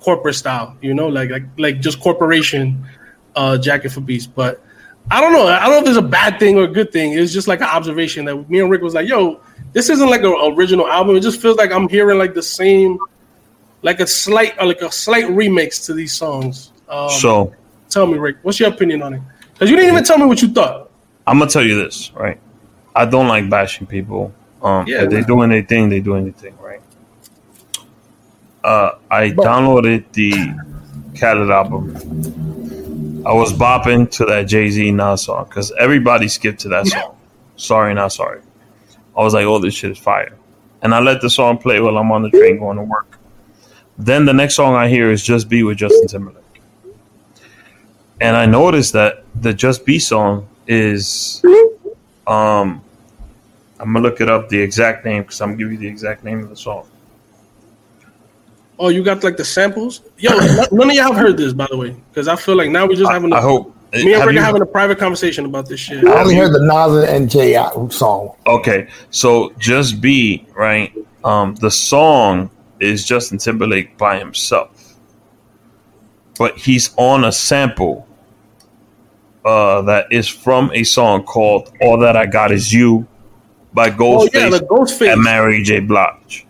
corporate 0.00 0.34
style. 0.34 0.76
You 0.80 0.94
know, 0.94 1.08
like 1.08 1.30
like 1.30 1.44
like 1.56 1.80
just 1.80 2.00
corporation 2.00 2.86
uh, 3.34 3.58
jacking 3.58 3.90
for 3.90 4.00
beats. 4.00 4.26
But 4.26 4.62
I 5.10 5.20
don't 5.20 5.32
know. 5.32 5.46
I 5.46 5.60
don't 5.60 5.70
know 5.70 5.78
if 5.78 5.84
there's 5.84 5.96
a 5.96 6.02
bad 6.02 6.38
thing 6.38 6.58
or 6.58 6.64
a 6.64 6.68
good 6.68 6.92
thing. 6.92 7.14
It's 7.14 7.32
just 7.32 7.48
like 7.48 7.60
an 7.60 7.68
observation 7.68 8.26
that 8.26 8.50
me 8.50 8.60
and 8.60 8.70
Rick 8.70 8.82
was 8.82 8.94
like, 8.94 9.08
"Yo, 9.08 9.40
this 9.72 9.88
isn't 9.88 10.08
like 10.10 10.22
an 10.22 10.34
original 10.56 10.86
album. 10.86 11.16
It 11.16 11.20
just 11.20 11.40
feels 11.40 11.56
like 11.56 11.72
I'm 11.72 11.88
hearing 11.88 12.18
like 12.18 12.34
the 12.34 12.42
same, 12.42 12.98
like 13.82 14.00
a 14.00 14.06
slight, 14.06 14.58
uh, 14.60 14.66
like 14.66 14.82
a 14.82 14.92
slight 14.92 15.24
remix 15.24 15.86
to 15.86 15.94
these 15.94 16.12
songs." 16.12 16.72
Um, 16.88 17.10
So 17.10 17.54
tell 17.88 18.06
me, 18.06 18.18
Rick, 18.18 18.36
what's 18.42 18.60
your 18.60 18.68
opinion 18.68 19.02
on 19.02 19.14
it? 19.14 19.22
Because 19.54 19.70
you 19.70 19.76
didn't 19.76 19.92
even 19.92 20.04
tell 20.04 20.18
me 20.18 20.26
what 20.26 20.42
you 20.42 20.48
thought. 20.48 20.90
I'm 21.26 21.38
gonna 21.38 21.50
tell 21.50 21.64
you 21.64 21.76
this, 21.82 22.12
right? 22.14 22.38
I 22.94 23.04
don't 23.04 23.28
like 23.28 23.48
bashing 23.48 23.86
people. 23.86 24.32
Um, 24.62 24.86
Yeah, 24.86 25.02
if 25.04 25.10
they 25.10 25.16
man. 25.20 25.26
doing 25.28 25.50
their 25.50 25.62
thing, 25.62 25.88
they 25.88 26.00
doing 26.00 26.24
their 26.24 26.32
thing, 26.32 26.56
right? 26.60 26.80
Uh, 28.64 28.92
I 29.10 29.30
downloaded 29.30 30.04
the 30.12 30.32
Khaled 31.18 31.50
album. 31.50 31.94
I 33.26 33.32
was 33.32 33.52
bopping 33.52 34.10
to 34.12 34.24
that 34.26 34.44
Jay 34.44 34.68
Z 34.70 34.90
Nas 34.90 35.22
song 35.24 35.44
because 35.48 35.72
everybody 35.78 36.28
skipped 36.28 36.60
to 36.60 36.68
that 36.70 36.86
song. 36.86 37.16
sorry, 37.56 37.94
not 37.94 38.12
sorry. 38.12 38.40
I 39.16 39.22
was 39.22 39.34
like, 39.34 39.46
"Oh, 39.46 39.58
this 39.58 39.74
shit 39.74 39.90
is 39.92 39.98
fire," 39.98 40.34
and 40.82 40.94
I 40.94 41.00
let 41.00 41.20
the 41.20 41.30
song 41.30 41.58
play 41.58 41.80
while 41.80 41.96
I'm 41.98 42.10
on 42.12 42.22
the 42.22 42.30
train 42.30 42.58
going 42.58 42.76
to 42.78 42.84
work. 42.84 43.18
Then 43.98 44.24
the 44.24 44.32
next 44.32 44.54
song 44.54 44.74
I 44.74 44.88
hear 44.88 45.10
is 45.10 45.22
"Just 45.22 45.48
Be" 45.48 45.62
with 45.62 45.78
Justin 45.78 46.06
Timberlake, 46.06 46.44
and 48.20 48.36
I 48.36 48.46
noticed 48.46 48.92
that 48.94 49.24
the 49.40 49.52
"Just 49.52 49.84
Be" 49.84 49.98
song 49.98 50.48
is, 50.66 51.42
um, 52.26 52.80
I'm 53.80 53.92
gonna 53.92 54.00
look 54.00 54.20
it 54.20 54.28
up 54.28 54.48
the 54.48 54.58
exact 54.60 55.04
name 55.04 55.22
because 55.22 55.40
I'm 55.40 55.50
gonna 55.50 55.58
give 55.58 55.72
you 55.72 55.78
the 55.78 55.86
exact 55.88 56.24
name 56.24 56.40
of 56.42 56.48
the 56.50 56.56
song. 56.56 56.86
Oh, 58.80 58.88
you 58.88 59.02
got 59.02 59.24
like 59.24 59.36
the 59.36 59.44
samples? 59.44 60.02
Yo, 60.18 60.30
none 60.36 60.66
none 60.72 60.90
of 60.90 60.96
y'all 60.96 61.12
have 61.12 61.16
heard 61.16 61.36
this, 61.36 61.52
by 61.52 61.66
the 61.70 61.76
way, 61.76 61.96
because 62.10 62.28
I 62.28 62.36
feel 62.36 62.56
like 62.56 62.70
now 62.70 62.86
we're 62.86 62.94
just 62.96 63.10
having. 63.10 63.32
I 63.32 63.38
A, 63.38 63.40
hope. 63.40 63.74
me 63.92 64.14
and 64.14 64.24
Rick 64.24 64.34
you- 64.34 64.40
are 64.40 64.44
having 64.44 64.62
a 64.62 64.66
private 64.66 64.98
conversation 64.98 65.44
about 65.46 65.68
this 65.68 65.80
shit. 65.80 66.04
I 66.06 66.20
only 66.22 66.36
heard 66.36 66.52
the 66.52 66.60
Nas 66.64 67.08
and 67.08 67.28
Jay 67.30 67.54
song. 67.90 68.34
Okay, 68.46 68.88
so 69.10 69.52
just 69.58 70.00
be 70.00 70.46
right. 70.54 70.92
Um, 71.24 71.54
the 71.56 71.70
song 71.70 72.50
is 72.80 73.04
Justin 73.04 73.38
Timberlake 73.38 73.98
by 73.98 74.18
himself, 74.18 74.94
but 76.38 76.56
he's 76.56 76.94
on 76.96 77.24
a 77.24 77.32
sample 77.32 78.06
uh, 79.44 79.82
that 79.82 80.12
is 80.12 80.28
from 80.28 80.70
a 80.72 80.84
song 80.84 81.24
called 81.24 81.72
"All 81.80 81.98
That 81.98 82.16
I 82.16 82.26
Got 82.26 82.52
Is 82.52 82.72
You" 82.72 83.06
by 83.72 83.88
Oh 83.88 83.92
Ghostface 83.92 84.30
yeah, 84.34 84.48
the 84.50 84.60
Ghostface. 84.60 85.12
and 85.12 85.22
Mary 85.22 85.62
J. 85.62 85.80
Blige. 85.80 86.46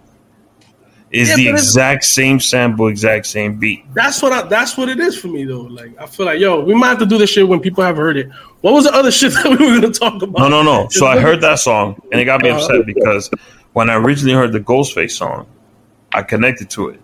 Is 1.11 1.31
Yeah, 1.31 1.37
the 1.37 1.49
exact 1.49 2.05
same 2.05 2.39
sample, 2.39 2.89
exact 2.89 3.25
same 3.27 3.59
beat. 3.59 3.83
That's 3.95 4.21
what 4.21 4.31
I, 4.33 4.43
that's 4.43 4.77
what 4.77 4.91
it 4.91 5.01
is 5.01 5.17
for 5.19 5.29
me 5.29 5.45
though. 5.45 5.63
Like 5.63 5.99
I 5.99 6.05
feel 6.07 6.27
like 6.27 6.39
yo, 6.39 6.61
we 6.61 6.75
might 6.75 6.89
have 6.89 6.99
to 6.99 7.07
do 7.07 7.17
this 7.17 7.31
shit 7.31 7.49
when 7.49 7.61
people 7.61 7.83
have 7.83 7.97
heard 7.97 8.19
it. 8.19 8.29
What 8.61 8.75
was 8.75 8.85
the 8.85 8.93
other 8.95 9.11
shit 9.19 9.33
that 9.33 9.47
we 9.47 9.57
were 9.67 9.81
gonna 9.81 9.93
talk 9.93 10.21
about? 10.23 10.39
No, 10.39 10.49
no, 10.49 10.63
no. 10.63 10.89
So 10.91 11.07
I 11.07 11.19
heard 11.19 11.41
that 11.41 11.61
song 11.61 11.99
and 12.13 12.21
it 12.21 12.27
got 12.27 12.43
me 12.43 12.51
Uh-huh. 12.51 12.59
upset 12.61 12.85
because 12.85 13.31
when 13.73 13.89
I 13.89 13.95
originally 13.95 14.35
heard 14.35 14.53
the 14.53 14.61
Ghostface 14.61 15.13
song, 15.13 15.47
I 16.13 16.23
connected 16.23 16.69
to 16.71 16.89
it. 16.91 17.01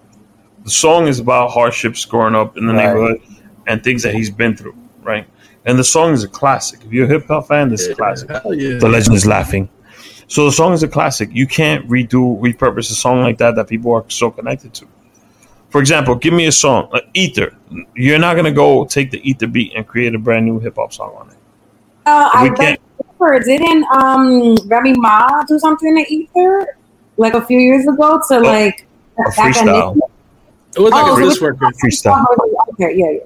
The 0.65 0.71
song 0.71 1.09
is 1.09 1.19
about 1.19 1.51
hardships 1.53 2.05
growing 2.05 2.35
up 2.35 2.59
in 2.59 2.67
the 2.67 2.75
Right. 2.75 2.85
neighborhood 2.87 3.21
and 3.67 3.83
things 3.83 4.03
that 4.03 4.15
he's 4.15 4.31
been 4.31 4.55
through, 4.55 4.77
right? 5.03 5.27
And 5.65 5.79
the 5.79 5.85
song 5.85 6.13
is 6.13 6.23
a 6.25 6.29
classic. 6.29 6.81
If 6.85 6.93
you're 6.93 7.07
a 7.07 7.09
hip 7.09 7.27
hop 7.27 7.49
fan, 7.49 7.71
this 7.71 7.83
is 7.83 7.89
a 7.89 7.95
classic. 7.95 8.29
Yeah. 8.31 8.77
The 8.79 8.89
legend 8.89 9.17
is 9.17 9.25
laughing. 9.27 9.71
So 10.35 10.45
the 10.47 10.51
song 10.51 10.73
is 10.73 10.83
a 10.83 10.89
classic. 10.89 11.29
You 11.33 11.47
can't 11.47 11.89
redo, 11.89 12.41
repurpose 12.41 12.91
a 12.91 12.95
song 12.97 13.23
like 13.23 13.39
that 13.39 13.55
that 13.55 13.69
people 13.69 13.93
are 13.95 14.05
so 14.09 14.33
connected 14.33 14.75
to. 14.75 14.89
For 15.71 15.81
example, 15.81 16.17
give 16.17 16.35
me 16.35 16.47
a 16.47 16.51
song, 16.53 16.89
like 16.93 17.07
Ether. 17.15 17.55
You're 17.95 18.19
not 18.19 18.35
gonna 18.35 18.51
go 18.51 18.85
take 18.85 19.13
the 19.13 19.21
Ether 19.31 19.47
beat 19.47 19.75
and 19.77 19.87
create 19.87 20.13
a 20.13 20.19
brand 20.19 20.45
new 20.45 20.59
hip 20.59 20.75
hop 20.75 20.93
song 20.93 21.15
on 21.17 21.31
it. 21.31 21.37
Uh, 22.07 22.31
I 22.35 22.49
can't- 22.49 22.81
Ether 23.01 23.39
didn't 23.45 23.85
um 23.93 24.57
Remy 24.67 24.95
Ma 24.95 25.45
do 25.45 25.57
something 25.61 25.95
to 26.05 26.13
Ether 26.13 26.79
like 27.17 27.35
a 27.35 27.43
few 27.47 27.61
years 27.61 27.87
ago 27.87 28.21
to 28.27 28.41
like 28.41 28.89
A 29.21 29.31
back 29.37 29.39
in 29.39 29.53
freestyle. 29.69 29.97
It 30.77 30.81
was 30.81 30.91
like 30.91 31.05
Oh, 31.05 31.13
a 31.13 31.17
so 31.17 31.23
diss 31.29 31.37
it's- 31.37 31.43
record. 31.43 31.75
Freestyle. 31.77 32.27
Okay, 32.73 32.93
yeah, 32.97 33.11
yeah. 33.11 33.19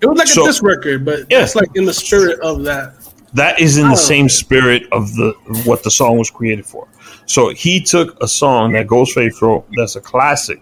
It 0.00 0.06
was 0.06 0.16
like 0.16 0.28
So- 0.28 0.44
a 0.44 0.46
diss 0.46 0.62
record, 0.62 1.04
but 1.04 1.26
Yeah. 1.28 1.42
it's 1.42 1.54
like 1.54 1.68
in 1.74 1.84
the 1.84 1.92
spirit 1.92 2.40
of 2.40 2.64
that. 2.64 2.94
That 3.36 3.60
is 3.60 3.76
in 3.78 3.86
Oh. 3.86 3.90
the 3.90 3.96
same 4.12 4.28
spirit 4.28 4.82
of 4.92 5.14
the 5.14 5.28
what 5.64 5.82
the 5.82 5.90
song 5.90 6.16
was 6.18 6.30
created 6.30 6.66
for. 6.66 6.88
So 7.26 7.40
he 7.64 7.80
took 7.80 8.08
a 8.22 8.28
song 8.28 8.72
that 8.72 8.86
Ghostface 8.86 9.40
wrote 9.42 9.64
that's 9.76 9.96
a 9.96 10.00
classic, 10.00 10.60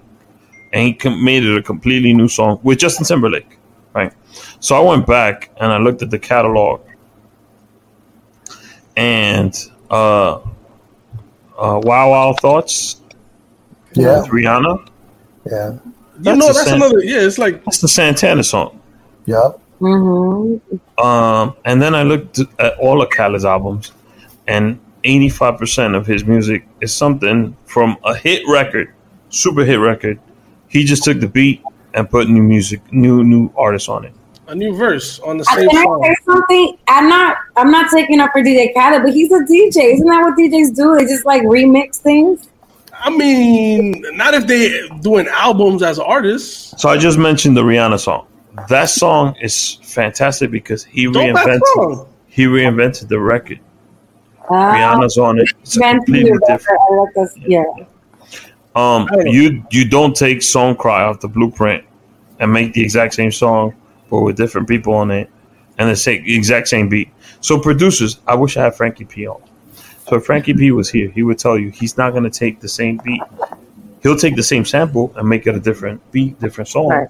and 0.72 0.83
he 0.87 0.93
com- 0.95 1.22
made 1.25 1.43
it 1.45 1.57
a 1.57 1.62
completely 1.62 2.12
new 2.12 2.29
song 2.29 2.59
with 2.62 2.79
Justin 2.79 3.05
Timberlake, 3.07 3.59
right? 3.95 4.12
So 4.61 4.70
I 4.77 4.81
went 4.81 5.07
back 5.07 5.51
and 5.61 5.70
I 5.72 5.79
looked 5.79 6.03
at 6.03 6.11
the 6.11 6.18
catalog, 6.18 6.81
and 8.97 9.55
uh, 9.91 10.35
uh, 10.37 11.81
Wow 11.85 12.11
Wow 12.11 12.33
Thoughts 12.41 12.97
Yeah, 13.95 14.20
with 14.22 14.31
Rihanna. 14.31 14.89
yeah, 15.51 15.70
You 15.72 15.81
That's 16.18 16.39
know, 16.39 16.47
that's 16.53 16.64
same. 16.64 16.75
another. 16.83 17.01
Yeah, 17.05 17.20
it's 17.20 17.39
like 17.39 17.64
That's 17.64 17.81
the 17.81 17.89
Santana 17.89 18.43
song. 18.45 18.81
yeah. 19.27 19.51
Mm-hmm. 19.81 21.05
Um, 21.05 21.57
and 21.64 21.81
then 21.83 21.95
I 21.95 22.03
looked 22.03 22.41
at 22.59 22.79
all 22.79 23.03
of 23.03 23.11
Khaled's 23.11 23.45
albums, 23.45 23.93
and 24.47 24.81
85% 25.05 25.97
of 25.97 26.07
his 26.07 26.25
music 26.25 26.66
is 26.81 26.93
something 26.95 27.57
from 27.66 27.97
a 28.05 28.14
hit 28.14 28.43
record, 28.49 28.93
super 29.29 29.64
hit 29.64 29.77
record. 29.79 30.18
He 30.68 30.85
just 30.85 31.05
took 31.05 31.20
the 31.20 31.29
beat 31.29 31.62
and 31.93 32.09
put 32.09 32.29
new 32.29 32.43
music, 32.43 32.81
new 32.93 33.22
new 33.22 33.53
artists 33.57 33.89
on 33.89 34.05
it. 34.05 34.12
a 34.49 34.55
new 34.55 34.75
verse 34.77 35.18
on 35.20 35.39
the 35.39 35.47
I, 35.51 35.57
same 35.57 35.68
can 35.68 35.79
I 35.79 35.83
song. 35.85 36.03
say 36.05 36.16
something? 36.25 36.79
I'm 36.89 37.09
not. 37.09 37.37
I'm 37.57 37.70
not 37.70 37.91
taking 37.91 38.20
up 38.20 38.33
for 38.33 38.43
DJ 38.43 38.72
Khaled, 38.75 39.03
but 39.03 39.12
he's 39.12 39.31
a 39.31 39.41
DJ. 39.45 39.95
Isn't 39.95 40.07
that 40.07 40.22
what 40.22 40.39
DJs 40.39 40.75
do? 40.75 40.97
They 40.97 41.05
just 41.05 41.25
like 41.25 41.43
remix 41.43 41.97
things. 41.97 42.49
I 42.93 43.11
mean, 43.11 44.05
not 44.14 44.35
if 44.35 44.47
they 44.47 44.89
doing 45.01 45.27
albums 45.29 45.83
as 45.83 45.99
artists. 45.99 46.81
So 46.81 46.89
I 46.89 46.97
just 46.97 47.18
mentioned 47.18 47.57
the 47.57 47.62
Rihanna 47.62 47.99
song. 48.01 48.27
That 48.68 48.88
song 48.88 49.36
is 49.40 49.78
fantastic 49.82 50.50
because 50.50 50.84
he 50.84 51.07
Dope 51.07 51.36
ass 51.36 51.46
reinvented 51.46 52.09
he 52.26 52.44
reinvented 52.46 53.09
the 53.09 53.20
record. 53.20 53.61
Uh, 54.50 54.55
Rihanna's 54.55 55.18
on 55.18 55.38
it. 55.38 55.48
It's 55.62 55.78
completely 55.78 56.28
your 56.28 56.40
different. 56.46 56.80
I 56.80 56.94
like 56.94 57.14
this. 57.14 57.36
Yeah. 57.38 57.62
Um, 58.74 59.09
I 59.12 59.22
you 59.26 59.64
you 59.70 59.88
don't 59.88 60.14
take 60.16 60.42
Song 60.42 60.76
Cry 60.76 61.05
off 61.05 61.20
the 61.20 61.28
blueprint 61.28 61.84
and 62.40 62.52
make 62.52 62.72
the 62.72 62.82
exact 62.82 63.14
same 63.14 63.30
song, 63.30 63.74
but 64.11 64.20
with 64.20 64.36
different 64.36 64.68
people 64.68 64.94
on 64.94 65.11
it, 65.11 65.30
and 65.78 65.88
the 65.88 65.96
same 65.96 66.24
exact 66.26 66.68
same 66.68 66.88
beat. 66.88 67.11
So 67.40 67.59
producers, 67.59 68.20
I 68.26 68.34
wish 68.34 68.57
I 68.57 68.64
had 68.64 68.74
Frankie 68.74 69.05
P 69.05 69.26
on. 69.26 69.40
So 70.09 70.16
if 70.16 70.26
Frankie 70.26 70.55
P 70.55 70.70
was 70.72 70.90
here, 70.90 71.09
he 71.09 71.22
would 71.22 71.38
tell 71.38 71.59
you 71.59 71.70
he's 71.70 71.96
not 71.96 72.11
going 72.11 72.24
to 72.24 72.30
take 72.30 72.61
the 72.61 72.68
same 72.68 73.00
beat. 73.05 73.22
He'll 74.02 74.16
take 74.16 74.36
the 74.36 74.42
same 74.42 74.64
sample 74.64 75.12
and 75.16 75.28
make 75.28 75.46
it 75.46 75.55
a 75.55 75.61
different 75.61 76.00
beat, 76.12 76.38
different 76.40 76.68
song, 76.68 76.88
Right. 76.88 77.09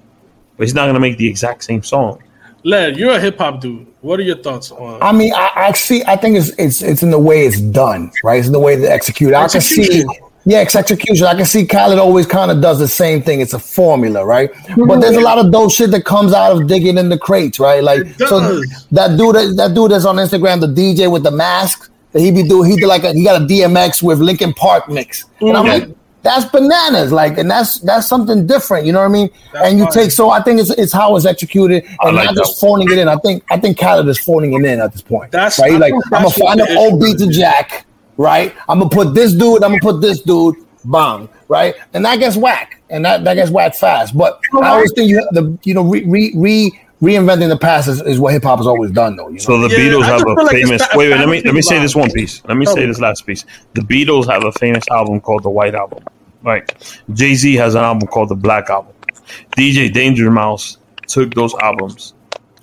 But 0.57 0.65
he's 0.65 0.75
not 0.75 0.85
going 0.85 0.95
to 0.95 1.01
make 1.01 1.19
the 1.19 1.29
exact 1.29 1.65
same 1.65 1.83
song. 1.83 2.23
Led, 2.65 2.97
you're 2.97 3.13
a 3.13 3.21
hip 3.21 3.39
hop 3.39 3.61
dude. 3.61 3.87
What 4.01 4.19
are 4.19 4.23
your 4.23 4.39
thoughts 4.39 4.71
on? 4.71 5.03
I 5.03 5.13
mean, 5.13 5.35
I, 5.35 5.53
I 5.55 5.73
see. 5.73 6.03
I 6.05 6.17
think 6.17 6.39
it's 6.39 6.49
it's 6.59 6.83
it's 6.83 7.03
in 7.03 7.11
the 7.11 7.19
way 7.19 7.47
it's 7.47 7.61
done, 7.61 8.11
right? 8.23 8.39
It's 8.39 8.47
in 8.47 8.53
the 8.53 8.59
way 8.59 8.77
they 8.77 8.89
execute. 8.89 9.35
I 9.35 9.49
can 9.49 9.61
see. 9.61 10.05
Yeah, 10.47 10.61
it's 10.61 10.77
execution. 10.77 11.27
I 11.27 11.35
can 11.35 11.47
see 11.47 11.67
Khaled 11.67 11.99
always 11.99 12.27
kind 12.27 12.51
of 12.51 12.61
does 12.61 12.79
the 12.79 12.89
same 12.89 13.23
thing. 13.23 13.41
It's 13.41 13.55
a 13.55 13.59
formula, 13.59 14.25
right? 14.25 14.51
But 14.77 15.01
there's 15.01 15.17
a 15.17 15.21
lot 15.21 15.39
of 15.39 15.51
dope 15.51 15.73
shit 15.73 15.91
that 15.91 16.05
comes 16.05 16.35
out 16.35 16.53
of 16.53 16.67
digging 16.67 16.99
in 16.99 17.09
the 17.09 17.19
crates, 17.19 17.59
right? 17.59 17.83
Like 17.83 18.07
so 18.19 18.61
that 18.93 19.17
dude 19.17 19.37
that, 19.37 19.55
that 19.57 19.75
dude 19.75 19.91
that's 19.91 20.05
on 20.05 20.17
Instagram, 20.17 20.61
the 20.61 20.67
DJ 20.67 21.11
with 21.11 21.23
the 21.23 21.31
mask 21.31 21.91
that 22.13 22.21
he 22.21 22.31
be 22.31 22.43
doing, 22.43 22.71
he 22.71 22.77
did 22.77 22.87
like 22.87 23.05
a, 23.05 23.13
he 23.13 23.25
got 23.25 23.41
a 23.41 23.45
DMX 23.45 24.03
with 24.03 24.21
Linkin 24.21 24.53
Park 24.53 24.89
mix. 24.89 25.25
And 25.41 25.57
I'm 25.57 25.67
like, 25.67 25.89
that's 26.25 26.47
bananas, 26.47 27.12
like, 27.12 27.39
and 27.39 27.49
that's 27.51 27.79
that's 27.81 28.09
something 28.09 28.47
different, 28.47 28.87
you 28.87 28.93
know 28.93 29.01
what 29.01 29.11
I 29.11 29.12
mean? 29.12 29.31
That's 29.53 29.68
and 29.68 29.79
you 29.79 29.85
fire. 29.85 29.93
take 29.93 30.11
so 30.11 30.31
I 30.31 30.43
think 30.43 30.59
it's 30.59 30.70
it's 30.70 30.93
how 30.93 31.14
it's 31.16 31.27
executed 31.27 31.85
I 32.01 32.09
and 32.09 32.16
like 32.16 32.27
not 32.27 32.37
just 32.37 32.61
phoning 32.61 32.91
it 32.91 32.99
in. 32.99 33.09
I 33.09 33.16
think 33.16 33.45
I 33.51 33.61
think 33.61 33.79
Khaled 33.79 34.09
is 34.09 34.18
phoning 34.18 34.55
it 34.55 34.64
in 34.64 34.81
at 34.81 34.93
this 34.93 35.03
point. 35.03 35.31
That's- 35.31 35.61
right. 35.61 35.72
I 35.72 35.77
Like 35.77 35.93
think 35.93 36.05
I'm 36.12 36.22
gonna 36.22 36.31
find 36.31 36.61
an 36.61 36.77
old 36.77 37.01
beat 37.01 37.18
to. 37.18 37.29
Jack, 37.29 37.85
right? 38.16 38.55
I'm 38.68 38.79
gonna 38.79 38.91
put 38.91 39.14
this 39.14 39.33
dude. 39.33 39.62
I'm 39.62 39.72
gonna 39.72 39.81
put 39.81 40.01
this 40.01 40.20
dude. 40.22 40.57
Bang, 40.87 41.29
right? 41.49 41.75
And 41.95 42.05
that 42.05 42.18
gets 42.18 42.37
whack, 42.37 42.81
and 42.91 43.05
that, 43.05 43.25
that 43.25 43.35
gets 43.35 43.51
whacked 43.51 43.77
fast. 43.77 44.16
But 44.16 44.39
I 44.62 44.68
always 44.68 44.93
think 44.95 45.09
you 45.09 45.16
have 45.16 45.29
the 45.33 45.59
you 45.64 45.75
know 45.75 45.83
re 45.83 46.05
re, 46.05 46.33
re 46.37 46.81
reinventing 47.03 47.49
the 47.49 47.57
past 47.57 47.89
is, 47.89 48.01
is 48.03 48.18
what 48.18 48.33
hip 48.33 48.43
hop 48.45 48.59
has 48.59 48.66
always 48.66 48.91
done, 48.91 49.16
though. 49.16 49.29
You 49.29 49.35
know? 49.35 49.41
So 49.41 49.61
the 49.61 49.68
Yeah, 49.68 49.79
Beatles 49.79 50.05
have 50.05 50.20
a 50.20 50.25
feel 50.25 50.45
like 50.45 50.53
famous. 50.53 50.83
Wait, 50.95 51.11
wait. 51.11 51.18
Let 51.18 51.29
me 51.29 51.43
let 51.43 51.55
me 51.55 51.62
say 51.62 51.79
this 51.81 51.95
one 51.95 52.11
piece. 52.11 52.43
Let 52.47 52.57
me 52.57 52.66
say 52.66 52.87
this 52.87 53.01
last 53.01 53.27
piece. 53.27 53.45
The 53.75 53.81
Beatles 53.83 54.31
have 54.31 54.45
a 54.45 54.53
famous 54.53 54.85
album 54.91 55.20
called 55.20 55.43
the 55.43 55.51
White 55.51 55.75
Album. 55.75 56.05
Right. 56.45 56.70
Jay 57.14 57.34
Z 57.34 57.55
has 57.57 57.74
an 57.74 57.82
album 57.84 58.07
called 58.09 58.28
the 58.28 58.34
Black 58.34 58.68
Album. 58.70 58.92
DJ 59.57 59.92
Danger 59.92 60.30
Mouse 60.30 60.78
took 61.07 61.32
those 61.34 61.55
albums, 61.55 62.12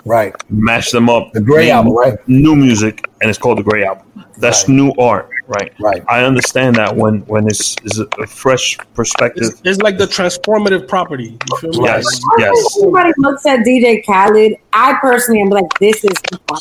right? 0.06 0.34
mashed 0.52 0.92
them 0.92 1.10
up. 1.10 1.32
The 1.34 1.42
Gray 1.42 1.72
Album, 1.72 1.94
right? 1.94 2.16
New 2.28 2.56
music, 2.56 3.04
and 3.22 3.30
it's 3.30 3.40
called 3.40 3.58
the 3.58 3.64
Gray 3.64 3.84
Album. 3.84 4.06
That's 4.38 4.68
Right. 4.68 4.76
new 4.76 4.94
art. 5.00 5.30
Right. 5.48 5.74
Right. 5.80 6.04
I 6.08 6.24
understand 6.24 6.76
that 6.78 6.96
when 6.96 7.20
when 7.22 7.48
it's 7.48 7.76
is 7.84 8.00
a, 8.00 8.08
a 8.22 8.28
fresh 8.28 8.78
perspective. 8.94 9.44
It's, 9.48 9.62
it's 9.66 9.82
like 9.82 9.98
the 9.98 10.06
transformative 10.06 10.88
property. 10.88 11.38
You 11.50 11.58
feel? 11.58 11.84
Yes. 11.84 12.06
I 12.38 12.42
Yes. 12.42 12.74
think 12.74 12.84
everybody 12.86 13.14
looks 13.18 13.46
at 13.46 13.60
DJ 13.66 14.06
Khaled. 14.06 14.54
I 14.74 14.94
personally 15.02 15.42
am 15.42 15.50
like, 15.50 15.66
this 15.80 16.04
is 16.06 16.14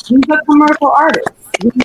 he's 0.07 0.19
a 0.29 0.37
commercial 0.45 0.89
artist. 0.91 1.29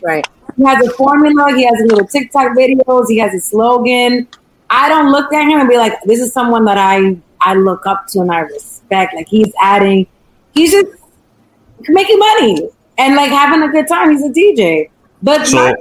Right. 0.03 0.26
he 0.57 0.64
has 0.64 0.84
a 0.87 0.91
formula. 0.95 1.55
He 1.55 1.64
has 1.64 1.78
a 1.80 1.84
little 1.84 2.07
TikTok 2.07 2.57
videos. 2.57 3.05
He 3.09 3.18
has 3.18 3.32
a 3.34 3.41
slogan. 3.41 4.26
I 4.71 4.89
don't 4.89 5.11
look 5.12 5.33
at 5.33 5.49
him 5.49 5.61
and 5.61 5.69
be 5.69 5.77
like, 5.77 6.01
this 6.05 6.21
is 6.21 6.33
someone 6.33 6.64
that 6.64 6.79
I 6.79 7.17
I 7.41 7.55
look 7.55 7.87
up 7.87 8.07
to 8.09 8.21
and 8.21 8.33
I 8.33 8.41
respect. 8.41 9.14
Like 9.14 9.29
he's 9.29 9.53
adding, 9.61 10.07
he's 10.55 10.73
just 10.73 10.89
making 11.89 12.19
money 12.19 12.69
and 12.99 13.14
like 13.14 13.31
having 13.31 13.62
a 13.62 13.69
good 13.71 13.87
time. 13.87 14.11
He's 14.11 14.25
a 14.25 14.31
DJ. 14.31 14.91
But 15.23 15.47
So- 15.47 15.57
my, 15.57 15.75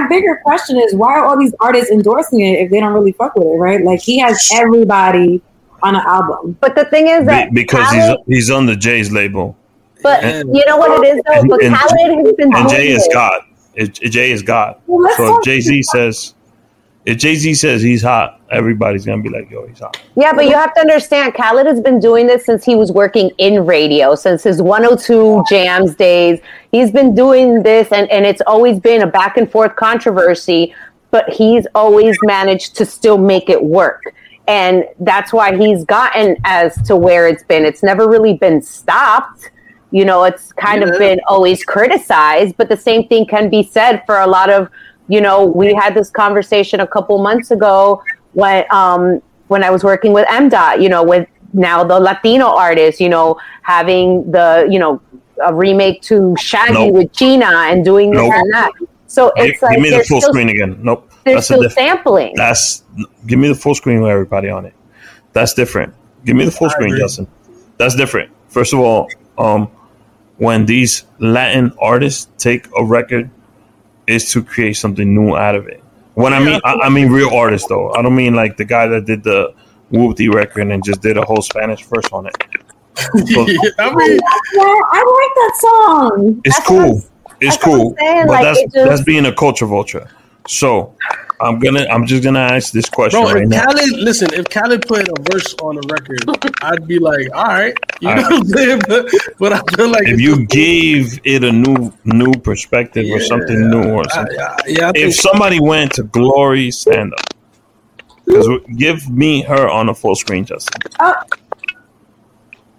my 0.00 0.08
bigger 0.08 0.40
question 0.44 0.76
is 0.78 0.94
why 0.94 1.14
are 1.18 1.24
all 1.24 1.38
these 1.38 1.54
artists 1.60 1.90
endorsing 1.90 2.40
it 2.40 2.60
if 2.60 2.70
they 2.70 2.80
don't 2.80 2.92
really 2.92 3.12
fuck 3.12 3.34
with 3.36 3.46
it, 3.46 3.56
right? 3.56 3.82
Like 3.84 4.00
he 4.00 4.18
has 4.18 4.50
everybody 4.54 5.40
on 5.82 5.94
an 5.94 6.02
album. 6.06 6.56
But 6.60 6.74
the 6.74 6.84
thing 6.86 7.06
is 7.08 7.24
that 7.26 7.52
because 7.54 7.86
Khaled- 7.86 8.18
he's 8.26 8.36
he's 8.36 8.50
on 8.50 8.66
the 8.66 8.76
Jay's 8.76 9.12
label, 9.12 9.56
but 10.02 10.22
and- 10.24 10.54
you 10.54 10.64
know 10.66 10.76
what 10.76 11.04
it 11.04 11.16
is 11.16 11.22
though. 11.26 11.32
and- 11.40 11.48
but 11.48 11.62
and- 11.62 11.74
has 11.74 11.92
been 12.36 12.54
and 12.54 12.68
Jay 12.68 12.88
is. 12.88 13.08
God. 13.12 13.40
It, 13.74 13.94
Jay 13.94 14.32
is 14.32 14.42
God. 14.42 14.74
Well, 14.88 15.08
So 15.16 15.38
if 15.38 15.44
Jay 15.44 15.60
Z 15.60 15.82
says, 15.84 16.34
if 17.08 17.16
Jay 17.16 17.36
Z 17.36 17.54
says 17.54 17.80
he's 17.80 18.02
hot, 18.02 18.38
everybody's 18.50 19.06
gonna 19.06 19.22
be 19.22 19.30
like, 19.30 19.50
yo, 19.50 19.66
he's 19.66 19.78
hot. 19.78 19.98
Yeah, 20.14 20.34
but 20.34 20.44
you 20.44 20.52
have 20.52 20.74
to 20.74 20.80
understand, 20.80 21.32
Khaled 21.32 21.66
has 21.66 21.80
been 21.80 22.00
doing 22.00 22.26
this 22.26 22.44
since 22.44 22.66
he 22.66 22.74
was 22.74 22.92
working 22.92 23.30
in 23.38 23.64
radio, 23.64 24.14
since 24.14 24.42
his 24.42 24.60
102 24.60 25.42
Jams 25.48 25.94
days. 25.94 26.38
He's 26.70 26.90
been 26.90 27.14
doing 27.14 27.62
this, 27.62 27.90
and, 27.92 28.10
and 28.10 28.26
it's 28.26 28.42
always 28.46 28.78
been 28.78 29.00
a 29.00 29.06
back 29.06 29.38
and 29.38 29.50
forth 29.50 29.74
controversy, 29.74 30.74
but 31.10 31.26
he's 31.30 31.66
always 31.74 32.14
managed 32.24 32.76
to 32.76 32.84
still 32.84 33.16
make 33.16 33.48
it 33.48 33.64
work. 33.64 34.02
And 34.46 34.84
that's 35.00 35.32
why 35.32 35.56
he's 35.56 35.84
gotten 35.86 36.36
as 36.44 36.74
to 36.88 36.94
where 36.94 37.26
it's 37.26 37.42
been. 37.44 37.64
It's 37.64 37.82
never 37.82 38.06
really 38.06 38.34
been 38.34 38.60
stopped. 38.60 39.50
You 39.92 40.04
know, 40.04 40.24
it's 40.24 40.52
kind 40.52 40.82
of 40.82 40.98
been 40.98 41.20
always 41.26 41.64
criticized, 41.64 42.58
but 42.58 42.68
the 42.68 42.76
same 42.76 43.08
thing 43.08 43.24
can 43.24 43.48
be 43.48 43.62
said 43.62 44.02
for 44.04 44.18
a 44.18 44.26
lot 44.26 44.50
of, 44.50 44.68
you 45.08 45.20
know, 45.20 45.44
we 45.44 45.74
had 45.74 45.94
this 45.94 46.10
conversation 46.10 46.80
a 46.80 46.86
couple 46.86 47.18
months 47.22 47.50
ago 47.50 48.02
when 48.34 48.64
um 48.70 49.20
when 49.48 49.64
I 49.64 49.70
was 49.70 49.82
working 49.82 50.12
with 50.12 50.26
MDOT, 50.28 50.82
you 50.82 50.88
know, 50.88 51.02
with 51.02 51.26
now 51.54 51.82
the 51.82 51.98
Latino 51.98 52.46
artists, 52.46 53.00
you 53.00 53.08
know, 53.08 53.40
having 53.62 54.30
the, 54.30 54.68
you 54.70 54.78
know, 54.78 55.00
a 55.42 55.54
remake 55.54 56.02
to 56.02 56.36
Shaggy 56.38 56.72
Nope. 56.74 56.92
with 56.94 57.12
Gina 57.12 57.46
and 57.46 57.84
doing 57.84 58.10
this 58.10 58.20
and 58.20 58.52
that. 58.52 58.70
So 59.06 59.32
Give, 59.36 59.46
it's 59.46 59.62
like 59.62 59.76
give 59.76 59.82
me 59.82 59.88
the 59.90 59.96
they're 59.96 60.04
full 60.04 60.20
still, 60.20 60.32
screen 60.32 60.50
again. 60.50 60.78
Nope. 60.82 61.10
they're 61.24 61.34
That's 61.34 61.46
a 61.50 61.54
still 61.54 61.62
diff- 61.62 61.72
sampling. 61.72 62.34
That's 62.36 62.82
give 63.26 63.38
me 63.38 63.48
the 63.48 63.54
full 63.54 63.74
screen 63.74 64.02
with 64.02 64.10
everybody 64.10 64.50
on 64.50 64.66
it. 64.66 64.74
That's 65.32 65.54
different. 65.54 65.94
Give 66.26 66.36
me 66.36 66.44
the 66.44 66.50
full 66.50 66.68
screen. 66.68 66.94
Justin. 66.98 67.26
That's 67.78 67.94
different. 67.94 68.30
First 68.48 68.74
of 68.74 68.80
all, 68.80 69.08
um, 69.38 69.70
when 70.36 70.66
these 70.66 71.04
Latin 71.20 71.72
artists 71.80 72.28
take 72.36 72.66
a 72.78 72.84
record, 72.84 73.30
is 74.08 74.30
to 74.32 74.42
create 74.42 74.74
something 74.74 75.14
new 75.14 75.36
out 75.36 75.54
of 75.54 75.68
it. 75.68 75.82
When 76.14 76.32
I 76.34 76.40
mean, 76.40 76.60
I, 76.64 76.74
I 76.84 76.88
mean 76.88 77.10
real 77.10 77.30
artists 77.34 77.68
though. 77.68 77.92
I 77.92 78.02
don't 78.02 78.14
mean 78.16 78.34
like 78.34 78.56
the 78.56 78.64
guy 78.64 78.86
that 78.88 79.04
did 79.04 79.22
the 79.22 79.54
Whoopty 79.92 80.32
record 80.32 80.70
and 80.70 80.84
just 80.84 81.00
did 81.00 81.16
a 81.16 81.24
whole 81.24 81.40
Spanish 81.42 81.84
verse 81.86 82.08
on 82.12 82.26
it. 82.26 82.34
I 83.78 83.94
mean, 83.94 84.18
Yeah, 84.54 84.62
I 84.90 85.00
like 85.20 85.34
that 85.36 85.54
song. 85.60 86.40
It's 86.44 86.56
That's 86.58 86.70
what 86.70 86.80
cool. 86.88 86.96
It's 87.40 87.56
that's 87.56 87.64
cool. 87.64 87.94
saying, 87.98 88.26
But 88.26 88.32
like, 88.32 88.42
that's 88.42 88.58
it 88.58 88.72
just- 88.72 88.88
that's 88.88 89.02
being 89.02 89.26
a 89.26 89.32
culture 89.34 89.66
vulture. 89.66 90.08
So 90.48 90.94
I'm 91.40 91.58
gonna. 91.58 91.86
I'm 91.90 92.06
just 92.06 92.24
gonna 92.24 92.40
ask 92.40 92.72
this 92.72 92.88
question 92.88 93.20
Bro, 93.22 93.32
right 93.32 93.42
if 93.44 93.48
now. 93.48 93.64
Khaled, 93.64 93.92
listen, 93.92 94.28
if 94.34 94.48
Khaled 94.48 94.86
put 94.86 95.08
a 95.08 95.14
verse 95.30 95.54
on 95.62 95.78
a 95.78 95.80
record, 95.92 96.24
I'd 96.62 96.86
be 96.86 96.98
like, 96.98 97.28
all 97.34 97.44
right, 97.44 97.76
you 98.00 98.08
All 98.08 98.16
know 98.16 98.22
right. 98.22 98.30
what 98.32 98.40
I'm 98.40 98.46
saying? 98.46 98.80
But, 98.88 99.10
but 99.38 99.52
I 99.52 99.60
feel 99.76 99.88
like 99.88 100.08
If 100.08 100.20
you 100.20 100.46
gave 100.46 101.20
it 101.24 101.44
a 101.44 101.52
new 101.52 101.92
new 102.04 102.32
perspective 102.32 103.06
or 103.10 103.20
something 103.20 103.70
new 103.70 103.92
or 103.92 104.08
something, 104.10 104.36
yeah, 104.36 104.56
yeah, 104.66 104.88
I 104.88 104.92
think 104.92 105.06
if 105.06 105.14
somebody 105.14 105.60
went 105.60 105.92
to 105.94 106.02
Glory 106.04 106.70
stand 106.72 107.12
up, 107.14 107.34
because 108.24 108.48
give 108.76 109.08
me 109.08 109.42
her 109.42 109.68
on 109.68 109.88
a 109.88 109.94
full 109.94 110.16
screen, 110.16 110.44
Justin. 110.44 110.82
Oh. 111.00 111.14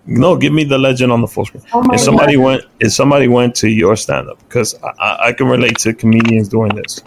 No, 0.06 0.36
give 0.36 0.52
me 0.52 0.64
the 0.64 0.78
legend 0.78 1.12
on 1.12 1.22
the 1.22 1.28
full 1.28 1.46
screen. 1.46 1.64
Oh 1.72 1.84
if 1.94 2.00
somebody 2.00 2.36
God. 2.36 2.44
went, 2.44 2.64
if 2.80 2.92
somebody 2.94 3.28
went 3.28 3.56
to 3.58 3.70
your 3.70 3.96
stand 3.96 4.28
up, 4.28 4.40
because 4.40 4.76
I, 4.84 4.88
I, 5.00 5.28
I 5.28 5.34
can 5.34 5.48
relate 5.48 5.78
to 5.80 5.94
comedians 5.94 6.50
doing 6.50 6.76
this, 6.76 7.00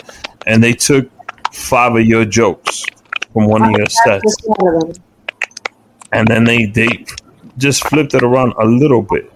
and 0.46 0.62
they 0.62 0.72
took 0.72 1.10
five 1.52 1.94
of 1.94 2.04
your 2.04 2.24
jokes 2.24 2.84
from 3.32 3.46
one 3.46 3.62
of 3.62 3.70
your 3.70 3.86
sets, 3.86 4.24
That's 4.24 4.42
one 4.44 4.74
of 4.76 4.80
them. 4.94 5.04
and 6.12 6.28
then 6.28 6.44
they 6.44 6.66
they 6.66 7.04
just 7.58 7.86
flipped 7.88 8.14
it 8.14 8.22
around 8.22 8.54
a 8.58 8.64
little 8.64 9.02
bit. 9.02 9.30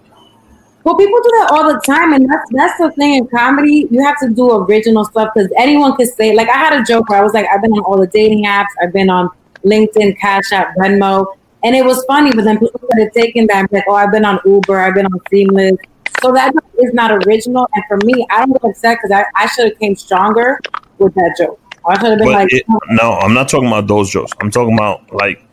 Well, 0.83 0.95
people 0.95 1.19
do 1.21 1.29
that 1.39 1.49
all 1.51 1.71
the 1.71 1.79
time, 1.81 2.13
and 2.13 2.29
that's 2.29 2.49
that's 2.51 2.77
the 2.79 2.91
thing 2.91 3.15
in 3.15 3.27
comedy. 3.27 3.87
You 3.91 4.03
have 4.05 4.17
to 4.19 4.29
do 4.29 4.51
original 4.63 5.03
stuff 5.03 5.33
because 5.33 5.51
anyone 5.57 5.95
could 5.95 6.07
say. 6.07 6.33
Like, 6.33 6.47
I 6.49 6.57
had 6.57 6.79
a 6.79 6.83
joke 6.83 7.09
where 7.09 7.19
I 7.19 7.23
was 7.23 7.33
like, 7.33 7.45
"I've 7.53 7.61
been 7.61 7.73
on 7.73 7.81
all 7.81 7.97
the 7.97 8.07
dating 8.07 8.45
apps. 8.45 8.67
I've 8.81 8.93
been 8.93 9.09
on 9.09 9.29
LinkedIn, 9.65 10.17
Cash 10.17 10.53
App, 10.53 10.75
Venmo," 10.77 11.25
and 11.63 11.75
it 11.75 11.83
was 11.83 12.05
funny. 12.05 12.31
But 12.33 12.45
then 12.45 12.57
people 12.57 12.79
started 12.85 13.11
taking 13.13 13.47
that, 13.47 13.71
like, 13.73 13.83
"Oh, 13.89 13.95
I've 13.95 14.11
been 14.11 14.23
on 14.23 14.39
Uber. 14.45 14.79
I've 14.79 14.93
been 14.93 15.07
on 15.07 15.19
Seamless." 15.29 15.75
So 16.21 16.31
that 16.31 16.53
is 16.79 16.93
not 16.93 17.11
original. 17.27 17.67
And 17.75 17.83
for 17.89 17.97
me, 18.05 18.25
I 18.31 18.45
don't 18.45 18.53
get 18.53 18.63
upset 18.63 18.97
because 19.01 19.11
I, 19.11 19.25
I 19.35 19.47
should 19.47 19.65
have 19.69 19.79
came 19.79 19.95
stronger 19.95 20.57
with 20.99 21.13
that 21.15 21.35
joke. 21.37 21.59
I 21.87 21.97
should 21.99 22.09
have 22.09 22.17
been 22.19 22.27
But 22.27 22.33
like, 22.33 22.53
it, 22.53 22.65
no, 22.89 23.13
I'm 23.13 23.33
not 23.33 23.47
talking 23.49 23.67
about 23.67 23.87
those 23.87 24.09
jokes. 24.09 24.33
I'm 24.41 24.51
talking 24.51 24.73
about 24.77 25.11
like 25.13 25.43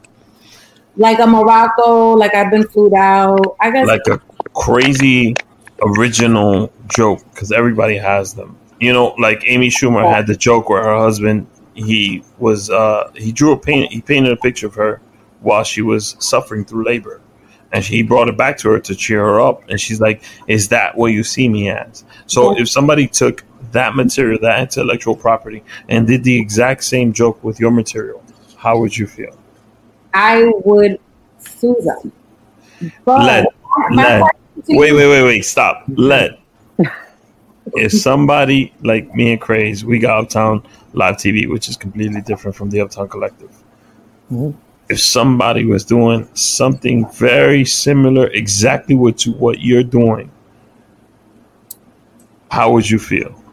like 0.96 1.18
a 1.18 1.26
Morocco, 1.26 2.12
like 2.12 2.34
I've 2.34 2.50
been 2.50 2.66
flued 2.68 2.94
out. 2.94 3.56
I 3.60 3.70
guess 3.70 3.86
like 3.86 4.06
a 4.08 4.20
crazy 4.54 5.34
original 5.82 6.72
joke 6.88 7.22
because 7.32 7.52
everybody 7.52 7.96
has 7.96 8.34
them. 8.34 8.58
You 8.80 8.92
know, 8.92 9.14
like 9.18 9.42
Amy 9.46 9.68
Schumer 9.68 10.08
had 10.08 10.26
the 10.26 10.36
joke 10.36 10.68
where 10.68 10.82
her 10.82 10.96
husband 10.96 11.46
he 11.74 12.22
was 12.38 12.70
uh 12.70 13.10
he 13.16 13.32
drew 13.32 13.52
a 13.52 13.58
paint 13.58 13.92
he 13.92 14.00
painted 14.00 14.30
a 14.30 14.36
picture 14.36 14.68
of 14.68 14.74
her 14.74 15.00
while 15.40 15.64
she 15.64 15.82
was 15.82 16.16
suffering 16.18 16.64
through 16.64 16.84
labor. 16.84 17.20
And 17.72 17.84
he 17.84 18.04
brought 18.04 18.28
it 18.28 18.36
back 18.36 18.56
to 18.58 18.70
her 18.70 18.78
to 18.78 18.94
cheer 18.94 19.20
her 19.20 19.40
up. 19.40 19.68
And 19.68 19.80
she's 19.80 20.00
like, 20.00 20.22
Is 20.46 20.68
that 20.68 20.96
what 20.96 21.08
you 21.08 21.24
see 21.24 21.48
me 21.48 21.70
as? 21.70 22.04
So 22.26 22.56
if 22.56 22.68
somebody 22.68 23.08
took 23.08 23.44
that 23.74 23.94
material, 23.94 24.38
that 24.40 24.60
intellectual 24.60 25.14
property, 25.14 25.62
and 25.88 26.06
did 26.06 26.24
the 26.24 26.36
exact 26.40 26.82
same 26.84 27.12
joke 27.12 27.42
with 27.44 27.60
your 27.60 27.70
material, 27.70 28.22
how 28.56 28.78
would 28.78 28.96
you 28.96 29.06
feel? 29.06 29.36
I 30.14 30.50
would 30.64 30.98
sue 31.38 31.76
them. 31.80 32.12
But 33.04 33.24
Led. 33.24 33.46
my 33.90 34.20
Led. 34.20 34.22
Wait, 34.68 34.92
wait, 34.92 35.08
wait, 35.08 35.22
wait. 35.22 35.42
Stop. 35.42 35.84
Let. 35.88 36.38
if 37.74 37.92
somebody 37.92 38.72
like 38.82 39.14
me 39.14 39.32
and 39.32 39.40
Craze, 39.40 39.84
we 39.84 39.98
got 39.98 40.24
Uptown 40.24 40.66
Live 40.92 41.16
TV, 41.16 41.48
which 41.48 41.68
is 41.68 41.76
completely 41.76 42.20
different 42.22 42.56
from 42.56 42.70
the 42.70 42.80
Uptown 42.80 43.08
Collective. 43.08 43.50
Mm-hmm. 44.30 44.58
If 44.88 45.00
somebody 45.00 45.64
was 45.64 45.84
doing 45.84 46.28
something 46.34 47.10
very 47.12 47.64
similar, 47.64 48.28
exactly 48.28 48.94
what 48.94 49.18
to 49.18 49.32
what 49.32 49.60
you're 49.60 49.82
doing, 49.82 50.30
how 52.50 52.70
would 52.72 52.88
you 52.88 52.98
feel? 52.98 53.43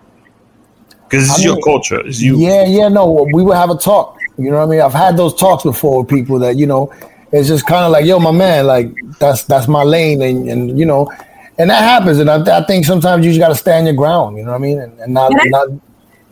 Because 1.12 1.30
it's 1.30 1.40
I 1.40 1.44
your 1.44 1.62
culture. 1.62 2.00
It's 2.08 2.22
you. 2.22 2.38
Yeah, 2.38 2.66
yeah, 2.66 2.88
no, 2.88 3.28
we 3.34 3.44
would 3.44 3.58
have 3.58 3.70
a 3.70 3.78
talk. 3.78 4.18
You 4.38 4.50
know 4.50 4.60
what 4.60 4.64
I 4.64 4.72
mean? 4.72 4.82
I've 4.82 4.94
had 4.94 5.18
those 5.18 5.36
talks 5.36 5.64
before 5.64 6.02
with 6.02 6.10
people 6.10 6.40
that 6.40 6.56
you 6.56 6.66
know, 6.66 6.94
it's 7.34 7.50
just 7.50 7.66
kind 7.68 7.84
of 7.84 7.92
like, 7.92 8.06
yo, 8.06 8.18
my 8.18 8.32
man, 8.32 8.66
like 8.66 8.96
that's 9.20 9.44
that's 9.44 9.68
my 9.68 9.84
lane, 9.84 10.22
and, 10.22 10.50
and 10.50 10.80
you 10.80 10.86
know, 10.86 11.12
and 11.58 11.70
that 11.70 11.84
happens. 11.84 12.20
And 12.20 12.30
I, 12.30 12.60
I 12.60 12.64
think 12.64 12.86
sometimes 12.86 13.26
you 13.26 13.32
just 13.32 13.42
got 13.42 13.50
to 13.50 13.56
stand 13.56 13.88
your 13.88 13.96
ground. 13.96 14.38
You 14.38 14.46
know 14.46 14.52
what 14.52 14.58
I 14.58 14.62
mean? 14.62 14.80
And, 14.80 14.98
and 15.02 15.14
not 15.14 15.32
And 15.32 15.42
I- 15.42 15.46
not. 15.50 15.68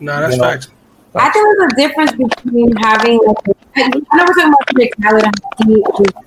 Nah, 0.02 0.20
that's 0.20 0.34
you 0.34 0.40
know, 0.40 0.48
facts. 0.48 0.68
I 1.14 1.30
think 1.30 1.44
there's 1.58 1.72
a 1.72 1.76
difference 1.76 2.12
between 2.12 2.74
having 2.76 3.18
like 3.26 3.36
I 3.76 3.88
know 3.88 4.00
we're 4.26 4.34
talking 4.34 4.44
about 4.44 4.74
Rick 4.74 4.94
Khaled 5.02 5.24
and 5.24 5.32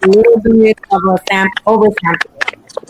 a 0.04 0.08
little 0.08 0.40
bit 0.42 0.78
of 0.92 1.02
a 1.06 1.18
sample 1.28 1.74
over 1.74 1.88
sample. 2.04 2.32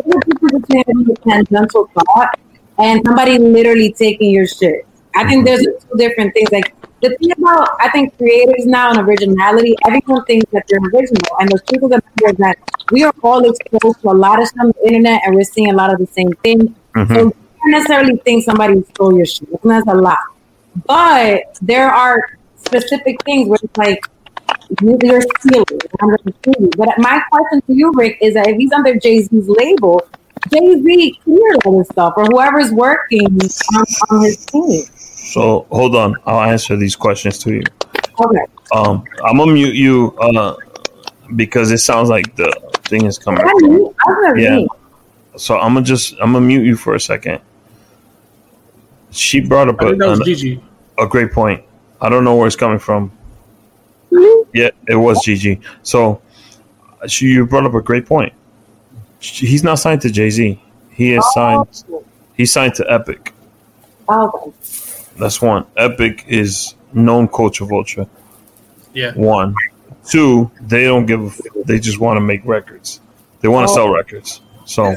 There's 0.06 0.16
a 0.16 0.30
difference 0.30 0.66
between 0.68 0.84
having 0.86 1.12
a 1.12 1.16
tangential 1.30 1.90
thought 1.94 2.38
and 2.80 3.02
somebody 3.06 3.38
literally 3.38 3.94
taking 3.94 4.32
your 4.32 4.48
shit. 4.48 4.86
I 5.16 5.28
think 5.28 5.46
there's 5.46 5.62
two 5.62 5.98
different 5.98 6.34
things. 6.34 6.50
Like 6.52 6.74
the 7.02 7.16
thing 7.18 7.32
about 7.32 7.70
I 7.80 7.90
think 7.90 8.18
creators 8.18 8.66
now 8.66 8.90
and 8.92 9.00
originality, 9.08 9.76
everyone 9.86 10.24
thinks 10.26 10.50
that 10.52 10.66
they're 10.68 10.80
original. 10.80 11.38
And 11.40 11.50
the 11.50 11.60
truth 11.68 11.84
of 11.84 11.90
the 11.92 12.02
matter 12.22 12.32
is 12.32 12.38
that 12.38 12.58
we 12.92 13.04
are 13.04 13.14
all 13.24 13.44
exposed 13.50 14.02
to 14.02 14.10
a 14.10 14.18
lot 14.26 14.42
of 14.42 14.48
stuff 14.48 14.66
on 14.66 14.74
the 14.82 14.88
internet 14.88 15.22
and 15.26 15.36
we're 15.36 15.44
seeing 15.44 15.70
a 15.70 15.74
lot 15.76 15.94
of 15.94 16.00
the 16.00 16.08
same 16.08 16.32
thing. 16.44 16.76
Mhm. 16.96 17.08
So 17.08 17.20
you 17.26 17.34
don't 17.64 17.72
necessarily 17.72 18.18
think 18.26 18.44
somebody 18.44 18.84
stole 18.94 19.16
your 19.16 19.26
shit. 19.26 19.50
And 19.62 19.72
that's 19.72 19.88
a 19.88 19.94
lot. 19.96 20.20
But 20.88 21.44
there 21.62 21.90
are 21.90 22.18
specific 22.58 23.24
things 23.24 23.48
where 23.50 23.60
it's 23.62 23.78
like 23.78 24.00
you- 24.82 24.98
you're 25.04 25.22
stealing. 25.40 25.80
I'm 26.02 26.08
going 26.10 26.18
to 26.26 26.34
sue 26.44 26.54
you. 26.60 26.70
But 26.78 26.98
my 26.98 27.22
question 27.32 27.62
to 27.68 27.74
you, 27.74 27.92
Rick, 27.96 28.18
is 28.22 28.34
that 28.34 28.48
if 28.48 28.58
he's 28.58 28.72
under 28.72 28.96
Jay 28.96 29.22
Z's 29.22 29.48
label, 29.48 30.02
Jay 30.52 30.82
Z 30.82 31.20
cleared 31.24 31.58
all 31.66 31.78
this 31.78 31.88
stuff, 31.90 32.14
or 32.18 32.26
whoever's 32.26 32.72
working 32.72 33.28
on, 33.28 33.86
on 34.10 34.24
his 34.26 34.46
team. 34.46 34.84
So 35.34 35.66
hold 35.72 35.96
on, 35.96 36.16
I'll 36.28 36.42
answer 36.52 36.76
these 36.78 36.96
questions 36.96 37.40
to 37.40 37.56
you. 37.56 37.64
Okay. 38.20 38.38
Um, 38.72 39.04
I'm 39.26 39.38
gonna 39.38 39.52
mute 39.52 39.74
you 39.74 40.16
uh, 40.22 40.56
because 41.36 41.72
it 41.72 41.80
sounds 41.80 42.08
like 42.10 42.36
the 42.36 42.52
thing 42.84 43.06
is 43.06 43.18
coming. 43.18 43.42
I 43.44 43.50
from- 43.50 43.70
knew- 43.72 43.96
I 44.08 44.12
was 44.12 44.40
Yeah. 44.44 44.58
yeah. 44.60 44.68
So 45.36 45.58
I'm 45.58 45.74
gonna 45.74 45.86
just 45.86 46.14
I'm 46.22 46.34
gonna 46.34 46.46
mute 46.46 46.64
you 46.64 46.76
for 46.76 46.94
a 46.94 47.00
second. 47.00 47.40
She 49.10 49.40
brought 49.42 49.70
up 49.70 49.78
I 49.82 49.86
a, 49.86 49.88
think 49.90 50.00
that 50.02 50.10
was 50.10 50.44
an- 50.44 50.62
a 51.00 51.08
great 51.08 51.32
point. 51.32 51.64
I 52.00 52.10
don't 52.10 52.24
know 52.24 52.36
where 52.36 52.46
it's 52.46 52.56
coming 52.56 52.78
from. 52.80 53.12
Yeah, 54.54 54.70
it 54.88 54.96
was 54.96 55.24
Gigi. 55.26 55.60
So 55.82 56.22
she 57.08 57.26
you 57.26 57.48
brought 57.48 57.66
up 57.66 57.74
a 57.74 57.82
great 57.82 58.06
point. 58.06 58.34
She- 59.20 59.48
He's 59.48 59.64
not 59.64 59.80
signed 59.80 60.02
to 60.02 60.12
Jay 60.12 60.30
Z. 60.30 60.62
He 60.92 61.14
is 61.14 61.26
signed. 61.34 61.66
He's 62.36 62.52
signed 62.54 62.76
to 62.76 62.86
Epic. 62.92 63.34
Okay. 64.08 64.52
That's 65.18 65.42
one. 65.42 65.66
Epic 65.78 66.26
is 66.28 66.76
known 66.94 67.28
culture 67.28 67.66
vulture. 67.66 68.08
Yeah. 68.94 69.12
One, 69.14 69.56
two. 70.06 70.52
They 70.62 70.84
don't 70.86 71.06
give. 71.06 71.22
a 71.22 71.26
f- 71.28 71.40
They 71.66 71.80
just 71.80 72.00
want 72.00 72.18
to 72.18 72.22
make 72.22 72.42
records. 72.46 73.00
They 73.42 73.48
want 73.48 73.68
to 73.68 73.72
Oh. 73.72 73.76
sell 73.76 73.90
records. 73.94 74.42
So 74.66 74.94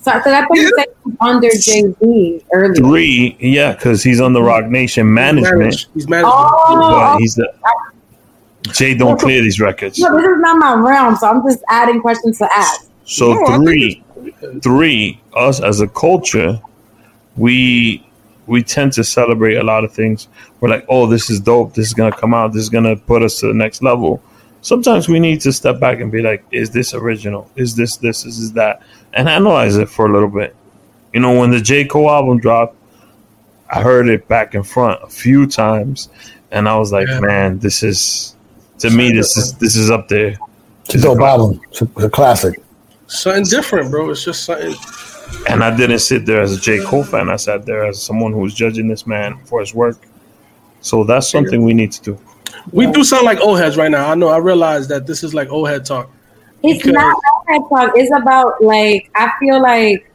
So, 0.00 0.12
so 0.12 0.30
that's 0.30 0.48
what 0.48 0.58
you 0.58 0.72
said 0.78 0.86
he 1.04 1.10
was 1.10 1.16
under 1.20 1.50
Jay 1.50 1.94
Z 2.02 2.44
earlier. 2.52 2.74
three, 2.74 3.36
yeah, 3.38 3.72
because 3.72 4.02
he's 4.02 4.20
on 4.20 4.32
the 4.32 4.42
Roc 4.42 4.64
Nation 4.66 5.12
management, 5.12 5.58
Managed. 5.58 5.88
He's 5.94 6.08
managed. 6.08 6.30
Oh, 6.32 7.16
he's 7.18 7.34
the 7.34 7.52
Jay. 8.72 8.94
Don't 8.94 9.18
clear 9.20 9.42
these 9.42 9.60
records. 9.60 9.98
no, 9.98 10.16
this 10.16 10.24
is 10.26 10.38
not 10.38 10.56
my 10.58 10.74
realm, 10.74 11.16
so 11.16 11.28
I'm 11.28 11.42
just 11.46 11.62
adding 11.68 12.00
questions 12.00 12.38
to 12.38 12.48
ask. 12.56 12.86
So 13.04 13.34
No, 13.34 13.56
three, 13.56 14.02
three. 14.62 15.20
Us 15.36 15.60
as 15.60 15.80
a 15.80 15.88
culture, 15.88 16.60
we 17.36 18.06
we 18.50 18.64
tend 18.64 18.92
to 18.94 19.04
celebrate 19.04 19.54
a 19.54 19.62
lot 19.62 19.84
of 19.84 19.92
things. 19.92 20.26
We're 20.58 20.70
like, 20.70 20.84
oh, 20.88 21.06
this 21.06 21.30
is 21.30 21.38
dope. 21.38 21.72
This 21.72 21.86
is 21.86 21.94
gonna 21.94 22.14
come 22.14 22.34
out. 22.34 22.52
This 22.52 22.62
is 22.64 22.68
gonna 22.68 22.96
put 22.96 23.22
us 23.22 23.38
to 23.40 23.46
the 23.46 23.54
next 23.54 23.80
level. 23.80 24.20
Sometimes 24.60 25.08
we 25.08 25.20
need 25.20 25.40
to 25.42 25.52
step 25.52 25.78
back 25.78 26.00
and 26.00 26.10
be 26.10 26.20
like, 26.20 26.44
is 26.50 26.70
this 26.70 26.92
original? 26.92 27.48
Is 27.54 27.76
this 27.76 27.96
this? 27.98 28.26
Is 28.26 28.40
this 28.40 28.50
that? 28.50 28.82
And 29.14 29.28
analyze 29.28 29.76
it 29.76 29.88
for 29.88 30.06
a 30.06 30.12
little 30.12 30.28
bit. 30.28 30.56
You 31.14 31.20
know, 31.20 31.38
when 31.38 31.52
the 31.52 31.60
J 31.60 31.84
Cole 31.84 32.10
album 32.10 32.40
dropped, 32.40 32.76
I 33.70 33.82
heard 33.82 34.08
it 34.08 34.26
back 34.26 34.54
and 34.54 34.66
front 34.66 35.00
a 35.00 35.08
few 35.08 35.46
times, 35.46 36.08
and 36.50 36.68
I 36.68 36.76
was 36.76 36.90
like, 36.90 37.06
Yeah. 37.06 37.20
man, 37.20 37.60
this 37.60 37.84
is 37.84 38.34
to 38.80 38.90
me, 38.90 39.12
this 39.12 39.36
is 39.36 39.54
this 39.54 39.76
is 39.76 39.92
up 39.92 40.08
there. 40.08 40.36
It's 40.86 40.96
a 40.96 41.00
dope 41.02 41.20
album. 41.20 41.60
It's 41.70 41.82
a, 41.82 41.84
it's 41.84 42.02
a 42.04 42.10
classic. 42.10 42.60
Something 43.06 43.44
different, 43.44 43.92
bro. 43.92 44.10
It's 44.10 44.24
just 44.24 44.44
something. 44.44 44.74
And 45.48 45.62
I 45.64 45.74
didn't 45.76 46.00
sit 46.00 46.26
there 46.26 46.40
as 46.40 46.52
a 46.56 46.60
J. 46.60 46.82
Cole 46.84 47.04
fan. 47.04 47.28
I 47.30 47.36
sat 47.36 47.64
there 47.66 47.84
as 47.84 48.02
someone 48.02 48.32
who 48.32 48.38
was 48.40 48.54
judging 48.54 48.88
this 48.88 49.06
man 49.06 49.38
for 49.44 49.60
his 49.60 49.74
work. 49.74 49.98
So 50.80 51.04
that's 51.04 51.28
something 51.30 51.62
we 51.64 51.74
need 51.74 51.92
to 51.92 52.02
do. 52.02 52.18
We 52.72 52.90
do 52.90 53.04
sound 53.04 53.24
like 53.24 53.40
old 53.40 53.58
heads 53.58 53.76
right 53.76 53.90
now. 53.90 54.10
I 54.10 54.14
know. 54.14 54.28
I 54.28 54.38
realize 54.38 54.88
that 54.88 55.06
this 55.06 55.22
is 55.22 55.34
like 55.34 55.48
old 55.50 55.68
head 55.68 55.84
talk. 55.84 56.10
It's 56.62 56.78
Because- 56.78 56.92
not 56.94 57.16
that 57.48 57.62
talk. 57.68 57.92
It's 57.94 58.10
about 58.14 58.62
like 58.62 59.10
I 59.14 59.30
feel 59.40 59.62
like 59.62 60.10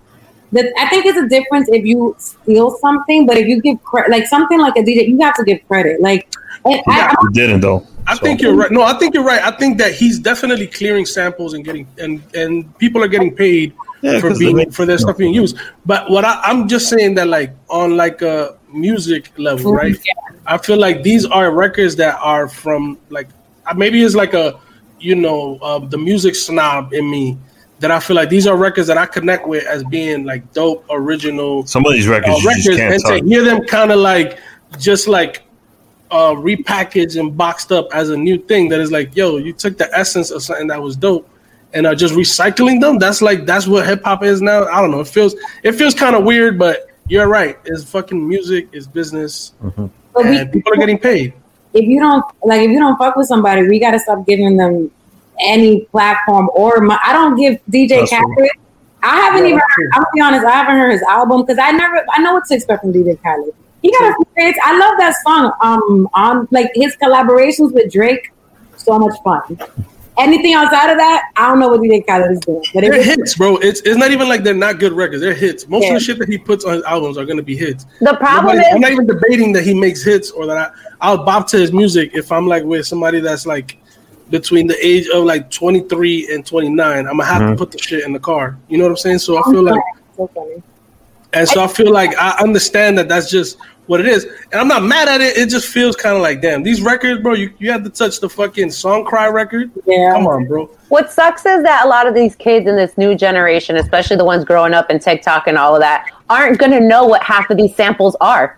that. 0.52 0.72
I 0.78 0.88
think 0.90 1.06
it's 1.06 1.18
a 1.18 1.28
difference 1.28 1.70
if 1.70 1.86
you 1.86 2.16
steal 2.20 2.72
something, 2.78 3.26
but 3.26 3.38
if 3.38 3.48
you 3.48 3.62
give 3.62 3.84
credit, 3.84 4.12
like 4.12 4.28
something 4.28 4.60
like 4.60 4.76
a 4.78 4.82
DJ, 4.84 5.08
you 5.08 5.20
have 5.22 5.34
to 5.36 5.44
give 5.44 5.60
credit. 5.68 6.02
Like, 6.02 6.28
and 6.66 6.82
I, 6.88 7.16
He 7.22 7.34
didn't 7.34 7.62
though. 7.62 7.86
I 8.08 8.14
So- 8.16 8.22
think 8.22 8.42
you're 8.42 8.54
right. 8.56 8.72
No, 8.72 8.84
I 8.84 8.94
think 9.00 9.16
you're 9.16 9.24
right. 9.24 9.42
I 9.42 9.52
think 9.52 9.80
that 9.80 9.94
he's 9.94 10.20
definitely 10.20 10.68
clearing 10.68 11.06
samples 11.06 11.54
and 11.56 11.66
getting 11.66 11.88
and 11.98 12.22
and 12.36 12.78
people 12.78 13.04
are 13.04 13.08
getting 13.08 13.36
paid 13.36 13.74
Yeah, 14.06 14.20
for 14.20 14.30
'cause 14.30 14.40
they 14.40 14.46
being 14.46 14.58
make- 14.58 14.74
for 14.74 14.86
their 14.86 14.98
stuff 14.98 15.18
being 15.18 15.34
used. 15.34 15.58
But 15.86 16.10
what 16.10 16.24
I, 16.26 16.40
I'm 16.44 16.68
just 16.68 16.90
saying 16.90 17.16
that 17.16 17.28
like 17.28 17.52
on 17.70 17.98
like 17.98 18.22
a 18.22 18.56
music 18.72 19.32
level, 19.38 19.74
right? 19.74 19.96
I 20.46 20.58
feel 20.58 20.78
like 20.78 21.02
these 21.04 21.26
are 21.26 21.52
records 21.52 21.96
that 21.98 22.18
are 22.22 22.48
from 22.48 22.98
like 23.10 23.28
uh, 23.66 23.74
maybe 23.74 24.04
it's 24.04 24.16
like 24.16 24.34
a 24.34 24.60
you 25.00 25.16
know 25.16 25.58
uh, 25.62 25.80
the 25.80 25.98
music 25.98 26.36
snob 26.36 26.94
in 26.94 27.10
me 27.10 27.38
that 27.80 27.92
I 27.92 28.00
feel 28.00 28.16
like 28.16 28.30
these 28.30 28.48
are 28.48 28.56
records 28.56 28.88
that 28.88 28.98
I 28.98 29.06
connect 29.06 29.48
with 29.48 29.66
as 29.66 29.84
being 29.84 30.24
like 30.24 30.54
dope, 30.54 30.86
original 30.90 31.66
Some 31.66 31.86
of 31.86 31.92
these 31.94 32.08
records 32.08 32.30
uh, 32.30 32.38
you 32.38 32.44
just 32.44 32.68
records, 32.68 32.78
can't 32.78 32.94
and 32.94 33.04
touch. 33.04 33.22
to 33.22 33.28
hear 33.28 33.44
them 33.44 33.64
kind 33.66 33.92
of 33.92 34.00
like 34.00 34.40
just 34.80 35.08
like 35.08 35.42
uh 36.12 36.32
repackaged 36.34 37.20
and 37.20 37.36
boxed 37.36 37.72
up 37.72 37.88
as 37.94 38.10
a 38.12 38.18
new 38.18 38.38
thing 38.38 38.70
that 38.70 38.80
is 38.80 38.92
like, 38.92 39.16
yo, 39.16 39.38
you 39.38 39.52
took 39.52 39.78
the 39.78 39.92
essence 39.98 40.30
of 40.32 40.44
something 40.44 40.68
that 40.68 40.82
was 40.82 40.96
dope 40.96 41.28
and 41.76 41.86
are 41.86 41.94
just 41.96 42.14
recycling 42.16 42.80
them. 42.82 42.98
That's 42.98 43.22
like 43.22 43.46
that's 43.46 43.68
what 43.68 43.86
hip 43.86 44.04
hop 44.04 44.24
is 44.24 44.42
now. 44.42 44.66
I 44.66 44.82
don't 44.82 44.90
know. 44.92 45.02
It 45.02 45.08
feels 45.08 45.36
it 45.64 45.74
feels 45.74 45.94
kind 45.94 46.16
of 46.16 46.24
weird, 46.24 46.58
but 46.58 46.88
you're 47.08 47.28
right. 47.28 47.58
It's 47.66 47.84
fucking 47.84 48.28
music. 48.28 48.70
It's 48.72 48.88
business, 48.88 49.54
But 49.62 49.90
we, 50.26 50.38
and 50.40 50.52
people 50.52 50.74
are 50.74 50.78
getting 50.78 50.98
paid. 50.98 51.34
if 51.74 51.86
you 51.86 52.00
don't 52.00 52.24
like, 52.44 52.62
if 52.62 52.72
you 52.72 52.80
don't 52.80 52.98
fuck 52.98 53.16
with 53.16 53.28
somebody, 53.28 53.68
we 53.68 53.80
gotta 53.80 54.00
stop 54.00 54.26
giving 54.26 54.58
them 54.58 54.90
any 55.40 55.82
platform 55.92 56.50
or 56.56 56.80
my, 56.80 56.98
I 57.06 57.12
don't 57.12 57.36
give 57.36 57.60
DJ 57.70 58.10
Khaled. 58.10 58.50
I 59.04 59.18
haven't 59.18 59.42
Yeah, 59.46 59.50
even. 59.50 59.62
I'm 59.94 60.02
gonna 60.02 60.06
be 60.16 60.22
honest. 60.22 60.46
I 60.46 60.52
haven't 60.52 60.78
heard 60.78 60.92
his 60.94 61.02
album 61.04 61.42
because 61.42 61.60
I 61.62 61.72
never. 61.72 62.04
I 62.12 62.22
know 62.22 62.34
what 62.34 62.46
to 62.48 62.56
expect 62.56 62.82
from 62.82 62.94
DJ 62.94 63.22
Khaled. 63.22 63.54
He 63.84 63.92
got 63.92 64.12
a 64.12 64.16
few 64.16 64.26
hits. 64.46 64.58
I 64.64 64.78
love 64.80 64.98
that 64.98 65.14
song. 65.24 65.52
Um, 65.62 66.10
on 66.16 66.48
like 66.50 66.72
his 66.74 66.96
collaborations 66.96 67.72
with 67.72 67.92
Drake, 67.92 68.32
so 68.78 68.98
much 68.98 69.14
fun. 69.24 69.60
Anything 70.18 70.54
outside 70.54 70.90
of 70.92 70.98
that, 70.98 71.30
I 71.36 71.48
don't 71.50 71.60
know 71.60 71.68
what 71.70 71.82
DJ 71.82 72.06
Khaled 72.08 72.32
is 72.32 72.40
doing. 72.40 72.64
But 72.74 72.84
if 72.86 72.92
They're 72.92 73.00
it's- 73.02 73.16
hits, 73.18 73.36
bro. 73.38 73.58
It's 73.58 73.82
it's 73.82 73.98
not 73.98 74.12
even 74.12 74.30
like 74.30 74.44
they're 74.44 74.54
not 74.54 74.80
good 74.80 74.94
records. 74.94 75.22
They're 75.22 75.34
hits. 75.34 75.68
Most 75.68 75.84
Yeah. 75.84 75.90
of 75.90 75.94
the 75.96 76.00
shit 76.00 76.20
that 76.20 76.30
he 76.30 76.38
puts 76.38 76.64
on 76.64 76.74
his 76.76 76.84
albums 76.84 77.18
are 77.18 77.26
gonna 77.26 77.42
be 77.44 77.56
hits. 77.58 77.86
The 78.00 78.14
problem 78.16 78.56
Nobody- 78.56 78.74
I'm 78.74 78.80
not 78.82 78.92
even 78.92 79.08
debating 79.08 79.52
that 79.54 79.64
he 79.64 79.74
makes 79.74 80.04
hits 80.04 80.32
or 80.32 80.46
that 80.48 80.58
I, 80.58 80.70
I'll 81.02 81.24
bop 81.26 81.48
to 81.50 81.58
his 81.58 81.74
music 81.74 82.12
if 82.14 82.32
I'm 82.32 82.48
like 82.48 82.64
with 82.64 82.86
somebody 82.88 83.20
that's 83.20 83.46
like 83.46 83.78
between 84.30 84.68
the 84.68 84.78
age 84.86 85.08
of 85.10 85.24
like 85.24 85.52
23 85.52 86.30
and 86.34 86.46
29. 86.46 86.98
I'm 87.00 87.06
gonna 87.06 87.26
have 87.26 87.42
Mhm. 87.42 87.52
to 87.52 87.56
put 87.58 87.72
the 87.72 87.78
shit 87.78 88.04
in 88.06 88.14
the 88.14 88.20
car. 88.20 88.58
You 88.70 88.78
know 88.78 88.86
what 88.86 88.92
I'm 88.92 88.98
saying? 88.98 89.20
So 89.20 89.38
I 89.38 89.44
feel 89.52 89.64
like, 89.64 89.82
so 90.18 90.30
funny. 90.34 90.64
and 91.34 91.48
so 91.48 91.62
I 91.62 91.68
feel 91.68 91.92
like 91.92 92.18
I 92.18 92.36
understand 92.42 92.98
that 92.98 93.10
that's 93.10 93.30
just 93.30 93.58
what 93.88 94.00
it 94.00 94.08
is, 94.08 94.26
and 94.52 94.60
I'm 94.62 94.68
not 94.68 94.84
mad 94.84 95.08
at 95.08 95.22
it. 95.22 95.38
It 95.38 95.50
just 95.50 95.68
feels 95.68 95.96
kind 95.96 96.16
of 96.16 96.22
like, 96.22 96.42
damn, 96.42 96.64
these 96.64 96.82
records, 96.82 97.22
bro. 97.22 97.34
You 97.34 97.54
you 97.60 97.72
had 97.72 97.84
to 97.84 97.90
touch 97.90 98.20
the 98.20 98.30
fucking 98.30 98.72
song 98.72 99.06
cry 99.06 99.28
record. 99.28 99.72
Yeah. 99.86 100.14
Come 100.14 100.28
on, 100.28 100.46
bro. 100.46 100.66
what 100.90 101.12
sucks 101.12 101.46
is 101.46 101.64
that 101.64 101.86
a 101.86 101.88
lot 101.88 102.08
of 102.08 102.14
these 102.14 102.36
kids 102.36 102.68
in 102.68 102.76
this 102.76 102.98
new 102.98 103.16
generation, 103.16 103.76
especially 103.78 104.18
the 104.18 104.26
ones 104.26 104.44
growing 104.46 104.74
up 104.74 104.90
in 104.90 105.00
TikTok 105.00 105.48
and 105.48 105.58
all 105.58 105.76
of 105.76 105.82
that, 105.82 106.10
aren't 106.30 106.58
gonna 106.58 106.80
know 106.80 107.06
what 107.06 107.22
half 107.24 107.50
of 107.50 107.58
these 107.58 107.76
samples 107.76 108.16
are, 108.22 108.58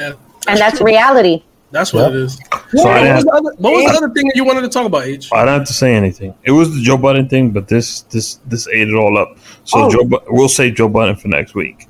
Yeah, 0.00 0.12
and 0.48 0.58
that's 0.58 0.78
true. 0.78 0.86
reality. 0.86 1.42
That's 1.70 1.92
what 1.94 2.02
Yeah. 2.12 2.18
it 2.18 2.22
is. 2.24 2.38
So 2.74 2.88
I 2.88 2.92
What 2.92 3.00
was, 3.00 3.08
have, 3.08 3.24
the 3.24 3.30
other, 3.30 3.50
what 3.58 3.72
was 3.72 3.84
the 3.92 3.96
other 3.96 4.10
thing 4.10 4.26
that 4.28 4.36
you 4.36 4.44
wanted 4.44 4.60
to 4.62 4.68
talk 4.68 4.84
about, 4.84 5.04
H? 5.06 5.30
I 5.32 5.44
don't 5.44 5.54
have 5.60 5.66
to 5.68 5.72
say 5.72 5.94
anything. 5.94 6.34
It 6.44 6.50
was 6.50 6.74
the 6.74 6.82
Joe 6.82 6.98
Budden 6.98 7.28
thing, 7.30 7.50
but 7.50 7.66
this 7.68 8.02
this 8.10 8.40
this 8.46 8.68
ate 8.68 8.88
it 8.88 8.94
all 8.94 9.16
up. 9.16 9.36
So 9.64 9.84
Oh. 9.84 9.90
Joe, 9.90 10.22
we'll 10.28 10.48
save 10.50 10.74
Joe 10.74 10.88
Budden 10.88 11.16
for 11.16 11.28
next 11.28 11.54
week. 11.54 11.86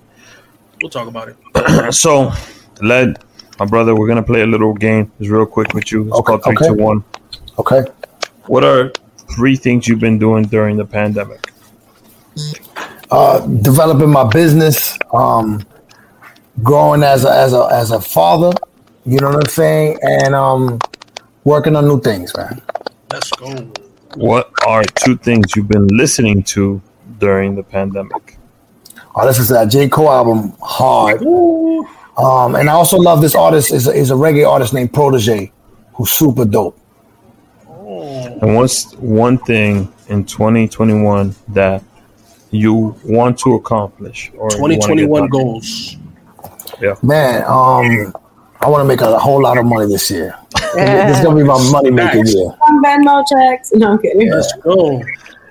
We'll 0.83 0.91
talk 0.91 1.07
about 1.09 1.29
it. 1.29 1.95
so, 1.95 2.33
Led, 2.81 3.19
my 3.59 3.67
brother, 3.67 3.95
we're 3.95 4.09
gonna 4.09 4.23
play 4.23 4.43
a 4.43 4.47
little 4.47 4.75
game. 4.75 5.13
It's 5.21 5.29
real 5.29 5.47
quick 5.47 5.73
with 5.75 5.93
you. 5.93 6.09
It's 6.09 6.17
Okay, 6.19 6.25
called 6.27 6.45
three, 6.45 6.57
okay. 6.57 6.67
two, 6.69 6.75
one. 6.75 7.05
Okay. 7.59 7.85
What 8.47 8.65
are 8.65 8.91
three 9.37 9.55
things 9.57 9.87
you've 9.87 10.01
been 10.01 10.19
doing 10.19 10.45
during 10.45 10.77
the 10.77 10.85
pandemic? 10.85 11.53
Uh, 13.11 13.47
developing 13.47 14.11
my 14.11 14.25
business, 14.29 14.99
um, 15.13 15.65
growing 16.63 17.03
as 17.03 17.25
a, 17.25 17.31
as 17.31 17.53
a 17.53 17.69
as 17.71 17.91
a 17.93 18.01
father. 18.01 18.53
You 19.05 19.19
know 19.21 19.29
what 19.29 19.37
I'm 19.45 19.51
saying, 19.51 19.99
and 20.03 20.35
um, 20.35 20.79
working 21.45 21.77
on 21.77 21.87
new 21.87 22.01
things, 22.01 22.37
man. 22.37 22.61
Let's 23.13 23.31
go. 23.33 23.71
What 24.15 24.51
are 24.67 24.83
two 24.85 25.17
things 25.17 25.55
you've 25.55 25.69
been 25.69 25.87
listening 25.89 26.43
to 26.45 26.83
during 27.19 27.55
the 27.55 27.63
pandemic? 27.63 28.39
Oh, 29.15 29.27
this 29.27 29.39
is 29.39 29.49
that 29.49 29.67
J 29.67 29.89
Cole 29.89 30.11
album, 30.11 30.55
hard. 30.63 31.23
Um, 32.17 32.55
and 32.55 32.69
I 32.69 32.73
also 32.73 32.97
love 32.97 33.21
this 33.21 33.35
artist 33.35 33.73
is 33.73 33.87
a, 33.87 33.93
is 33.93 34.11
a 34.11 34.15
reggae 34.15 34.49
artist 34.49 34.73
named 34.73 34.93
Protoje, 34.93 35.51
who's 35.95 36.11
super 36.11 36.45
dope. 36.45 36.79
And 37.69 38.57
what's 38.57 38.93
one 38.95 39.39
thing 39.39 39.93
in 40.09 40.25
2021 40.25 41.35
that 41.49 41.83
you 42.51 42.97
want 43.05 43.39
to 43.41 43.55
accomplish 43.55 44.31
or 44.37 44.51
you 44.53 44.61
wanna 44.61 44.75
get 44.75 44.83
2021 44.83 45.21
done? 45.23 45.31
goals. 45.31 45.97
Man, 47.03 47.45
um, 47.47 48.15
I 48.61 48.69
want 48.69 48.83
to 48.83 48.85
make 48.85 49.01
a 49.01 49.19
whole 49.19 49.43
lot 49.43 49.59
of 49.59 49.67
money 49.67 49.87
this 49.87 50.11
year. 50.11 50.37
this 50.75 51.19
is 51.19 51.25
gonna 51.25 51.37
be 51.37 51.45
my 51.45 51.71
money 51.71 51.91
making 51.91 52.25
Nice. 52.25 52.35
year. 52.35 52.55
Some 52.67 52.85
Venmo 52.85 53.25
checks. 53.29 53.73
No, 53.75 53.93
I'm 53.93 53.99
kidding. 53.99 54.31
Let's 54.31 54.53
go. 54.63 55.03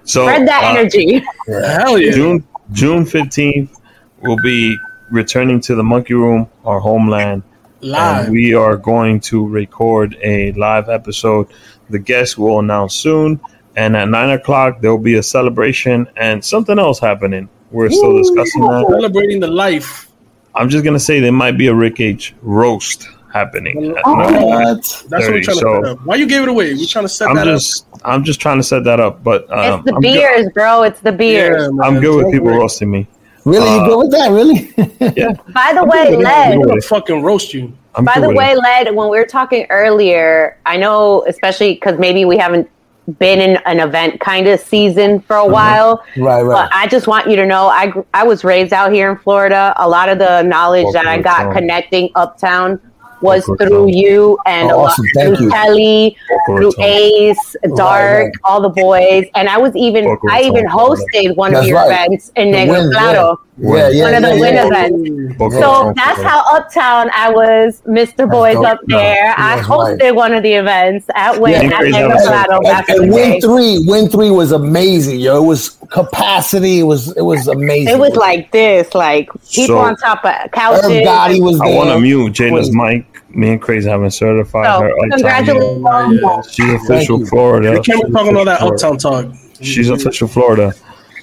So 0.04 0.26
Spread 0.26 0.48
that 0.48 0.64
uh, 0.64 0.80
energy. 0.80 1.24
Hell 1.48 1.98
yeah. 1.98 2.12
June 2.12 2.44
June 2.72 3.03
15th 3.06 3.81
we'll 4.22 4.38
be 4.38 4.77
returning 5.10 5.60
to 5.61 5.76
the 5.76 5.84
Monkey 5.84 6.14
Room, 6.14 6.49
our 6.65 6.80
homeland. 6.80 7.43
Live. 7.81 8.26
And 8.26 8.34
we 8.34 8.53
are 8.53 8.77
going 8.77 9.19
to 9.22 9.48
record 9.48 10.15
a 10.22 10.52
live 10.53 10.88
episode. 10.88 11.48
The 11.89 11.98
guests 11.98 12.38
will 12.38 12.60
announce 12.60 12.93
soon. 12.93 13.39
And 13.76 13.98
at 13.98 14.07
nine 14.07 14.30
o'clock, 14.30 14.81
there 14.81 14.91
will 14.91 15.03
be 15.03 15.15
a 15.15 15.23
celebration 15.23 16.07
and 16.15 16.43
something 16.43 16.77
else 16.77 16.99
happening. 16.99 17.49
We're 17.72 17.89
still 17.89 18.18
discussing 18.18 18.61
that. 18.61 18.85
Celebrating 18.88 19.39
the 19.39 19.48
life. 19.48 20.10
I'm 20.53 20.69
just 20.69 20.84
gonna 20.84 20.99
say 20.99 21.22
there 21.22 21.31
might 21.31 21.57
be 21.57 21.68
a 21.68 21.73
Rick 21.73 22.02
H 22.02 22.35
roast 22.41 23.07
happening. 23.34 23.95
At 23.98 24.03
Oh, 24.06 24.16
nine. 24.16 24.41
What? 24.45 24.78
That's 24.82 25.03
what 25.10 25.12
we're 25.12 25.20
30, 25.28 25.41
trying 25.41 25.56
to 25.58 25.62
so- 25.62 25.82
set 25.84 25.91
up. 25.91 26.06
Why 26.06 26.16
you 26.16 26.28
gave 26.28 26.44
it 26.44 26.49
away? 26.49 26.74
We're 26.74 26.86
trying 26.86 27.06
to 27.06 27.10
set 27.10 27.30
I'm 27.30 27.36
that 27.36 27.45
just 27.45 27.86
I'm 28.03 28.24
just 28.24 28.40
trying 28.41 28.58
to 28.58 28.64
set 28.64 28.84
that 28.86 28.99
up, 28.99 29.24
but 29.24 29.49
um, 29.52 29.80
it's 29.80 29.86
the 29.86 29.95
I'm, 29.95 30.02
good, 30.02 30.14
beers, 30.14 30.48
bro. 30.53 30.84
It's 30.84 30.99
the 31.02 31.12
beers. 31.12 31.72
man. 31.72 31.80
I'm 31.84 31.99
good 32.02 32.24
with 32.24 32.34
people 32.34 32.48
worry. 32.48 32.58
roasting 32.58 32.90
me. 32.91 33.08
Really, 33.45 33.66
you 33.74 33.82
Uh, 33.82 33.88
good 33.88 33.98
with 33.98 34.12
that? 34.12 34.32
Really? 34.32 34.74
yeah. 35.18 35.34
By 35.53 35.74
the 35.74 35.84
way, 35.84 36.10
good 36.10 36.18
with 36.18 36.26
that. 36.26 36.49
Led, 36.49 36.53
I'm 36.53 36.62
gonna 36.62 36.82
fucking 36.82 37.22
roast 37.24 37.53
you. 37.53 37.74
I'm 37.95 38.06
By 38.06 38.20
the 38.20 38.30
way, 38.30 38.52
it. 38.52 38.58
Led, 38.60 38.95
when 38.95 39.10
we 39.10 39.18
were 39.18 39.26
talking 39.26 39.66
earlier, 39.70 40.58
I 40.66 40.78
know, 40.78 41.26
especially 41.28 41.74
because 41.74 41.99
maybe 41.99 42.24
we 42.26 42.38
haven't 42.38 42.70
been 43.18 43.41
in 43.41 43.58
an 43.66 43.80
event 43.80 44.20
kind 44.22 44.48
of 44.48 44.60
season 44.60 45.20
for 45.22 45.36
a 45.36 45.45
while. 45.45 46.03
right, 46.18 46.41
right. 46.44 46.70
But. 46.70 46.74
I 46.74 46.88
just 46.88 47.08
want 47.08 47.28
you 47.30 47.36
to 47.36 47.45
know, 47.45 47.68
I 47.68 47.91
I 48.14 48.24
was 48.24 48.44
raised 48.44 48.72
out 48.74 48.94
here 48.94 49.10
in 49.12 49.18
Florida. 49.18 49.74
A 49.78 49.90
lot 49.90 50.08
of 50.08 50.20
the 50.20 50.44
knowledge 50.44 50.86
that 50.94 51.06
I 51.08 51.20
got 51.20 51.40
Welcome. 51.48 51.53
connecting 51.64 52.10
uptown 52.16 52.80
was 53.22 53.48
Welcome. 53.48 53.68
through 53.68 53.91
you 53.91 54.38
and 54.45 54.69
Oh, 54.72 54.76
a 54.76 54.77
lot 54.77 54.91
awesome. 54.91 55.06
Through 55.14 55.45
you. 55.45 55.49
Kelly, 55.52 56.18
through 56.48 56.64
Welcome. 56.77 56.84
Ace, 56.84 57.56
Dark, 57.76 58.26
right. 58.26 58.31
all 58.43 58.61
the 58.61 58.69
boys, 58.69 59.26
and 59.35 59.48
I 59.49 59.57
was 59.57 59.76
even 59.76 60.06
Welcome. 60.06 60.30
I 60.31 60.41
even 60.41 60.65
Welcome. 60.65 60.98
hosted 61.14 61.35
one 61.35 61.56
of 61.56 61.65
your 61.65 61.77
right. 61.77 62.06
events 62.07 62.31
in 62.35 62.52
The 62.52 62.57
Negro 62.57 62.69
win, 62.84 62.91
Claro. 62.91 63.41
Yeah, 63.57 63.89
yeah, 63.89 64.03
One 64.06 64.14
of 64.15 64.22
the 64.23 64.35
yeah, 64.35 64.39
win 64.41 64.53
yeah. 64.56 64.65
events. 64.68 65.39
Welcome. 65.39 65.60
So 65.60 65.69
Welcome. 65.72 65.93
that's 65.95 66.22
how 66.23 66.56
uptown 66.56 67.11
I 67.14 67.30
was, 67.30 67.81
Mr. 67.88 68.30
Boys 68.30 68.56
dope. 68.56 68.65
up 68.65 68.80
there. 68.88 69.35
I 69.38 69.60
hosted 69.61 70.02
right. 70.02 70.15
one 70.15 70.34
of 70.34 70.41
the 70.41 70.53
events 70.53 71.06
at 71.14 71.39
Win 71.39 71.52
Yeah, 71.52 71.68
at 71.68 71.80
crazy 71.81 71.98
Negro 71.99 72.10
episode. 72.11 72.27
Claro 72.30 72.60
And, 72.65 72.89
in 72.89 73.10
the 73.10 73.14
win 73.15 73.30
day. 73.34 73.39
three, 73.41 73.84
win 73.85 74.10
three 74.10 74.31
was 74.31 74.52
amazing, 74.52 75.19
yo. 75.19 75.43
It 75.43 75.45
was 75.48 75.69
capacity. 75.91 76.80
It 76.80 76.84
was 76.84 77.15
it 77.15 77.22
was 77.22 77.48
amazing. 77.48 77.93
It 77.93 77.99
was 77.99 78.15
like 78.15 78.52
this, 78.52 78.95
like 78.95 79.30
people 79.52 79.77
on 79.77 79.95
top 79.98 80.23
of 80.26 80.31
Herb 80.31 80.52
couches. 80.53 80.85
Gotti 80.85 81.41
was 81.41 81.60
I 81.61 81.68
want 81.68 81.89
to 81.91 81.99
mute 81.99 82.34
Jada's 82.34 82.73
mic. 82.73 83.06
Me 83.36 83.52
and 83.53 83.62
Crazy 83.62 83.90
haven't 83.90 84.12
certified 84.12 84.66
So, 84.66 84.82
her. 84.82 84.90
uptown 84.91 85.10
congratulations. 85.12 86.22
Yeah. 86.22 86.41
She's 86.49 86.84
official. 86.84 87.26
Florida. 87.26 87.72
We 87.72 87.80
can't 87.82 88.06
be 88.06 88.12
talking 88.12 88.36
all 88.38 88.45
that 88.45 88.62
official 88.62 88.74
uptown 88.94 88.98
talk. 88.98 89.26
She's 89.62 89.90
official 89.90 90.28
Florida. 90.28 90.74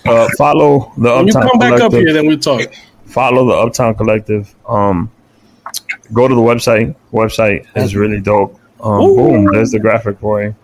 Uh, 0.06 0.28
follow 0.38 0.92
the 0.96 1.10
When 1.14 1.26
you 1.26 1.32
Uptown 1.34 1.48
come 1.50 1.58
back 1.58 1.72
up 1.72 1.78
Collective. 1.90 2.00
here, 2.00 2.12
then 2.14 2.26
we'll 2.26 2.38
talk. 2.38 2.62
follow 3.06 3.46
the 3.46 3.52
Uptown 3.54 3.94
Collective. 3.94 4.54
Um, 4.66 5.10
go 6.12 6.28
to 6.28 6.34
the 6.34 6.40
website. 6.40 6.94
Website 7.12 7.66
is 7.76 7.94
really 7.96 8.20
dope. 8.20 8.58
Um, 8.80 9.00
boom, 9.00 9.44
there's 9.52 9.72
the 9.72 9.80
graphic 9.80 10.18
for 10.20 10.42
you. 10.42 10.54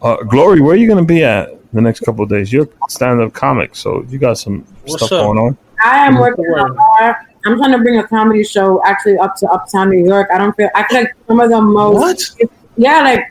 Uh, 0.00 0.16
Glory, 0.24 0.60
where 0.60 0.72
are 0.72 0.76
you 0.76 0.86
going 0.86 0.98
to 0.98 1.04
be 1.04 1.22
at 1.22 1.50
the 1.72 1.80
next 1.82 2.00
couple 2.00 2.24
of 2.24 2.30
days? 2.30 2.52
You're 2.52 2.64
a 2.64 2.90
stand-up 2.90 3.32
comic, 3.34 3.74
so 3.76 4.04
you 4.08 4.18
got 4.18 4.38
some 4.38 4.64
What's 4.84 5.04
stuff 5.04 5.12
up? 5.12 5.26
going 5.26 5.38
on. 5.38 5.58
I 5.84 6.06
am 6.06 6.14
What's 6.16 6.36
working 6.38 6.44
the 6.44 6.62
word? 6.62 6.76
hard. 6.78 7.16
I'm 7.46 7.56
trying 7.56 7.72
to 7.72 7.78
bring 7.78 7.98
a 7.98 8.06
comedy 8.06 8.44
show 8.44 8.82
actually 8.84 9.16
up 9.18 9.36
to 9.36 9.48
Uptown 9.48 9.90
New 9.90 10.04
York. 10.04 10.28
I 10.32 10.38
don't 10.38 10.54
feel 10.56 10.68
I 10.74 10.86
feel 10.88 11.00
like 11.00 11.14
some 11.26 11.40
of 11.40 11.50
the 11.50 11.60
most 11.60 12.38
What? 12.40 12.50
yeah, 12.76 13.00
like 13.02 13.24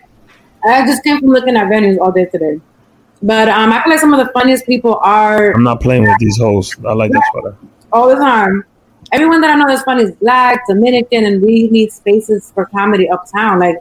I 0.65 0.85
just 0.85 1.03
came 1.03 1.19
from 1.19 1.29
looking 1.29 1.55
at 1.55 1.67
venues 1.67 1.99
all 1.99 2.11
day 2.11 2.25
today. 2.25 2.59
But 3.21 3.49
um, 3.49 3.71
I 3.71 3.84
feel 3.84 3.91
like 3.91 3.99
some 3.99 4.13
of 4.13 4.25
the 4.25 4.31
funniest 4.34 4.65
people 4.65 4.95
are 5.01 5.51
I'm 5.53 5.63
not 5.63 5.81
playing 5.81 6.03
with 6.03 6.17
these 6.19 6.38
hoes. 6.38 6.75
I 6.85 6.93
like 6.93 7.11
this 7.11 7.21
sweater. 7.31 7.55
all 7.91 8.09
the 8.09 8.15
time. 8.15 8.63
Everyone 9.11 9.41
that 9.41 9.51
I 9.51 9.55
know 9.55 9.67
that's 9.67 9.84
funny 9.84 10.03
is 10.03 10.11
black, 10.17 10.67
Dominican, 10.67 11.25
and 11.25 11.41
we 11.41 11.67
need 11.69 11.91
spaces 11.91 12.51
for 12.53 12.65
comedy 12.65 13.09
uptown. 13.09 13.59
Like 13.59 13.77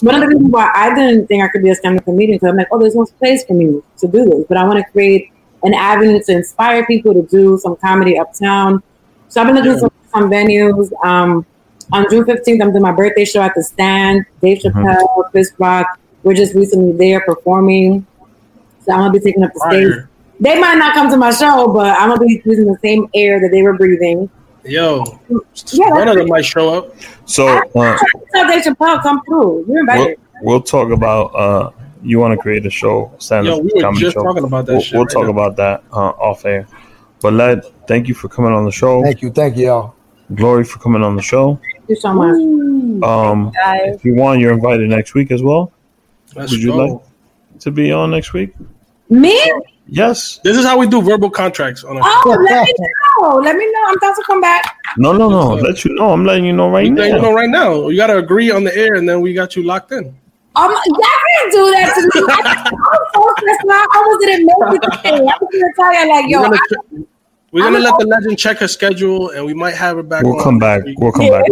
one 0.00 0.14
of 0.14 0.22
the 0.22 0.28
reasons 0.28 0.50
why 0.50 0.70
I 0.74 0.94
didn't 0.94 1.26
think 1.26 1.44
I 1.44 1.48
could 1.48 1.62
be 1.62 1.70
a 1.70 1.74
stand-up 1.74 2.04
comedian 2.04 2.36
because 2.36 2.48
I'm 2.50 2.56
like, 2.56 2.68
oh, 2.72 2.78
there's 2.78 2.96
no 2.96 3.04
space 3.04 3.44
for 3.44 3.54
me 3.54 3.80
to 3.98 4.08
do 4.08 4.24
this, 4.24 4.44
but 4.48 4.56
I 4.56 4.64
want 4.64 4.84
to 4.84 4.90
create 4.90 5.30
an 5.62 5.74
avenue 5.74 6.20
to 6.22 6.32
inspire 6.32 6.84
people 6.86 7.14
to 7.14 7.22
do 7.22 7.58
some 7.58 7.76
comedy 7.76 8.18
uptown. 8.18 8.82
So 9.34 9.40
I've 9.40 9.48
been 9.48 9.56
looking 9.56 9.72
at 9.72 9.80
some, 9.80 9.90
some 10.12 10.30
venues. 10.30 10.92
Um, 11.04 11.44
on 11.92 12.08
June 12.08 12.22
15th, 12.22 12.62
I'm 12.62 12.70
doing 12.70 12.82
my 12.82 12.92
birthday 12.92 13.24
show 13.24 13.42
at 13.42 13.52
the 13.56 13.64
Stand. 13.64 14.24
Dave 14.40 14.58
Chappelle, 14.58 15.28
Chris 15.32 15.52
Rock. 15.58 15.98
We're 16.22 16.34
just 16.34 16.54
recently 16.54 16.96
there 16.96 17.20
performing. 17.22 18.06
So 18.84 18.92
I'm 18.92 19.00
gonna 19.00 19.12
be 19.12 19.18
taking 19.18 19.42
up 19.42 19.52
the 19.52 19.58
stage. 19.68 19.92
Fire. 19.92 20.10
They 20.38 20.60
might 20.60 20.76
not 20.76 20.94
come 20.94 21.10
to 21.10 21.16
my 21.16 21.32
show, 21.32 21.66
but 21.66 21.98
I'm 21.98 22.10
gonna 22.10 22.24
be 22.24 22.42
using 22.44 22.66
the 22.66 22.78
same 22.80 23.08
air 23.12 23.40
that 23.40 23.50
they 23.50 23.62
were 23.62 23.76
breathing. 23.76 24.30
Yo, 24.64 25.04
Yeah, 25.72 25.90
one 25.90 26.06
of 26.06 26.14
them 26.14 26.28
might 26.28 26.44
show 26.44 26.72
up. 26.72 26.94
So 27.26 27.48
uh, 27.48 27.98
So 28.32 28.46
Dave 28.46 28.62
Chappelle 28.62 29.02
come 29.02 29.20
through. 29.24 29.64
You're 29.68 29.84
we'll, 29.84 30.14
we'll 30.42 30.62
talk 30.62 30.92
about. 30.92 31.34
Uh, 31.34 31.70
you 32.04 32.20
want 32.20 32.34
to 32.34 32.38
create 32.40 32.64
a 32.66 32.70
show, 32.70 33.10
stand 33.18 33.46
Yo, 33.46 33.58
we 33.58 33.72
were 33.74 33.92
just 33.94 34.14
show. 34.14 34.22
talking 34.22 34.44
about 34.44 34.66
that. 34.66 34.74
We'll, 34.74 34.80
shit 34.80 34.94
we'll 34.94 35.04
right 35.06 35.12
talk 35.12 35.24
now. 35.24 35.30
about 35.30 35.56
that 35.56 35.82
uh, 35.90 36.10
off 36.10 36.44
air. 36.44 36.68
But 37.24 37.32
led, 37.32 37.64
thank 37.88 38.06
you 38.06 38.12
for 38.12 38.28
coming 38.28 38.52
on 38.52 38.66
the 38.66 38.70
show. 38.70 39.02
Thank 39.02 39.22
you, 39.22 39.30
thank 39.30 39.56
you, 39.56 39.64
y'all. 39.68 39.94
Glory 40.34 40.62
for 40.62 40.78
coming 40.78 41.02
on 41.02 41.16
the 41.16 41.22
show. 41.22 41.58
Thank 41.72 41.88
you 41.88 41.96
so 41.96 42.12
much. 42.12 43.02
Um, 43.02 43.50
Guys. 43.52 43.96
if 43.96 44.04
you 44.04 44.14
want, 44.14 44.40
you're 44.40 44.52
invited 44.52 44.90
next 44.90 45.14
week 45.14 45.30
as 45.30 45.42
well. 45.42 45.72
Let's 46.36 46.52
Would 46.52 46.60
you 46.62 46.72
go. 46.72 46.76
like 46.76 47.60
to 47.60 47.70
be 47.70 47.90
on 47.92 48.10
next 48.10 48.34
week? 48.34 48.52
Me? 49.08 49.40
Yes. 49.86 50.38
This 50.44 50.58
is 50.58 50.66
how 50.66 50.76
we 50.78 50.86
do 50.86 51.00
verbal 51.00 51.30
contracts 51.30 51.82
on 51.82 51.96
a 51.96 52.00
Oh, 52.02 52.36
let 52.46 52.62
me 52.66 52.74
know. 52.78 53.36
Let 53.36 53.56
me 53.56 53.72
know. 53.72 53.80
I'm 53.86 53.96
about 53.96 54.16
to 54.16 54.22
come 54.26 54.42
back. 54.42 54.76
No, 54.98 55.12
no, 55.12 55.30
no. 55.30 55.54
Let 55.54 55.82
you 55.82 55.94
know. 55.94 56.10
I'm 56.10 56.26
letting 56.26 56.44
you 56.44 56.52
know 56.52 56.68
right 56.68 56.90
We 56.90 56.94
let 56.94 57.06
you 57.06 57.14
now. 57.14 57.22
know 57.22 57.32
right 57.32 57.48
now. 57.48 57.88
You 57.88 57.96
got 57.96 58.08
to 58.08 58.18
agree 58.18 58.50
on 58.50 58.64
the 58.64 58.76
air, 58.76 58.96
and 58.96 59.08
then 59.08 59.22
we 59.22 59.32
got 59.32 59.56
you 59.56 59.62
locked 59.62 59.92
in. 59.92 60.14
Um, 60.56 60.70
y'all 60.70 60.78
can't 60.92 61.52
do 61.52 61.70
that 61.72 61.94
to 61.94 62.02
me. 62.02 62.26
I, 62.28 62.68
I'm 62.68 63.06
so 63.14 63.34
stressed 63.38 63.60
out. 63.70 63.88
I 63.92 64.04
was 64.08 64.24
gonna 64.26 64.44
make 64.44 64.82
it 64.82 64.92
today. 64.92 65.26
I 65.26 65.38
was 65.40 65.48
gonna 65.50 65.72
tell 65.74 65.94
you 65.94 66.08
like, 66.10 67.00
yo, 67.00 67.08
we're 67.54 67.62
gonna, 67.62 67.78
I, 67.78 67.80
che- 67.80 67.84
let 67.86 67.98
the 68.00 68.06
legend 68.06 68.38
check 68.38 68.58
her 68.58 68.68
schedule, 68.68 69.30
and 69.30 69.46
we 69.46 69.54
might 69.54 69.74
have 69.74 69.96
her 69.96 70.02
back. 70.02 70.24
We'll 70.24 70.36
on 70.36 70.42
come 70.42 70.58
back. 70.58 70.84
week. 70.84 70.98
We'll 70.98 71.12
come 71.12 71.28
back. 71.30 71.44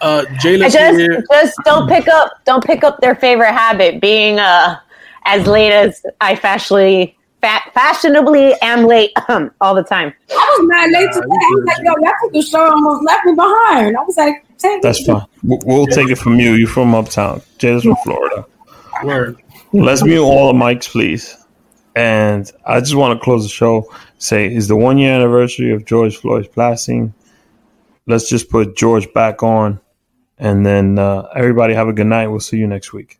Uh, 0.00 0.24
I 0.28 0.34
Jaylah's 0.34 0.72
just 0.72 0.98
here. 0.98 1.24
just 1.30 1.56
don't 1.64 1.88
pick 1.88 2.08
up 2.08 2.44
don't 2.44 2.64
pick 2.64 2.82
up 2.84 3.00
their 3.00 3.14
favorite 3.14 3.52
habit 3.52 4.00
being 4.00 4.38
uh 4.38 4.76
as 5.24 5.46
late 5.46 5.72
as 5.72 6.04
I 6.20 6.34
fashionably 6.34 7.16
fa- 7.40 7.70
fashionably 7.72 8.54
am 8.60 8.86
late 8.86 9.12
um, 9.28 9.50
all 9.60 9.74
the 9.74 9.84
time. 9.84 10.12
I 10.30 10.56
was 10.58 10.68
mad 10.68 10.90
late 10.90 11.12
today. 11.12 11.26
I 11.26 11.50
was 11.54 11.64
like, 11.64 11.78
yo, 11.84 11.92
y'all 12.02 12.12
took 12.22 12.32
the 12.32 12.42
show 12.42 12.64
and 12.64 12.72
almost 12.74 13.04
left 13.04 13.24
me 13.24 13.34
behind. 13.34 13.96
I 13.96 14.02
was 14.02 14.16
like, 14.16 14.44
take 14.58 14.82
That's 14.82 15.00
it. 15.00 15.06
fine. 15.06 15.26
We'll, 15.44 15.60
we'll 15.64 15.86
take 15.86 16.08
it 16.10 16.16
from 16.18 16.40
you. 16.40 16.54
You're 16.54 16.68
from 16.68 16.94
uptown. 16.94 17.40
Jay's 17.58 17.84
from 17.84 17.96
Florida. 18.04 18.44
Word. 19.04 19.40
Let's 19.72 20.02
mute 20.04 20.22
all 20.22 20.52
the 20.52 20.58
mics, 20.58 20.88
please. 20.90 21.36
And 21.96 22.50
I 22.66 22.80
just 22.80 22.94
want 22.96 23.18
to 23.18 23.24
close 23.24 23.44
the 23.44 23.48
show. 23.48 23.92
Say, 24.18 24.52
is 24.52 24.68
the 24.68 24.76
one 24.76 24.98
year 24.98 25.14
anniversary 25.14 25.72
of 25.72 25.84
George 25.84 26.16
Floyd's 26.16 26.48
passing. 26.48 27.14
Let's 28.06 28.28
just 28.28 28.50
put 28.50 28.76
George 28.76 29.12
back 29.12 29.42
on, 29.42 29.80
and 30.38 30.66
then 30.66 30.98
uh, 30.98 31.28
everybody 31.34 31.74
have 31.74 31.88
a 31.88 31.92
good 31.92 32.06
night. 32.06 32.28
We'll 32.28 32.40
see 32.40 32.58
you 32.58 32.66
next 32.66 32.92
week. 32.92 33.18